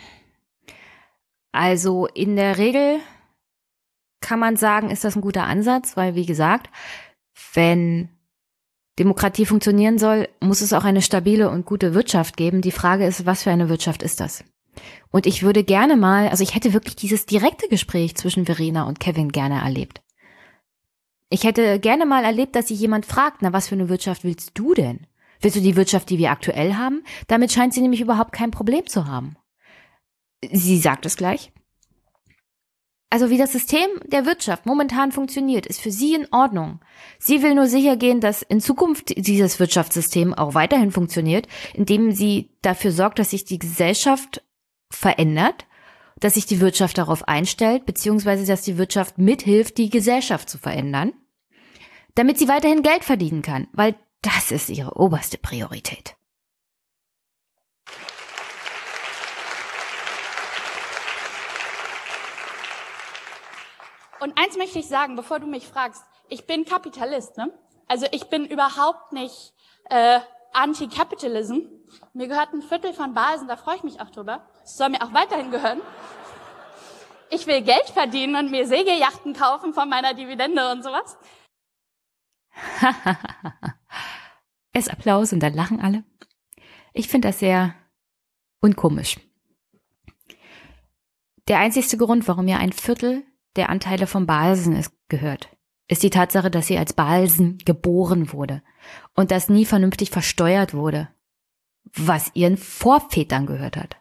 [1.51, 3.01] Also in der Regel
[4.21, 6.69] kann man sagen, ist das ein guter Ansatz, weil wie gesagt,
[7.53, 8.07] wenn
[8.97, 12.61] Demokratie funktionieren soll, muss es auch eine stabile und gute Wirtschaft geben.
[12.61, 14.45] Die Frage ist, was für eine Wirtschaft ist das?
[15.11, 19.01] Und ich würde gerne mal, also ich hätte wirklich dieses direkte Gespräch zwischen Verena und
[19.01, 20.01] Kevin gerne erlebt.
[21.35, 24.51] Ich hätte gerne mal erlebt, dass sich jemand fragt, na, was für eine Wirtschaft willst
[24.53, 25.05] du denn?
[25.41, 27.03] Willst du die Wirtschaft, die wir aktuell haben?
[27.27, 29.35] Damit scheint sie nämlich überhaupt kein Problem zu haben.
[30.49, 31.51] Sie sagt es gleich.
[33.09, 36.79] Also wie das System der Wirtschaft momentan funktioniert, ist für sie in Ordnung.
[37.19, 42.49] Sie will nur sicher gehen, dass in Zukunft dieses Wirtschaftssystem auch weiterhin funktioniert, indem sie
[42.61, 44.41] dafür sorgt, dass sich die Gesellschaft
[44.89, 45.65] verändert,
[46.17, 51.11] dass sich die Wirtschaft darauf einstellt, beziehungsweise dass die Wirtschaft mithilft, die Gesellschaft zu verändern,
[52.15, 56.15] damit sie weiterhin Geld verdienen kann, weil das ist ihre oberste Priorität.
[64.19, 67.53] Und eins möchte ich sagen, bevor du mich fragst, ich bin Kapitalist, ne?
[67.87, 69.53] Also ich bin überhaupt nicht
[69.91, 70.19] äh,
[70.53, 71.59] Anti-Capitalism.
[72.13, 74.47] Mir gehört ein Viertel von Basen, da freue ich mich auch drüber.
[74.63, 75.81] Es soll mir auch weiterhin gehören.
[77.29, 81.17] Ich will Geld verdienen und mir Segeljachten kaufen von meiner Dividende und sowas.
[84.73, 86.03] es Applaus und dann lachen alle.
[86.93, 87.75] Ich finde das sehr
[88.61, 89.19] unkomisch.
[91.47, 93.23] Der einzigste Grund, warum mir ein Viertel
[93.55, 95.49] der Anteile von Balsen ist, gehört,
[95.87, 98.63] ist die Tatsache, dass sie als Balsen geboren wurde
[99.13, 101.09] und das nie vernünftig versteuert wurde,
[101.93, 103.97] was ihren Vorvätern gehört hat.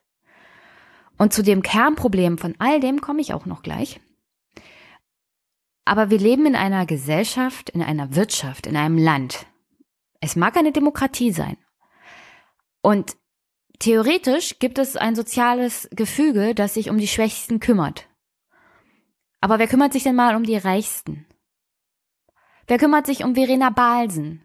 [1.18, 4.00] Und zu dem Kernproblem von all dem komme ich auch noch gleich.
[5.84, 9.46] Aber wir leben in einer Gesellschaft, in einer Wirtschaft, in einem Land.
[10.20, 11.56] Es mag eine Demokratie sein.
[12.80, 13.16] Und
[13.78, 18.08] theoretisch gibt es ein soziales Gefüge, das sich um die Schwächsten kümmert.
[19.40, 21.26] Aber wer kümmert sich denn mal um die Reichsten?
[22.66, 24.42] Wer kümmert sich um Verena Balsen,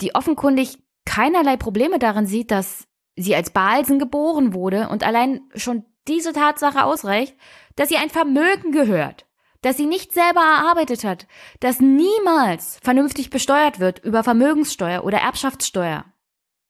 [0.00, 5.84] die offenkundig keinerlei Probleme darin sieht, dass sie als Balsen geboren wurde und allein schon
[6.08, 7.36] diese Tatsache ausreicht,
[7.76, 9.26] dass sie ein Vermögen gehört,
[9.64, 11.26] dass sie nicht selber erarbeitet hat,
[11.60, 16.04] das niemals vernünftig besteuert wird über Vermögenssteuer oder Erbschaftssteuer.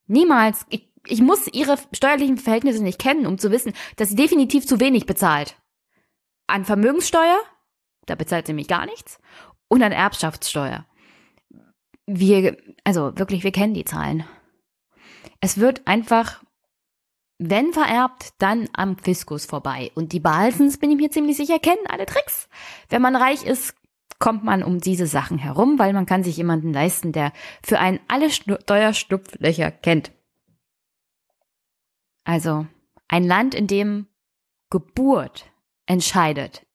[0.07, 0.65] Niemals.
[0.69, 4.79] Ich, ich muss ihre steuerlichen Verhältnisse nicht kennen, um zu wissen, dass sie definitiv zu
[4.79, 5.57] wenig bezahlt.
[6.47, 7.39] An Vermögenssteuer,
[8.05, 9.19] da bezahlt sie nämlich gar nichts,
[9.67, 10.85] und an Erbschaftssteuer.
[12.05, 12.55] Wir,
[12.85, 14.25] also wirklich, wir kennen die Zahlen.
[15.41, 16.43] Es wird einfach,
[17.37, 19.91] wenn vererbt, dann am Fiskus vorbei.
[19.95, 22.47] Und die Balsens, bin ich mir ziemlich sicher, kennen alle Tricks.
[22.89, 23.75] Wenn man reich ist,
[24.19, 27.99] kommt man um diese Sachen herum, weil man kann sich jemanden leisten, der für einen
[28.07, 30.11] alle Steuerschlupflöcher kennt.
[32.23, 32.65] Also
[33.07, 34.07] ein Land, in dem
[34.69, 35.45] Geburt
[35.85, 36.65] entscheidet,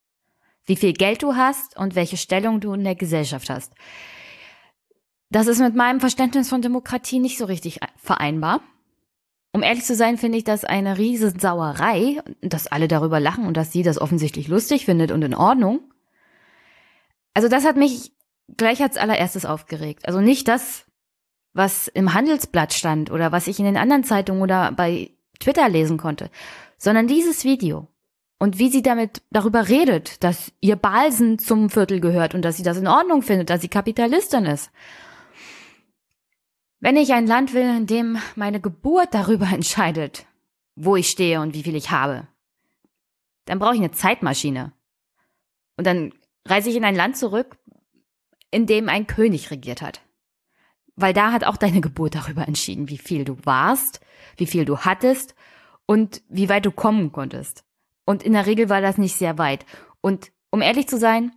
[0.65, 3.73] wie viel Geld du hast und welche Stellung du in der Gesellschaft hast.
[5.29, 8.61] Das ist mit meinem Verständnis von Demokratie nicht so richtig vereinbar.
[9.53, 13.57] Um ehrlich zu sein, finde ich das eine riesen Sauerei, dass alle darüber lachen und
[13.57, 15.81] dass sie das offensichtlich lustig findet und in Ordnung.
[17.33, 18.13] Also das hat mich
[18.55, 20.07] gleich als allererstes aufgeregt.
[20.07, 20.85] Also nicht das,
[21.53, 25.97] was im Handelsblatt stand oder was ich in den anderen Zeitungen oder bei Twitter lesen
[25.97, 26.29] konnte,
[26.77, 27.87] sondern dieses Video
[28.39, 32.63] und wie sie damit darüber redet, dass ihr Balsen zum Viertel gehört und dass sie
[32.63, 34.71] das in Ordnung findet, dass sie Kapitalistin ist.
[36.83, 40.25] Wenn ich ein Land will, in dem meine Geburt darüber entscheidet,
[40.75, 42.27] wo ich stehe und wie viel ich habe,
[43.45, 44.73] dann brauche ich eine Zeitmaschine.
[45.77, 46.13] Und dann
[46.45, 47.57] reise ich in ein Land zurück,
[48.49, 50.01] in dem ein König regiert hat.
[50.95, 54.01] Weil da hat auch deine Geburt darüber entschieden, wie viel du warst,
[54.37, 55.35] wie viel du hattest
[55.85, 57.63] und wie weit du kommen konntest.
[58.05, 59.65] Und in der Regel war das nicht sehr weit.
[60.01, 61.31] Und um ehrlich zu sein,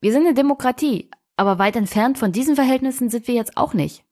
[0.00, 4.04] wir sind eine Demokratie, aber weit entfernt von diesen Verhältnissen sind wir jetzt auch nicht.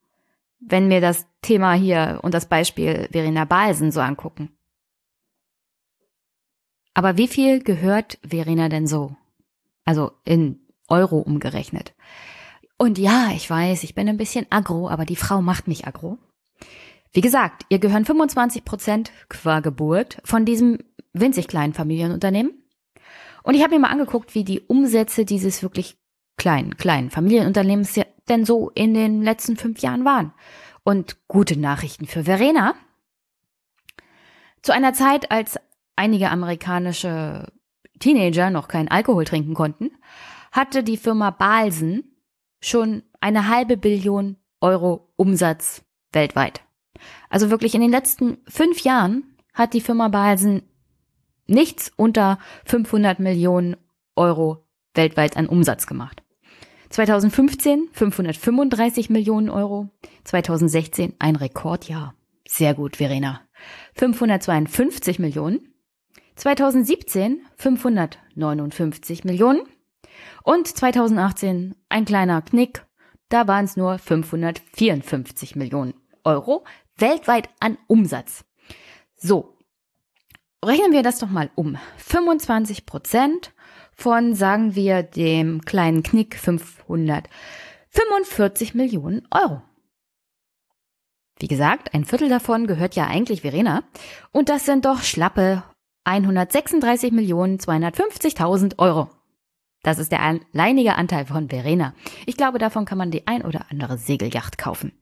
[0.58, 4.50] Wenn wir das Thema hier und das Beispiel Verena Balsen so angucken.
[6.94, 9.14] Aber wie viel gehört Verena denn so?
[9.84, 11.94] Also in Euro umgerechnet.
[12.78, 16.18] Und ja, ich weiß, ich bin ein bisschen aggro, aber die Frau macht mich aggro.
[17.12, 20.78] Wie gesagt, ihr gehören 25 Prozent qua Geburt von diesem
[21.12, 22.52] winzig kleinen Familienunternehmen.
[23.42, 25.96] Und ich habe mir mal angeguckt, wie die Umsätze dieses wirklich
[26.36, 30.32] kleinen, kleinen Familienunternehmens denn so in den letzten fünf Jahren waren.
[30.84, 32.74] Und gute Nachrichten für Verena.
[34.62, 35.58] Zu einer Zeit, als
[35.96, 37.52] einige amerikanische
[37.98, 39.90] Teenager noch keinen Alkohol trinken konnten,
[40.52, 42.16] hatte die Firma Balsen
[42.60, 45.82] schon eine halbe Billion Euro Umsatz
[46.12, 46.62] weltweit.
[47.28, 50.62] Also wirklich in den letzten fünf Jahren hat die Firma Balsen
[51.46, 53.76] nichts unter 500 Millionen
[54.16, 56.22] Euro weltweit an Umsatz gemacht.
[56.90, 59.88] 2015 535 Millionen Euro,
[60.24, 62.14] 2016 ein Rekordjahr.
[62.46, 63.40] Sehr gut, Verena.
[63.94, 65.72] 552 Millionen,
[66.36, 69.62] 2017 559 Millionen
[70.42, 72.84] und 2018 ein kleiner Knick,
[73.28, 75.94] da waren es nur 554 Millionen
[76.24, 76.64] Euro
[76.96, 78.44] weltweit an Umsatz.
[79.16, 79.56] So,
[80.64, 81.78] rechnen wir das doch mal um.
[81.96, 83.52] 25 Prozent
[83.96, 89.62] von, sagen wir, dem kleinen Knick 545 Millionen Euro.
[91.38, 93.82] Wie gesagt, ein Viertel davon gehört ja eigentlich Verena.
[94.32, 95.62] Und das sind doch schlappe
[96.04, 99.10] 136 Millionen 250.000 Euro.
[99.82, 101.94] Das ist der alleinige Anteil von Verena.
[102.26, 104.92] Ich glaube, davon kann man die ein oder andere Segelyacht kaufen.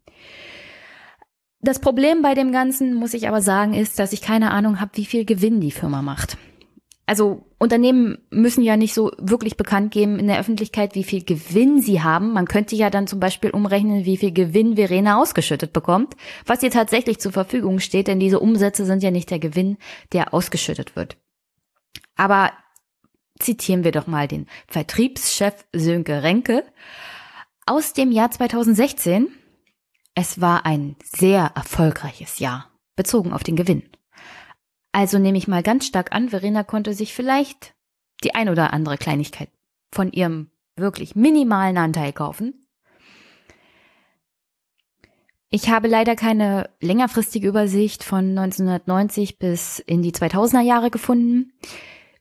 [1.60, 4.96] Das Problem bei dem Ganzen, muss ich aber sagen, ist, dass ich keine Ahnung habe,
[4.96, 6.36] wie viel Gewinn die Firma macht.
[7.06, 11.80] Also Unternehmen müssen ja nicht so wirklich bekannt geben in der Öffentlichkeit, wie viel Gewinn
[11.80, 12.32] sie haben.
[12.32, 16.14] Man könnte ja dann zum Beispiel umrechnen, wie viel Gewinn Verena ausgeschüttet bekommt,
[16.44, 19.78] was ihr tatsächlich zur Verfügung steht, denn diese Umsätze sind ja nicht der Gewinn,
[20.12, 21.16] der ausgeschüttet wird.
[22.16, 22.52] Aber
[23.38, 26.64] zitieren wir doch mal den Vertriebschef Sönke Renke
[27.66, 29.28] aus dem Jahr 2016.
[30.14, 33.84] Es war ein sehr erfolgreiches Jahr, bezogen auf den Gewinn.
[34.94, 37.74] Also nehme ich mal ganz stark an, Verena konnte sich vielleicht
[38.22, 39.48] die ein oder andere Kleinigkeit
[39.90, 42.64] von ihrem wirklich minimalen Anteil kaufen.
[45.50, 51.52] Ich habe leider keine längerfristige Übersicht von 1990 bis in die 2000er Jahre gefunden.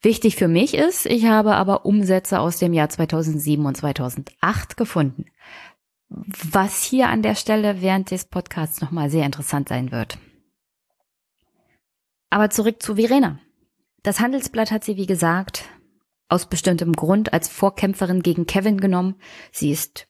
[0.01, 5.25] Wichtig für mich ist, ich habe aber Umsätze aus dem Jahr 2007 und 2008 gefunden.
[6.09, 10.17] Was hier an der Stelle während des Podcasts nochmal sehr interessant sein wird.
[12.33, 13.37] Aber zurück zu Verena.
[14.01, 15.65] Das Handelsblatt hat sie, wie gesagt,
[16.29, 19.17] aus bestimmtem Grund als Vorkämpferin gegen Kevin genommen.
[19.51, 20.07] Sie ist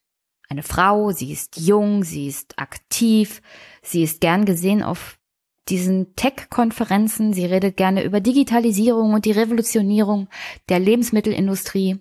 [0.47, 3.41] eine Frau, sie ist jung, sie ist aktiv,
[3.81, 5.19] sie ist gern gesehen auf
[5.67, 10.29] diesen Tech-Konferenzen, sie redet gerne über Digitalisierung und die Revolutionierung
[10.69, 11.99] der Lebensmittelindustrie.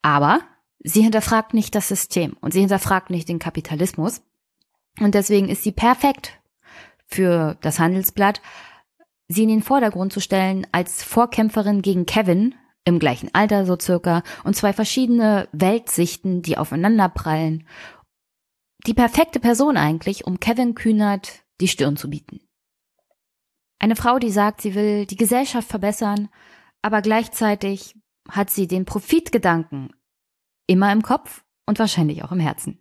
[0.00, 0.42] Aber
[0.78, 4.22] sie hinterfragt nicht das System und sie hinterfragt nicht den Kapitalismus.
[5.00, 6.38] Und deswegen ist sie perfekt
[7.08, 8.40] für das Handelsblatt,
[9.28, 14.22] sie in den Vordergrund zu stellen als Vorkämpferin gegen Kevin, im gleichen Alter so circa,
[14.44, 17.66] und zwei verschiedene Weltsichten, die aufeinanderprallen.
[18.86, 22.40] Die perfekte Person eigentlich, um Kevin Kühnert die Stirn zu bieten.
[23.78, 26.28] Eine Frau, die sagt, sie will die Gesellschaft verbessern,
[26.82, 27.94] aber gleichzeitig
[28.28, 29.92] hat sie den Profitgedanken
[30.66, 32.78] immer im Kopf und wahrscheinlich auch im Herzen.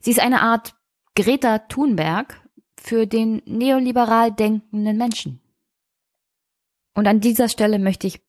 [0.00, 0.74] Sie ist eine Art
[1.14, 2.40] Greta Thunberg
[2.80, 5.40] für den neoliberal denkenden Menschen.
[6.98, 8.20] Und an dieser Stelle möchte ich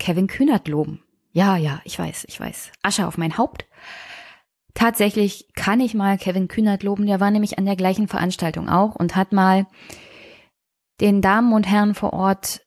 [0.00, 1.00] Kevin Kühnert loben.
[1.30, 2.72] Ja, ja, ich weiß, ich weiß.
[2.82, 3.66] Asche auf mein Haupt.
[4.74, 7.06] Tatsächlich kann ich mal Kevin Kühnert loben.
[7.06, 9.68] Der war nämlich an der gleichen Veranstaltung auch und hat mal
[11.00, 12.62] den Damen und Herren vor Ort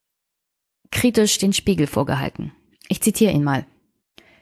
[0.92, 2.54] kritisch den Spiegel vorgehalten.
[2.88, 3.66] Ich zitiere ihn mal.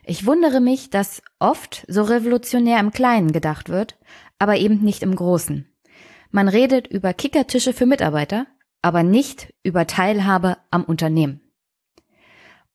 [0.06, 3.98] Ich wundere mich, dass oft so revolutionär im Kleinen gedacht wird,
[4.38, 5.68] aber eben nicht im Großen.
[6.30, 8.46] Man redet über Kickertische für Mitarbeiter,
[8.82, 11.42] aber nicht über Teilhabe am Unternehmen.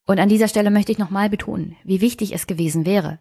[0.06, 3.18] Und an dieser Stelle möchte ich nochmal betonen, wie wichtig es gewesen wäre,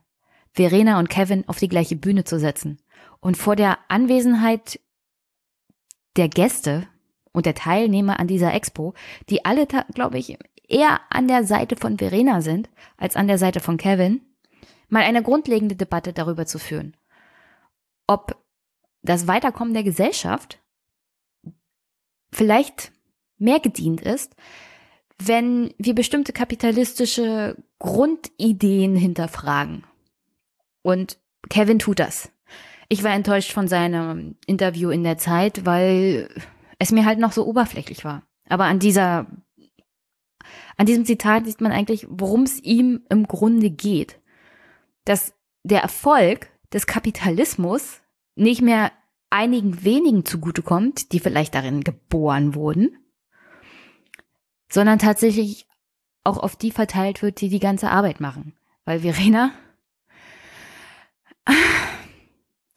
[0.53, 2.79] Verena und Kevin auf die gleiche Bühne zu setzen
[3.19, 4.79] und vor der Anwesenheit
[6.15, 6.87] der Gäste
[7.33, 8.93] und der Teilnehmer an dieser Expo,
[9.29, 10.37] die alle, glaube ich,
[10.67, 14.21] eher an der Seite von Verena sind als an der Seite von Kevin,
[14.87, 16.95] mal eine grundlegende Debatte darüber zu führen,
[18.07, 18.37] ob
[19.01, 20.59] das Weiterkommen der Gesellschaft
[22.35, 22.91] vielleicht
[23.37, 24.35] mehr gedient ist,
[25.17, 29.85] wenn wir bestimmte kapitalistische Grundideen hinterfragen.
[30.81, 31.17] Und
[31.49, 32.31] Kevin tut das.
[32.89, 36.29] Ich war enttäuscht von seinem Interview in der Zeit, weil
[36.77, 38.23] es mir halt noch so oberflächlich war.
[38.47, 39.25] Aber an dieser,
[40.77, 44.19] an diesem Zitat sieht man eigentlich, worum es ihm im Grunde geht.
[45.05, 45.33] Dass
[45.63, 48.01] der Erfolg des Kapitalismus
[48.35, 48.91] nicht mehr
[49.29, 52.97] einigen wenigen zugutekommt, die vielleicht darin geboren wurden,
[54.69, 55.67] sondern tatsächlich
[56.23, 58.53] auch auf die verteilt wird, die die ganze Arbeit machen.
[58.83, 59.51] Weil Verena,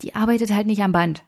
[0.02, 1.24] die arbeitet halt nicht am Band.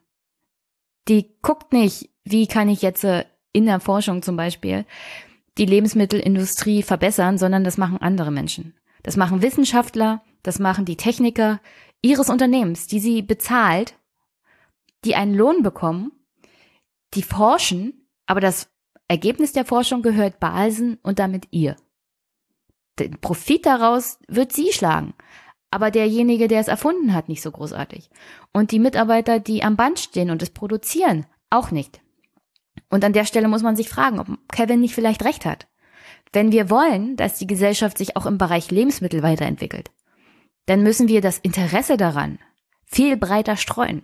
[1.09, 4.85] Die guckt nicht, wie kann ich jetzt äh, in der Forschung zum Beispiel
[5.59, 8.75] die Lebensmittelindustrie verbessern, sondern das machen andere Menschen.
[9.03, 11.61] Das machen Wissenschaftler, das machen die Techniker
[12.03, 13.95] ihres Unternehmens, die sie bezahlt,
[15.05, 16.13] die einen Lohn bekommen,
[17.15, 18.69] die forschen, aber das
[19.09, 21.77] Ergebnis der Forschung gehört Basen und damit ihr.
[22.99, 25.15] Den Profit daraus wird sie schlagen,
[25.71, 28.11] aber derjenige, der es erfunden hat, nicht so großartig.
[28.53, 32.01] Und die Mitarbeiter, die am Band stehen und es produzieren, auch nicht.
[32.89, 35.69] Und an der Stelle muss man sich fragen, ob Kevin nicht vielleicht recht hat.
[36.33, 39.91] Wenn wir wollen, dass die Gesellschaft sich auch im Bereich Lebensmittel weiterentwickelt,
[40.67, 42.39] dann müssen wir das Interesse daran
[42.85, 44.03] viel breiter streuen.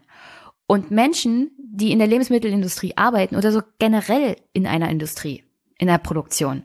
[0.67, 5.45] Und Menschen, die in der Lebensmittelindustrie arbeiten oder so generell in einer Industrie,
[5.79, 6.65] in der Produktion,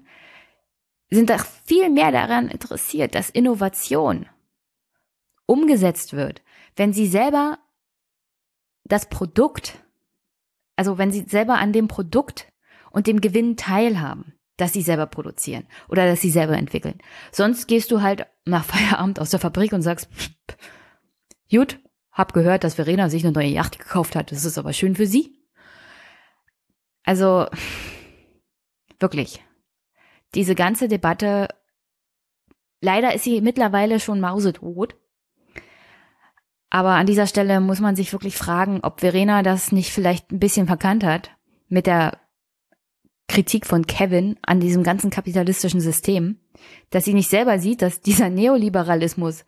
[1.09, 4.27] sind doch viel mehr daran interessiert, dass Innovation
[5.45, 6.41] umgesetzt wird,
[6.75, 7.59] wenn sie selber
[8.85, 9.77] das Produkt,
[10.75, 12.47] also wenn sie selber an dem Produkt
[12.89, 16.99] und dem Gewinn teilhaben, dass sie selber produzieren oder dass sie selber entwickeln.
[17.31, 20.09] Sonst gehst du halt nach Feierabend aus der Fabrik und sagst,
[21.49, 21.79] gut,
[22.11, 24.31] hab gehört, dass Verena sich eine neue Yacht gekauft hat.
[24.31, 25.37] Das ist aber schön für sie.
[27.03, 27.47] Also,
[28.99, 29.43] wirklich.
[30.33, 31.47] Diese ganze Debatte
[32.81, 34.95] Leider ist sie mittlerweile schon mausetot.
[36.71, 40.39] Aber an dieser Stelle muss man sich wirklich fragen, ob Verena das nicht vielleicht ein
[40.39, 41.31] bisschen verkannt hat
[41.67, 42.19] mit der
[43.27, 46.39] Kritik von Kevin an diesem ganzen kapitalistischen System,
[46.89, 49.45] dass sie nicht selber sieht, dass dieser Neoliberalismus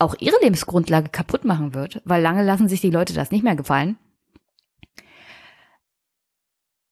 [0.00, 3.56] auch ihre Lebensgrundlage kaputt machen wird, weil lange lassen sich die Leute das nicht mehr
[3.56, 3.98] gefallen.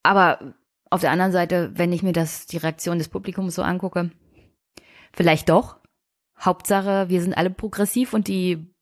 [0.03, 0.55] Aber
[0.91, 4.11] auf der anderen Seite, wenn ich mir das, die Reaktion des Publikums so angucke,
[5.13, 5.79] vielleicht doch.
[6.41, 8.73] Hauptsache, wir sind alle progressiv und die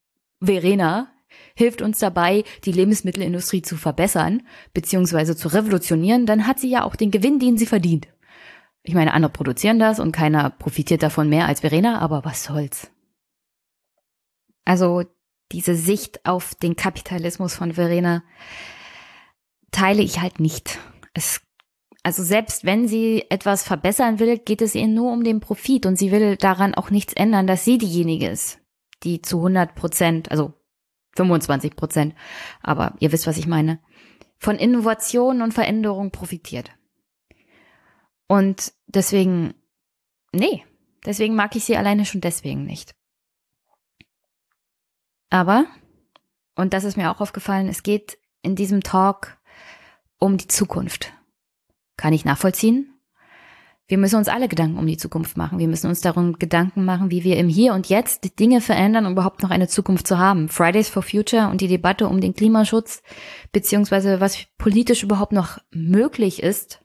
[0.43, 1.09] Verena
[1.55, 4.43] hilft uns dabei, die Lebensmittelindustrie zu verbessern,
[4.75, 8.09] beziehungsweise zu revolutionieren, dann hat sie ja auch den Gewinn, den sie verdient.
[8.83, 12.91] Ich meine, andere produzieren das und keiner profitiert davon mehr als Verena, aber was soll's.
[14.67, 15.05] Also
[15.53, 18.23] diese Sicht auf den Kapitalismus von Verena
[19.71, 20.79] teile ich halt nicht.
[21.15, 21.41] Es,
[22.03, 25.97] also selbst wenn sie etwas verbessern will, geht es ihr nur um den Profit und
[25.97, 28.59] sie will daran auch nichts ändern, dass sie diejenige ist,
[29.05, 30.53] die zu 100 Prozent, also
[31.15, 32.15] 25 Prozent,
[32.61, 33.79] aber ihr wisst, was ich meine,
[34.39, 36.73] von Innovation und Veränderung profitiert.
[38.27, 39.55] Und deswegen,
[40.33, 40.65] nee,
[41.07, 42.97] deswegen mag ich sie alleine schon deswegen nicht.
[45.31, 45.67] Aber,
[46.55, 49.39] und das ist mir auch aufgefallen, es geht in diesem Talk
[50.19, 51.13] um die Zukunft.
[51.97, 52.93] Kann ich nachvollziehen?
[53.89, 55.61] Wir müssen uns alle Gedanken um die Zukunft machen.
[55.61, 59.13] Wir müssen uns darum Gedanken machen, wie wir im Hier und Jetzt Dinge verändern, um
[59.13, 60.49] überhaupt noch eine Zukunft zu haben.
[60.49, 63.03] Fridays for Future und die Debatte um den Klimaschutz,
[63.53, 66.85] beziehungsweise was politisch überhaupt noch möglich ist,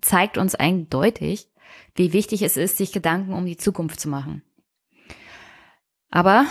[0.00, 1.50] zeigt uns eindeutig,
[1.96, 4.42] wie wichtig es ist, sich Gedanken um die Zukunft zu machen.
[6.14, 6.46] Aber,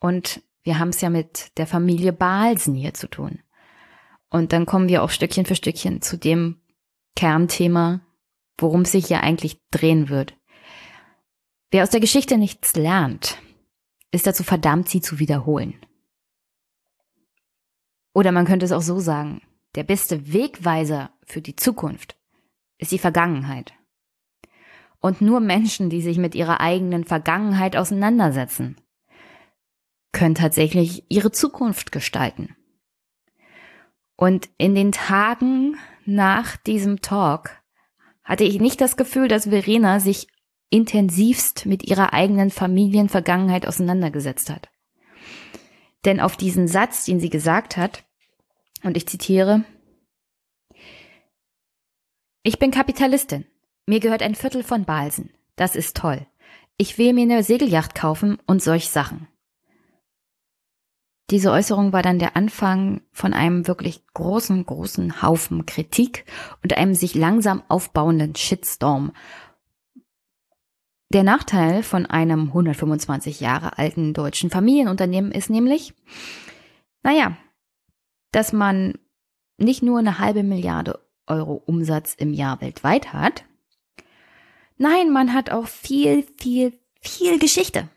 [0.00, 3.38] und wir haben es ja mit der Familie Balsen hier zu tun.
[4.30, 6.60] Und dann kommen wir auch Stückchen für Stückchen zu dem
[7.14, 8.00] Kernthema,
[8.58, 10.36] worum es sich ja eigentlich drehen wird.
[11.70, 13.38] Wer aus der Geschichte nichts lernt,
[14.10, 15.78] ist dazu verdammt, sie zu wiederholen.
[18.12, 19.40] Oder man könnte es auch so sagen,
[19.76, 22.16] der beste Wegweiser für die Zukunft
[22.78, 23.72] ist die Vergangenheit.
[25.04, 28.76] Und nur Menschen, die sich mit ihrer eigenen Vergangenheit auseinandersetzen,
[30.12, 32.56] können tatsächlich ihre Zukunft gestalten.
[34.16, 35.76] Und in den Tagen
[36.06, 37.50] nach diesem Talk
[38.22, 40.26] hatte ich nicht das Gefühl, dass Verena sich
[40.70, 44.70] intensivst mit ihrer eigenen Familienvergangenheit auseinandergesetzt hat.
[46.06, 48.04] Denn auf diesen Satz, den sie gesagt hat,
[48.82, 49.64] und ich zitiere,
[52.42, 53.44] ich bin Kapitalistin.
[53.86, 55.30] Mir gehört ein Viertel von Balsen.
[55.56, 56.26] Das ist toll.
[56.76, 59.28] Ich will mir eine Segelyacht kaufen und solch Sachen.
[61.30, 66.26] Diese Äußerung war dann der Anfang von einem wirklich großen, großen Haufen Kritik
[66.62, 69.12] und einem sich langsam aufbauenden Shitstorm.
[71.12, 75.94] Der Nachteil von einem 125 Jahre alten deutschen Familienunternehmen ist nämlich,
[77.02, 77.36] naja,
[78.32, 78.98] dass man
[79.56, 83.44] nicht nur eine halbe Milliarde Euro Umsatz im Jahr weltweit hat,
[84.76, 87.88] nein, man hat auch viel, viel, viel Geschichte.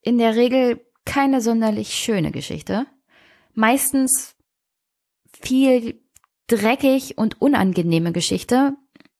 [0.00, 2.86] In der Regel keine sonderlich schöne Geschichte.
[3.54, 4.36] Meistens
[5.40, 6.00] viel
[6.46, 8.74] dreckig und unangenehme Geschichte,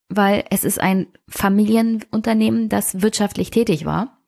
[0.09, 4.21] weil es ist ein Familienunternehmen, das wirtschaftlich tätig war.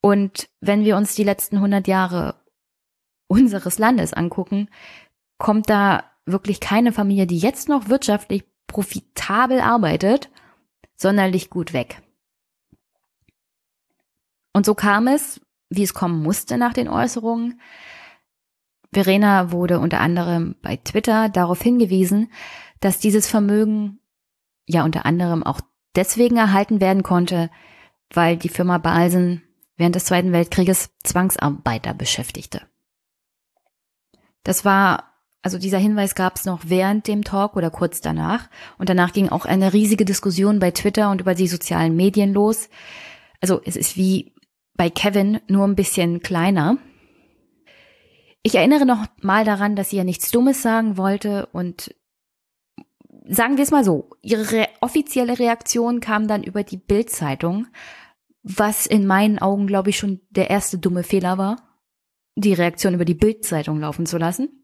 [0.00, 2.36] Und wenn wir uns die letzten 100 Jahre
[3.26, 4.68] unseres Landes angucken,
[5.38, 10.30] kommt da wirklich keine Familie, die jetzt noch wirtschaftlich profitabel arbeitet,
[10.98, 12.02] sonderlich gut weg.
[14.52, 17.60] Und so kam es, wie es kommen musste nach den Äußerungen.
[18.92, 22.32] Verena wurde unter anderem bei Twitter darauf hingewiesen,
[22.80, 24.00] dass dieses Vermögen
[24.66, 25.60] ja unter anderem auch
[25.94, 27.50] deswegen erhalten werden konnte,
[28.12, 29.42] weil die Firma Balsen
[29.76, 32.62] während des Zweiten Weltkrieges Zwangsarbeiter beschäftigte.
[34.42, 35.07] Das war,
[35.42, 38.48] also dieser Hinweis gab es noch während dem Talk oder kurz danach.
[38.76, 42.68] Und danach ging auch eine riesige Diskussion bei Twitter und über die sozialen Medien los.
[43.40, 44.34] Also es ist wie
[44.74, 46.78] bei Kevin nur ein bisschen kleiner.
[48.42, 51.94] Ich erinnere noch mal daran, dass sie ja nichts Dummes sagen wollte und
[53.28, 57.66] sagen wir es mal so, ihre re offizielle Reaktion kam dann über die Bildzeitung,
[58.42, 61.56] was in meinen Augen, glaube ich, schon der erste dumme Fehler war,
[62.36, 64.57] die Reaktion über die Bildzeitung laufen zu lassen.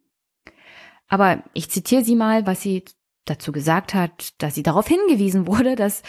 [1.08, 2.84] Aber ich zitiere sie mal, was sie
[3.24, 6.02] dazu gesagt hat, dass sie darauf hingewiesen wurde, dass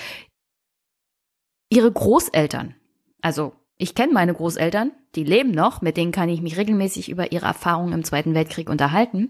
[1.69, 2.75] ihre Großeltern,
[3.21, 7.31] also ich kenne meine Großeltern, die leben noch, mit denen kann ich mich regelmäßig über
[7.31, 9.29] ihre Erfahrungen im Zweiten Weltkrieg unterhalten.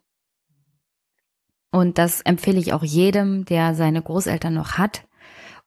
[1.72, 5.06] Und das empfehle ich auch jedem, der seine Großeltern noch hat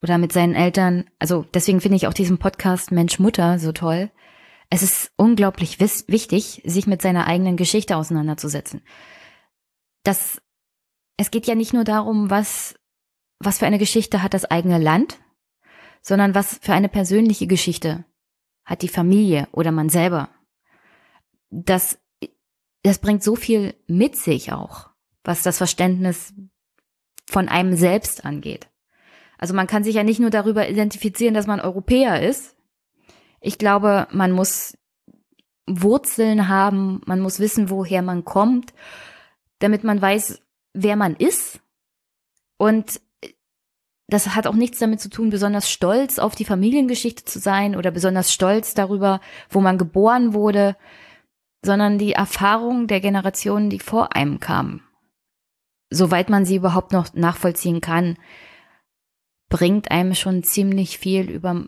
[0.03, 1.05] oder mit seinen Eltern.
[1.19, 4.11] Also deswegen finde ich auch diesen Podcast Mensch Mutter so toll.
[4.71, 8.83] Es ist unglaublich wichtig, sich mit seiner eigenen Geschichte auseinanderzusetzen.
[10.09, 10.41] Das,
[11.19, 12.75] es geht ja nicht nur darum, was,
[13.41, 15.19] was für eine Geschichte hat das eigene Land,
[16.01, 18.07] sondern was für eine persönliche Geschichte
[18.65, 20.31] hat die Familie oder man selber.
[21.51, 21.99] Das,
[22.83, 24.89] das bringt so viel mit sich auch,
[25.25, 26.33] was das Verständnis
[27.27, 28.71] von einem selbst angeht.
[29.37, 32.57] Also man kann sich ja nicht nur darüber identifizieren, dass man Europäer ist.
[33.43, 34.79] Ich glaube, man muss
[35.67, 38.73] Wurzeln haben, man muss wissen, woher man kommt,
[39.59, 40.41] damit man weiß,
[40.75, 41.61] wer man ist.
[42.57, 43.01] Und
[44.09, 47.91] das hat auch nichts damit zu tun, besonders stolz auf die Familiengeschichte zu sein oder
[47.91, 49.21] besonders stolz darüber,
[49.51, 50.77] wo man geboren wurde,
[51.63, 54.83] sondern die Erfahrung der Generationen, die vor einem kamen.
[55.91, 58.17] Soweit man sie überhaupt noch nachvollziehen kann,
[59.49, 61.67] bringt einem schon ziemlich viel über,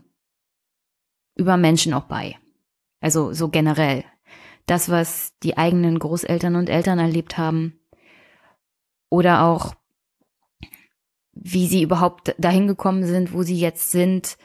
[1.34, 2.38] über Menschen auch bei.
[3.00, 4.04] Also so generell.
[4.66, 7.79] Das, was die eigenen Großeltern und Eltern erlebt haben.
[9.10, 9.74] Oder auch,
[11.32, 14.38] wie sie überhaupt dahin gekommen sind, wo sie jetzt sind.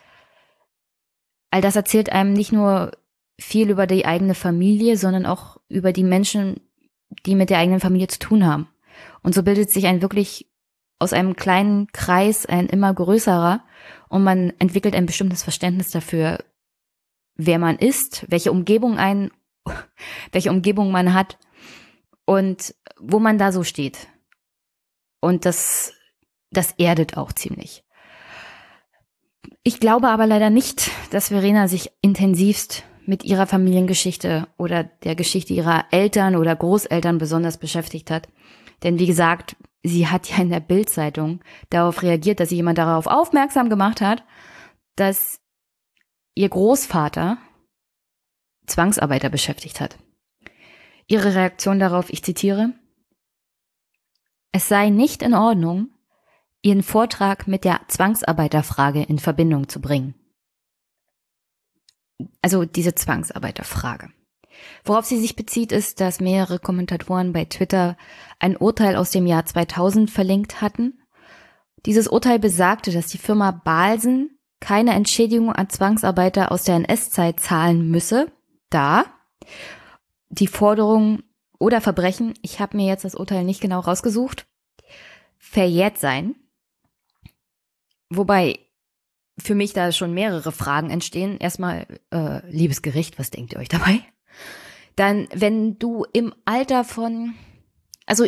[1.52, 2.92] All das erzählt einem nicht nur
[3.40, 6.61] viel über die eigene Familie, sondern auch über die Menschen,
[7.26, 8.68] die mit der eigenen Familie zu tun haben.
[9.24, 10.50] Und so bildet sich ein wirklich
[11.00, 13.64] aus einem kleinen Kreis ein immer größerer
[14.10, 16.44] und man entwickelt ein bestimmtes Verständnis dafür,
[17.35, 19.32] wer man ist, welche Umgebung ein,
[20.32, 21.38] welche Umgebung man hat
[22.26, 24.08] und wo man da so steht.
[25.19, 25.94] Und das,
[26.52, 27.84] das erdet auch ziemlich.
[29.64, 35.53] Ich glaube aber leider nicht, dass Verena sich intensivst mit ihrer Familiengeschichte oder der Geschichte
[35.53, 38.27] ihrer Eltern oder Großeltern besonders beschäftigt hat.
[38.84, 43.08] Denn wie gesagt, sie hat ja in der Bildzeitung darauf reagiert, dass sie jemand darauf
[43.08, 44.24] aufmerksam gemacht hat,
[44.95, 45.40] dass
[46.34, 47.38] ihr Großvater
[48.68, 49.98] Zwangsarbeiter beschäftigt hat.
[51.08, 52.74] Ihre Reaktion darauf, ich zitiere,
[54.56, 55.90] es sei nicht in Ordnung,
[56.61, 60.16] ihren Vortrag mit der Zwangsarbeiterfrage in Verbindung zu bringen.
[62.42, 64.14] Also diese Zwangsarbeiterfrage.
[64.85, 67.98] Worauf sie sich bezieht, ist, dass mehrere Kommentatoren bei Twitter
[68.40, 71.01] ein Urteil aus dem Jahr 2000 verlinkt hatten.
[71.85, 77.92] Dieses Urteil besagte, dass die Firma Balsen keine Entschädigung an Zwangsarbeiter aus der NS-Zeit zahlen
[77.92, 78.32] müsse,
[78.69, 79.03] da
[80.30, 81.24] die Forderung
[81.59, 84.48] oder Verbrechen, ich habe mir jetzt das Urteil nicht genau rausgesucht,
[85.38, 86.35] verjährt sein.
[88.09, 88.59] Wobei
[89.38, 91.38] für mich da schon mehrere Fragen entstehen.
[91.38, 94.00] Erstmal, äh, liebes Gericht, was denkt ihr euch dabei?
[94.95, 97.34] Dann, wenn du im Alter von,
[98.06, 98.25] also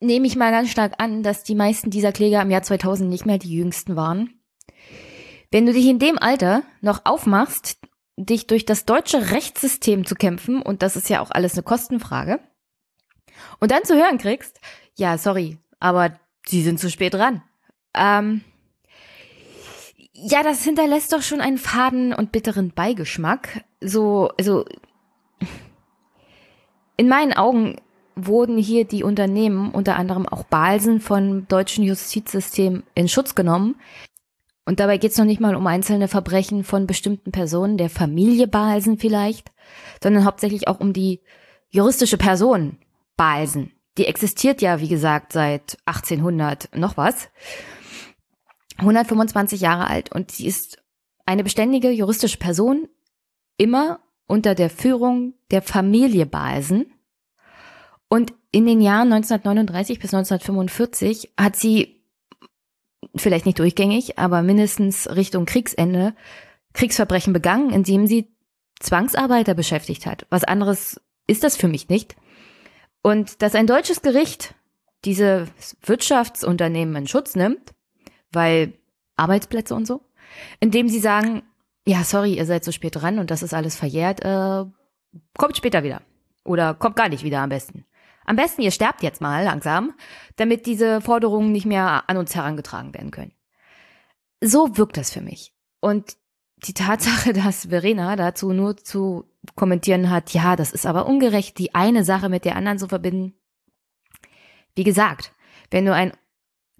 [0.00, 3.24] nehme ich mal ganz stark an, dass die meisten dieser Kläger im Jahr 2000 nicht
[3.24, 4.34] mehr die jüngsten waren.
[5.50, 7.78] Wenn du dich in dem Alter noch aufmachst,
[8.16, 12.40] dich durch das deutsche Rechtssystem zu kämpfen, und das ist ja auch alles eine Kostenfrage,
[13.60, 14.60] und dann zu hören kriegst,
[14.96, 17.42] ja, sorry, aber sie sind zu spät dran.
[17.94, 18.42] Ähm,
[20.12, 23.64] ja, das hinterlässt doch schon einen faden und bitteren Beigeschmack.
[23.80, 24.64] So, also
[26.96, 27.76] in meinen Augen
[28.16, 33.74] wurden hier die Unternehmen, unter anderem auch Balsen, vom deutschen Justizsystem in Schutz genommen.
[34.66, 38.46] Und dabei geht es noch nicht mal um einzelne Verbrechen von bestimmten Personen, der Familie
[38.46, 39.50] Balsen vielleicht,
[40.02, 41.20] sondern hauptsächlich auch um die
[41.70, 42.78] juristische Person
[43.16, 43.72] Balsen.
[43.96, 47.28] Die existiert ja, wie gesagt, seit 1800 noch was.
[48.78, 50.82] 125 Jahre alt und sie ist
[51.26, 52.88] eine beständige juristische Person,
[53.56, 56.92] immer unter der Führung der Familie Balsen.
[58.08, 62.04] Und in den Jahren 1939 bis 1945 hat sie,
[63.16, 66.14] vielleicht nicht durchgängig, aber mindestens Richtung Kriegsende,
[66.72, 68.34] Kriegsverbrechen begangen, indem sie
[68.80, 70.26] Zwangsarbeiter beschäftigt hat.
[70.30, 72.16] Was anderes ist das für mich nicht.
[73.04, 74.54] Und dass ein deutsches Gericht
[75.04, 75.46] diese
[75.82, 77.74] Wirtschaftsunternehmen in Schutz nimmt,
[78.32, 78.72] weil
[79.16, 80.00] Arbeitsplätze und so,
[80.58, 81.42] indem sie sagen,
[81.86, 84.64] ja, sorry, ihr seid so spät dran und das ist alles verjährt, äh,
[85.36, 86.00] kommt später wieder.
[86.44, 87.84] Oder kommt gar nicht wieder am besten.
[88.24, 89.92] Am besten, ihr sterbt jetzt mal langsam,
[90.36, 93.32] damit diese Forderungen nicht mehr an uns herangetragen werden können.
[94.40, 95.52] So wirkt das für mich.
[95.80, 96.16] Und
[96.64, 101.74] die Tatsache, dass Verena dazu nur zu kommentieren hat, ja, das ist aber ungerecht, die
[101.74, 103.34] eine Sache mit der anderen zu verbinden.
[104.74, 105.32] Wie gesagt,
[105.70, 106.12] wenn du ein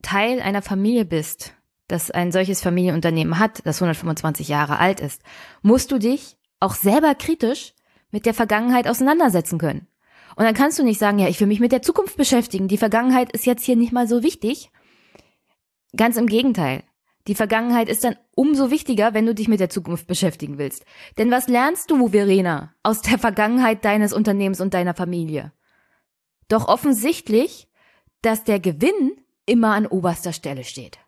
[0.03, 1.55] Teil einer Familie bist,
[1.89, 5.23] das ein solches Familienunternehmen hat, das 125 Jahre alt ist,
[5.63, 7.75] musst du dich auch selber kritisch
[8.11, 9.87] mit der Vergangenheit auseinandersetzen können.
[10.37, 12.69] Und dann kannst du nicht sagen, ja, ich will mich mit der Zukunft beschäftigen.
[12.69, 14.71] Die Vergangenheit ist jetzt hier nicht mal so wichtig.
[15.97, 16.83] Ganz im Gegenteil.
[17.27, 20.85] Die Vergangenheit ist dann umso wichtiger, wenn du dich mit der Zukunft beschäftigen willst.
[21.17, 25.53] Denn was lernst du, Verena, aus der Vergangenheit deines Unternehmens und deiner Familie?
[26.49, 27.69] Doch offensichtlich,
[28.21, 29.13] dass der Gewinn
[29.47, 30.99] immer an oberster Stelle steht.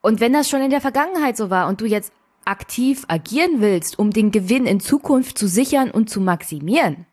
[0.00, 2.12] Und wenn das schon in der Vergangenheit so war und du jetzt
[2.44, 7.06] aktiv agieren willst, um den Gewinn in Zukunft zu sichern und zu maximieren,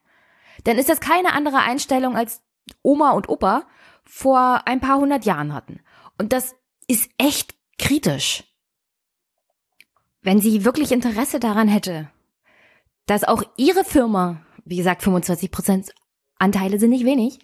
[0.64, 2.42] dann ist das keine andere Einstellung als
[2.82, 3.68] Oma und Opa
[4.04, 5.82] vor ein paar hundert Jahren hatten.
[6.18, 6.56] Und das
[6.88, 8.44] ist echt kritisch.
[10.22, 12.10] Wenn sie wirklich Interesse daran hätte,
[13.06, 15.94] dass auch ihre Firma, wie gesagt, 25 Prozent
[16.38, 17.40] Anteile sind nicht wenig,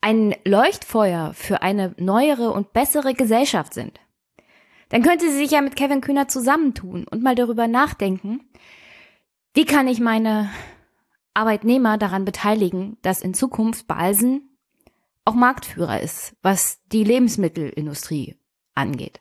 [0.00, 4.00] ein Leuchtfeuer für eine neuere und bessere Gesellschaft sind,
[4.88, 8.40] dann könnte sie sich ja mit Kevin Kühner zusammentun und mal darüber nachdenken,
[9.54, 10.50] wie kann ich meine
[11.34, 14.49] Arbeitnehmer daran beteiligen, dass in Zukunft Balsen
[15.24, 18.36] auch Marktführer ist, was die Lebensmittelindustrie
[18.74, 19.20] angeht.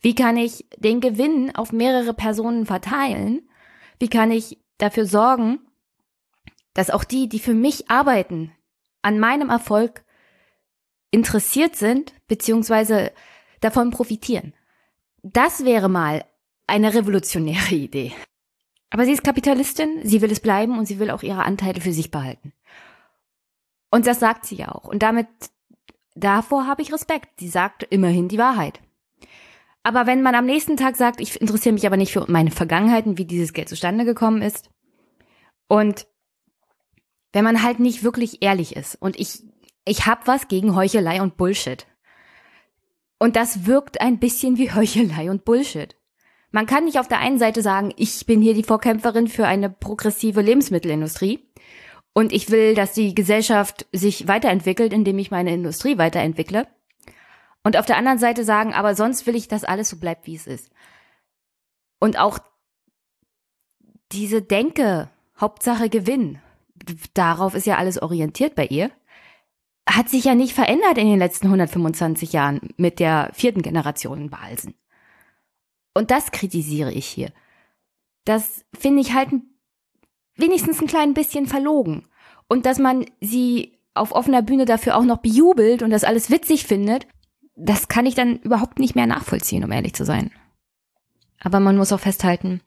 [0.00, 3.48] Wie kann ich den Gewinn auf mehrere Personen verteilen?
[3.98, 5.60] Wie kann ich dafür sorgen,
[6.72, 8.52] dass auch die, die für mich arbeiten,
[9.02, 10.04] an meinem Erfolg
[11.10, 13.12] interessiert sind, beziehungsweise
[13.60, 14.54] davon profitieren?
[15.22, 16.24] Das wäre mal
[16.66, 18.12] eine revolutionäre Idee.
[18.88, 21.92] Aber sie ist Kapitalistin, sie will es bleiben und sie will auch ihre Anteile für
[21.92, 22.52] sich behalten.
[23.90, 24.84] Und das sagt sie auch.
[24.84, 25.26] Und damit,
[26.14, 27.40] davor habe ich Respekt.
[27.40, 28.80] Sie sagt immerhin die Wahrheit.
[29.82, 33.18] Aber wenn man am nächsten Tag sagt, ich interessiere mich aber nicht für meine Vergangenheiten,
[33.18, 34.70] wie dieses Geld zustande gekommen ist,
[35.68, 36.06] und
[37.32, 39.42] wenn man halt nicht wirklich ehrlich ist, und ich,
[39.84, 41.86] ich hab was gegen Heuchelei und Bullshit.
[43.18, 45.96] Und das wirkt ein bisschen wie Heuchelei und Bullshit.
[46.50, 49.70] Man kann nicht auf der einen Seite sagen, ich bin hier die Vorkämpferin für eine
[49.70, 51.46] progressive Lebensmittelindustrie
[52.12, 56.66] und ich will, dass die Gesellschaft sich weiterentwickelt, indem ich meine Industrie weiterentwickle.
[57.62, 60.34] Und auf der anderen Seite sagen, aber sonst will ich, dass alles so bleibt, wie
[60.34, 60.70] es ist.
[61.98, 62.38] Und auch
[64.12, 66.40] diese Denke, Hauptsache Gewinn,
[67.14, 68.90] darauf ist ja alles orientiert bei ihr,
[69.88, 74.74] hat sich ja nicht verändert in den letzten 125 Jahren mit der vierten Generation Balsen.
[75.94, 77.32] Und das kritisiere ich hier.
[78.24, 79.30] Das finde ich halt
[80.40, 82.06] wenigstens ein klein bisschen verlogen.
[82.48, 86.64] Und dass man sie auf offener Bühne dafür auch noch bejubelt und das alles witzig
[86.64, 87.06] findet,
[87.56, 90.30] das kann ich dann überhaupt nicht mehr nachvollziehen, um ehrlich zu sein.
[91.40, 92.60] Aber man muss auch festhalten,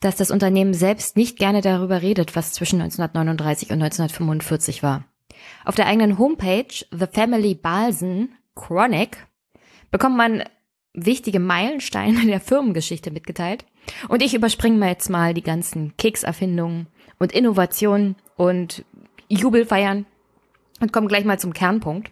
[0.00, 5.04] dass das Unternehmen selbst nicht gerne darüber redet, was zwischen 1939 und 1945 war.
[5.64, 9.26] Auf der eigenen Homepage The Family Balsen Chronic
[9.90, 10.44] bekommt man
[10.94, 13.64] wichtige Meilensteine der Firmengeschichte mitgeteilt.
[14.08, 16.86] Und ich überspringe mal jetzt mal die ganzen Kekserfindungen
[17.18, 18.84] und Innovationen und
[19.28, 20.06] Jubelfeiern
[20.80, 22.10] und komme gleich mal zum Kernpunkt.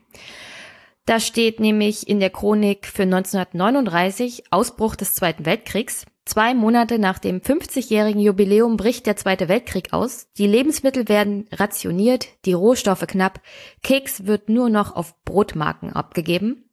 [1.07, 6.07] Da steht nämlich in der Chronik für 1939 Ausbruch des Zweiten Weltkriegs.
[6.25, 10.29] Zwei Monate nach dem 50-jährigen Jubiläum bricht der Zweite Weltkrieg aus.
[10.39, 13.41] Die Lebensmittel werden rationiert, die Rohstoffe knapp.
[13.83, 16.70] Keks wird nur noch auf Brotmarken abgegeben.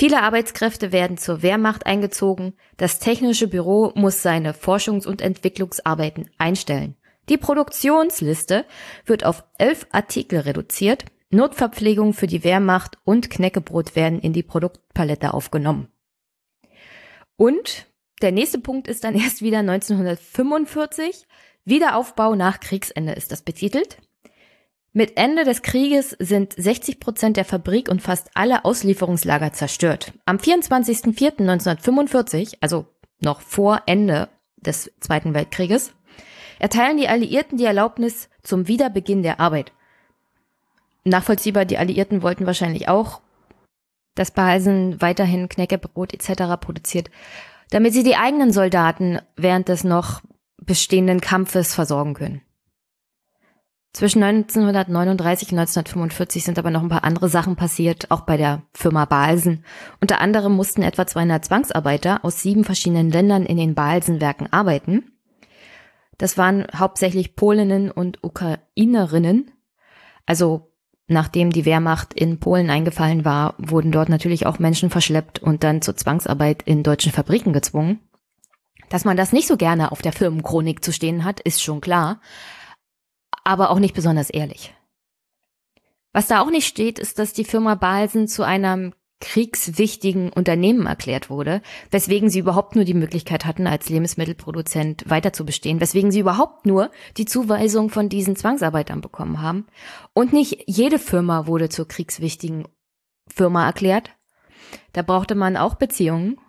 [0.00, 2.54] Viele Arbeitskräfte werden zur Wehrmacht eingezogen.
[2.78, 6.96] Das Technische Büro muss seine Forschungs- und Entwicklungsarbeiten einstellen.
[7.28, 8.64] Die Produktionsliste
[9.04, 11.04] wird auf elf Artikel reduziert.
[11.28, 15.88] Notverpflegung für die Wehrmacht und Knäckebrot werden in die Produktpalette aufgenommen.
[17.36, 17.86] Und
[18.22, 21.26] der nächste Punkt ist dann erst wieder 1945.
[21.66, 23.98] Wiederaufbau nach Kriegsende ist das betitelt.
[24.92, 30.12] Mit Ende des Krieges sind 60 Prozent der Fabrik und fast alle Auslieferungslager zerstört.
[30.26, 32.86] Am 24.04.1945, also
[33.20, 35.92] noch vor Ende des Zweiten Weltkrieges,
[36.58, 39.70] erteilen die Alliierten die Erlaubnis zum Wiederbeginn der Arbeit.
[41.04, 43.20] Nachvollziehbar, die Alliierten wollten wahrscheinlich auch,
[44.16, 46.56] dass Beisen weiterhin Knäckebrot etc.
[46.60, 47.12] produziert,
[47.70, 50.20] damit sie die eigenen Soldaten während des noch
[50.60, 52.42] bestehenden Kampfes versorgen können.
[53.92, 58.62] Zwischen 1939 und 1945 sind aber noch ein paar andere Sachen passiert, auch bei der
[58.72, 59.64] Firma Balsen.
[60.00, 65.12] Unter anderem mussten etwa 200 Zwangsarbeiter aus sieben verschiedenen Ländern in den Balsenwerken arbeiten.
[66.18, 69.50] Das waren hauptsächlich Polinnen und Ukrainerinnen.
[70.24, 70.72] Also
[71.08, 75.82] nachdem die Wehrmacht in Polen eingefallen war, wurden dort natürlich auch Menschen verschleppt und dann
[75.82, 77.98] zur Zwangsarbeit in deutschen Fabriken gezwungen.
[78.88, 82.20] Dass man das nicht so gerne auf der Firmenchronik zu stehen hat, ist schon klar
[83.44, 84.74] aber auch nicht besonders ehrlich.
[86.12, 91.28] Was da auch nicht steht, ist, dass die Firma Balsen zu einem kriegswichtigen Unternehmen erklärt
[91.28, 91.60] wurde,
[91.90, 96.64] weswegen sie überhaupt nur die Möglichkeit hatten, als Lebensmittelproduzent weiter zu bestehen, weswegen sie überhaupt
[96.64, 99.66] nur die Zuweisung von diesen Zwangsarbeitern bekommen haben.
[100.14, 102.66] Und nicht jede Firma wurde zur kriegswichtigen
[103.28, 104.10] Firma erklärt.
[104.92, 106.40] Da brauchte man auch Beziehungen.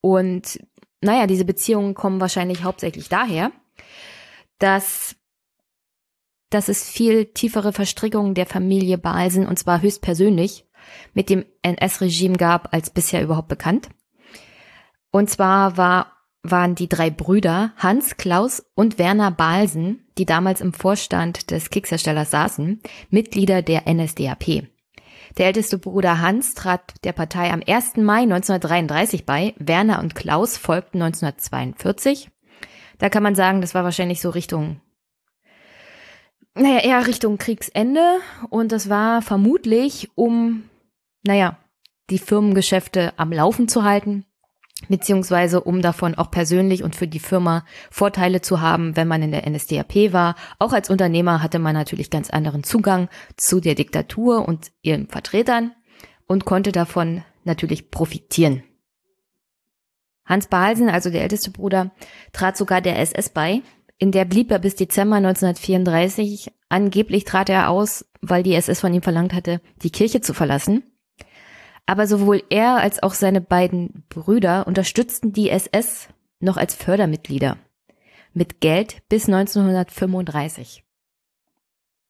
[0.00, 0.60] Und
[1.00, 3.50] naja, diese Beziehungen kommen wahrscheinlich hauptsächlich daher,
[4.58, 5.16] dass,
[6.50, 10.66] dass es viel tiefere Verstrickungen der Familie Balsen, und zwar höchstpersönlich,
[11.14, 13.88] mit dem NS-Regime gab, als bisher überhaupt bekannt.
[15.10, 16.12] Und zwar war,
[16.42, 22.30] waren die drei Brüder Hans, Klaus und Werner Balsen, die damals im Vorstand des Keksherstellers
[22.30, 22.80] saßen,
[23.10, 24.68] Mitglieder der NSDAP.
[25.38, 27.96] Der älteste Bruder Hans trat der Partei am 1.
[27.98, 32.30] Mai 1933 bei, Werner und Klaus folgten 1942.
[32.98, 34.80] Da kann man sagen, das war wahrscheinlich so Richtung,
[36.54, 40.64] naja, eher Richtung Kriegsende und das war vermutlich, um,
[41.22, 41.58] naja,
[42.10, 44.24] die Firmengeschäfte am Laufen zu halten
[44.88, 49.30] beziehungsweise um davon auch persönlich und für die Firma Vorteile zu haben, wenn man in
[49.30, 50.34] der NSDAP war.
[50.58, 55.72] Auch als Unternehmer hatte man natürlich ganz anderen Zugang zu der Diktatur und ihren Vertretern
[56.26, 58.62] und konnte davon natürlich profitieren.
[60.24, 61.90] Hans Balsen, also der älteste Bruder,
[62.32, 63.62] trat sogar der SS bei.
[64.00, 66.50] In der blieb er bis Dezember 1934.
[66.70, 70.82] Angeblich trat er aus, weil die SS von ihm verlangt hatte, die Kirche zu verlassen.
[71.84, 76.08] Aber sowohl er als auch seine beiden Brüder unterstützten die SS
[76.40, 77.58] noch als Fördermitglieder
[78.32, 80.82] mit Geld bis 1935.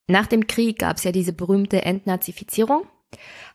[0.06, 2.86] Nach dem Krieg gab es ja diese berühmte Entnazifizierung.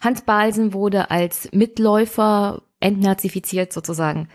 [0.01, 4.27] Hans Balsen wurde als Mitläufer entnazifiziert sozusagen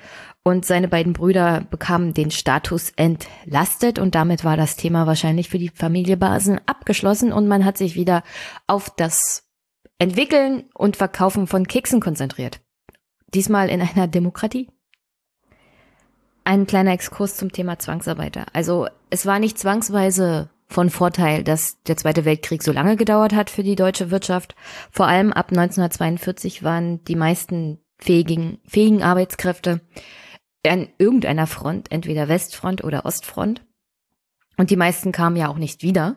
[0.42, 5.58] und seine beiden Brüder bekamen den Status entlastet und damit war das Thema wahrscheinlich für
[5.58, 8.22] die Familie Balsen abgeschlossen und man hat sich wieder
[8.66, 9.46] auf das
[9.98, 12.60] Entwickeln und Verkaufen von Keksen konzentriert.
[13.34, 14.68] Diesmal in einer Demokratie.
[16.44, 18.46] Ein kleiner Exkurs zum Thema Zwangsarbeiter.
[18.54, 23.50] Also es war nicht zwangsweise von Vorteil, dass der Zweite Weltkrieg so lange gedauert hat
[23.50, 24.54] für die deutsche Wirtschaft.
[24.90, 29.82] Vor allem ab 1942 waren die meisten fähigen, fähigen Arbeitskräfte
[30.66, 33.64] an irgendeiner Front, entweder Westfront oder Ostfront.
[34.56, 36.16] Und die meisten kamen ja auch nicht wieder.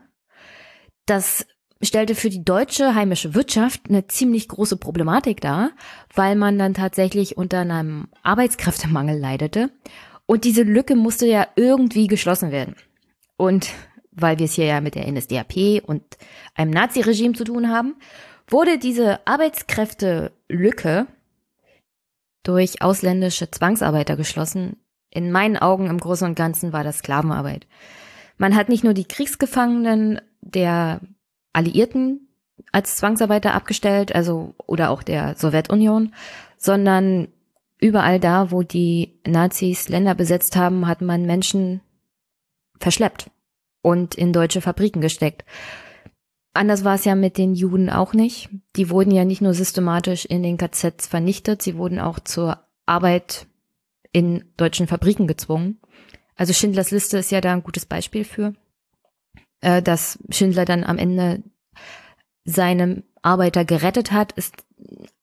[1.05, 1.45] Das
[1.81, 5.71] stellte für die deutsche heimische Wirtschaft eine ziemlich große Problematik dar,
[6.13, 9.69] weil man dann tatsächlich unter einem Arbeitskräftemangel leidete.
[10.25, 12.75] Und diese Lücke musste ja irgendwie geschlossen werden.
[13.37, 13.69] Und
[14.11, 16.03] weil wir es hier ja mit der NSDAP und
[16.55, 17.95] einem Naziregime zu tun haben,
[18.47, 21.07] wurde diese Arbeitskräftelücke
[22.43, 24.77] durch ausländische Zwangsarbeiter geschlossen.
[25.09, 27.67] In meinen Augen im Großen und Ganzen war das Sklavenarbeit.
[28.37, 30.99] Man hat nicht nur die Kriegsgefangenen der
[31.53, 32.27] Alliierten
[32.71, 36.13] als Zwangsarbeiter abgestellt, also oder auch der Sowjetunion,
[36.57, 37.27] sondern
[37.79, 41.81] überall da, wo die Nazis Länder besetzt haben, hat man Menschen
[42.79, 43.29] verschleppt
[43.81, 45.45] und in deutsche Fabriken gesteckt.
[46.53, 48.49] Anders war es ja mit den Juden auch nicht.
[48.75, 53.47] Die wurden ja nicht nur systematisch in den KZs vernichtet, sie wurden auch zur Arbeit
[54.11, 55.79] in deutschen Fabriken gezwungen.
[56.35, 58.53] Also Schindlers Liste ist ja da ein gutes Beispiel für
[59.63, 61.41] äh, dass Schindler dann am Ende
[62.45, 64.65] seinem Arbeiter gerettet hat, ist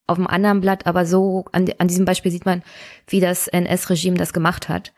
[0.06, 2.62] auf dem anderen Blatt, aber so an, an diesem Beispiel sieht man,
[3.06, 4.92] wie das NS-Regime das gemacht hat.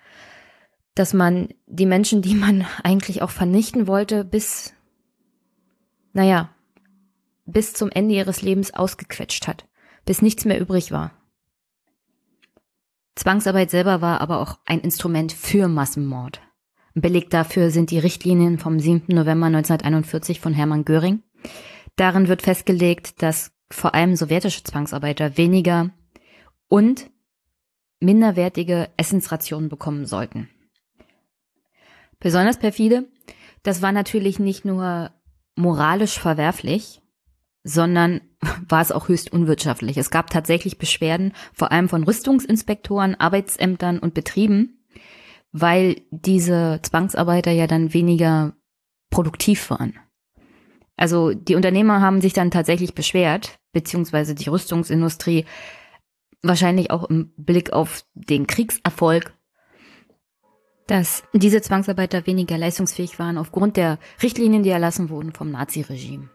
[0.94, 4.73] Dass man die Menschen, die man eigentlich auch vernichten wollte, bis,
[6.12, 6.50] naja,
[7.44, 9.68] bis zum Ende ihres Lebens ausgequetscht hat,
[10.05, 11.12] bis nichts mehr übrig war.
[13.15, 16.41] Zwangsarbeit selber war aber auch ein Instrument für Massenmord.
[16.94, 19.15] Beleg dafür sind die Richtlinien vom 7.
[19.15, 21.23] November 1941 von Hermann Göring.
[21.97, 25.91] Darin wird festgelegt, dass vor allem sowjetische Zwangsarbeiter weniger
[26.68, 27.10] und
[28.00, 30.49] minderwertige Essensrationen bekommen sollten.
[32.18, 33.08] Besonders perfide,
[33.62, 35.10] das war natürlich nicht nur
[35.57, 37.03] moralisch verwerflich,
[37.65, 38.21] sondern
[38.69, 39.97] war es auch höchst unwirtschaftlich.
[39.97, 44.85] Es gab tatsächlich Beschwerden, vor allem von Rüstungsinspektoren, Arbeitsämtern und Betrieben,
[45.53, 48.55] weil diese Zwangsarbeiter ja dann weniger
[49.11, 49.99] produktiv waren.
[50.97, 55.47] Also die Unternehmer haben sich dann tatsächlich beschwert, beziehungsweise die Rüstungsindustrie,
[56.43, 59.33] wahrscheinlich auch im Blick auf den Kriegserfolg,
[60.86, 66.28] dass diese Zwangsarbeiter weniger leistungsfähig waren aufgrund der Richtlinien, die erlassen wurden vom Naziregime.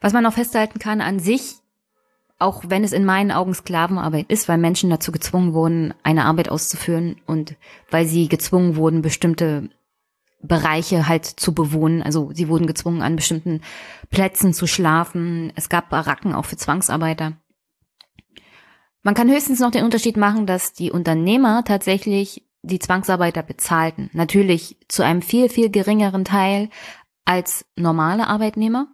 [0.00, 1.56] Was man auch festhalten kann an sich
[2.38, 6.48] auch wenn es in meinen Augen Sklavenarbeit ist, weil Menschen dazu gezwungen wurden, eine Arbeit
[6.48, 7.56] auszuführen und
[7.90, 9.70] weil sie gezwungen wurden, bestimmte
[10.42, 12.02] Bereiche halt zu bewohnen.
[12.02, 13.62] Also sie wurden gezwungen, an bestimmten
[14.10, 15.52] Plätzen zu schlafen.
[15.54, 17.32] Es gab Baracken auch für Zwangsarbeiter.
[19.02, 24.10] Man kann höchstens noch den Unterschied machen, dass die Unternehmer tatsächlich die Zwangsarbeiter bezahlten.
[24.12, 26.70] Natürlich zu einem viel, viel geringeren Teil
[27.24, 28.88] als normale Arbeitnehmer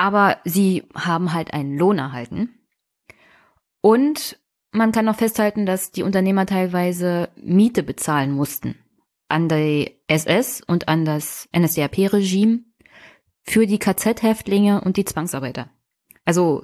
[0.00, 2.58] aber sie haben halt einen Lohn erhalten.
[3.82, 4.40] Und
[4.72, 8.76] man kann auch festhalten, dass die Unternehmer teilweise Miete bezahlen mussten
[9.28, 12.60] an die SS und an das NSDAP-Regime
[13.42, 15.68] für die KZ-Häftlinge und die Zwangsarbeiter.
[16.24, 16.62] Also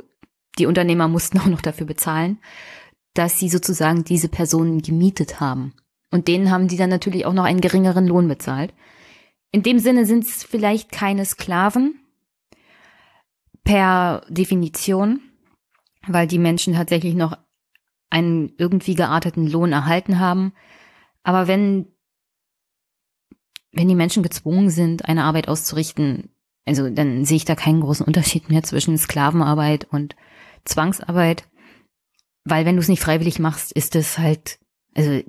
[0.58, 2.38] die Unternehmer mussten auch noch dafür bezahlen,
[3.18, 5.74] dass sie sozusagen diese Personen gemietet haben.
[6.10, 8.72] Und denen haben die dann natürlich auch noch einen geringeren Lohn bezahlt.
[9.52, 12.00] In dem Sinne sind es vielleicht keine Sklaven
[13.64, 15.20] per Definition,
[16.06, 17.36] weil die Menschen tatsächlich noch
[18.10, 20.52] einen irgendwie gearteten Lohn erhalten haben.
[21.22, 21.86] Aber wenn,
[23.72, 26.30] wenn die Menschen gezwungen sind, eine Arbeit auszurichten,
[26.64, 30.16] also dann sehe ich da keinen großen Unterschied mehr zwischen Sklavenarbeit und
[30.64, 31.48] Zwangsarbeit.
[32.48, 34.60] Weil wenn du es nicht freiwillig machst, ist es halt,
[34.96, 35.20] also,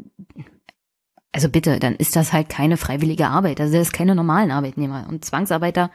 [1.32, 3.60] also bitte, dann ist das halt keine freiwillige Arbeit.
[3.60, 5.08] Also das ist keine normalen Arbeitnehmer.
[5.10, 5.90] Und Zwangsarbeiter,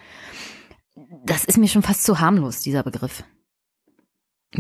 [1.25, 3.23] das ist mir schon fast zu harmlos, dieser Begriff.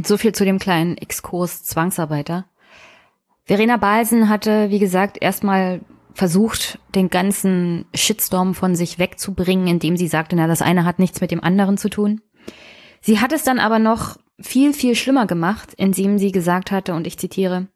[0.05, 2.47] So viel zu dem kleinen Exkurs Zwangsarbeiter.
[3.45, 5.81] Verena Balsen hatte, wie gesagt, erstmal
[6.15, 11.21] versucht, den ganzen Shitstorm von sich wegzubringen, indem sie sagte, na, das eine hat nichts
[11.21, 12.21] mit dem anderen zu tun.
[13.01, 17.07] Sie hat es dann aber noch viel, viel schlimmer gemacht, indem sie gesagt hatte, und
[17.07, 17.69] ich zitiere,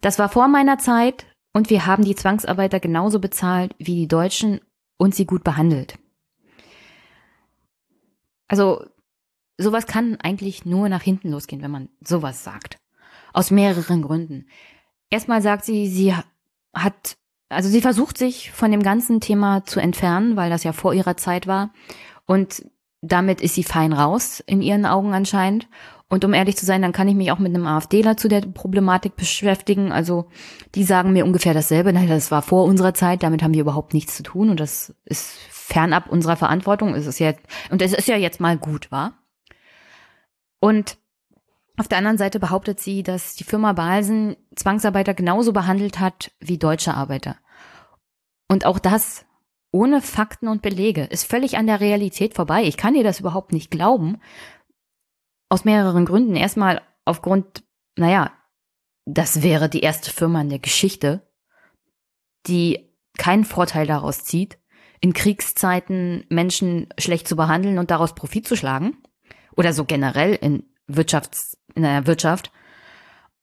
[0.00, 4.60] das war vor meiner Zeit und wir haben die Zwangsarbeiter genauso bezahlt wie die Deutschen
[4.96, 5.98] und sie gut behandelt.
[8.48, 8.84] Also
[9.58, 12.78] sowas kann eigentlich nur nach hinten losgehen, wenn man sowas sagt.
[13.32, 14.46] Aus mehreren Gründen.
[15.08, 16.14] Erstmal sagt sie, sie
[16.74, 17.16] hat,
[17.48, 21.16] also sie versucht sich von dem ganzen Thema zu entfernen, weil das ja vor ihrer
[21.16, 21.72] Zeit war.
[22.26, 22.64] Und
[23.02, 25.68] damit ist sie fein raus, in ihren Augen anscheinend.
[26.08, 28.40] Und um ehrlich zu sein, dann kann ich mich auch mit einem AfDler zu der
[28.40, 29.92] Problematik beschäftigen.
[29.92, 30.26] Also
[30.74, 31.92] die sagen mir ungefähr dasselbe.
[31.92, 34.50] Das war vor unserer Zeit, damit haben wir überhaupt nichts zu tun.
[34.50, 36.94] Und das ist fernab unserer Verantwortung.
[36.94, 37.32] Es ist ja,
[37.70, 39.12] und es ist ja jetzt mal gut, war.
[40.58, 40.98] Und
[41.76, 46.58] auf der anderen Seite behauptet sie, dass die Firma Balsen Zwangsarbeiter genauso behandelt hat wie
[46.58, 47.36] deutsche Arbeiter.
[48.48, 49.24] Und auch das
[49.72, 52.64] ohne Fakten und Belege ist völlig an der Realität vorbei.
[52.64, 54.20] Ich kann ihr das überhaupt nicht glauben.
[55.48, 56.36] Aus mehreren Gründen.
[56.36, 57.64] Erstmal aufgrund,
[57.96, 58.32] naja,
[59.04, 61.28] das wäre die erste Firma in der Geschichte,
[62.46, 64.58] die keinen Vorteil daraus zieht,
[65.00, 68.98] in Kriegszeiten Menschen schlecht zu behandeln und daraus Profit zu schlagen
[69.56, 72.52] oder so generell in Wirtschafts, in der Wirtschaft.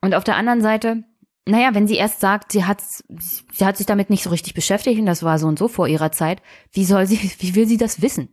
[0.02, 1.04] Und auf der anderen Seite,
[1.48, 5.00] naja, wenn sie erst sagt, sie hat, sie hat sich damit nicht so richtig beschäftigt
[5.00, 7.78] und das war so und so vor ihrer Zeit, wie soll sie, wie will sie
[7.78, 8.30] das wissen?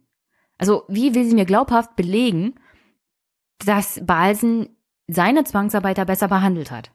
[0.58, 2.54] Also, wie will sie mir glaubhaft belegen,
[3.64, 4.76] dass Balsen
[5.08, 6.92] seine Zwangsarbeiter besser behandelt hat?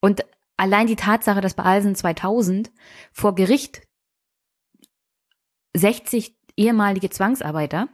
[0.00, 0.24] Und
[0.56, 2.70] allein die Tatsache, dass Balsen 2000
[3.12, 3.82] vor Gericht
[5.74, 7.88] 60 ehemalige Zwangsarbeiter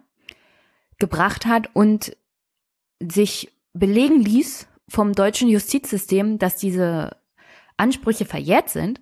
[0.99, 2.17] gebracht hat und
[3.01, 7.17] sich belegen ließ vom deutschen Justizsystem, dass diese
[7.77, 9.01] Ansprüche verjährt sind,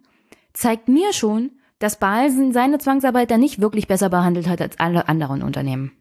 [0.53, 5.43] zeigt mir schon, dass Balsen seine Zwangsarbeiter nicht wirklich besser behandelt hat als alle anderen
[5.43, 5.93] Unternehmen.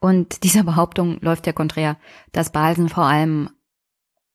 [0.00, 1.96] Und dieser Behauptung läuft ja konträr,
[2.32, 3.50] dass Balsen vor allem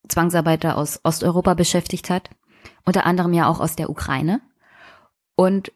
[0.08, 2.30] Zwangsarbeiter aus Osteuropa beschäftigt hat,
[2.86, 4.42] unter anderem ja auch aus der Ukraine.
[5.36, 5.72] Und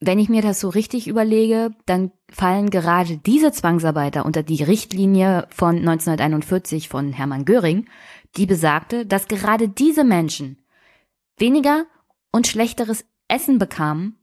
[0.00, 5.46] wenn ich mir das so richtig überlege, dann fallen gerade diese Zwangsarbeiter unter die Richtlinie
[5.50, 7.86] von 1941 von Hermann Göring,
[8.36, 10.58] die besagte, dass gerade diese Menschen
[11.36, 11.86] weniger
[12.32, 14.18] und schlechteres Essen bekamen,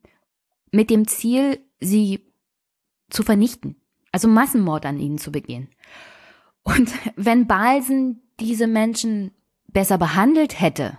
[0.72, 2.26] mit dem Ziel, sie
[3.10, 3.76] zu vernichten,
[4.12, 5.70] also Massenmord an ihnen zu begehen.
[6.64, 9.32] Und wenn Balsen diese Menschen
[9.68, 10.98] besser behandelt hätte,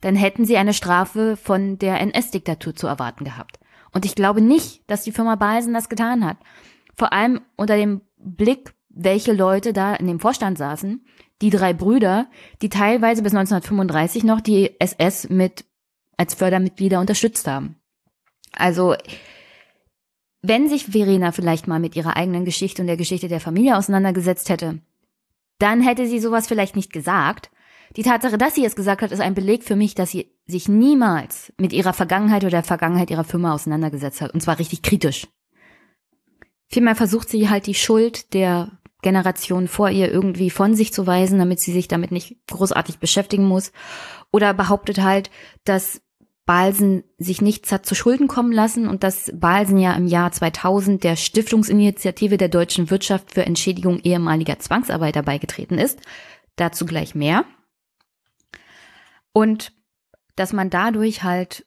[0.00, 3.58] dann hätten sie eine Strafe von der NS-Diktatur zu erwarten gehabt.
[3.92, 6.36] Und ich glaube nicht, dass die Firma Balsen das getan hat.
[6.96, 11.04] Vor allem unter dem Blick, welche Leute da in dem Vorstand saßen.
[11.42, 12.28] Die drei Brüder,
[12.62, 15.64] die teilweise bis 1935 noch die SS mit
[16.16, 17.76] als Fördermitglieder unterstützt haben.
[18.52, 18.94] Also,
[20.40, 24.48] wenn sich Verena vielleicht mal mit ihrer eigenen Geschichte und der Geschichte der Familie auseinandergesetzt
[24.48, 24.80] hätte,
[25.58, 27.50] dann hätte sie sowas vielleicht nicht gesagt,
[27.96, 30.68] die Tatsache, dass sie es gesagt hat, ist ein Beleg für mich, dass sie sich
[30.68, 34.34] niemals mit ihrer Vergangenheit oder der Vergangenheit ihrer Firma auseinandergesetzt hat.
[34.34, 35.28] Und zwar richtig kritisch.
[36.68, 38.72] Vielmehr versucht sie halt die Schuld der
[39.06, 43.44] Generation vor ihr irgendwie von sich zu weisen, damit sie sich damit nicht großartig beschäftigen
[43.44, 43.70] muss.
[44.32, 45.30] Oder behauptet halt,
[45.62, 46.02] dass
[46.44, 51.04] Balsen sich nichts hat zu Schulden kommen lassen und dass Balsen ja im Jahr 2000
[51.04, 56.00] der Stiftungsinitiative der deutschen Wirtschaft für Entschädigung ehemaliger Zwangsarbeiter beigetreten ist.
[56.56, 57.44] Dazu gleich mehr.
[59.32, 59.72] Und
[60.34, 61.64] dass man dadurch halt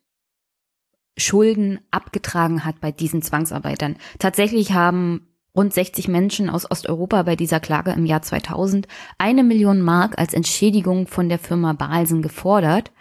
[1.16, 3.96] Schulden abgetragen hat bei diesen Zwangsarbeitern.
[4.20, 5.29] Tatsächlich haben
[5.60, 10.34] rund 60 Menschen aus Osteuropa bei dieser Klage im Jahr 2000 eine Million Mark als
[10.34, 12.94] Entschädigung von der Firma Balsen gefordert.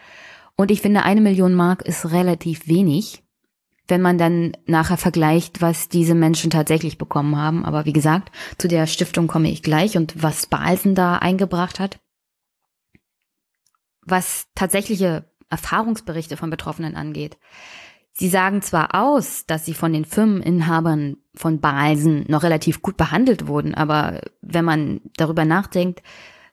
[0.56, 3.22] Und ich finde, eine Million Mark ist relativ wenig,
[3.86, 7.64] wenn man dann nachher vergleicht, was diese Menschen tatsächlich bekommen haben.
[7.64, 12.00] Aber wie gesagt, zu der Stiftung komme ich gleich und was Balsen da eingebracht hat.
[14.02, 17.38] Was tatsächliche Erfahrungsberichte von Betroffenen angeht.
[18.18, 23.46] Sie sagen zwar aus, dass sie von den Firmeninhabern von Balsen noch relativ gut behandelt
[23.46, 26.02] wurden, aber wenn man darüber nachdenkt,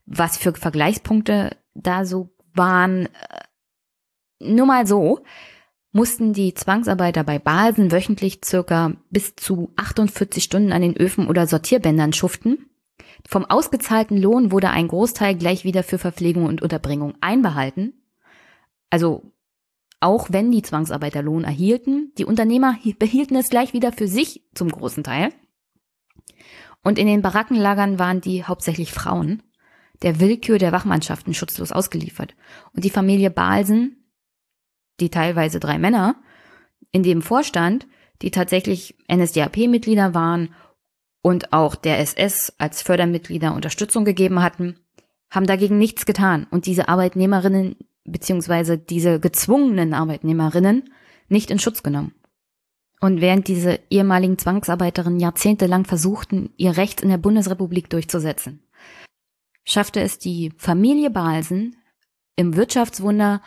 [0.06, 3.10] was für Vergleichspunkte da so waren, äh,
[4.40, 5.24] nur mal so,
[5.92, 11.48] mussten die Zwangsarbeiter bei Balsen wöchentlich circa bis zu 48 Stunden an den Öfen oder
[11.48, 12.70] Sortierbändern schuften.
[13.28, 17.94] Vom ausgezahlten Lohn wurde ein Großteil gleich wieder für Verpflegung und Unterbringung einbehalten.
[18.92, 19.32] Also
[20.00, 24.70] auch wenn die Zwangsarbeiter Lohn erhielten, die Unternehmer behielten es gleich wieder für sich zum
[24.70, 25.34] großen Teil.
[26.84, 29.42] Und in den Barackenlagern waren die hauptsächlich Frauen,
[30.02, 32.36] der Willkür der Wachmannschaften schutzlos ausgeliefert.
[32.74, 34.06] Und die Familie Balsen,
[35.00, 36.16] die teilweise drei Männer,
[36.92, 37.88] in dem Vorstand,
[38.22, 40.54] die tatsächlich NSDAP-Mitglieder waren
[41.22, 44.80] und auch der SS als Fördermitglieder Unterstützung gegeben hatten,
[45.32, 46.46] haben dagegen nichts getan.
[46.52, 47.76] Und diese Arbeitnehmerinnen
[48.06, 50.90] beziehungsweise diese gezwungenen Arbeitnehmerinnen
[51.28, 52.14] nicht in Schutz genommen.
[53.02, 58.64] Und während diese ehemaligen Zwangsarbeiterinnen jahrzehntelang versuchten, ihr Recht in der Bundesrepublik durchzusetzen,
[59.66, 61.76] schaffte es die Familie Balsen
[62.36, 63.42] im Wirtschaftswunder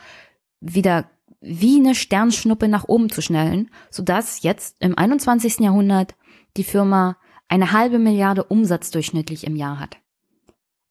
[0.61, 5.61] wieder wie eine Sternschnuppe nach oben zu schnellen, sodass jetzt im 21.
[5.61, 6.17] Jahrhundert
[6.57, 7.17] die Firma
[7.49, 9.99] eine halbe Milliarde Umsatz durchschnittlich im Jahr hat.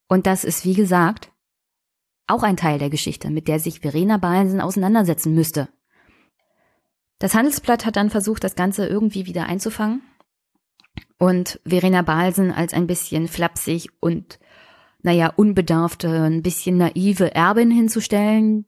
[0.07, 1.31] Und das ist, wie gesagt,
[2.27, 5.69] auch ein Teil der Geschichte, mit der sich Verena Balsen auseinandersetzen müsste.
[7.19, 10.01] Das Handelsblatt hat dann versucht, das Ganze irgendwie wieder einzufangen
[11.17, 14.39] und Verena Balsen als ein bisschen flapsig und,
[15.01, 18.65] naja, unbedarfte, ein bisschen naive Erbin hinzustellen,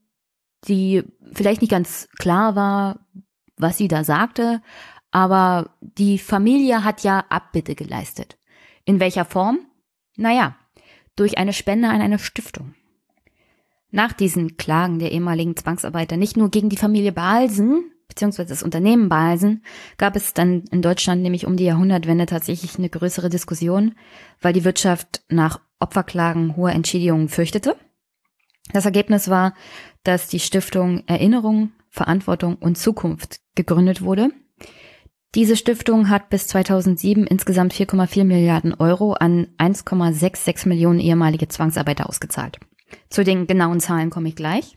[0.67, 3.05] die vielleicht nicht ganz klar war,
[3.57, 4.61] was sie da sagte,
[5.11, 8.37] aber die Familie hat ja Abbitte geleistet.
[8.85, 9.59] In welcher Form?
[10.17, 10.55] Naja,
[11.15, 12.73] durch eine Spende an eine Stiftung.
[13.91, 19.09] Nach diesen Klagen der ehemaligen Zwangsarbeiter nicht nur gegen die Familie Balsen, beziehungsweise das Unternehmen
[19.09, 19.63] Balsen,
[19.97, 23.95] gab es dann in Deutschland nämlich um die Jahrhundertwende tatsächlich eine größere Diskussion,
[24.41, 27.75] weil die Wirtschaft nach Opferklagen hohe Entschädigungen fürchtete.
[28.73, 29.55] Das Ergebnis war,
[30.03, 34.29] dass die Stiftung Erinnerung, Verantwortung und Zukunft gegründet wurde.
[35.35, 42.59] Diese Stiftung hat bis 2007 insgesamt 4,4 Milliarden Euro an 1,66 Millionen ehemalige Zwangsarbeiter ausgezahlt.
[43.09, 44.75] Zu den genauen Zahlen komme ich gleich.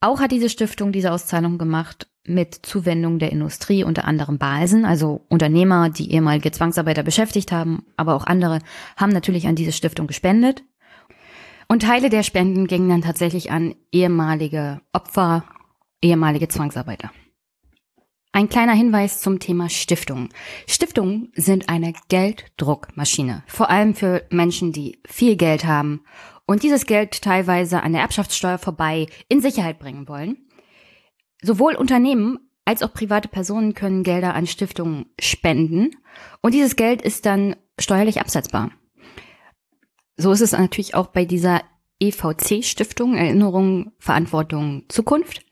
[0.00, 5.24] Auch hat diese Stiftung diese Auszahlung gemacht mit Zuwendung der Industrie, unter anderem Balsen, also
[5.28, 8.60] Unternehmer, die ehemalige Zwangsarbeiter beschäftigt haben, aber auch andere
[8.96, 10.62] haben natürlich an diese Stiftung gespendet.
[11.68, 15.44] Und Teile der Spenden gingen dann tatsächlich an ehemalige Opfer,
[16.02, 17.10] ehemalige Zwangsarbeiter.
[18.32, 20.28] Ein kleiner Hinweis zum Thema Stiftung.
[20.68, 26.04] Stiftungen sind eine Gelddruckmaschine, vor allem für Menschen, die viel Geld haben
[26.46, 30.48] und dieses Geld teilweise an der Erbschaftssteuer vorbei in Sicherheit bringen wollen.
[31.42, 35.90] Sowohl Unternehmen als auch private Personen können Gelder an Stiftungen spenden
[36.40, 38.70] und dieses Geld ist dann steuerlich absetzbar.
[40.16, 41.62] So ist es natürlich auch bei dieser
[41.98, 45.44] EVC-Stiftung, Erinnerung, Verantwortung, Zukunft.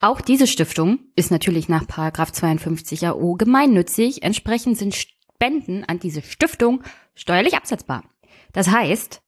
[0.00, 4.22] Auch diese Stiftung ist natürlich nach 52 AO gemeinnützig.
[4.22, 6.82] Entsprechend sind Spenden an diese Stiftung
[7.14, 8.04] steuerlich absetzbar.
[8.52, 9.22] Das heißt,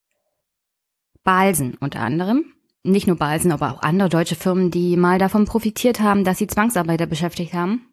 [1.25, 6.01] Balsen unter anderem, nicht nur Balsen, aber auch andere deutsche Firmen, die mal davon profitiert
[6.01, 7.87] haben, dass sie Zwangsarbeiter beschäftigt haben,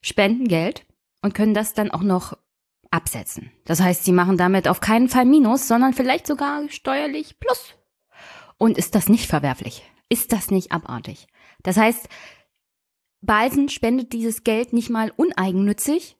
[0.00, 0.86] spenden Geld
[1.22, 2.36] und können das dann auch noch
[2.90, 3.50] absetzen.
[3.64, 7.74] Das heißt, sie machen damit auf keinen Fall Minus, sondern vielleicht sogar steuerlich Plus.
[8.56, 9.82] Und ist das nicht verwerflich?
[10.08, 11.26] Ist das nicht abartig?
[11.62, 12.08] Das heißt,
[13.20, 16.16] Balsen spendet dieses Geld nicht mal uneigennützig,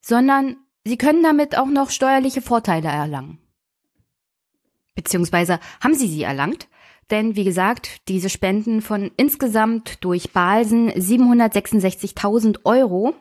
[0.00, 3.38] sondern sie können damit auch noch steuerliche Vorteile erlangen.
[4.94, 6.68] Beziehungsweise haben sie sie erlangt,
[7.10, 13.14] denn wie gesagt, diese Spenden von insgesamt durch Balsen 766.000 Euro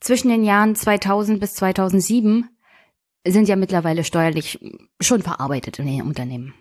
[0.00, 2.48] zwischen den Jahren 2000 bis 2007
[3.26, 4.60] sind ja mittlerweile steuerlich
[5.00, 6.54] schon verarbeitet in den Unternehmen.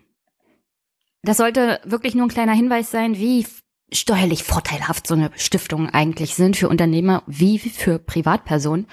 [1.25, 3.47] Das sollte wirklich nur ein kleiner Hinweis sein, wie
[3.91, 8.85] steuerlich vorteilhaft so eine Stiftung eigentlich sind für Unternehmer wie für Privatpersonen.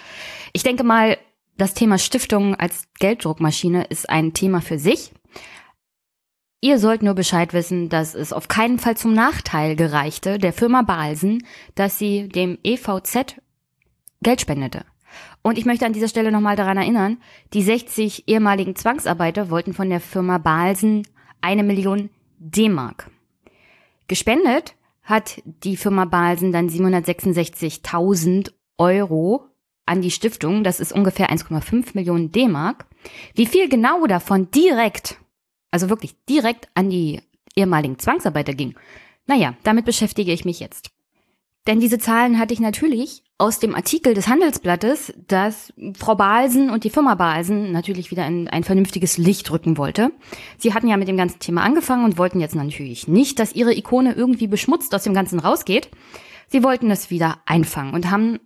[0.55, 1.19] Ich denke mal,
[1.59, 5.13] das Thema Stiftung als Gelddruckmaschine ist ein Thema für sich.
[6.63, 10.81] Ihr sollt nur Bescheid wissen, dass es auf keinen Fall zum Nachteil gereichte der Firma
[10.81, 11.45] Balsen,
[11.75, 13.43] dass sie dem EVZ
[14.23, 14.87] Geld spendete.
[15.43, 17.19] Und ich möchte an dieser Stelle nochmal daran erinnern,
[17.53, 21.03] die 60 ehemaligen Zwangsarbeiter wollten von der Firma Balsen
[21.43, 22.09] eine Million
[22.51, 23.11] D-Mark.
[24.09, 29.49] Gespendet hat die Firma Balsen dann 766.000 Euro
[29.87, 30.65] an die Stiftung.
[30.65, 32.87] Das ist ungefähr 1,5 Millionen D-Mark.
[33.35, 35.19] Wie viel genau davon direkt,
[35.71, 37.21] also wirklich direkt an die
[37.57, 38.75] ehemaligen Zwangsarbeiter ging,
[39.27, 40.92] naja, damit beschäftige ich mich jetzt.
[41.67, 46.85] Denn diese Zahlen hatte ich natürlich aus dem Artikel des Handelsblattes, das Frau Balsen und
[46.85, 50.13] die Firma Balsen natürlich wieder in ein vernünftiges Licht rücken wollte.
[50.59, 53.75] Sie hatten ja mit dem ganzen Thema angefangen und wollten jetzt natürlich nicht, dass ihre
[53.75, 55.89] Ikone irgendwie beschmutzt aus dem Ganzen rausgeht.
[56.49, 58.39] Sie wollten es wieder einfangen und haben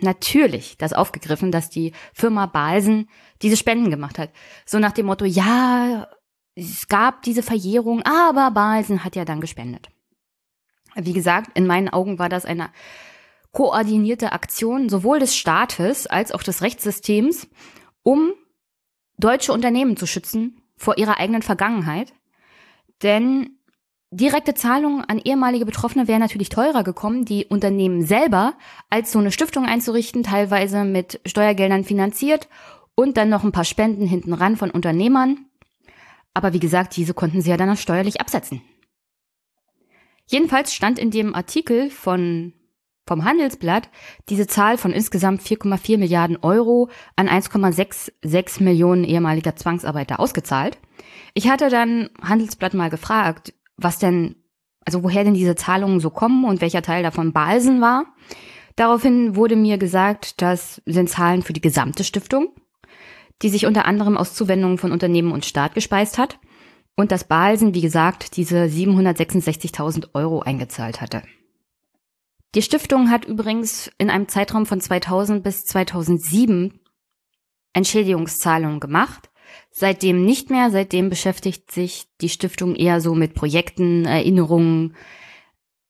[0.00, 3.08] natürlich das aufgegriffen, dass die Firma Balsen
[3.42, 4.30] diese Spenden gemacht hat.
[4.66, 6.06] So nach dem Motto, ja,
[6.54, 9.88] es gab diese Verjährung, aber Balsen hat ja dann gespendet.
[11.00, 12.70] Wie gesagt, in meinen Augen war das eine
[13.52, 17.48] koordinierte Aktion sowohl des Staates als auch des Rechtssystems,
[18.02, 18.32] um
[19.18, 22.12] deutsche Unternehmen zu schützen vor ihrer eigenen Vergangenheit.
[23.02, 23.58] Denn
[24.10, 28.54] direkte Zahlungen an ehemalige Betroffene wären natürlich teurer gekommen, die Unternehmen selber
[28.90, 32.48] als so eine Stiftung einzurichten, teilweise mit Steuergeldern finanziert
[32.94, 35.46] und dann noch ein paar Spenden hinten ran von Unternehmern.
[36.34, 38.62] Aber wie gesagt, diese konnten sie ja dann auch steuerlich absetzen.
[40.28, 42.52] Jedenfalls stand in dem Artikel von
[43.06, 43.88] vom Handelsblatt
[44.28, 50.76] diese Zahl von insgesamt 4,4 Milliarden Euro an 1,66 Millionen ehemaliger Zwangsarbeiter ausgezahlt.
[51.32, 54.36] Ich hatte dann Handelsblatt mal gefragt, was denn,
[54.84, 58.04] also woher denn diese Zahlungen so kommen und welcher Teil davon Balsen war.
[58.76, 62.52] Daraufhin wurde mir gesagt, das sind Zahlen für die gesamte Stiftung,
[63.40, 66.38] die sich unter anderem aus Zuwendungen von Unternehmen und Staat gespeist hat
[66.98, 71.22] und dass Balsen, wie gesagt, diese 766.000 Euro eingezahlt hatte.
[72.56, 76.80] Die Stiftung hat übrigens in einem Zeitraum von 2000 bis 2007
[77.72, 79.30] Entschädigungszahlungen gemacht.
[79.70, 84.96] Seitdem nicht mehr, seitdem beschäftigt sich die Stiftung eher so mit Projekten, Erinnerungen,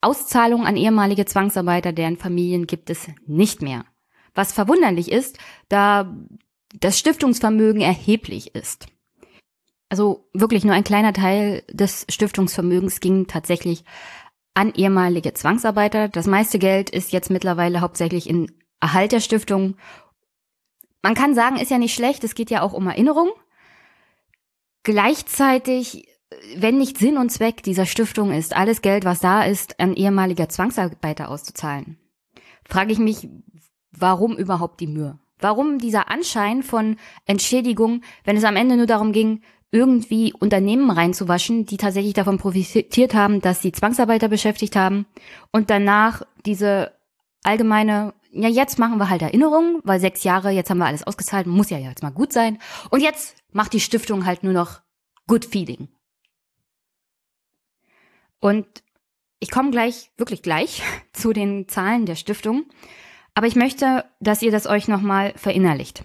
[0.02, 3.86] Auszahlungen an ehemalige Zwangsarbeiter, deren Familien gibt es nicht mehr.
[4.34, 5.38] Was verwunderlich ist,
[5.70, 6.14] da
[6.78, 8.88] das Stiftungsvermögen erheblich ist.
[9.88, 13.84] Also wirklich nur ein kleiner Teil des Stiftungsvermögens ging tatsächlich
[14.54, 16.08] an ehemalige Zwangsarbeiter.
[16.08, 19.76] Das meiste Geld ist jetzt mittlerweile hauptsächlich in Erhalt der Stiftung.
[21.02, 23.30] Man kann sagen, ist ja nicht schlecht, es geht ja auch um Erinnerung.
[24.82, 26.08] Gleichzeitig,
[26.56, 30.48] wenn nicht Sinn und Zweck dieser Stiftung ist, alles Geld, was da ist, an ehemalige
[30.48, 31.98] Zwangsarbeiter auszuzahlen,
[32.64, 33.28] frage ich mich,
[33.92, 35.18] warum überhaupt die Mühe?
[35.40, 41.66] Warum dieser Anschein von Entschädigung, wenn es am Ende nur darum ging, irgendwie Unternehmen reinzuwaschen,
[41.66, 45.06] die tatsächlich davon profitiert haben, dass sie Zwangsarbeiter beschäftigt haben
[45.52, 46.92] und danach diese
[47.44, 51.46] allgemeine, ja jetzt machen wir halt Erinnerungen, weil sechs Jahre, jetzt haben wir alles ausgezahlt,
[51.46, 52.58] muss ja jetzt mal gut sein
[52.90, 54.80] und jetzt macht die Stiftung halt nur noch
[55.26, 55.88] Good Feeling.
[58.40, 58.66] Und
[59.40, 60.82] ich komme gleich, wirklich gleich,
[61.12, 62.64] zu den Zahlen der Stiftung,
[63.34, 66.04] aber ich möchte, dass ihr das euch nochmal verinnerlicht.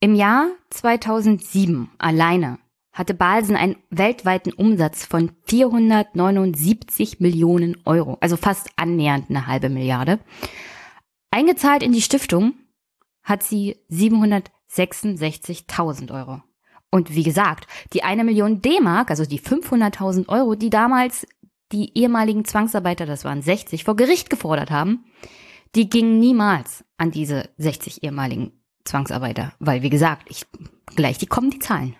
[0.00, 2.58] Im Jahr 2007 alleine
[2.94, 10.20] hatte Balsen einen weltweiten Umsatz von 479 Millionen Euro, also fast annähernd eine halbe Milliarde.
[11.30, 12.54] Eingezahlt in die Stiftung
[13.24, 16.40] hat sie 766.000 Euro.
[16.90, 21.26] Und wie gesagt, die eine Million D-Mark, also die 500.000 Euro, die damals
[21.72, 25.04] die ehemaligen Zwangsarbeiter, das waren 60, vor Gericht gefordert haben,
[25.74, 28.52] die gingen niemals an diese 60 ehemaligen
[28.84, 30.46] Zwangsarbeiter, weil wie gesagt, ich
[30.94, 31.96] gleich die kommen die Zahlen.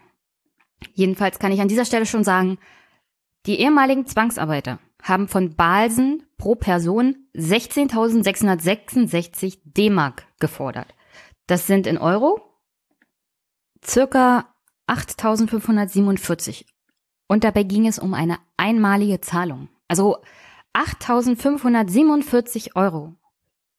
[0.95, 2.59] Jedenfalls kann ich an dieser Stelle schon sagen,
[3.47, 10.95] die ehemaligen Zwangsarbeiter haben von Balsen pro Person 16.666 D-Mark gefordert.
[11.47, 12.41] Das sind in Euro
[13.85, 14.55] circa
[14.89, 16.65] 8.547.
[17.27, 19.69] Und dabei ging es um eine einmalige Zahlung.
[19.89, 20.23] Also
[20.75, 23.15] 8.547 Euro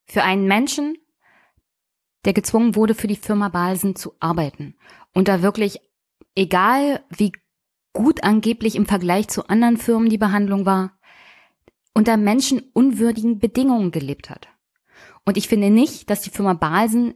[0.06, 0.98] für einen Menschen,
[2.26, 4.76] der gezwungen wurde, für die Firma Balsen zu arbeiten
[5.14, 5.80] und da wirklich
[6.36, 7.32] egal wie
[7.94, 11.00] gut angeblich im Vergleich zu anderen Firmen die Behandlung war,
[11.94, 14.50] unter menschenunwürdigen Bedingungen gelebt hat.
[15.26, 17.14] Und ich finde nicht, dass die Firma Balsen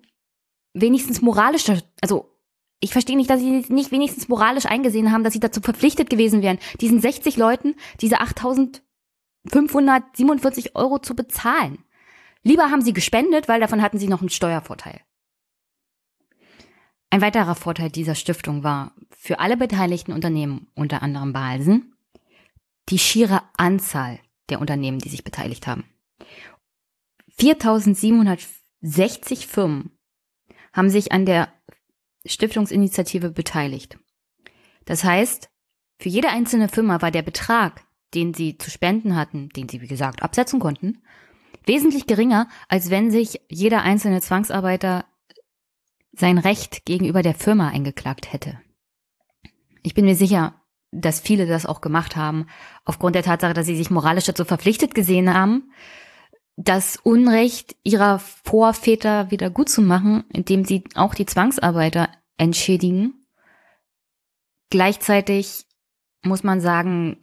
[0.74, 1.66] wenigstens moralisch,
[2.02, 2.34] also
[2.80, 6.42] ich verstehe nicht, dass sie nicht wenigstens moralisch eingesehen haben, dass sie dazu verpflichtet gewesen
[6.42, 11.84] wären, diesen 60 Leuten diese 8.547 Euro zu bezahlen.
[12.42, 15.02] Lieber haben sie gespendet, weil davon hatten sie noch einen Steuervorteil.
[17.10, 21.96] Ein weiterer Vorteil dieser Stiftung war für alle beteiligten Unternehmen, unter anderem Balsen,
[22.90, 25.84] die schiere Anzahl der Unternehmen, die sich beteiligt haben.
[27.38, 29.98] 4760 Firmen
[30.74, 31.52] haben sich an der
[32.26, 33.98] Stiftungsinitiative beteiligt.
[34.86, 35.50] Das heißt,
[36.00, 39.88] für jede einzelne Firma war der Betrag, den sie zu spenden hatten, den sie wie
[39.88, 41.02] gesagt absetzen konnten,
[41.66, 45.06] wesentlich geringer, als wenn sich jeder einzelne Zwangsarbeiter
[46.12, 48.60] sein Recht gegenüber der Firma eingeklagt hätte.
[49.84, 50.56] Ich bin mir sicher,
[50.92, 52.48] dass viele das auch gemacht haben,
[52.84, 55.72] aufgrund der Tatsache, dass sie sich moralisch dazu verpflichtet gesehen haben,
[56.56, 63.26] das Unrecht ihrer Vorväter wieder gut zu machen, indem sie auch die Zwangsarbeiter entschädigen.
[64.70, 65.66] Gleichzeitig
[66.22, 67.18] muss man sagen,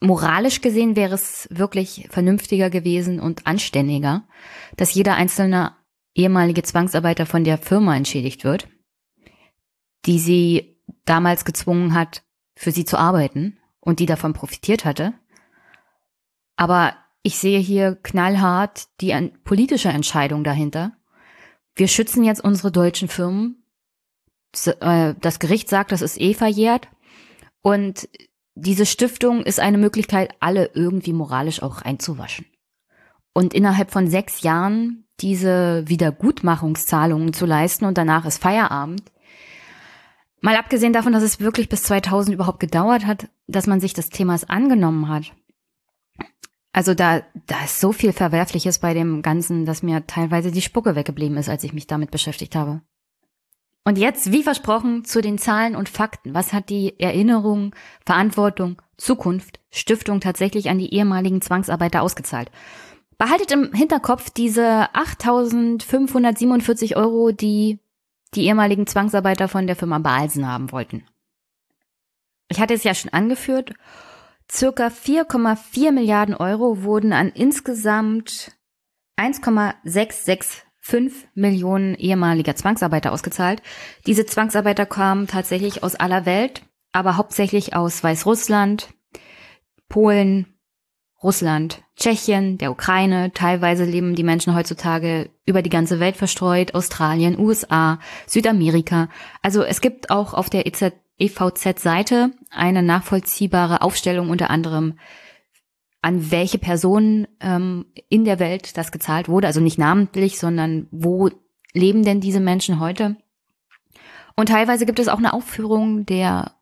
[0.00, 4.26] moralisch gesehen wäre es wirklich vernünftiger gewesen und anständiger,
[4.76, 5.76] dass jeder einzelne
[6.14, 8.68] ehemalige Zwangsarbeiter von der Firma entschädigt wird,
[10.06, 12.22] die sie damals gezwungen hat,
[12.56, 15.14] für sie zu arbeiten und die davon profitiert hatte.
[16.56, 19.12] Aber ich sehe hier knallhart die
[19.44, 20.92] politische Entscheidung dahinter.
[21.74, 23.64] Wir schützen jetzt unsere deutschen Firmen.
[24.80, 26.88] Äh, das Gericht sagt, das ist eh verjährt.
[27.62, 28.08] Und
[28.54, 32.46] diese Stiftung ist eine Möglichkeit, alle irgendwie moralisch auch einzuwaschen.
[33.32, 39.02] Und innerhalb von sechs Jahren diese Wiedergutmachungszahlungen zu leisten und danach ist Feierabend.
[40.40, 44.10] Mal abgesehen davon, dass es wirklich bis 2000 überhaupt gedauert hat, dass man sich des
[44.10, 45.32] Themas angenommen hat.
[46.72, 50.96] Also da, da ist so viel Verwerfliches bei dem Ganzen, dass mir teilweise die Spucke
[50.96, 52.82] weggeblieben ist, als ich mich damit beschäftigt habe.
[53.84, 56.34] Und jetzt, wie versprochen, zu den Zahlen und Fakten.
[56.34, 62.50] Was hat die Erinnerung, Verantwortung, Zukunft, Stiftung tatsächlich an die ehemaligen Zwangsarbeiter ausgezahlt?
[63.18, 67.78] Behaltet im Hinterkopf diese 8.547 Euro, die
[68.34, 71.04] die ehemaligen Zwangsarbeiter von der Firma Balsen haben wollten.
[72.48, 73.74] Ich hatte es ja schon angeführt.
[74.50, 78.52] Circa 4,4 Milliarden Euro wurden an insgesamt
[79.16, 80.64] 1,665
[81.34, 83.62] Millionen ehemaliger Zwangsarbeiter ausgezahlt.
[84.06, 86.62] Diese Zwangsarbeiter kamen tatsächlich aus aller Welt,
[86.92, 88.88] aber hauptsächlich aus Weißrussland,
[89.88, 90.53] Polen,
[91.24, 93.32] Russland, Tschechien, der Ukraine.
[93.32, 99.08] Teilweise leben die Menschen heutzutage über die ganze Welt verstreut, Australien, USA, Südamerika.
[99.42, 100.66] Also es gibt auch auf der
[101.18, 104.98] EVZ-Seite eine nachvollziehbare Aufstellung unter anderem
[106.02, 109.46] an welche Personen ähm, in der Welt das gezahlt wurde.
[109.46, 111.30] Also nicht namentlich, sondern wo
[111.72, 113.16] leben denn diese Menschen heute?
[114.36, 116.52] Und teilweise gibt es auch eine Aufführung der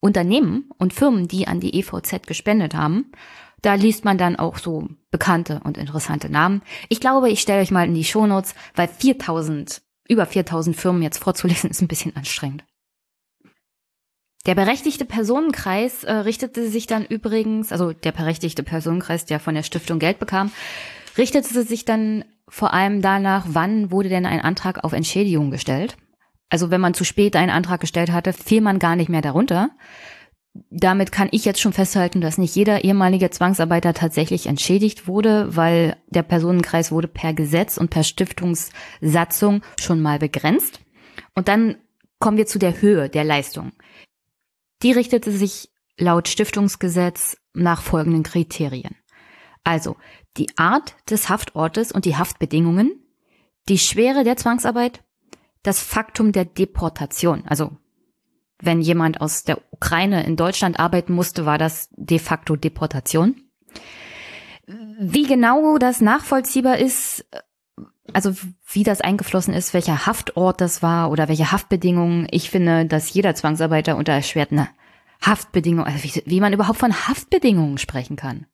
[0.00, 3.12] Unternehmen und Firmen, die an die EVZ gespendet haben.
[3.62, 6.62] Da liest man dann auch so bekannte und interessante Namen.
[6.88, 11.18] Ich glaube, ich stelle euch mal in die Shownotes, weil 4000, über 4000 Firmen jetzt
[11.18, 12.64] vorzulesen, ist ein bisschen anstrengend.
[14.46, 19.62] Der berechtigte Personenkreis äh, richtete sich dann übrigens, also der berechtigte Personenkreis, der von der
[19.62, 20.50] Stiftung Geld bekam,
[21.18, 25.96] richtete sich dann vor allem danach, wann wurde denn ein Antrag auf Entschädigung gestellt.
[26.48, 29.70] Also wenn man zu spät einen Antrag gestellt hatte, fiel man gar nicht mehr darunter
[30.70, 35.96] damit kann ich jetzt schon festhalten, dass nicht jeder ehemalige Zwangsarbeiter tatsächlich entschädigt wurde, weil
[36.08, 40.80] der Personenkreis wurde per Gesetz und per Stiftungssatzung schon mal begrenzt.
[41.34, 41.76] Und dann
[42.18, 43.72] kommen wir zu der Höhe der Leistung.
[44.82, 48.96] Die richtete sich laut Stiftungsgesetz nach folgenden Kriterien.
[49.62, 49.96] Also
[50.36, 53.04] die Art des Haftortes und die Haftbedingungen,
[53.68, 55.04] die Schwere der Zwangsarbeit,
[55.62, 57.76] das Faktum der Deportation, also
[58.60, 63.36] wenn jemand aus der Ukraine in Deutschland arbeiten musste, war das de facto Deportation.
[64.66, 67.24] Wie genau das nachvollziehbar ist,
[68.12, 68.34] also
[68.72, 72.28] wie das eingeflossen ist, welcher Haftort das war oder welche Haftbedingungen.
[72.30, 74.68] Ich finde, dass jeder Zwangsarbeiter unter erschwerten
[75.22, 78.46] Haftbedingungen, also wie, wie man überhaupt von Haftbedingungen sprechen kann.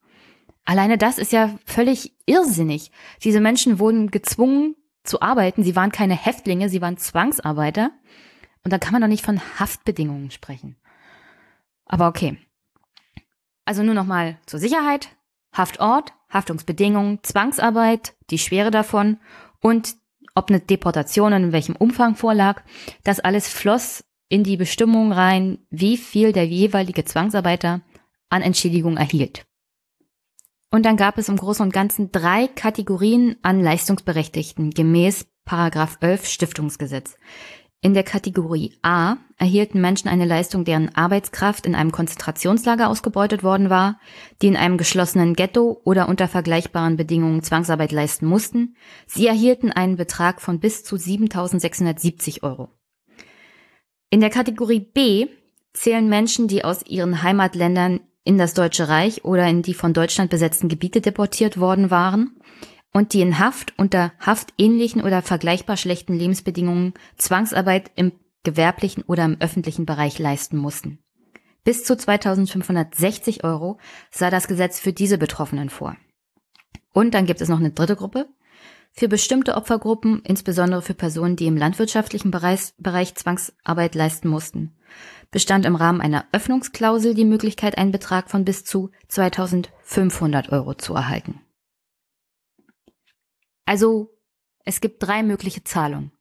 [0.65, 2.91] Alleine das ist ja völlig irrsinnig.
[3.23, 5.62] Diese Menschen wurden gezwungen zu arbeiten.
[5.62, 7.93] Sie waren keine Häftlinge, sie waren Zwangsarbeiter.
[8.67, 10.75] Und da kann man doch nicht von Haftbedingungen sprechen.
[11.85, 12.36] Aber okay.
[13.65, 15.11] Also nur nochmal zur Sicherheit.
[15.53, 19.19] Haftort, Haftungsbedingungen, Zwangsarbeit, die Schwere davon
[19.61, 19.95] und
[20.35, 22.65] ob eine Deportation in welchem Umfang vorlag.
[23.05, 27.83] Das alles floss in die Bestimmung rein, wie viel der jeweilige Zwangsarbeiter
[28.31, 29.47] an Entschädigung erhielt.
[30.73, 36.27] Und dann gab es im Großen und Ganzen drei Kategorien an Leistungsberechtigten gemäß Paragraph 11
[36.27, 37.17] Stiftungsgesetz.
[37.86, 43.70] In der Kategorie A erhielten Menschen eine Leistung, deren Arbeitskraft in einem Konzentrationslager ausgebeutet worden
[43.70, 44.00] war,
[44.42, 48.74] die in einem geschlossenen Ghetto oder unter vergleichbaren Bedingungen Zwangsarbeit leisten mussten.
[49.06, 52.70] Sie erhielten einen Betrag von bis zu 7.670 Euro.
[54.10, 55.28] In der Kategorie B
[55.73, 60.31] zählen Menschen, die aus ihren Heimatländern in das Deutsche Reich oder in die von Deutschland
[60.31, 62.32] besetzten Gebiete deportiert worden waren
[62.97, 69.36] und die in Haft unter haftähnlichen oder vergleichbar schlechten Lebensbedingungen Zwangsarbeit im gewerblichen oder im
[69.39, 70.99] öffentlichen Bereich leisten mussten.
[71.62, 73.78] Bis zu 2560 Euro
[74.10, 75.99] sah das Gesetz für diese Betroffenen vor.
[76.94, 78.28] Und dann gibt es noch eine dritte Gruppe.
[78.92, 84.75] Für bestimmte Opfergruppen, insbesondere für Personen, die im landwirtschaftlichen Bereich, Bereich Zwangsarbeit leisten mussten,
[85.31, 90.94] bestand im Rahmen einer Öffnungsklausel die Möglichkeit, einen Betrag von bis zu 2500 Euro zu
[90.94, 91.42] erhalten.
[93.67, 94.17] Also,
[94.65, 96.12] es gibt drei mögliche Zahlungen.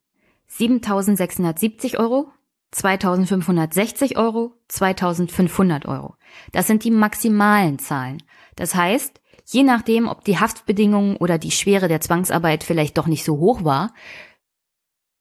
[0.48, 2.32] 7670 Euro,
[2.72, 6.16] 2560 Euro, 2500 Euro.
[6.52, 8.22] Das sind die maximalen Zahlen.
[8.56, 13.24] Das heißt, je nachdem, ob die Haftbedingungen oder die Schwere der Zwangsarbeit vielleicht doch nicht
[13.24, 13.94] so hoch war,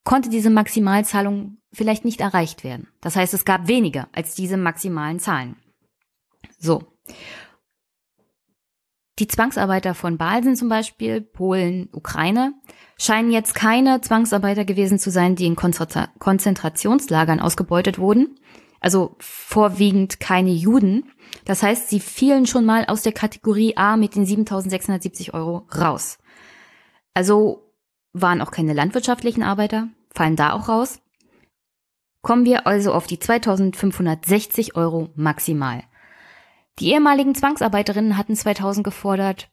[0.04, 2.88] konnte diese Maximalzahlung vielleicht nicht erreicht werden.
[3.00, 5.56] Das heißt, es gab weniger als diese maximalen Zahlen.
[6.58, 6.84] So.
[9.20, 12.52] Die Zwangsarbeiter von Balsen zum Beispiel, Polen, Ukraine,
[12.98, 18.40] scheinen jetzt keine Zwangsarbeiter gewesen zu sein, die in Konzentrationslagern ausgebeutet wurden.
[18.80, 21.04] Also vorwiegend keine Juden.
[21.44, 26.18] Das heißt, sie fielen schon mal aus der Kategorie A mit den 7670 Euro raus.
[27.14, 27.72] Also
[28.12, 31.00] waren auch keine landwirtschaftlichen Arbeiter, fallen da auch raus.
[32.20, 35.84] Kommen wir also auf die 2560 Euro maximal.
[36.78, 39.50] Die ehemaligen Zwangsarbeiterinnen hatten 2000 gefordert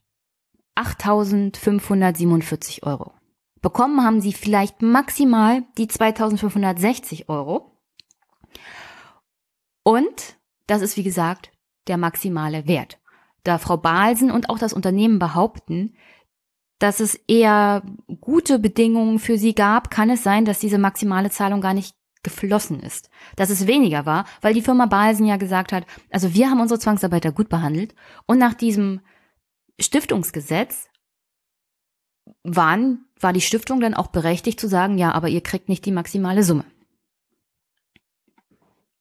[0.75, 3.13] 8.547 Euro.
[3.61, 7.77] Bekommen haben sie vielleicht maximal die 2.560 Euro.
[9.83, 11.51] Und das ist wie gesagt
[11.87, 12.99] der maximale Wert.
[13.43, 15.95] Da Frau Balsen und auch das Unternehmen behaupten,
[16.79, 17.83] dass es eher
[18.19, 22.79] gute Bedingungen für sie gab, kann es sein, dass diese maximale Zahlung gar nicht geflossen
[22.79, 26.61] ist, dass es weniger war, weil die Firma Balsen ja gesagt hat, also wir haben
[26.61, 29.01] unsere Zwangsarbeiter gut behandelt und nach diesem
[29.79, 30.87] Stiftungsgesetz
[32.43, 35.91] waren, war die Stiftung dann auch berechtigt zu sagen, ja, aber ihr kriegt nicht die
[35.91, 36.65] maximale Summe.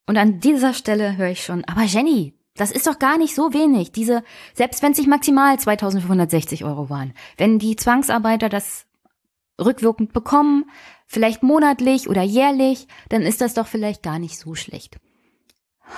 [0.07, 3.55] Und an dieser Stelle höre ich schon, aber Jenny, das ist doch gar nicht so
[3.55, 3.93] wenig.
[3.93, 4.25] Diese,
[4.55, 8.87] selbst wenn es sich maximal 2560 Euro waren, wenn die Zwangsarbeiter das
[9.61, 10.69] rückwirkend bekommen,
[11.11, 15.01] vielleicht monatlich oder jährlich, dann ist das doch vielleicht gar nicht so schlecht.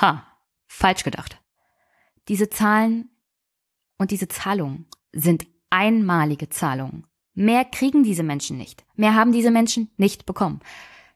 [0.01, 0.27] Ha,
[0.67, 1.39] falsch gedacht.
[2.29, 3.11] Diese Zahlen
[3.99, 7.07] und diese Zahlungen sind einmalige Zahlungen.
[7.35, 8.87] Mehr kriegen diese Menschen nicht.
[8.95, 10.61] Mehr haben diese Menschen nicht bekommen.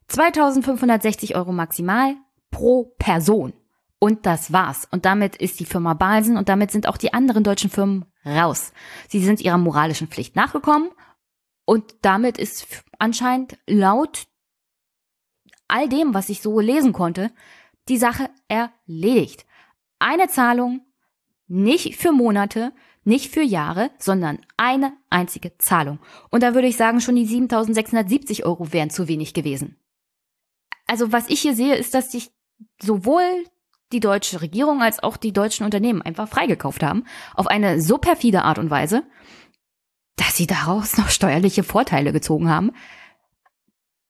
[0.08, 2.16] 2560 Euro maximal
[2.50, 3.54] pro Person.
[3.98, 4.86] Und das war's.
[4.90, 8.72] Und damit ist die Firma Balsen und damit sind auch die anderen deutschen Firmen raus.
[9.08, 10.90] Sie sind ihrer moralischen Pflicht nachgekommen
[11.66, 12.66] und damit ist
[12.98, 14.26] anscheinend laut
[15.68, 17.32] all dem, was ich so lesen konnte,
[17.88, 19.44] die Sache erledigt.
[19.98, 20.80] Eine Zahlung,
[21.48, 22.72] nicht für Monate,
[23.04, 25.98] nicht für Jahre, sondern eine einzige Zahlung.
[26.30, 29.76] Und da würde ich sagen, schon die 7670 Euro wären zu wenig gewesen.
[30.86, 32.30] Also was ich hier sehe, ist, dass sich
[32.80, 33.44] sowohl
[33.92, 37.04] die deutsche Regierung als auch die deutschen Unternehmen einfach freigekauft haben,
[37.34, 39.04] auf eine so perfide Art und Weise,
[40.16, 42.72] dass sie daraus noch steuerliche Vorteile gezogen haben.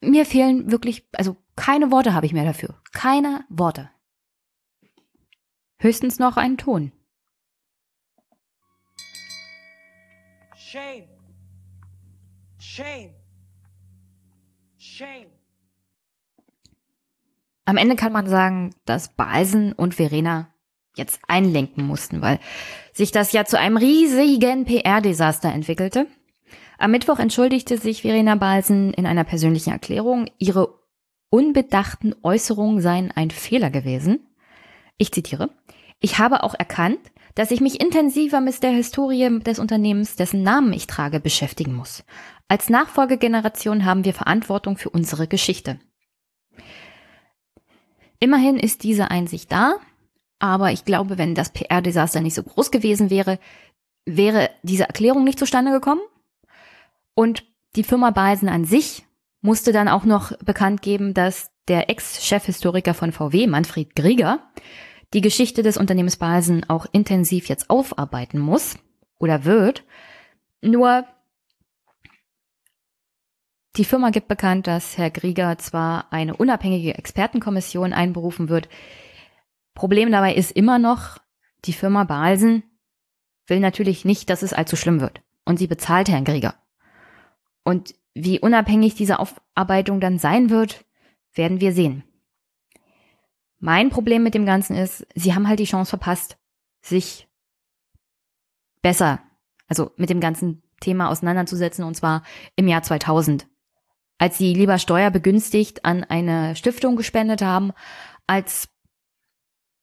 [0.01, 2.81] Mir fehlen wirklich, also keine Worte habe ich mehr dafür.
[2.93, 3.91] Keine Worte.
[5.79, 6.93] Höchstens noch einen Ton.
[10.55, 11.09] Shame.
[12.59, 13.15] Shame.
[14.79, 15.27] Shame.
[17.65, 20.55] Am Ende kann man sagen, dass Balsen und Verena
[20.95, 22.39] jetzt einlenken mussten, weil
[22.97, 26.07] sich das ja zu einem riesigen PR-Desaster entwickelte.
[26.79, 30.81] Am Mittwoch entschuldigte sich Verena Balsen in einer persönlichen Erklärung, ihre
[31.29, 34.27] unbedachten Äußerungen seien ein Fehler gewesen.
[34.97, 35.51] Ich zitiere,
[36.01, 36.99] ich habe auch erkannt,
[37.35, 42.03] dass ich mich intensiver mit der Historie des Unternehmens, dessen Namen ich trage, beschäftigen muss.
[42.49, 45.79] Als Nachfolgegeneration haben wir Verantwortung für unsere Geschichte.
[48.21, 49.75] Immerhin ist diese Einsicht da,
[50.39, 53.39] aber ich glaube, wenn das PR-Desaster nicht so groß gewesen wäre,
[54.05, 56.01] wäre diese Erklärung nicht zustande gekommen.
[57.15, 59.07] Und die Firma Balsen an sich
[59.41, 64.41] musste dann auch noch bekannt geben, dass der Ex-Chefhistoriker von VW, Manfred Grieger,
[65.15, 68.77] die Geschichte des Unternehmens Balsen auch intensiv jetzt aufarbeiten muss
[69.19, 69.85] oder wird.
[70.63, 71.07] Nur
[73.77, 78.69] die Firma gibt bekannt, dass Herr Grieger zwar eine unabhängige Expertenkommission einberufen wird,
[79.77, 81.19] Problem dabei ist immer noch,
[81.67, 82.65] die Firma Balsen
[83.47, 85.23] will natürlich nicht, dass es allzu schlimm wird.
[85.45, 86.55] Und sie bezahlt Herrn Grieger.
[87.63, 90.85] Und wie unabhängig diese Aufarbeitung dann sein wird,
[91.35, 92.03] werden wir sehen.
[93.59, 96.39] Mein Problem mit dem Ganzen ist, sie haben halt die Chance verpasst,
[96.81, 97.29] sich
[98.81, 99.21] besser,
[99.69, 102.23] also mit dem Ganzen Thema auseinanderzusetzen, und zwar
[102.55, 103.47] im Jahr 2000,
[104.19, 107.73] als sie lieber steuerbegünstigt an eine Stiftung gespendet haben,
[108.27, 108.69] als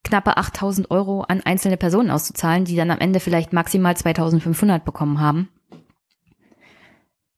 [0.04, 5.20] knappe 8000 Euro an einzelne Personen auszuzahlen, die dann am Ende vielleicht maximal 2500 bekommen
[5.20, 5.48] haben.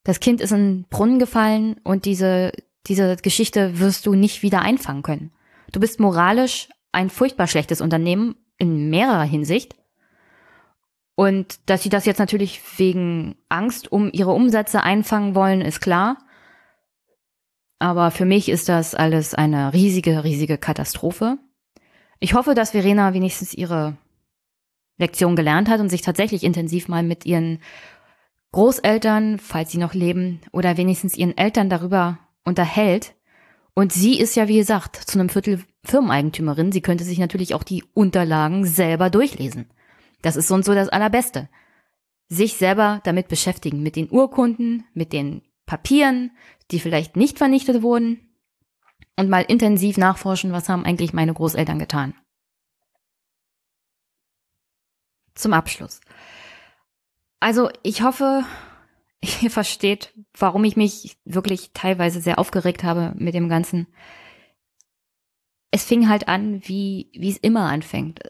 [0.05, 2.53] Das Kind ist in den Brunnen gefallen und diese,
[2.87, 5.33] diese Geschichte wirst du nicht wieder einfangen können.
[5.73, 9.75] Du bist moralisch ein furchtbar schlechtes Unternehmen in mehrerer Hinsicht.
[11.15, 16.19] Und dass sie das jetzt natürlich wegen Angst um ihre Umsätze einfangen wollen, ist klar.
[17.79, 21.39] Aber für mich ist das alles eine riesige, riesige Katastrophe.
[22.19, 23.97] Ich hoffe, dass Verena wenigstens ihre
[24.99, 27.61] Lektion gelernt hat und sich tatsächlich intensiv mal mit ihren
[28.53, 33.15] Großeltern, falls sie noch leben, oder wenigstens ihren Eltern darüber unterhält.
[33.75, 36.73] Und sie ist ja, wie gesagt, zu einem Viertel Firmeneigentümerin.
[36.73, 39.67] Sie könnte sich natürlich auch die Unterlagen selber durchlesen.
[40.23, 41.49] Das ist so und so das Allerbeste.
[42.29, 46.31] Sich selber damit beschäftigen, mit den Urkunden, mit den Papieren,
[46.71, 48.26] die vielleicht nicht vernichtet wurden,
[49.17, 52.15] und mal intensiv nachforschen, was haben eigentlich meine Großeltern getan.
[55.35, 56.01] Zum Abschluss.
[57.41, 58.45] Also ich hoffe,
[59.43, 63.87] ihr versteht, warum ich mich wirklich teilweise sehr aufgeregt habe mit dem Ganzen.
[65.71, 68.21] Es fing halt an, wie, wie es immer anfängt.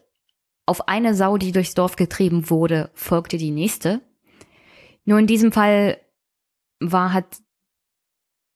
[0.65, 4.01] Auf eine Sau, die durchs Dorf getrieben wurde, folgte die nächste.
[5.05, 6.01] Nur in diesem Fall
[6.79, 7.37] war hat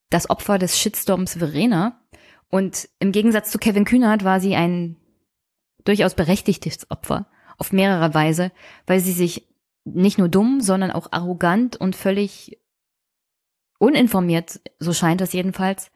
[0.10, 2.01] das Opfer des Shitstorms Verena.
[2.52, 4.98] Und im Gegensatz zu Kevin Kühnert war sie ein
[5.86, 8.52] durchaus berechtigtes Opfer auf mehrere Weise,
[8.86, 9.48] weil sie sich
[9.86, 12.60] nicht nur dumm, sondern auch arrogant und völlig
[13.80, 15.92] uninformiert, so scheint es jedenfalls,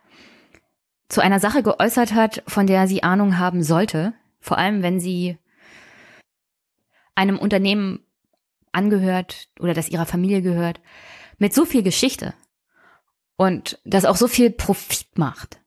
[1.10, 5.38] zu einer Sache geäußert hat, von der sie Ahnung haben sollte, vor allem wenn sie
[7.16, 8.00] einem Unternehmen
[8.72, 10.80] angehört oder das ihrer Familie gehört,
[11.38, 12.34] mit so viel Geschichte
[13.36, 15.60] und das auch so viel Profit macht.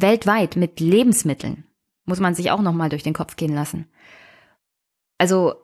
[0.00, 1.64] Weltweit mit Lebensmitteln
[2.04, 3.86] muss man sich auch noch mal durch den Kopf gehen lassen.
[5.18, 5.54] Also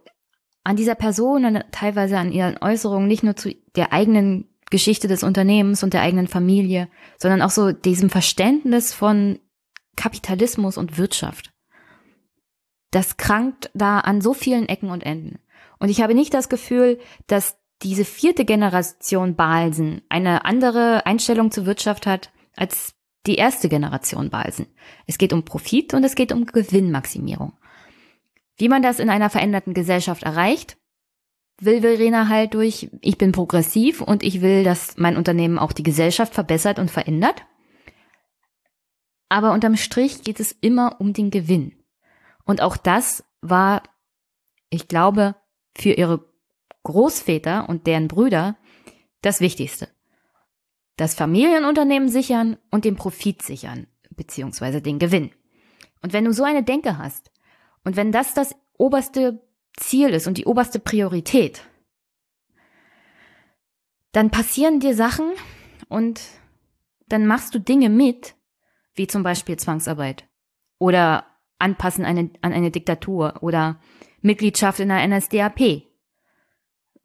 [0.64, 5.82] an dieser Person, teilweise an ihren Äußerungen, nicht nur zu der eigenen Geschichte des Unternehmens
[5.82, 9.38] und der eigenen Familie, sondern auch so diesem Verständnis von
[9.96, 11.52] Kapitalismus und Wirtschaft.
[12.90, 15.40] Das krankt da an so vielen Ecken und Enden.
[15.78, 21.66] Und ich habe nicht das Gefühl, dass diese vierte Generation Balsen eine andere Einstellung zur
[21.66, 22.94] Wirtschaft hat als
[23.26, 24.66] die erste Generation Balsen.
[25.06, 27.52] Es geht um Profit und es geht um Gewinnmaximierung.
[28.56, 30.76] Wie man das in einer veränderten Gesellschaft erreicht,
[31.60, 35.82] will Verena halt durch, ich bin progressiv und ich will, dass mein Unternehmen auch die
[35.82, 37.44] Gesellschaft verbessert und verändert.
[39.28, 41.74] Aber unterm Strich geht es immer um den Gewinn.
[42.44, 43.82] Und auch das war,
[44.70, 45.36] ich glaube,
[45.76, 46.24] für ihre
[46.82, 48.56] Großväter und deren Brüder
[49.22, 49.88] das Wichtigste.
[51.00, 55.30] Das Familienunternehmen sichern und den Profit sichern, beziehungsweise den Gewinn.
[56.02, 57.30] Und wenn du so eine Denke hast,
[57.84, 59.40] und wenn das das oberste
[59.78, 61.62] Ziel ist und die oberste Priorität,
[64.12, 65.30] dann passieren dir Sachen
[65.88, 66.20] und
[67.08, 68.34] dann machst du Dinge mit,
[68.94, 70.28] wie zum Beispiel Zwangsarbeit
[70.78, 71.24] oder
[71.58, 73.80] Anpassen an eine Diktatur oder
[74.20, 75.86] Mitgliedschaft in der NSDAP.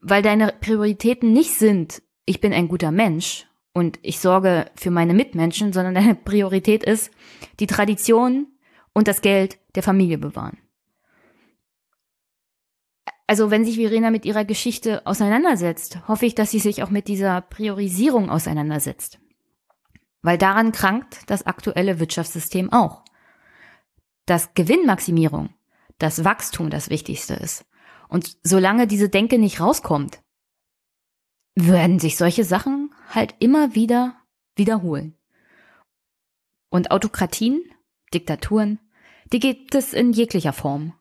[0.01, 5.13] Weil deine Prioritäten nicht sind, ich bin ein guter Mensch und ich sorge für meine
[5.13, 7.11] Mitmenschen, sondern deine Priorität ist,
[7.59, 8.47] die Tradition
[8.93, 10.57] und das Geld der Familie bewahren
[13.27, 17.07] also wenn sich Verena mit ihrer Geschichte auseinandersetzt, hoffe ich, dass sie sich auch mit
[17.07, 19.19] dieser Priorisierung auseinandersetzt.
[20.21, 23.03] Weil daran krankt das aktuelle Wirtschaftssystem auch.
[24.25, 25.49] Dass Gewinnmaximierung,
[25.97, 27.65] das Wachstum das Wichtigste ist.
[28.09, 30.21] Und solange diese Denke nicht rauskommt,
[31.55, 34.15] werden sich solche Sachen halt immer wieder
[34.55, 35.17] wiederholen.
[36.69, 37.61] Und Autokratien,
[38.13, 38.79] Diktaturen,
[39.31, 40.93] die gibt es in jeglicher Form.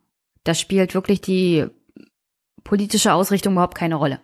[0.45, 1.67] Das spielt wirklich die
[2.63, 4.21] politische Ausrichtung überhaupt keine Rolle.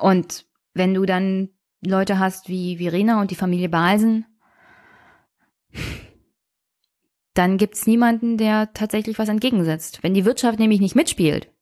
[0.00, 1.50] Und wenn du dann
[1.80, 4.26] Leute hast wie Verena und die Familie Balsen,
[7.34, 10.02] dann gibt's niemanden, der tatsächlich was entgegensetzt.
[10.02, 11.52] Wenn die Wirtschaft nämlich nicht mitspielt,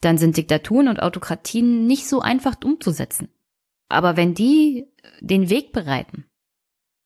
[0.00, 3.28] dann sind Diktaturen und Autokratien nicht so einfach umzusetzen.
[3.88, 4.86] Aber wenn die
[5.20, 6.26] den Weg bereiten,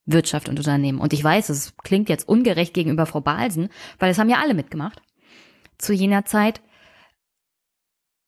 [0.05, 4.19] Wirtschaft und Unternehmen, und ich weiß, es klingt jetzt ungerecht gegenüber Frau Balsen, weil es
[4.19, 5.01] haben ja alle mitgemacht,
[5.79, 6.61] zu jener Zeit,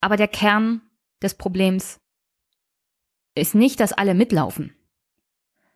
[0.00, 0.82] aber der Kern
[1.22, 2.00] des Problems
[3.34, 4.76] ist nicht, dass alle mitlaufen,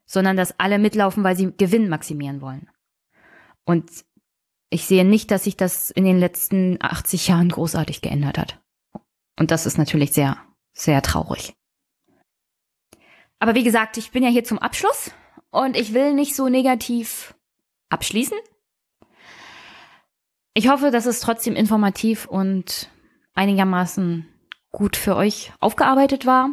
[0.06, 2.70] sondern dass alle mitlaufen, weil sie Gewinn maximieren wollen.
[3.64, 3.90] Und
[4.70, 8.60] ich sehe nicht, dass sich das in den letzten 80 Jahren großartig geändert hat.
[9.38, 10.36] Und das ist natürlich sehr,
[10.78, 11.57] Sehr traurig.
[13.38, 15.12] Aber wie gesagt, ich bin ja hier zum Abschluss
[15.50, 17.34] und ich will nicht so negativ
[17.88, 18.36] abschließen.
[20.54, 22.90] Ich hoffe, dass es trotzdem informativ und
[23.34, 24.26] einigermaßen
[24.72, 26.50] gut für euch aufgearbeitet war.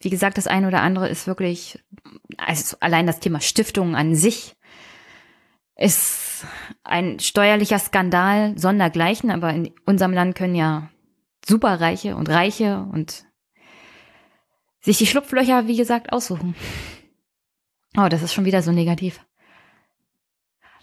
[0.00, 1.82] Wie gesagt, das eine oder andere ist wirklich,
[2.36, 4.54] also allein das Thema Stiftung an sich
[5.76, 6.46] ist
[6.84, 10.90] ein steuerlicher Skandal sondergleichen, aber in unserem Land können ja
[11.44, 13.24] Superreiche und Reiche und
[14.84, 16.54] sich die Schlupflöcher, wie gesagt, aussuchen.
[17.96, 19.20] Oh, das ist schon wieder so negativ.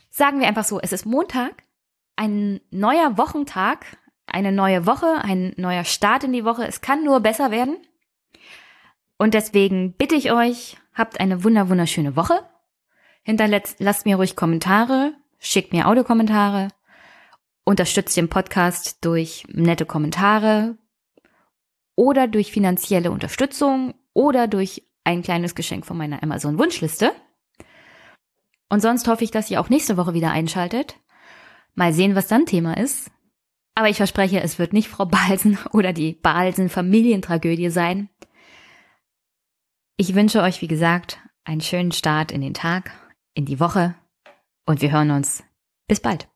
[0.10, 1.64] Sagen wir einfach so, es ist Montag,
[2.16, 3.86] ein neuer Wochentag,
[4.26, 6.66] eine neue Woche, ein neuer Start in die Woche.
[6.66, 7.78] Es kann nur besser werden.
[9.18, 12.40] Und deswegen bitte ich euch, habt eine wunder wunderschöne Woche.
[13.24, 16.70] Hinterlasst mir ruhig Kommentare, schickt mir Audiokommentare,
[17.66, 20.78] unterstützt den Podcast durch nette Kommentare
[21.96, 27.12] oder durch finanzielle Unterstützung oder durch ein kleines Geschenk von meiner Amazon Wunschliste.
[28.70, 30.96] Und sonst hoffe ich, dass ihr auch nächste Woche wieder einschaltet.
[31.76, 33.12] Mal sehen, was dann Thema ist.
[33.76, 38.10] Aber ich verspreche, es wird nicht Frau Balsen oder die Balsen Familientragödie sein.
[39.98, 42.92] Ich wünsche euch, wie gesagt, einen schönen Start in den Tag,
[43.34, 43.96] in die Woche
[44.66, 45.44] und wir hören uns.
[45.88, 46.31] Bis bald.